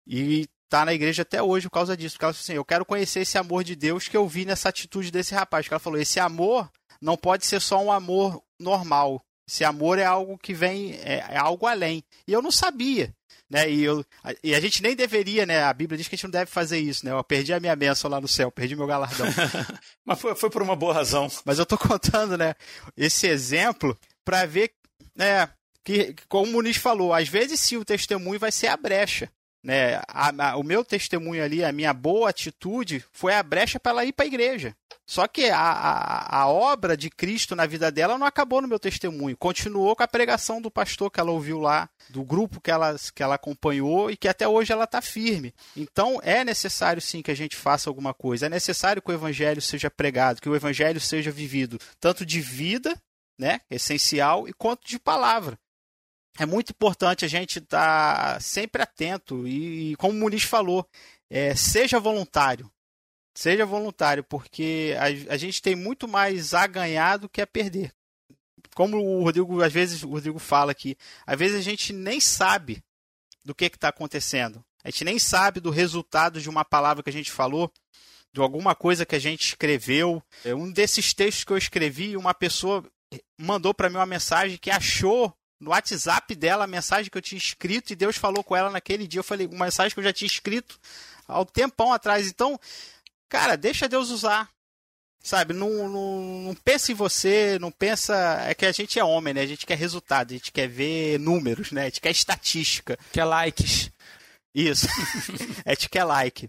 E 0.07 0.49
está 0.65 0.85
na 0.85 0.95
igreja 0.95 1.23
até 1.23 1.43
hoje 1.43 1.69
por 1.69 1.75
causa 1.75 1.97
disso. 1.97 2.15
Porque 2.15 2.25
ela 2.25 2.33
falou 2.33 2.43
assim: 2.43 2.55
eu 2.55 2.65
quero 2.65 2.87
conhecer 2.87 3.21
esse 3.21 3.37
amor 3.37 3.65
de 3.65 3.75
Deus 3.77 4.09
que 4.09 4.17
eu 4.17 4.27
vi 4.27 4.45
nessa 4.45 4.69
atitude 4.69 5.11
desse 5.11 5.35
rapaz. 5.35 5.67
Ela 5.71 5.79
falou: 5.79 6.01
esse 6.01 6.19
amor 6.19 6.71
não 7.01 7.17
pode 7.17 7.47
ser 7.47 7.61
só 7.61 7.83
um 7.83 7.93
amor 7.93 8.43
normal. 8.59 9.23
Esse 9.49 9.65
amor 9.65 9.99
é 9.99 10.05
algo 10.05 10.39
que 10.39 10.55
vem, 10.55 10.95
é, 10.95 11.27
é 11.31 11.37
algo 11.37 11.67
além. 11.67 12.05
E 12.27 12.33
eu 12.33 12.41
não 12.41 12.53
sabia. 12.53 13.13
Né? 13.51 13.69
E, 13.69 13.83
eu, 13.83 14.05
e 14.45 14.55
a 14.55 14.61
gente 14.61 14.83
nem 14.83 14.95
deveria, 14.95 15.45
né? 15.45 15.65
A 15.65 15.73
Bíblia 15.73 15.99
diz 15.99 16.07
que 16.07 16.15
a 16.15 16.17
gente 16.17 16.25
não 16.25 16.31
deve 16.31 16.51
fazer 16.51 16.79
isso, 16.79 17.05
né? 17.05 17.11
Eu 17.11 17.25
perdi 17.25 17.53
a 17.53 17.59
minha 17.59 17.75
bênção 17.75 18.09
lá 18.09 18.21
no 18.21 18.29
céu, 18.29 18.51
perdi 18.51 18.77
meu 18.77 18.87
galardão. 18.87 19.27
Mas 20.07 20.21
foi, 20.21 20.37
foi 20.37 20.49
por 20.49 20.63
uma 20.63 20.77
boa 20.77 20.95
razão. 20.95 21.27
Mas 21.45 21.59
eu 21.59 21.67
tô 21.67 21.77
contando, 21.77 22.39
né? 22.39 22.55
Esse 22.97 23.27
exemplo 23.27 23.99
para 24.25 24.47
ver, 24.47 24.71
né? 25.17 25.49
que, 25.85 26.15
como 26.29 26.49
o 26.49 26.53
Muniz 26.53 26.77
falou, 26.77 27.13
às 27.13 27.29
vezes 27.29 27.61
sim 27.61 27.77
o 27.77 27.85
testemunho 27.85 28.39
vai 28.39 28.53
ser 28.53 28.69
a 28.69 28.77
brecha. 28.77 29.31
Né? 29.63 29.97
A, 30.09 30.53
a, 30.53 30.57
o 30.57 30.63
meu 30.63 30.85
testemunho 30.85 31.45
ali, 31.45 31.63
a 31.63 31.73
minha 31.73 31.93
boa 31.93 32.31
atitude, 32.31 33.05
foi 33.13 33.35
a 33.35 33.43
brecha 33.43 33.79
para 33.79 33.93
ela 33.93 34.05
ir 34.05 34.13
para 34.13 34.25
a 34.25 34.29
igreja. 34.29 34.75
Só 35.07 35.27
que 35.27 35.51
a, 35.51 35.59
a, 35.59 36.43
a, 36.43 36.49
obra 36.49 36.97
de 36.97 37.11
Cristo 37.11 37.55
na 37.55 37.67
vida 37.67 37.91
dela 37.91 38.17
não 38.17 38.27
acabou 38.27 38.63
no 38.63 38.69
meu 38.69 38.79
testemunho. 38.79 39.37
Continuou 39.37 39.95
com 39.95 40.03
a 40.03 40.09
pregação 40.09 40.63
do 40.63 40.71
pastor 40.71 41.11
que 41.11 41.21
ela 41.21 41.33
ouviu 41.33 41.59
lá, 41.59 41.91
do 42.09 42.25
grupo 42.25 42.61
que 42.61 42.71
ela, 42.71 42.97
que 43.15 43.23
ela 43.23 43.35
acompanhou 43.35 44.11
e 44.11 44.17
que 44.17 44.29
até 44.29 44.49
hoje 44.49 44.73
ela 44.73 44.85
está 44.85 45.03
firme. 45.03 45.53
Então 45.77 46.21
é 46.23 46.45
necessário 46.45 47.03
sim 47.03 47.23
que 47.23 47.31
a 47.31 47.37
gente 47.37 47.57
faça 47.57 47.91
alguma 47.91 48.15
coisa. 48.15 48.47
É 48.47 48.49
necessário 48.49 49.03
que 49.03 49.11
o 49.11 49.15
evangelho 49.15 49.61
seja 49.61 49.91
pregado, 49.91 50.41
que 50.41 50.49
o 50.49 50.57
evangelho 50.57 51.01
seja 51.01 51.31
vivido, 51.31 51.79
tanto 51.99 52.25
de 52.25 52.41
vida, 52.41 52.97
né, 53.39 53.61
essencial, 53.71 54.47
e 54.47 54.53
quanto 54.53 54.87
de 54.87 54.99
palavra 54.99 55.59
é 56.41 56.47
muito 56.47 56.71
importante 56.71 57.23
a 57.23 57.29
gente 57.29 57.59
estar 57.59 58.35
tá 58.35 58.41
sempre 58.41 58.81
atento 58.81 59.47
e, 59.47 59.95
como 59.97 60.15
o 60.15 60.17
Muniz 60.19 60.43
falou, 60.43 60.89
é, 61.29 61.55
seja 61.55 62.01
voluntário. 62.01 62.71
Seja 63.37 63.67
voluntário, 63.67 64.25
porque 64.25 64.95
a, 64.99 65.35
a, 65.35 65.37
gente 65.37 65.61
tem 65.61 65.77
muito 65.77 66.09
mais 66.09 66.55
a 66.55 66.67
ganhar 66.67 67.19
do 67.19 67.29
que 67.29 67.43
a 67.43 67.47
perder. 67.47 67.93
Como 68.75 68.97
o 68.97 69.23
Rodrigo, 69.23 69.63
às 69.63 69.71
vezes, 69.71 70.03
o 70.03 70.09
Rodrigo 70.09 70.39
fala 70.39 70.73
aqui, 70.73 70.97
às 71.27 71.39
vezes 71.39 71.59
a 71.59 71.63
gente 71.63 71.93
nem 71.93 72.19
sabe 72.19 72.83
do 73.45 73.55
que 73.55 73.67
está 73.67 73.89
acontecendo. 73.89 74.65
A 74.83 74.91
gente 74.91 75.05
nem 75.05 75.19
sabe 75.19 75.61
do 75.61 75.69
resultado 75.69 76.41
de 76.41 76.49
uma 76.49 76.65
palavra 76.65 77.03
que 77.03 77.11
a 77.11 77.13
gente 77.13 77.31
falou, 77.31 77.71
de 78.33 78.41
alguma 78.41 78.75
coisa 78.75 79.05
que 79.05 79.15
a 79.15 79.21
gente 79.21 79.49
escreveu. 79.49 80.23
É 80.43 80.55
um 80.55 80.73
desses 80.73 81.13
textos 81.13 81.45
que 81.45 81.53
eu 81.53 81.59
escrevi, 81.59 82.17
uma 82.17 82.33
pessoa 82.33 82.83
mandou 83.39 83.75
para 83.75 83.91
mim 83.91 83.97
uma 83.97 84.07
mensagem 84.07 84.57
que 84.57 84.71
achou 84.71 85.35
no 85.61 85.71
WhatsApp 85.71 86.35
dela 86.35 86.65
a 86.65 86.67
mensagem 86.67 87.11
que 87.11 87.19
eu 87.19 87.23
tinha 87.23 87.39
escrito 87.39 87.93
e 87.93 87.97
Deus 87.97 88.17
falou 88.17 88.43
com 88.43 88.57
ela 88.57 88.71
naquele 88.71 89.07
dia. 89.07 89.21
Eu 89.21 89.25
falei, 89.25 89.47
uma 89.47 89.67
mensagem 89.67 89.93
que 89.93 90.01
eu 90.01 90.05
já 90.05 90.13
tinha 90.13 90.27
escrito 90.27 90.81
há 91.29 91.41
um 91.41 91.45
tempão 91.45 91.93
atrás. 91.93 92.27
Então, 92.27 92.59
cara, 93.29 93.57
deixa 93.57 93.89
Deus 93.89 94.11
usar. 94.11 94.49
Sabe, 95.23 95.53
não, 95.53 95.87
não, 95.87 96.23
não 96.45 96.55
pensa 96.55 96.93
em 96.93 96.95
você, 96.95 97.59
não 97.61 97.71
pensa. 97.71 98.43
É 98.47 98.55
que 98.55 98.65
a 98.65 98.73
gente 98.73 98.99
é 98.99 99.05
homem, 99.05 99.35
né? 99.35 99.43
A 99.43 99.47
gente 99.47 99.67
quer 99.67 99.77
resultado, 99.77 100.31
a 100.31 100.35
gente 100.35 100.51
quer 100.51 100.67
ver 100.67 101.21
números, 101.21 101.73
né? 101.73 101.83
A 101.83 101.85
gente 101.85 102.01
quer 102.01 102.11
estatística. 102.11 102.99
Quer 103.13 103.25
likes. 103.25 103.91
Isso. 104.55 104.87
a 105.67 105.71
gente 105.75 105.91
quer 105.91 106.05
like. 106.05 106.49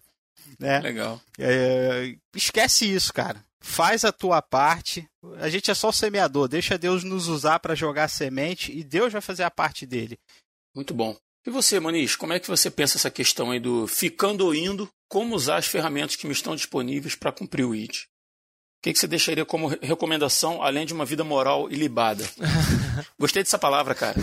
Né? 0.58 0.80
Legal. 0.80 1.22
É, 1.38 2.16
esquece 2.34 2.86
isso, 2.86 3.12
cara 3.14 3.44
faz 3.62 4.04
a 4.04 4.12
tua 4.12 4.42
parte. 4.42 5.08
A 5.40 5.48
gente 5.48 5.72
é 5.72 5.74
só 5.74 5.90
o 5.90 5.94
semeador, 5.94 6.48
deixa 6.48 6.78
Deus 6.78 7.04
nos 7.04 7.28
usar 7.28 7.60
para 7.60 7.76
jogar 7.76 8.08
semente 8.10 8.72
e 8.72 8.84
Deus 8.84 9.14
vai 9.14 9.22
fazer 9.22 9.44
a 9.44 9.52
parte 9.52 9.86
dele. 9.86 10.20
Muito 10.76 10.94
bom. 10.94 11.16
E 11.46 11.50
você, 11.50 11.80
Maniz, 11.80 12.16
como 12.16 12.34
é 12.34 12.40
que 12.40 12.48
você 12.48 12.70
pensa 12.70 12.98
essa 12.98 13.10
questão 13.10 13.52
aí 13.52 13.60
do 13.60 13.88
ficando 13.88 14.46
ou 14.46 14.54
indo? 14.54 14.90
Como 15.08 15.36
usar 15.36 15.58
as 15.58 15.68
ferramentas 15.68 16.16
que 16.16 16.28
me 16.28 16.34
estão 16.34 16.56
disponíveis 16.56 17.16
para 17.16 17.32
cumprir 17.32 17.66
o 17.66 17.74
ID? 17.74 17.92
O 17.92 18.84
que, 18.84 18.94
que 18.94 19.00
você 19.00 19.08
deixaria 19.08 19.46
como 19.46 19.68
recomendação, 19.68 20.64
além 20.64 20.88
de 20.88 20.94
uma 20.94 21.06
vida 21.06 21.24
moral 21.24 21.70
ilibada? 21.70 22.28
Gostei 23.20 23.44
dessa 23.44 23.60
palavra, 23.60 23.94
cara. 23.94 24.18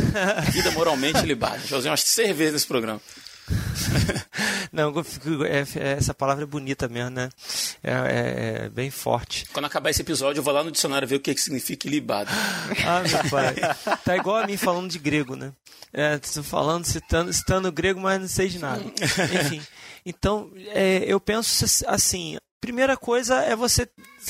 Vida 0.53 0.73
moralmente 0.73 1.19
ilibada. 1.23 1.61
Já 1.61 1.77
usei 1.77 1.91
umas 1.91 2.03
seis 2.03 2.37
vezes 2.37 2.55
nesse 2.55 2.67
programa. 2.67 3.01
Não, 4.73 4.93
é, 5.47 5.59
é, 5.79 5.93
essa 5.93 6.13
palavra 6.13 6.45
é 6.45 6.47
bonita 6.47 6.89
mesmo, 6.89 7.11
né? 7.11 7.29
É, 7.83 7.93
é, 7.93 8.65
é, 8.65 8.69
bem 8.69 8.91
forte. 8.91 9.47
Quando 9.53 9.65
acabar 9.65 9.91
esse 9.91 10.03
episódio, 10.03 10.41
eu 10.41 10.45
vou 10.45 10.53
lá 10.53 10.63
no 10.63 10.71
dicionário 10.71 11.09
ver 11.09 11.17
o 11.17 11.21
que, 11.21 11.35
que 11.35 11.41
significa 11.41 11.87
ilibado. 11.87 12.31
Ah, 12.87 13.03
meu 13.03 13.31
pai. 13.31 13.55
Tá 14.05 14.17
igual 14.17 14.37
a 14.37 14.47
mim 14.47 14.57
falando 14.57 14.91
de 14.91 14.99
grego, 14.99 15.37
né? 15.37 15.53
É, 15.93 16.19
falando, 16.43 16.85
citando, 16.85 17.33
citando 17.33 17.73
grego, 17.73 18.01
mas 18.01 18.21
não 18.21 18.29
sei 18.29 18.49
de 18.49 18.59
nada. 18.59 18.83
Enfim. 19.41 19.63
Então, 20.05 20.51
é, 20.69 21.05
eu 21.07 21.19
penso 21.19 21.65
assim: 21.87 22.37
primeira 22.61 22.97
coisa 22.97 23.37
é 23.43 23.57
você 23.57 23.89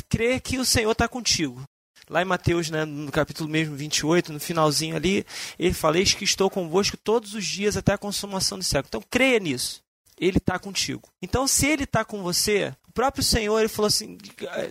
crer 0.09 0.41
que 0.41 0.59
o 0.59 0.65
Senhor 0.65 0.93
está 0.93 1.09
contigo. 1.09 1.63
Lá 2.09 2.23
em 2.23 2.25
Mateus, 2.25 2.71
né, 2.71 2.85
no 2.85 3.11
capítulo 3.13 3.49
mesmo 3.49 3.77
28, 3.77 4.33
no 4.33 4.41
finalzinho 4.41 4.97
ali, 4.97 5.25
ele 5.59 5.75
fala: 5.75 5.99
Eis 5.99 6.15
que 6.15 6.25
estou 6.25 6.51
convosco 6.51 6.97
todos 6.97 7.35
os 7.35 7.45
dias 7.45 7.77
até 7.77 7.93
a 7.93 7.99
consumação 7.99 8.59
do 8.59 8.65
século. 8.65 8.89
Então 8.89 9.05
creia 9.09 9.39
nisso. 9.39 9.83
Ele 10.21 10.39
está 10.39 10.59
contigo. 10.59 11.09
Então, 11.23 11.47
se 11.47 11.67
ele 11.67 11.85
está 11.85 12.05
com 12.05 12.23
você, 12.23 12.75
o 12.89 12.93
próprio 12.93 13.23
Senhor 13.23 13.59
ele 13.59 13.69
falou 13.69 13.87
assim: 13.87 14.19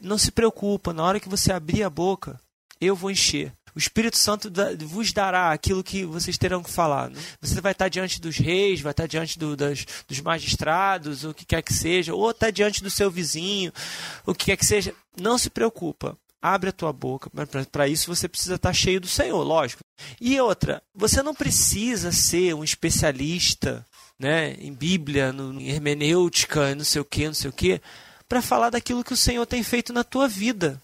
não 0.03 0.17
se 0.17 0.31
preocupa, 0.31 0.93
na 0.93 1.03
hora 1.03 1.19
que 1.19 1.29
você 1.29 1.53
abrir 1.53 1.83
a 1.83 1.89
boca, 1.89 2.39
eu 2.81 2.95
vou 2.95 3.11
encher. 3.11 3.53
O 3.73 3.79
Espírito 3.79 4.17
Santo 4.17 4.51
vos 4.87 5.13
dará 5.13 5.51
aquilo 5.51 5.83
que 5.83 6.03
vocês 6.03 6.35
terão 6.35 6.63
que 6.63 6.71
falar. 6.71 7.11
Né? 7.11 7.21
Você 7.39 7.61
vai 7.61 7.73
estar 7.73 7.87
diante 7.89 8.19
dos 8.19 8.35
reis, 8.35 8.81
vai 8.81 8.89
estar 8.89 9.05
diante 9.05 9.37
do, 9.37 9.55
das, 9.55 9.85
dos 10.07 10.19
magistrados, 10.19 11.23
o 11.23 11.31
que 11.31 11.45
quer 11.45 11.61
que 11.61 11.71
seja, 11.71 12.15
ou 12.15 12.31
está 12.31 12.49
diante 12.49 12.81
do 12.81 12.89
seu 12.89 13.11
vizinho, 13.11 13.71
o 14.25 14.33
que 14.33 14.45
quer 14.45 14.57
que 14.57 14.65
seja. 14.65 14.95
Não 15.15 15.37
se 15.37 15.51
preocupa 15.51 16.17
abre 16.53 16.69
a 16.69 16.73
tua 16.73 16.91
boca. 16.93 17.29
Para 17.71 17.87
isso 17.87 18.13
você 18.13 18.27
precisa 18.27 18.55
estar 18.55 18.73
cheio 18.73 18.99
do 19.01 19.07
Senhor, 19.07 19.41
lógico. 19.43 19.81
E 20.19 20.39
outra, 20.39 20.81
você 20.93 21.21
não 21.23 21.33
precisa 21.33 22.11
ser 22.11 22.53
um 22.53 22.63
especialista 22.63 23.85
né, 24.19 24.53
em 24.53 24.73
Bíblia, 24.73 25.31
no, 25.31 25.59
em 25.59 25.69
hermenêutica, 25.69 26.75
não 26.75 26.83
sei 26.83 27.01
o 27.01 27.05
que, 27.05 27.27
não 27.27 27.33
sei 27.33 27.49
o 27.49 27.53
que, 27.53 27.81
para 28.27 28.41
falar 28.41 28.69
daquilo 28.69 29.03
que 29.03 29.13
o 29.13 29.17
Senhor 29.17 29.45
tem 29.45 29.63
feito 29.63 29.93
na 29.93 30.03
tua 30.03 30.27
vida. 30.27 30.81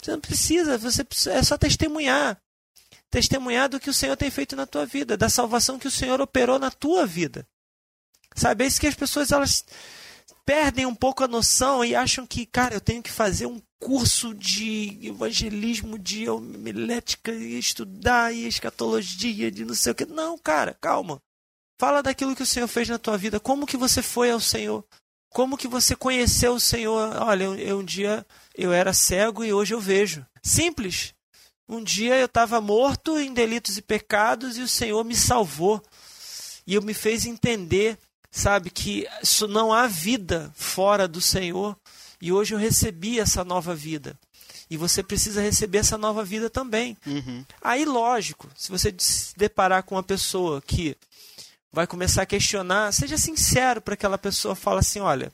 Você 0.00 0.12
não 0.12 0.20
precisa, 0.20 0.78
você 0.78 1.04
precisa, 1.04 1.32
é 1.32 1.42
só 1.42 1.56
testemunhar. 1.56 2.36
Testemunhar 3.10 3.68
do 3.68 3.80
que 3.80 3.90
o 3.90 3.94
Senhor 3.94 4.16
tem 4.16 4.30
feito 4.30 4.56
na 4.56 4.66
tua 4.66 4.86
vida, 4.86 5.16
da 5.16 5.28
salvação 5.28 5.78
que 5.78 5.88
o 5.88 5.90
Senhor 5.90 6.20
operou 6.20 6.58
na 6.58 6.70
tua 6.70 7.06
vida. 7.06 7.46
Sabe, 8.34 8.64
é 8.64 8.66
isso 8.66 8.80
que 8.80 8.86
as 8.86 8.94
pessoas 8.94 9.32
elas 9.32 9.64
perdem 10.44 10.86
um 10.86 10.94
pouco 10.94 11.24
a 11.24 11.28
noção 11.28 11.84
e 11.84 11.94
acham 11.94 12.26
que, 12.26 12.46
cara, 12.46 12.74
eu 12.74 12.80
tenho 12.80 13.02
que 13.02 13.10
fazer 13.10 13.46
um 13.46 13.60
curso 13.78 14.34
de 14.34 14.98
evangelismo, 15.02 15.98
de 15.98 16.28
homilética, 16.28 17.32
e 17.32 17.58
estudar 17.58 18.32
e 18.32 18.46
escatologia, 18.46 19.50
de 19.50 19.64
não 19.64 19.74
sei 19.74 19.92
o 19.92 19.94
que. 19.94 20.04
Não, 20.04 20.36
cara, 20.36 20.76
calma. 20.80 21.20
Fala 21.78 22.02
daquilo 22.02 22.36
que 22.36 22.42
o 22.42 22.46
Senhor 22.46 22.68
fez 22.68 22.88
na 22.88 22.98
tua 22.98 23.16
vida. 23.16 23.40
Como 23.40 23.66
que 23.66 23.76
você 23.76 24.02
foi 24.02 24.30
ao 24.30 24.40
Senhor? 24.40 24.84
Como 25.30 25.56
que 25.56 25.68
você 25.68 25.96
conheceu 25.96 26.54
o 26.54 26.60
Senhor? 26.60 27.16
Olha, 27.22 27.44
eu, 27.44 27.54
eu 27.54 27.78
um 27.78 27.84
dia 27.84 28.26
eu 28.54 28.72
era 28.72 28.92
cego 28.92 29.44
e 29.44 29.52
hoje 29.52 29.72
eu 29.72 29.80
vejo. 29.80 30.26
Simples. 30.42 31.14
Um 31.68 31.82
dia 31.82 32.16
eu 32.16 32.26
estava 32.26 32.60
morto 32.60 33.18
em 33.18 33.32
delitos 33.32 33.78
e 33.78 33.82
pecados 33.82 34.58
e 34.58 34.60
o 34.60 34.68
Senhor 34.68 35.02
me 35.04 35.14
salvou. 35.14 35.80
E 36.66 36.74
eu 36.74 36.82
me 36.82 36.92
fez 36.92 37.24
entender, 37.24 37.96
sabe, 38.30 38.70
que 38.70 39.06
não 39.48 39.72
há 39.72 39.86
vida 39.86 40.52
fora 40.54 41.08
do 41.08 41.20
Senhor. 41.20 41.76
E 42.20 42.30
hoje 42.32 42.54
eu 42.54 42.58
recebi 42.58 43.18
essa 43.18 43.42
nova 43.42 43.74
vida. 43.74 44.18
E 44.68 44.76
você 44.76 45.02
precisa 45.02 45.40
receber 45.40 45.78
essa 45.78 45.98
nova 45.98 46.24
vida 46.24 46.48
também. 46.48 46.96
Uhum. 47.06 47.44
Aí, 47.60 47.84
lógico, 47.84 48.48
se 48.54 48.70
você 48.70 48.94
se 48.98 49.34
deparar 49.36 49.82
com 49.82 49.96
uma 49.96 50.02
pessoa 50.02 50.62
que 50.62 50.96
vai 51.72 51.86
começar 51.86 52.22
a 52.22 52.26
questionar, 52.26 52.92
seja 52.92 53.18
sincero 53.18 53.80
para 53.80 53.94
aquela 53.94 54.18
pessoa, 54.18 54.54
fala 54.54 54.80
assim, 54.80 55.00
olha, 55.00 55.32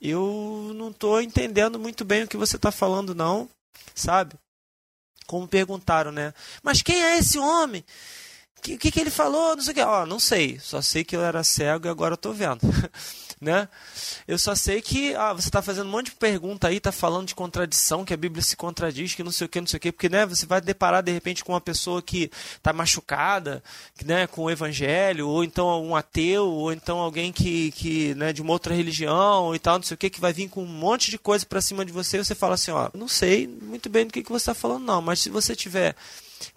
eu 0.00 0.72
não 0.74 0.90
estou 0.90 1.20
entendendo 1.20 1.78
muito 1.78 2.04
bem 2.04 2.22
o 2.22 2.28
que 2.28 2.36
você 2.36 2.56
está 2.56 2.70
falando, 2.70 3.14
não, 3.14 3.48
sabe? 3.94 4.34
Como 5.26 5.48
perguntaram, 5.48 6.12
né? 6.12 6.32
Mas 6.62 6.82
quem 6.82 7.02
é 7.02 7.18
esse 7.18 7.38
homem? 7.38 7.84
Que, 8.66 8.76
que, 8.76 8.90
que, 8.90 9.00
ele 9.00 9.10
falou? 9.10 9.54
Não 9.54 9.62
sei 9.62 9.70
o 9.70 9.74
que. 9.76 9.82
Oh, 9.84 10.06
não 10.06 10.18
sei. 10.18 10.58
Só 10.58 10.82
sei 10.82 11.04
que 11.04 11.14
eu 11.14 11.22
era 11.22 11.44
cego 11.44 11.86
e 11.86 11.88
agora 11.88 12.14
estou 12.14 12.34
vendo. 12.34 12.62
né? 13.40 13.68
Eu 14.26 14.36
só 14.40 14.56
sei 14.56 14.82
que 14.82 15.14
ah, 15.14 15.32
você 15.32 15.48
está 15.48 15.62
fazendo 15.62 15.86
um 15.86 15.90
monte 15.90 16.06
de 16.06 16.16
pergunta 16.16 16.66
aí, 16.66 16.78
está 16.78 16.90
falando 16.90 17.28
de 17.28 17.34
contradição, 17.34 18.04
que 18.04 18.12
a 18.12 18.16
Bíblia 18.16 18.42
se 18.42 18.56
contradiz, 18.56 19.14
que 19.14 19.22
não 19.22 19.30
sei 19.30 19.44
o 19.44 19.48
que, 19.48 19.60
não 19.60 19.68
sei 19.68 19.76
o 19.76 19.80
que, 19.80 19.92
porque 19.92 20.08
né, 20.08 20.26
você 20.26 20.46
vai 20.46 20.60
deparar 20.60 21.00
de 21.00 21.12
repente 21.12 21.44
com 21.44 21.52
uma 21.52 21.60
pessoa 21.60 22.02
que 22.02 22.28
está 22.56 22.72
machucada, 22.72 23.62
né, 24.04 24.26
com 24.26 24.44
o 24.44 24.50
Evangelho, 24.50 25.28
ou 25.28 25.44
então 25.44 25.84
um 25.84 25.94
ateu, 25.94 26.46
ou 26.48 26.72
então 26.72 26.98
alguém 26.98 27.30
que, 27.30 27.70
que 27.72 28.16
né, 28.16 28.32
de 28.32 28.42
uma 28.42 28.52
outra 28.52 28.74
religião 28.74 29.54
e 29.54 29.60
tal, 29.60 29.76
não 29.76 29.84
sei 29.84 29.94
o 29.94 29.98
que, 29.98 30.10
que 30.10 30.20
vai 30.20 30.32
vir 30.32 30.48
com 30.48 30.62
um 30.62 30.66
monte 30.66 31.10
de 31.10 31.18
coisa 31.18 31.46
para 31.46 31.60
cima 31.60 31.84
de 31.84 31.92
você, 31.92 32.16
e 32.16 32.24
você 32.24 32.34
fala 32.34 32.54
assim, 32.54 32.72
ó, 32.72 32.90
não 32.94 33.06
sei 33.06 33.46
muito 33.46 33.88
bem 33.88 34.06
do 34.06 34.12
que, 34.12 34.24
que 34.24 34.32
você 34.32 34.50
está 34.50 34.54
falando, 34.54 34.84
não, 34.84 35.00
mas 35.00 35.20
se 35.20 35.30
você 35.30 35.54
tiver 35.54 35.94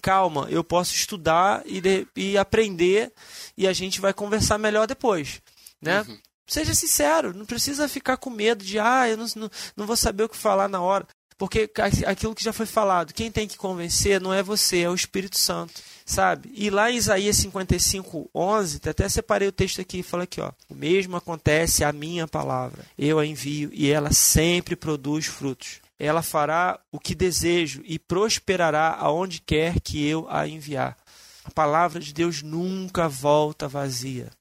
calma, 0.02 0.48
eu 0.50 0.64
posso 0.64 0.94
estudar 0.94 1.62
e, 1.66 1.82
de, 1.82 2.08
e 2.16 2.38
aprender 2.38 3.12
e 3.58 3.68
a 3.68 3.74
gente 3.74 4.00
vai 4.00 4.14
conversar 4.14 4.58
melhor 4.58 4.88
depois, 4.88 5.42
né? 5.82 6.02
Uhum. 6.02 6.18
Seja 6.48 6.74
sincero, 6.74 7.34
não 7.34 7.46
precisa 7.46 7.88
ficar 7.88 8.18
com 8.18 8.30
medo 8.30 8.64
de, 8.64 8.80
ah, 8.80 9.08
eu 9.08 9.16
não, 9.16 9.28
não, 9.36 9.52
não 9.78 9.86
vou 9.86 9.96
saber 9.96 10.24
o 10.24 10.30
que 10.30 10.38
falar 10.38 10.68
na 10.68 10.82
hora. 10.82 11.06
Porque 11.40 11.72
aquilo 12.06 12.36
que 12.36 12.44
já 12.44 12.52
foi 12.52 12.66
falado, 12.66 13.14
quem 13.14 13.32
tem 13.32 13.48
que 13.48 13.58
convencer 13.58 14.20
não 14.20 14.34
é 14.34 14.44
você, 14.44 14.80
é 14.80 14.90
o 14.90 14.94
Espírito 14.94 15.40
Santo, 15.40 15.82
sabe? 16.06 16.52
E 16.54 16.70
lá 16.70 16.92
em 16.92 16.98
Isaías 16.98 17.38
55, 17.38 18.30
11, 18.36 18.82
até 18.86 19.08
separei 19.08 19.48
o 19.48 19.52
texto 19.52 19.80
aqui 19.80 20.00
e 20.00 20.04
falei 20.04 20.26
aqui, 20.26 20.42
ó. 20.42 20.52
O 20.68 20.76
mesmo 20.76 21.16
acontece 21.16 21.86
à 21.86 21.94
minha 21.94 22.28
palavra. 22.28 22.84
Eu 22.98 23.20
a 23.20 23.26
envio 23.26 23.70
e 23.72 23.90
ela 23.90 24.12
sempre 24.12 24.76
produz 24.76 25.28
frutos. 25.28 25.80
Ela 26.00 26.22
fará 26.22 26.80
o 26.92 27.00
que 27.00 27.14
desejo 27.14 27.84
e 27.86 28.00
prosperará 28.00 28.96
aonde 28.98 29.42
quer 29.42 29.80
que 29.82 30.04
eu 30.08 30.26
a 30.30 30.48
enviar. 30.48 30.98
A 31.44 31.52
palavra 31.52 32.00
de 32.00 32.14
Deus 32.14 32.42
nunca 32.42 33.08
volta 33.10 33.68
vazia 33.68 34.32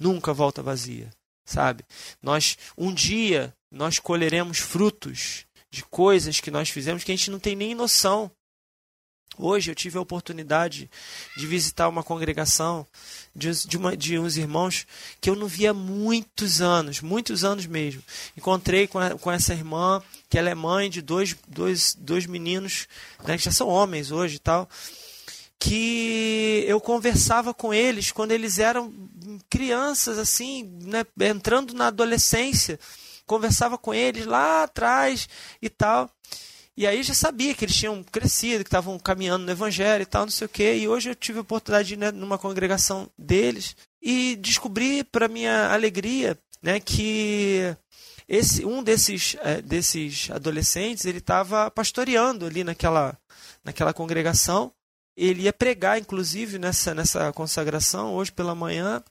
nunca 0.00 0.32
volta 0.32 0.62
vazia, 0.62 1.10
sabe? 1.44 1.84
Nós 2.22 2.56
um 2.76 2.92
dia 2.92 3.54
nós 3.70 3.98
colheremos 3.98 4.58
frutos 4.58 5.46
de 5.70 5.84
coisas 5.84 6.40
que 6.40 6.50
nós 6.50 6.70
fizemos 6.70 7.04
que 7.04 7.12
a 7.12 7.16
gente 7.16 7.30
não 7.30 7.38
tem 7.38 7.56
nem 7.56 7.74
noção. 7.74 8.30
Hoje 9.38 9.70
eu 9.70 9.74
tive 9.74 9.98
a 9.98 10.00
oportunidade 10.00 10.90
de 11.36 11.46
visitar 11.46 11.88
uma 11.88 12.02
congregação 12.02 12.86
de, 13.34 13.50
de, 13.66 13.76
uma, 13.76 13.96
de 13.96 14.18
uns 14.18 14.36
irmãos 14.36 14.86
que 15.20 15.28
eu 15.28 15.36
não 15.36 15.46
via 15.46 15.70
há 15.70 15.74
muitos 15.74 16.60
anos, 16.62 17.00
muitos 17.00 17.44
anos 17.44 17.66
mesmo. 17.66 18.02
Encontrei 18.36 18.86
com, 18.86 18.98
a, 18.98 19.10
com 19.10 19.30
essa 19.30 19.52
irmã, 19.52 20.02
que 20.30 20.38
ela 20.38 20.48
é 20.48 20.54
mãe 20.54 20.88
de 20.88 21.02
dois, 21.02 21.36
dois, 21.46 21.94
dois 21.98 22.26
meninos, 22.26 22.88
né, 23.24 23.36
que 23.36 23.44
já 23.44 23.50
são 23.52 23.68
homens 23.68 24.10
hoje 24.10 24.36
e 24.36 24.40
tal 24.40 24.68
que 25.58 26.64
eu 26.66 26.80
conversava 26.80 27.54
com 27.54 27.72
eles 27.72 28.12
quando 28.12 28.30
eles 28.30 28.58
eram 28.58 28.92
crianças, 29.48 30.18
assim, 30.18 30.64
né, 30.82 31.04
entrando 31.20 31.74
na 31.74 31.88
adolescência. 31.88 32.78
Conversava 33.26 33.76
com 33.76 33.92
eles 33.92 34.26
lá 34.26 34.64
atrás 34.64 35.28
e 35.60 35.68
tal. 35.68 36.10
E 36.76 36.86
aí 36.86 37.02
já 37.02 37.14
sabia 37.14 37.54
que 37.54 37.64
eles 37.64 37.74
tinham 37.74 38.02
crescido, 38.02 38.62
que 38.62 38.68
estavam 38.68 38.98
caminhando 38.98 39.46
no 39.46 39.50
evangelho 39.50 40.02
e 40.02 40.06
tal, 40.06 40.26
não 40.26 40.30
sei 40.30 40.46
o 40.46 40.50
quê. 40.50 40.76
E 40.76 40.86
hoje 40.86 41.10
eu 41.10 41.14
tive 41.14 41.38
a 41.38 41.42
oportunidade 41.42 41.88
de 41.88 41.94
ir 41.94 41.96
né, 41.96 42.12
numa 42.12 42.36
congregação 42.36 43.10
deles 43.18 43.74
e 44.02 44.36
descobri, 44.36 45.02
para 45.02 45.26
minha 45.26 45.72
alegria, 45.72 46.38
né, 46.62 46.78
que 46.78 47.74
esse 48.28 48.64
um 48.64 48.82
desses, 48.82 49.36
é, 49.40 49.62
desses 49.62 50.30
adolescentes 50.30 51.04
ele 51.06 51.18
estava 51.18 51.70
pastoreando 51.70 52.44
ali 52.44 52.62
naquela, 52.62 53.16
naquela 53.64 53.94
congregação 53.94 54.72
ele 55.16 55.42
ia 55.42 55.52
pregar, 55.52 55.98
inclusive, 55.98 56.58
nessa, 56.58 56.94
nessa 56.94 57.32
consagração, 57.32 58.12
hoje 58.14 58.30
pela 58.30 58.54
manhã. 58.54 59.02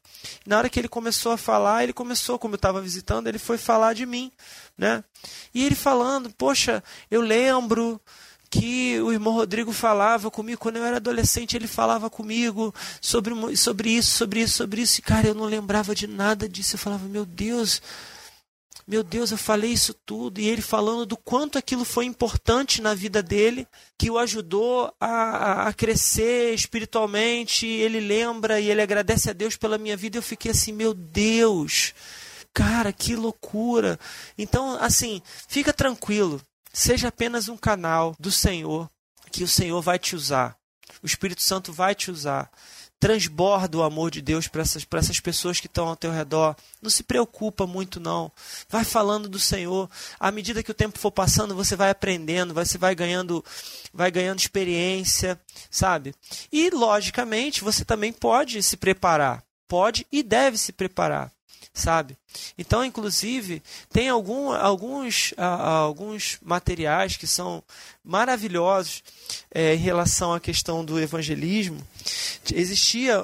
Na 0.46 0.58
hora 0.58 0.70
que 0.70 0.80
ele 0.80 0.88
começou 0.88 1.32
a 1.32 1.38
falar, 1.38 1.84
ele 1.84 1.94
começou, 1.94 2.38
como 2.38 2.54
eu 2.54 2.58
estava 2.58 2.82
visitando, 2.82 3.28
ele 3.28 3.40
foi 3.40 3.58
falar 3.58 3.94
de 3.94 4.06
mim. 4.06 4.32
Né? 4.78 5.04
E 5.54 5.66
ele 5.66 5.76
falando, 5.76 6.30
poxa, 6.32 6.84
eu 7.10 7.22
lembro 7.22 8.00
que 8.50 9.02
o 9.02 9.12
irmão 9.12 9.34
Rodrigo 9.34 9.72
falava 9.74 10.30
comigo, 10.30 10.62
quando 10.62 10.78
eu 10.78 10.86
era 10.86 10.98
adolescente, 10.98 11.58
ele 11.58 11.68
falava 11.68 12.10
comigo 12.10 12.74
sobre, 13.02 13.34
sobre 13.58 13.90
isso, 13.90 14.12
sobre 14.12 14.42
isso, 14.42 14.54
sobre 14.54 14.82
isso. 14.82 15.00
E, 15.00 15.02
cara, 15.02 15.28
eu 15.28 15.34
não 15.34 15.46
lembrava 15.46 15.96
de 15.96 16.08
nada 16.08 16.48
disso. 16.48 16.76
Eu 16.76 16.80
falava, 16.80 17.08
meu 17.08 17.26
Deus, 17.26 17.82
meu 18.88 19.04
Deus, 19.04 19.32
eu 19.32 19.38
falei 19.38 19.72
isso 19.72 19.96
tudo, 19.96 20.40
e 20.40 20.48
ele 20.48 20.62
falando 20.62 21.08
do 21.08 21.18
quanto 21.18 21.58
aquilo 21.58 21.84
foi 21.84 22.06
importante 22.06 22.84
na 22.84 22.94
vida 22.94 23.24
dele, 23.24 23.68
que 23.98 24.12
o 24.12 24.20
ajudou 24.20 24.94
a, 25.00 25.68
a 25.68 25.74
crescer 25.74 26.54
espiritualmente. 26.54 27.66
Ele 27.66 28.00
lembra 28.00 28.60
e 28.60 28.70
ele 28.70 28.82
agradece 28.82 29.30
a 29.30 29.34
Deus 29.34 29.56
pela 29.56 29.80
minha 29.80 29.98
vida. 29.98 30.18
Eu 30.18 30.22
fiquei 30.22 30.52
assim, 30.52 30.72
meu 30.72 30.94
Deus, 30.94 31.96
cara, 32.54 32.94
que 32.94 33.16
loucura. 33.16 34.00
Então, 34.38 34.78
assim, 34.80 35.20
fica 35.48 35.74
tranquilo, 35.74 36.40
seja 36.72 37.08
apenas 37.08 37.50
um 37.50 37.58
canal 37.58 38.16
do 38.20 38.32
Senhor, 38.32 38.88
que 39.32 39.44
o 39.44 39.48
Senhor 39.48 39.82
vai 39.82 39.98
te 39.98 40.16
usar. 40.16 40.56
O 41.02 41.08
Espírito 41.08 41.42
Santo 41.42 41.74
vai 41.74 41.96
te 41.96 42.12
usar 42.12 42.52
transborda 43.00 43.78
o 43.78 43.84
amor 43.84 44.10
de 44.10 44.22
Deus 44.22 44.48
para 44.48 44.62
essas, 44.62 44.86
essas 44.94 45.20
pessoas 45.20 45.60
que 45.60 45.68
estão 45.68 45.88
ao 45.88 45.96
teu 45.96 46.12
redor. 46.12 46.56
Não 46.82 46.90
se 46.90 47.04
preocupa 47.04 47.68
muito, 47.68 48.00
não. 48.00 48.32
Vai 48.70 48.84
falando 48.84 49.28
do 49.28 49.40
Senhor. 49.40 49.90
À 50.20 50.32
medida 50.32 50.64
que 50.64 50.72
o 50.72 50.76
tempo 50.76 50.98
for 50.98 51.12
passando, 51.12 51.56
você 51.56 51.76
vai 51.76 51.90
aprendendo, 51.90 52.54
você 52.54 52.78
vai 52.78 52.96
ganhando, 52.96 53.44
vai 53.94 54.10
ganhando 54.10 54.40
experiência, 54.40 55.40
sabe? 55.70 56.16
E, 56.52 56.70
logicamente, 56.70 57.64
você 57.64 57.84
também 57.84 58.12
pode 58.12 58.62
se 58.64 58.78
preparar. 58.78 59.44
Pode 59.68 60.06
e 60.12 60.22
deve 60.22 60.58
se 60.58 60.72
preparar, 60.72 61.32
sabe? 61.74 62.18
Então, 62.58 62.84
inclusive, 62.84 63.62
tem 63.92 64.10
algum, 64.10 64.52
alguns, 64.52 65.34
alguns 65.38 66.38
materiais 66.42 67.18
que 67.18 67.28
são 67.28 67.64
maravilhosos 68.04 69.04
é, 69.52 69.74
em 69.74 69.80
relação 69.80 70.34
à 70.34 70.40
questão 70.40 70.86
do 70.86 71.00
evangelismo. 71.00 71.82
Existia, 72.54 73.24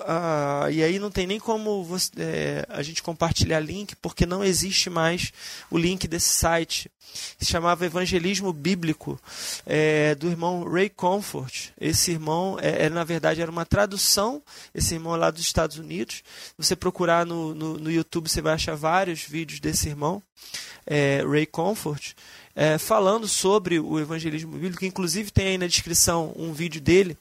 e 0.71 0.83
aí 0.83 0.97
não 0.97 1.11
tem 1.11 1.27
nem 1.27 1.39
como 1.39 1.83
você, 1.83 2.11
é, 2.17 2.65
a 2.67 2.81
gente 2.81 3.03
compartilhar 3.03 3.59
link, 3.59 3.95
porque 3.97 4.25
não 4.25 4.43
existe 4.43 4.89
mais 4.89 5.31
o 5.69 5.77
link 5.77 6.07
desse 6.07 6.29
site. 6.29 6.89
Se 7.37 7.45
chamava 7.45 7.85
Evangelismo 7.85 8.53
Bíblico, 8.53 9.19
é, 9.65 10.15
do 10.15 10.29
irmão 10.29 10.63
Ray 10.63 10.89
Comfort. 10.89 11.69
Esse 11.79 12.11
irmão, 12.11 12.57
é, 12.61 12.89
na 12.89 13.03
verdade, 13.03 13.41
era 13.41 13.51
uma 13.51 13.65
tradução, 13.65 14.41
esse 14.73 14.93
irmão 14.93 15.17
lá 15.17 15.29
dos 15.29 15.41
Estados 15.41 15.77
Unidos. 15.77 16.23
Você 16.57 16.73
procurar 16.73 17.25
no, 17.25 17.53
no, 17.53 17.77
no 17.77 17.91
YouTube, 17.91 18.29
você 18.29 18.41
vai 18.41 18.53
achar 18.53 18.75
vários 18.75 19.00
vídeos 19.23 19.59
desse 19.59 19.89
irmão, 19.89 20.21
é, 20.85 21.23
Ray 21.27 21.45
Comfort 21.45 22.13
é, 22.55 22.77
falando 22.77 23.27
sobre 23.27 23.79
o 23.79 23.99
evangelismo 23.99 24.51
bíblico. 24.51 24.85
Inclusive 24.85 25.31
tem 25.31 25.47
aí 25.47 25.57
na 25.57 25.67
descrição 25.67 26.33
um 26.35 26.53
vídeo 26.53 26.81
dele 26.81 27.17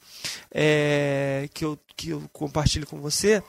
é, 0.53 1.49
que, 1.53 1.63
eu, 1.63 1.79
que 1.95 2.09
eu 2.09 2.23
compartilho 2.33 2.87
com 2.87 2.99
você 2.99 3.41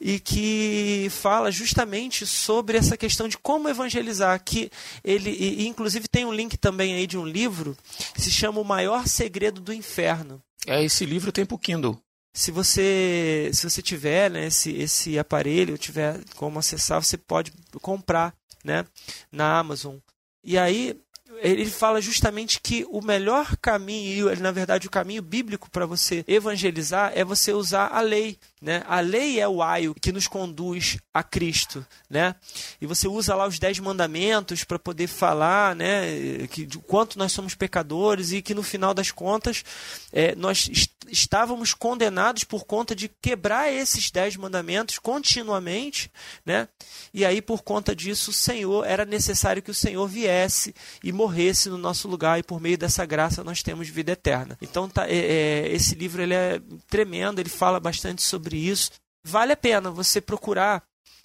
e 0.00 0.18
que 0.18 1.08
fala 1.10 1.50
justamente 1.50 2.26
sobre 2.26 2.76
essa 2.76 2.96
questão 2.96 3.28
de 3.28 3.38
como 3.38 3.68
evangelizar. 3.68 4.42
Que 4.44 4.70
ele, 5.04 5.30
e, 5.30 5.66
inclusive 5.66 6.08
tem 6.08 6.24
um 6.24 6.32
link 6.32 6.56
também 6.56 6.94
aí 6.94 7.06
de 7.06 7.18
um 7.18 7.26
livro 7.26 7.76
que 8.14 8.20
se 8.20 8.30
chama 8.30 8.60
O 8.60 8.64
Maior 8.64 9.06
Segredo 9.06 9.60
do 9.60 9.72
Inferno. 9.72 10.42
É, 10.66 10.82
esse 10.84 11.06
livro 11.06 11.32
tem 11.32 11.46
pro 11.46 11.58
Kindle. 11.58 11.98
Se 12.32 12.50
você, 12.50 13.50
se 13.52 13.68
você 13.68 13.82
tiver 13.82 14.30
né, 14.30 14.46
esse, 14.46 14.72
esse 14.72 15.18
aparelho, 15.18 15.76
tiver 15.76 16.20
como 16.36 16.58
acessar, 16.58 17.02
você 17.02 17.16
pode 17.16 17.52
comprar 17.80 18.34
né, 18.64 18.84
na 19.32 19.58
Amazon. 19.58 19.96
E 20.42 20.56
aí 20.56 20.98
ele 21.42 21.66
fala 21.66 22.00
justamente 22.00 22.60
que 22.60 22.86
o 22.90 23.02
melhor 23.02 23.56
caminho, 23.56 24.34
na 24.40 24.50
verdade 24.50 24.86
o 24.86 24.90
caminho 24.90 25.22
bíblico 25.22 25.70
para 25.70 25.86
você 25.86 26.24
evangelizar 26.26 27.12
é 27.14 27.24
você 27.24 27.52
usar 27.52 27.88
a 27.88 28.00
lei. 28.00 28.38
Né? 28.60 28.82
A 28.86 29.00
lei 29.00 29.40
é 29.40 29.48
o 29.48 29.62
aio 29.62 29.94
que 29.94 30.12
nos 30.12 30.26
conduz 30.26 30.98
a 31.14 31.22
Cristo. 31.22 31.84
Né? 32.08 32.34
E 32.80 32.86
você 32.86 33.08
usa 33.08 33.34
lá 33.34 33.46
os 33.46 33.58
dez 33.58 33.78
mandamentos 33.78 34.64
para 34.64 34.78
poder 34.78 35.06
falar 35.06 35.74
né, 35.74 36.46
que, 36.48 36.66
de 36.66 36.78
quanto 36.78 37.18
nós 37.18 37.32
somos 37.32 37.54
pecadores 37.54 38.32
e 38.32 38.42
que 38.42 38.54
no 38.54 38.62
final 38.62 38.92
das 38.92 39.10
contas 39.10 39.64
é, 40.12 40.34
nós 40.34 40.68
est 40.68 41.00
estávamos 41.10 41.74
condenados 41.74 42.44
por 42.44 42.64
conta 42.64 42.94
de 42.94 43.08
quebrar 43.08 43.72
esses 43.72 44.10
dez 44.10 44.36
mandamentos 44.36 44.98
continuamente. 44.98 46.10
Né? 46.46 46.68
E 47.12 47.24
aí, 47.24 47.42
por 47.42 47.62
conta 47.62 47.94
disso, 47.94 48.30
o 48.30 48.34
Senhor 48.34 48.86
era 48.86 49.04
necessário 49.04 49.62
que 49.62 49.70
o 49.70 49.74
Senhor 49.74 50.06
viesse 50.06 50.74
e 51.02 51.12
morresse 51.12 51.68
no 51.68 51.78
nosso 51.78 52.08
lugar, 52.08 52.38
e 52.38 52.42
por 52.42 52.60
meio 52.60 52.78
dessa 52.78 53.04
graça 53.04 53.42
nós 53.44 53.62
temos 53.62 53.88
vida 53.88 54.12
eterna. 54.12 54.56
Então, 54.62 54.88
tá, 54.88 55.08
é, 55.08 55.16
é, 55.16 55.72
esse 55.72 55.94
livro 55.94 56.22
ele 56.22 56.34
é 56.34 56.60
tremendo, 56.88 57.40
ele 57.40 57.48
fala 57.48 57.80
bastante 57.80 58.22
sobre 58.22 58.49
sobre 58.50 58.58
isso. 58.58 58.90
Vale 59.24 59.52
a 59.52 59.56
pena 59.56 59.90
você 59.90 60.20
procurar 60.20 60.82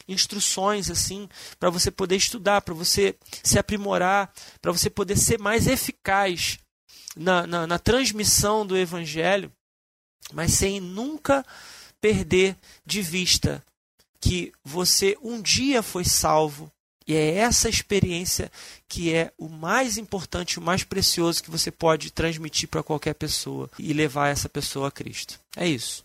instruções 0.07 0.91
assim 0.91 1.27
para 1.59 1.71
você 1.71 1.89
poder 1.89 2.17
estudar, 2.17 2.61
para 2.61 2.75
você 2.75 3.15
se 3.43 3.57
aprimorar, 3.57 4.31
para 4.61 4.71
você 4.71 4.89
poder 4.89 5.17
ser 5.17 5.39
mais 5.39 5.65
eficaz 5.65 6.59
na, 7.15 7.47
na, 7.47 7.65
na, 7.65 7.79
transmissão 7.79 8.67
do 8.67 8.77
evangelho, 8.77 9.51
mas 10.31 10.53
sem 10.53 10.79
nunca 10.79 11.43
perder 11.99 12.55
de 12.85 13.01
vista 13.01 13.63
que 14.19 14.51
você 14.63 15.17
um 15.23 15.41
dia 15.41 15.81
foi 15.81 16.05
salvo 16.05 16.69
e 17.07 17.15
é 17.15 17.35
essa 17.35 17.69
experiência 17.69 18.51
que 18.87 19.13
é 19.13 19.31
o 19.37 19.47
mais 19.47 19.97
importante, 19.97 20.59
o 20.59 20.61
mais 20.61 20.83
precioso 20.83 21.41
que 21.41 21.51
você 21.51 21.71
pode 21.71 22.11
transmitir 22.11 22.67
para 22.67 22.83
qualquer 22.83 23.15
pessoa 23.15 23.69
e 23.79 23.93
levar 23.93 24.29
essa 24.29 24.49
pessoa 24.49 24.89
a 24.89 24.91
Cristo. 24.91 25.39
É 25.55 25.67
isso. 25.67 26.04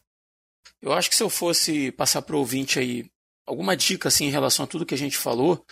Eu 0.83 0.93
acho 0.93 1.11
que 1.11 1.17
se 1.17 1.23
eu 1.23 1.31
fosse 1.31 1.93
passar 1.93 2.23
para 2.23 2.37
o 2.37 2.39
ouvinte 2.39 2.79
aí 2.79 3.11
alguma 3.47 3.77
dica 3.77 4.09
assim 4.09 4.27
em 4.27 4.31
relação 4.31 4.65
a 4.65 4.69
tudo 4.69 4.87
que 4.87 4.95
a 4.95 4.99
gente 4.99 5.17
falou, 5.17 5.65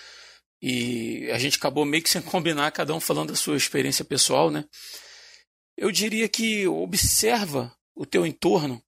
e 0.61 1.31
a 1.31 1.39
gente 1.39 1.57
acabou 1.57 1.85
meio 1.85 2.03
que 2.03 2.11
sem 2.11 2.21
combinar, 2.23 2.71
cada 2.73 2.95
um 2.95 3.01
falando 3.01 3.31
da 3.31 3.37
sua 3.37 3.57
experiência 3.57 4.05
pessoal, 4.05 4.51
né? 4.51 4.65
Eu 5.77 5.93
diria 5.93 6.29
que 6.29 6.67
observa 6.67 7.75
o 7.95 8.05
teu 8.05 8.27
entorno 8.27 8.83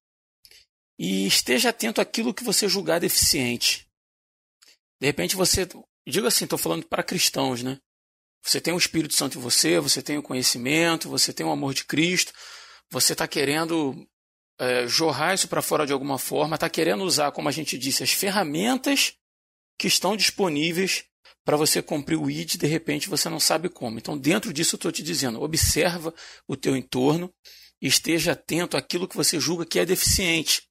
e 0.98 1.26
esteja 1.26 1.70
atento 1.70 2.00
àquilo 2.00 2.34
que 2.34 2.44
você 2.44 2.68
julgar 2.68 2.98
deficiente. 2.98 3.88
De 5.00 5.06
repente 5.06 5.36
você, 5.36 5.66
diga 6.06 6.28
assim, 6.28 6.44
estou 6.44 6.58
falando 6.58 6.86
para 6.86 7.02
cristãos, 7.02 7.62
né? 7.62 7.78
Você 8.42 8.60
tem 8.60 8.74
o 8.74 8.78
Espírito 8.78 9.14
Santo 9.14 9.38
em 9.38 9.40
você, 9.40 9.78
você 9.78 10.02
tem 10.02 10.18
o 10.18 10.22
conhecimento, 10.22 11.08
você 11.08 11.32
tem 11.32 11.46
o 11.46 11.50
amor 11.50 11.74
de 11.74 11.84
Cristo, 11.84 12.32
você 12.90 13.12
está 13.12 13.28
querendo 13.28 14.06
é, 14.60 14.86
jorrar 14.86 15.34
isso 15.34 15.48
para 15.48 15.62
fora 15.62 15.86
de 15.86 15.92
alguma 15.92 16.18
forma, 16.18 16.54
está 16.54 16.68
querendo 16.68 17.02
usar, 17.02 17.32
como 17.32 17.48
a 17.48 17.52
gente 17.52 17.78
disse, 17.78 18.02
as 18.02 18.12
ferramentas 18.12 19.14
que 19.78 19.88
estão 19.88 20.14
disponíveis 20.14 21.04
para 21.46 21.56
você 21.56 21.80
cumprir 21.80 22.16
o 22.16 22.30
ID, 22.30 22.56
de 22.56 22.66
repente 22.66 23.08
você 23.08 23.30
não 23.30 23.40
sabe 23.40 23.70
como. 23.70 23.98
Então, 23.98 24.18
dentro 24.18 24.52
disso, 24.52 24.74
eu 24.74 24.76
estou 24.76 24.92
te 24.92 25.02
dizendo, 25.02 25.40
observa 25.40 26.14
o 26.46 26.56
teu 26.56 26.76
entorno 26.76 27.32
esteja 27.80 28.32
atento 28.32 28.76
àquilo 28.76 29.08
que 29.08 29.16
você 29.16 29.40
julga 29.40 29.64
que 29.64 29.78
é 29.78 29.86
deficiente. 29.86 30.64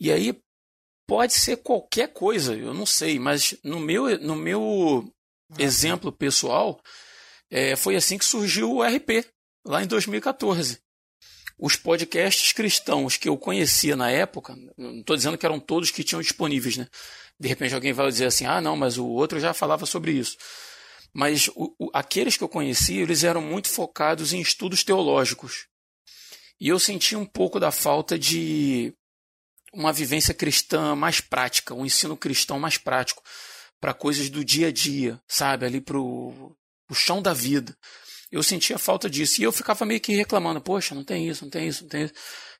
E 0.00 0.10
aí 0.10 0.34
pode 1.06 1.34
ser 1.34 1.58
qualquer 1.58 2.14
coisa, 2.14 2.54
eu 2.54 2.72
não 2.72 2.86
sei, 2.86 3.18
mas 3.18 3.54
no 3.62 3.78
meu, 3.78 4.18
no 4.18 4.34
meu 4.34 5.12
exemplo 5.58 6.10
pessoal, 6.10 6.80
é, 7.50 7.76
foi 7.76 7.96
assim 7.96 8.16
que 8.16 8.24
surgiu 8.24 8.72
o 8.72 8.82
RP, 8.82 9.26
lá 9.66 9.82
em 9.82 9.86
2014 9.86 10.80
os 11.62 11.76
podcasts 11.76 12.52
cristãos 12.52 13.16
que 13.16 13.28
eu 13.28 13.38
conhecia 13.38 13.94
na 13.94 14.10
época, 14.10 14.58
não 14.76 14.98
estou 14.98 15.14
dizendo 15.14 15.38
que 15.38 15.46
eram 15.46 15.60
todos 15.60 15.92
que 15.92 16.02
tinham 16.02 16.20
disponíveis, 16.20 16.76
né? 16.76 16.88
De 17.38 17.46
repente 17.46 17.72
alguém 17.72 17.92
vai 17.92 18.08
dizer 18.08 18.26
assim, 18.26 18.44
ah, 18.44 18.60
não, 18.60 18.76
mas 18.76 18.98
o 18.98 19.06
outro 19.06 19.38
já 19.38 19.54
falava 19.54 19.86
sobre 19.86 20.10
isso. 20.10 20.36
Mas 21.14 21.46
o, 21.54 21.72
o, 21.78 21.90
aqueles 21.94 22.36
que 22.36 22.42
eu 22.42 22.48
conhecia, 22.48 23.00
eles 23.00 23.22
eram 23.22 23.40
muito 23.40 23.68
focados 23.68 24.32
em 24.32 24.40
estudos 24.40 24.82
teológicos. 24.82 25.68
E 26.60 26.66
eu 26.66 26.80
senti 26.80 27.14
um 27.14 27.24
pouco 27.24 27.60
da 27.60 27.70
falta 27.70 28.18
de 28.18 28.92
uma 29.72 29.92
vivência 29.92 30.34
cristã 30.34 30.96
mais 30.96 31.20
prática, 31.20 31.74
um 31.74 31.86
ensino 31.86 32.16
cristão 32.16 32.58
mais 32.58 32.76
prático, 32.76 33.22
para 33.80 33.94
coisas 33.94 34.28
do 34.28 34.44
dia 34.44 34.66
a 34.66 34.72
dia, 34.72 35.20
sabe? 35.28 35.64
Ali 35.64 35.80
para 35.80 35.96
o 35.96 36.56
chão 36.92 37.22
da 37.22 37.32
vida 37.32 37.76
eu 38.32 38.42
sentia 38.42 38.78
falta 38.78 39.10
disso. 39.10 39.40
E 39.40 39.44
eu 39.44 39.52
ficava 39.52 39.84
meio 39.84 40.00
que 40.00 40.14
reclamando, 40.14 40.60
poxa, 40.60 40.94
não 40.94 41.04
tem 41.04 41.28
isso, 41.28 41.44
não 41.44 41.50
tem 41.50 41.68
isso, 41.68 41.82
não 41.82 41.90
tem 41.90 42.04
isso. 42.04 42.14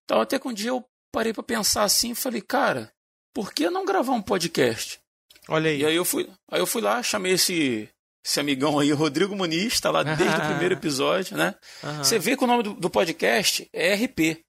Então 0.04 0.20
até 0.20 0.38
que 0.38 0.46
um 0.46 0.52
dia 0.52 0.68
eu 0.68 0.84
parei 1.10 1.32
para 1.32 1.42
pensar 1.42 1.84
assim 1.84 2.10
e 2.10 2.14
falei, 2.14 2.42
cara, 2.42 2.92
por 3.34 3.52
que 3.52 3.70
não 3.70 3.84
gravar 3.84 4.12
um 4.12 4.22
podcast? 4.22 5.00
Olha 5.48 5.70
aí. 5.70 5.80
E 5.80 5.86
aí 5.86 5.96
eu 5.96 6.04
fui, 6.04 6.28
aí 6.50 6.60
eu 6.60 6.66
fui 6.66 6.82
lá, 6.82 7.02
chamei 7.02 7.32
esse, 7.32 7.88
esse 8.24 8.38
amigão 8.38 8.78
aí, 8.78 8.90
Rodrigo 8.92 9.34
Muniz, 9.34 9.72
está 9.72 9.90
lá 9.90 10.02
desde 10.02 10.36
o 10.36 10.46
primeiro 10.46 10.74
episódio, 10.76 11.36
né? 11.36 11.54
Uhum. 11.82 11.98
Você 12.04 12.18
vê 12.18 12.36
que 12.36 12.44
o 12.44 12.46
nome 12.46 12.62
do, 12.62 12.74
do, 12.74 12.90
podcast 12.90 13.68
é 13.72 13.94
RP. 13.94 14.40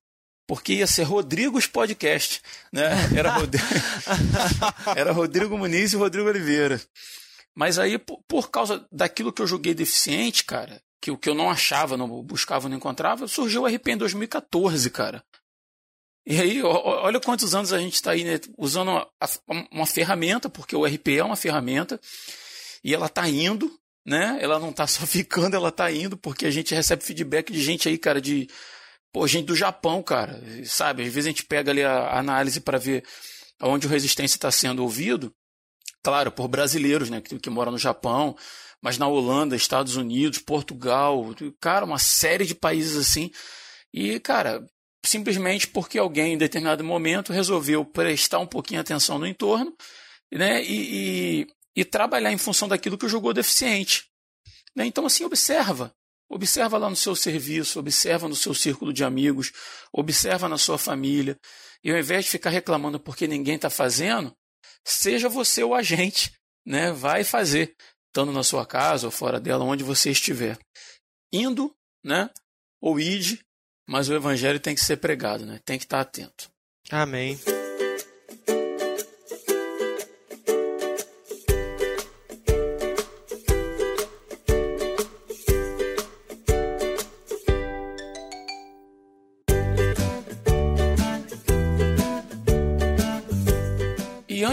Porque 0.45 0.73
ia 0.73 0.87
ser 0.87 1.03
Rodrigos 1.03 1.67
Podcast, 1.67 2.41
né? 2.71 2.91
Era, 3.15 3.31
Rodrigo, 3.31 3.65
Era 4.93 5.13
Rodrigo 5.13 5.57
Muniz 5.57 5.93
e 5.93 5.95
Rodrigo 5.95 6.27
Oliveira. 6.27 6.81
Mas 7.55 7.79
aí, 7.79 7.97
por, 7.97 8.21
por 8.27 8.51
causa 8.51 8.85
daquilo 8.91 9.31
que 9.31 9.41
eu 9.41 9.47
joguei 9.47 9.73
deficiente, 9.73 10.43
cara, 10.43 10.81
que 11.03 11.11
o 11.11 11.17
que 11.17 11.27
eu 11.27 11.35
não 11.35 11.49
achava, 11.49 11.97
não 11.97 12.07
buscava, 12.23 12.69
não 12.69 12.77
encontrava, 12.77 13.27
surgiu 13.27 13.63
o 13.63 13.67
RP 13.67 13.89
em 13.89 13.97
2014, 13.97 14.89
cara. 14.89 15.21
E 16.25 16.39
aí, 16.39 16.63
olha 16.63 17.19
quantos 17.19 17.53
anos 17.53 17.73
a 17.73 17.77
gente 17.77 17.95
está 17.95 18.11
aí 18.11 18.23
né, 18.23 18.39
usando 18.57 18.87
uma, 18.87 19.07
uma, 19.69 19.85
ferramenta, 19.85 20.49
porque 20.49 20.73
o 20.73 20.85
RP 20.85 21.09
é 21.17 21.23
uma 21.23 21.35
ferramenta, 21.35 21.99
e 22.81 22.93
ela 22.93 23.07
está 23.07 23.27
indo, 23.27 23.69
né? 24.05 24.37
Ela 24.39 24.57
não 24.59 24.69
está 24.69 24.87
só 24.87 25.05
ficando, 25.05 25.57
ela 25.57 25.67
está 25.67 25.91
indo, 25.91 26.15
porque 26.15 26.45
a 26.45 26.51
gente 26.51 26.73
recebe 26.73 27.03
feedback 27.03 27.51
de 27.51 27.61
gente 27.61 27.89
aí, 27.89 27.97
cara, 27.97 28.21
de 28.21 28.47
pô, 29.11 29.27
gente 29.27 29.47
do 29.47 29.57
Japão, 29.57 30.01
cara, 30.01 30.41
sabe? 30.63 31.03
Às 31.03 31.13
vezes 31.13 31.25
a 31.25 31.31
gente 31.31 31.45
pega 31.45 31.69
ali 31.69 31.83
a, 31.83 32.17
análise 32.17 32.61
para 32.61 32.77
ver 32.77 33.03
onde 33.61 33.87
o 33.87 33.89
resistência 33.89 34.37
está 34.37 34.49
sendo 34.49 34.81
ouvido, 34.81 35.35
claro, 36.01 36.31
por 36.31 36.47
brasileiros, 36.47 37.09
né, 37.09 37.19
que, 37.19 37.37
que 37.37 37.49
moram 37.49 37.73
no 37.73 37.77
Japão, 37.77 38.37
mas 38.83 38.97
na 38.97 39.07
Holanda, 39.07 39.55
Estados 39.55 39.95
Unidos, 39.95 40.39
Portugal, 40.39 41.33
cara, 41.61 41.85
uma 41.85 41.97
série 41.97 42.45
de 42.45 42.53
países 42.53 42.97
assim. 42.97 43.31
E, 43.93 44.19
cara, 44.19 44.61
simplesmente 45.05 45.67
porque 45.67 45.97
alguém 45.97 46.33
em 46.33 46.37
determinado 46.37 46.83
momento 46.83 47.31
resolveu 47.31 47.85
prestar 47.85 48.39
um 48.39 48.45
pouquinho 48.45 48.81
atenção 48.81 49.17
no 49.17 49.25
entorno, 49.25 49.73
né, 50.31 50.61
e, 50.63 51.45
e, 51.45 51.47
e 51.77 51.85
trabalhar 51.85 52.33
em 52.33 52.37
função 52.37 52.67
daquilo 52.67 52.97
que 52.97 53.07
jogou 53.07 53.33
deficiente. 53.33 54.03
Né? 54.75 54.85
Então, 54.85 55.05
assim, 55.05 55.23
observa. 55.23 55.95
Observa 56.29 56.77
lá 56.77 56.89
no 56.89 56.95
seu 56.95 57.15
serviço, 57.15 57.79
observa 57.79 58.27
no 58.27 58.35
seu 58.35 58.53
círculo 58.53 58.91
de 58.91 59.03
amigos, 59.03 59.53
observa 59.93 60.49
na 60.49 60.57
sua 60.57 60.77
família. 60.77 61.37
E 61.83 61.89
ao 61.89 61.97
invés 61.97 62.25
de 62.25 62.31
ficar 62.31 62.49
reclamando 62.49 62.99
porque 62.99 63.27
ninguém 63.27 63.55
está 63.55 63.69
fazendo, 63.69 64.35
seja 64.83 65.29
você 65.29 65.63
o 65.63 65.73
agente 65.73 66.33
né? 66.65 66.91
Vai 66.91 67.23
fazer, 67.23 67.75
estando 68.13 68.31
na 68.31 68.43
sua 68.43 68.63
casa 68.63 69.07
ou 69.07 69.11
fora 69.11 69.39
dela, 69.39 69.65
onde 69.65 69.83
você 69.83 70.11
estiver. 70.11 70.59
Indo, 71.33 71.75
né? 72.05 72.29
Ou 72.79 72.99
ide, 72.99 73.43
mas 73.89 74.07
o 74.07 74.13
evangelho 74.13 74.59
tem 74.59 74.75
que 74.75 74.81
ser 74.81 74.97
pregado, 74.97 75.47
né? 75.47 75.59
Tem 75.65 75.79
que 75.79 75.85
estar 75.85 75.99
atento. 75.99 76.47
Amém. 76.91 77.39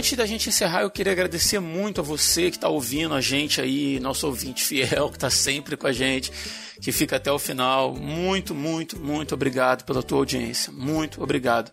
Antes 0.01 0.17
da 0.17 0.25
gente 0.25 0.49
encerrar, 0.49 0.81
eu 0.81 0.91
queria 0.91 1.13
agradecer 1.13 1.61
muito 1.61 2.01
a 2.01 2.03
você 2.03 2.51
que 2.51 2.57
está 2.57 2.71
ouvindo 2.71 3.13
a 3.13 3.21
gente 3.21 3.61
aí, 3.61 4.01
nosso 4.01 4.27
ouvinte 4.27 4.65
fiel, 4.65 5.11
que 5.11 5.19
está 5.19 5.29
sempre 5.29 5.77
com 5.77 5.87
a 5.87 5.93
gente, 5.93 6.33
que 6.81 6.91
fica 6.91 7.17
até 7.17 7.31
o 7.31 7.39
final. 7.39 7.95
Muito, 7.95 8.55
muito, 8.55 8.99
muito 8.99 9.35
obrigado 9.35 9.85
pela 9.85 10.03
tua 10.03 10.17
audiência. 10.17 10.73
Muito 10.73 11.23
obrigado. 11.23 11.71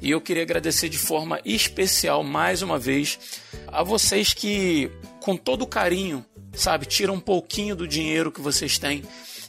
E 0.00 0.08
eu 0.08 0.20
queria 0.20 0.44
agradecer 0.44 0.88
de 0.88 0.98
forma 0.98 1.40
especial, 1.44 2.22
mais 2.22 2.62
uma 2.62 2.78
vez, 2.78 3.18
a 3.66 3.82
vocês 3.82 4.32
que, 4.32 4.88
com 5.18 5.36
todo 5.36 5.66
carinho, 5.66 6.24
sabe, 6.52 6.86
tiram 6.86 7.14
um 7.14 7.20
pouquinho 7.20 7.74
do 7.74 7.88
dinheiro 7.88 8.30
que 8.30 8.40
vocês 8.40 8.78
têm 8.78 9.02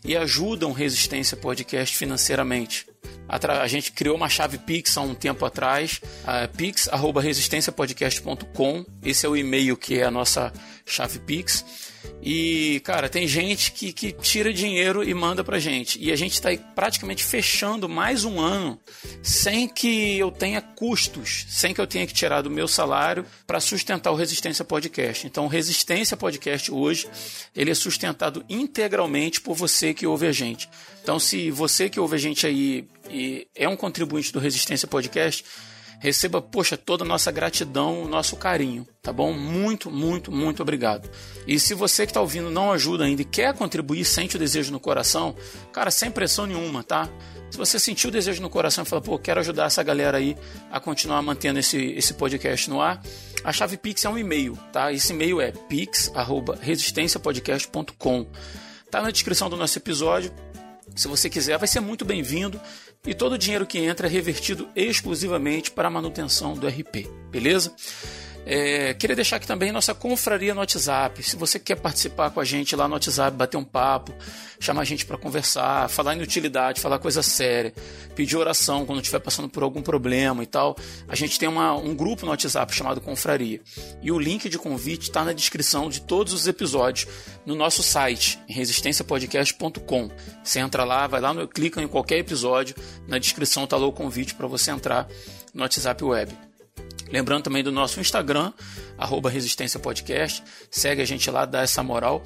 e 0.04 0.18
ajudam 0.18 0.72
Resistência 0.72 1.38
Podcast 1.38 1.96
financeiramente. 1.96 2.89
A 3.28 3.68
gente 3.68 3.92
criou 3.92 4.16
uma 4.16 4.28
chave 4.28 4.58
Pix 4.58 4.98
há 4.98 5.02
um 5.02 5.14
tempo 5.14 5.46
atrás, 5.46 6.02
pix@resistenciapodcast.com. 6.58 8.86
Esse 9.04 9.26
é 9.26 9.30
o 9.30 9.38
e-mail 9.38 9.78
que 9.78 10.00
é 10.00 10.04
a 10.04 10.12
nossa 10.12 10.52
chave 10.86 11.20
Pix. 11.20 11.64
E, 12.22 12.82
cara, 12.84 13.08
tem 13.08 13.28
gente 13.28 13.72
que, 13.72 13.94
que 13.94 14.12
tira 14.12 14.52
dinheiro 14.52 15.04
e 15.04 15.14
manda 15.14 15.44
pra 15.44 15.60
gente. 15.60 15.98
E 16.02 16.12
a 16.12 16.16
gente 16.16 16.34
está 16.34 16.50
praticamente 16.76 17.24
fechando 17.24 17.88
mais 17.88 18.26
um 18.26 18.40
ano 18.40 18.80
sem 19.24 19.68
que 19.68 20.18
eu 20.18 20.32
tenha 20.32 20.62
custos, 20.62 21.46
sem 21.50 21.74
que 21.74 21.80
eu 21.80 21.88
tenha 21.88 22.06
que 22.06 22.14
tirar 22.14 22.42
do 22.42 22.50
meu 22.50 22.68
salário 22.68 23.26
para 23.48 23.60
sustentar 23.60 24.12
o 24.12 24.16
Resistência 24.16 24.66
Podcast. 24.66 25.26
Então, 25.26 25.46
o 25.46 25.48
Resistência 25.48 26.18
Podcast 26.18 26.72
hoje, 26.72 27.08
ele 27.56 27.72
é 27.72 27.76
sustentado 27.76 28.44
integralmente 28.50 29.40
por 29.42 29.56
você 29.56 29.94
que 29.94 30.06
ouve 30.06 30.28
a 30.28 30.32
gente. 30.32 30.70
Então, 31.02 31.20
se 31.20 31.50
você 31.50 31.90
que 31.90 32.00
ouve 32.00 32.16
a 32.16 32.20
gente 32.20 32.46
aí 32.46 32.86
e 33.10 33.48
é 33.56 33.68
um 33.68 33.76
contribuinte 33.76 34.32
do 34.32 34.40
Resistência 34.40 34.88
Podcast, 34.88 35.44
receba, 36.00 36.42
poxa, 36.42 36.76
toda 36.78 37.04
a 37.04 37.08
nossa 37.08 37.30
gratidão, 37.32 38.08
nosso 38.08 38.38
carinho, 38.38 38.88
tá 39.02 39.12
bom? 39.12 39.34
Muito, 39.34 39.92
muito, 39.92 40.32
muito 40.32 40.62
obrigado. 40.62 41.10
E 41.46 41.60
se 41.60 41.74
você 41.74 42.06
que 42.06 42.12
está 42.12 42.22
ouvindo 42.22 42.50
não 42.50 42.72
ajuda 42.72 43.04
ainda 43.04 43.22
e 43.22 43.26
quer 43.26 43.54
contribuir, 43.54 44.06
sente 44.06 44.38
o 44.38 44.40
desejo 44.40 44.72
no 44.72 44.80
coração, 44.80 45.36
cara, 45.74 45.92
sem 45.92 46.10
pressão 46.10 46.48
nenhuma, 46.48 46.82
tá? 46.84 47.10
Se 47.52 47.58
você 47.58 47.78
sentiu 47.80 48.08
o 48.10 48.14
desejo 48.14 48.42
no 48.42 48.50
coração 48.50 48.84
e 48.84 48.88
fala, 48.88 49.02
pô, 49.02 49.20
quero 49.20 49.42
ajudar 49.42 49.66
essa 49.66 49.84
galera 49.84 50.18
aí 50.18 50.38
a 50.72 50.80
continuar 50.80 51.22
mantendo 51.22 51.60
esse, 51.60 51.92
esse 51.94 52.14
podcast 52.14 52.70
no 52.70 52.80
ar, 52.80 53.02
a 53.44 53.52
chave 53.52 53.76
Pix 53.76 54.06
é 54.06 54.10
um 54.10 54.18
e-mail, 54.18 54.58
tá? 54.72 54.94
Esse 54.94 55.12
e-mail 55.14 55.42
é 55.42 55.52
pix.resistenciapodcast.com. 55.52 58.28
Tá 58.90 59.02
na 59.02 59.12
descrição 59.12 59.50
do 59.50 59.58
nosso 59.58 59.78
episódio. 59.78 60.32
Se 60.96 61.08
você 61.08 61.30
quiser, 61.30 61.58
vai 61.58 61.68
ser 61.68 61.80
muito 61.80 62.06
bem-vindo 62.06 62.60
e 63.06 63.14
todo 63.14 63.34
o 63.34 63.38
dinheiro 63.38 63.66
que 63.66 63.80
entra 63.80 64.08
é 64.08 64.10
revertido 64.10 64.68
exclusivamente 64.76 65.72
para 65.72 65.88
a 65.88 65.92
manutenção 65.92 66.54
do 66.54 66.68
RP, 66.68 67.08
beleza? 67.32 67.74
É, 68.46 68.94
queria 68.96 69.16
deixar 69.16 69.36
aqui 69.36 69.46
também 69.46 69.72
nossa 69.72 69.94
confraria 69.94 70.54
no 70.54 70.60
WhatsApp. 70.60 71.22
Se 71.22 71.36
você 71.36 71.60
quer 71.60 71.76
participar 71.76 72.32
com 72.32 72.40
a 72.40 72.46
gente 72.46 72.76
lá 72.76 72.88
no 72.88 72.96
WhatsApp, 72.96 73.36
bater 73.36 73.58
um 73.58 73.64
papo, 73.64 74.14
chamar 74.60 74.82
a 74.82 74.86
gente 74.86 75.06
para 75.06 75.18
conversar, 75.18 75.90
falar 75.90 76.16
inutilidade, 76.16 76.82
falar 76.82 77.00
coisa 77.00 77.22
séria, 77.22 77.74
pedir 78.16 78.38
oração 78.38 78.86
quando 78.86 79.02
estiver 79.02 79.20
passando 79.20 79.48
por 79.50 79.62
algum 79.62 79.82
problema 79.82 80.42
e 80.42 80.48
tal, 80.48 80.76
a 81.08 81.16
gente 81.16 81.38
tem 81.38 81.48
uma, 81.48 81.74
um 81.76 81.96
grupo 81.96 82.26
no 82.26 82.32
WhatsApp 82.32 82.74
chamado 82.74 83.00
Confraria. 83.00 83.62
E 84.02 84.12
o 84.12 84.18
link 84.20 84.50
de 84.50 84.58
convite 84.58 85.04
está 85.04 85.24
na 85.24 85.34
descrição 85.34 85.90
de 85.90 86.02
todos 86.02 86.34
os 86.34 86.48
episódios 86.48 87.08
no 87.46 87.56
nosso 87.56 87.84
site, 87.84 88.40
resistenciapodcast.com. 88.48 90.10
Você 90.44 90.60
entra 90.60 90.84
lá, 90.84 91.08
vai 91.08 91.22
lá, 91.22 91.34
no, 91.34 91.48
clica 91.48 91.82
em 91.82 91.88
qualquer 91.88 92.18
episódio, 92.18 92.76
na 93.08 93.20
descrição 93.20 93.66
está 93.66 93.78
lá 93.78 93.86
o 93.86 93.94
convite 93.94 94.34
para 94.34 94.48
você 94.48 94.72
entrar 94.72 95.08
no 95.54 95.62
WhatsApp 95.62 96.04
Web. 96.04 96.49
Lembrando 97.12 97.44
também 97.44 97.64
do 97.64 97.72
nosso 97.72 98.00
Instagram, 98.00 98.54
arroba 98.98 99.30
Resistência 99.30 99.80
Podcast. 99.80 100.44
Segue 100.70 101.02
a 101.02 101.06
gente 101.06 101.30
lá, 101.30 101.46
dá 101.46 101.62
essa 101.62 101.82
moral. 101.82 102.24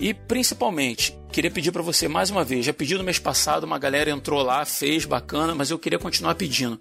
E 0.00 0.14
principalmente, 0.14 1.16
queria 1.30 1.50
pedir 1.50 1.70
para 1.70 1.82
você 1.82 2.08
mais 2.08 2.30
uma 2.30 2.42
vez. 2.42 2.64
Já 2.64 2.72
pedi 2.72 2.96
no 2.96 3.04
mês 3.04 3.18
passado, 3.18 3.64
uma 3.64 3.78
galera 3.78 4.10
entrou 4.10 4.42
lá, 4.42 4.64
fez, 4.64 5.04
bacana, 5.04 5.54
mas 5.54 5.70
eu 5.70 5.78
queria 5.78 5.98
continuar 5.98 6.34
pedindo. 6.34 6.80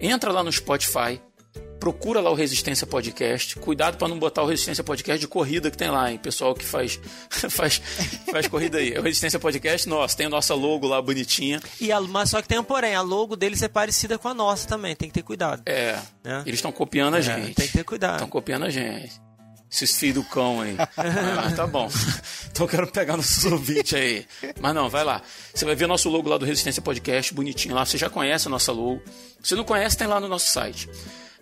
Entra 0.00 0.32
lá 0.32 0.42
no 0.42 0.50
Spotify, 0.50 1.20
procura 1.78 2.20
lá 2.20 2.30
o 2.30 2.34
Resistência 2.34 2.86
Podcast. 2.86 3.56
Cuidado 3.56 3.96
para 3.96 4.08
não 4.08 4.18
botar 4.18 4.42
o 4.42 4.46
Resistência 4.46 4.84
Podcast 4.84 5.20
de 5.20 5.28
corrida 5.28 5.70
que 5.70 5.76
tem 5.76 5.90
lá, 5.90 6.10
hein? 6.10 6.18
Pessoal 6.18 6.54
que 6.54 6.64
faz 6.64 7.00
faz, 7.50 7.80
faz 8.30 8.46
corrida 8.48 8.78
aí. 8.78 8.98
O 8.98 9.02
Resistência 9.02 9.38
Podcast, 9.38 9.88
nossa, 9.88 10.16
tem 10.16 10.26
a 10.26 10.30
nossa 10.30 10.54
logo 10.54 10.86
lá 10.86 11.00
bonitinha. 11.00 11.60
E 11.80 11.90
a, 11.92 12.00
mas 12.00 12.30
só 12.30 12.42
que 12.42 12.48
tem 12.48 12.58
um 12.58 12.64
porém, 12.64 12.94
a 12.94 13.00
logo 13.00 13.36
deles 13.36 13.62
é 13.62 13.68
parecida 13.68 14.18
com 14.18 14.28
a 14.28 14.34
nossa 14.34 14.66
também, 14.66 14.94
tem 14.94 15.08
que 15.08 15.14
ter 15.14 15.22
cuidado. 15.22 15.62
É. 15.66 15.98
Né? 16.24 16.42
Eles 16.44 16.58
estão 16.58 16.72
copiando 16.72 17.14
a 17.14 17.18
é, 17.18 17.22
gente. 17.22 17.54
Tem 17.54 17.66
que 17.66 17.72
ter 17.72 17.84
cuidado. 17.84 18.14
Estão 18.14 18.28
copiando 18.28 18.64
a 18.64 18.70
gente. 18.70 19.20
Esses 19.70 19.98
filhos 19.98 20.24
do 20.24 20.24
cão 20.24 20.62
aí. 20.62 20.76
ah, 20.96 21.52
tá 21.54 21.66
bom. 21.66 21.90
Então 22.50 22.64
eu 22.64 22.70
quero 22.70 22.86
pegar 22.86 23.16
nossos 23.16 23.44
ouvintes 23.44 23.92
aí. 23.94 24.26
Mas 24.60 24.74
não, 24.74 24.88
vai 24.88 25.04
lá. 25.04 25.20
Você 25.54 25.64
vai 25.64 25.74
ver 25.74 25.86
nosso 25.86 26.08
logo 26.08 26.28
lá 26.28 26.38
do 26.38 26.46
Resistência 26.46 26.80
Podcast, 26.80 27.34
bonitinho 27.34 27.74
lá. 27.74 27.84
Você 27.84 27.98
já 27.98 28.08
conhece 28.08 28.48
a 28.48 28.50
nossa 28.50 28.72
logo. 28.72 29.02
Se 29.42 29.54
não 29.54 29.64
conhece, 29.64 29.96
tem 29.96 30.06
lá 30.06 30.18
no 30.18 30.26
nosso 30.26 30.50
site. 30.50 30.88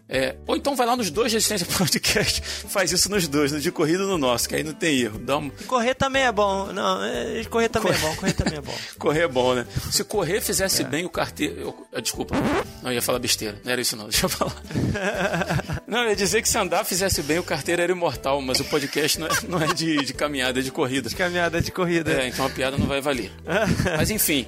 É, 0.09 0.37
ou 0.47 0.57
então 0.57 0.77
vai 0.77 0.87
lá 0.87 0.97
nos 0.97 1.11
dois 1.11 1.33
Resistência 1.33 1.67
Podcast, 1.77 2.41
faz 2.41 2.93
isso 2.93 3.11
nos 3.11 3.27
dois, 3.27 3.51
no 3.51 3.61
de 3.61 3.73
corrida 3.73 4.05
e 4.05 4.07
no 4.07 4.17
nosso, 4.17 4.49
que 4.49 4.55
aí 4.55 4.63
não 4.63 4.73
tem 4.73 5.01
erro. 5.01 5.19
Dá 5.19 5.37
um... 5.37 5.51
Correr 5.67 5.95
também 5.95 6.23
é 6.23 6.31
bom. 6.31 6.73
Não, 6.73 7.05
é, 7.05 7.45
correr 7.45 7.69
também 7.69 7.93
é 7.93 7.99
bom, 7.99 8.15
correr 8.15 8.33
também 8.33 8.59
é 8.59 8.61
bom. 8.61 8.75
correr 8.99 9.23
é 9.23 9.29
bom, 9.29 9.55
né? 9.55 9.67
Se 9.91 10.05
correr 10.05 10.41
fizesse 10.41 10.83
é. 10.83 10.85
bem 10.85 11.05
o 11.05 11.11
carteiro. 11.11 11.77
Eu... 11.93 12.01
Desculpa, 12.01 12.37
não 12.83 12.93
ia 12.93 13.03
falar 13.03 13.19
besteira. 13.19 13.61
Não 13.65 13.73
era 13.73 13.81
isso 13.81 13.97
não, 13.97 14.05
deixa 14.09 14.27
eu 14.27 14.31
falar. 14.31 14.55
não, 15.89 16.05
eu 16.05 16.11
ia 16.11 16.17
dizer 16.17 16.41
que 16.41 16.49
se 16.49 16.57
andar 16.57 16.85
fizesse 16.85 17.23
bem, 17.23 17.39
o 17.39 17.43
carteiro 17.43 17.83
era 17.83 17.91
imortal, 17.91 18.41
mas 18.41 18.61
o 18.61 18.65
podcast 18.65 19.19
não 19.19 19.27
é, 19.27 19.31
não 19.49 19.61
é 19.61 19.75
de, 19.75 20.05
de 20.05 20.15
caminhada, 20.15 20.61
é 20.61 20.63
de 20.63 20.71
corrida. 20.71 21.09
De 21.09 21.17
caminhada, 21.17 21.59
é 21.59 21.61
de 21.61 21.73
corrida. 21.73 22.13
É, 22.13 22.29
então 22.29 22.47
a 22.47 22.51
piada 22.51 22.79
não 22.79 22.87
vai 22.87 23.01
valer. 23.01 23.33
mas 23.97 24.11
enfim, 24.11 24.47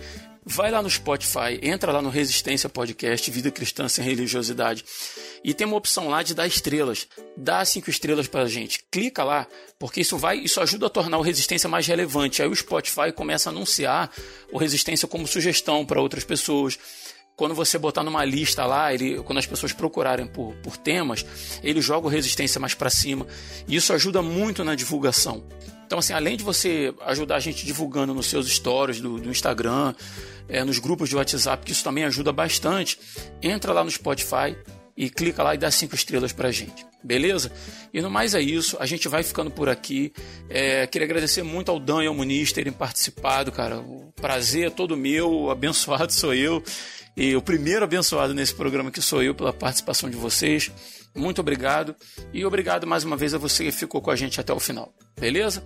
vai 0.49 0.71
lá 0.71 0.83
no 0.83 0.89
Spotify, 0.89 1.61
entra 1.63 1.93
lá 1.93 2.01
no 2.01 2.09
Resistência 2.09 2.69
Podcast, 2.69 3.31
Vida 3.31 3.51
Cristã 3.51 3.87
Sem 3.87 4.05
Religiosidade. 4.05 4.85
E 5.45 5.53
tem 5.53 5.67
uma 5.67 5.77
opção 5.77 6.09
lá 6.09 6.23
de 6.23 6.35
dar 6.35 6.47
estrelas. 6.47 7.07
Dá 7.37 7.65
cinco 7.65 7.91
estrelas 7.91 8.27
para 8.27 8.43
a 8.43 8.49
gente. 8.49 8.83
Clica 8.91 9.23
lá, 9.23 9.47
porque 9.79 10.01
isso 10.01 10.17
vai, 10.17 10.39
isso 10.39 10.61
ajuda 10.61 10.87
a 10.87 10.91
tornar 10.91 11.19
o 11.19 11.23
Resistência 11.23 11.69
mais 11.69 11.87
relevante. 11.87 12.43
Aí 12.43 12.49
o 12.49 12.57
Spotify 12.57 13.13
começa 13.15 13.51
a 13.51 13.53
anunciar 13.53 14.11
o 14.51 14.59
Resistência 14.59 15.07
como 15.07 15.27
sugestão 15.27 15.85
para 15.85 16.01
outras 16.01 16.25
pessoas 16.25 16.79
quando 17.37 17.55
você 17.55 17.79
botar 17.79 18.03
numa 18.03 18.25
lista 18.25 18.67
lá, 18.67 18.93
ele, 18.93 19.23
quando 19.23 19.39
as 19.39 19.47
pessoas 19.47 19.73
procurarem 19.73 20.27
por, 20.27 20.57
por 20.57 20.77
temas, 20.77 21.25
ele 21.63 21.81
joga 21.81 22.09
o 22.09 22.11
resistência 22.11 22.61
mais 22.61 22.75
para 22.75 22.91
cima. 22.91 23.29
E 23.69 23.77
isso 23.77 23.93
ajuda 23.93 24.21
muito 24.21 24.65
na 24.65 24.75
divulgação. 24.75 25.47
Então, 25.89 26.01
assim, 26.01 26.13
além 26.13 26.37
de 26.37 26.45
você 26.45 26.93
ajudar 27.07 27.37
a 27.37 27.41
gente 27.41 27.65
divulgando 27.65 28.13
nos 28.13 28.27
seus 28.27 28.47
stories 28.47 29.01
do, 29.01 29.19
do 29.19 29.31
Instagram, 29.31 29.95
é, 30.47 30.63
nos 30.63 30.79
grupos 30.79 31.09
de 31.09 31.17
WhatsApp, 31.17 31.65
que 31.65 31.73
isso 31.73 31.83
também 31.83 32.05
ajuda 32.05 32.31
bastante, 32.31 33.01
entra 33.41 33.73
lá 33.73 33.83
no 33.83 33.91
Spotify, 33.91 34.55
e 34.99 35.09
clica 35.09 35.45
lá 35.45 35.55
e 35.55 35.59
dá 35.59 35.71
cinco 35.71 35.95
estrelas 35.95 36.31
pra 36.33 36.51
gente. 36.51 36.85
Beleza? 37.03 37.51
E 37.95 38.03
no 38.03 38.11
mais 38.11 38.35
é 38.35 38.41
isso, 38.43 38.77
a 38.81 38.85
gente 38.85 39.09
vai 39.09 39.23
ficando 39.23 39.49
por 39.49 39.69
aqui. 39.69 40.13
É, 40.51 40.87
queria 40.89 41.07
agradecer 41.07 41.43
muito 41.43 41.71
ao 41.71 41.79
Dan 41.79 42.03
e 42.03 42.07
ao 42.07 42.15
Muniz 42.15 42.53
terem 42.53 42.73
participado, 42.73 43.51
cara. 43.51 43.79
O 43.79 44.13
prazer 44.17 44.67
é 44.67 44.71
todo 44.71 44.95
meu, 44.97 45.33
o 45.33 45.51
abençoado 45.51 46.13
sou 46.13 46.35
eu. 46.35 46.63
E 47.17 47.35
o 47.35 47.41
primeiro 47.41 47.85
abençoado 47.85 48.35
nesse 48.35 48.53
programa 48.53 48.91
que 48.91 49.01
sou 49.01 49.23
eu 49.23 49.35
pela 49.35 49.53
participação 49.53 50.11
de 50.11 50.17
vocês. 50.17 50.71
Muito 51.15 51.41
obrigado. 51.41 51.95
E 52.33 52.45
obrigado 52.45 52.87
mais 52.87 53.05
uma 53.05 53.17
vez 53.17 53.35
a 53.35 53.39
você 53.39 53.65
que 53.65 53.73
ficou 53.73 54.01
com 54.01 54.11
a 54.11 54.17
gente 54.17 54.41
até 54.41 54.53
o 54.53 54.61
final. 54.61 54.93
Beleza? 55.19 55.65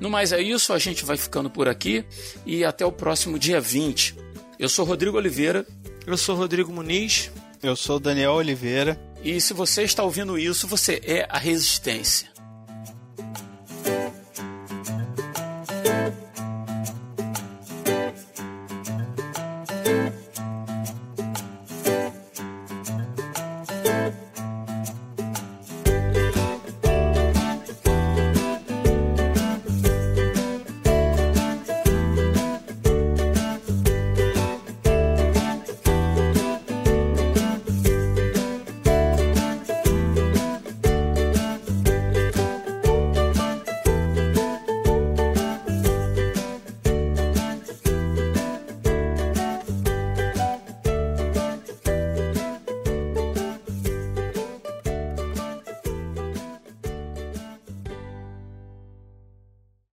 No 0.00 0.10
mais 0.10 0.32
é 0.32 0.40
isso, 0.40 0.72
a 0.72 0.78
gente 0.78 1.04
vai 1.04 1.16
ficando 1.16 1.48
por 1.48 1.68
aqui 1.68 2.04
e 2.44 2.64
até 2.64 2.84
o 2.84 2.92
próximo 2.92 3.38
dia 3.38 3.60
20. 3.60 4.14
Eu 4.58 4.68
sou 4.68 4.84
Rodrigo 4.84 5.16
Oliveira. 5.16 5.66
Eu 6.06 6.16
sou 6.16 6.36
Rodrigo 6.36 6.72
Muniz. 6.72 7.30
Eu 7.62 7.74
sou 7.74 7.98
Daniel 7.98 8.32
Oliveira. 8.32 9.00
E 9.24 9.40
se 9.40 9.52
você 9.52 9.82
está 9.82 10.02
ouvindo 10.02 10.38
isso, 10.38 10.68
você 10.68 11.00
é 11.04 11.26
a 11.28 11.38
resistência. 11.38 12.35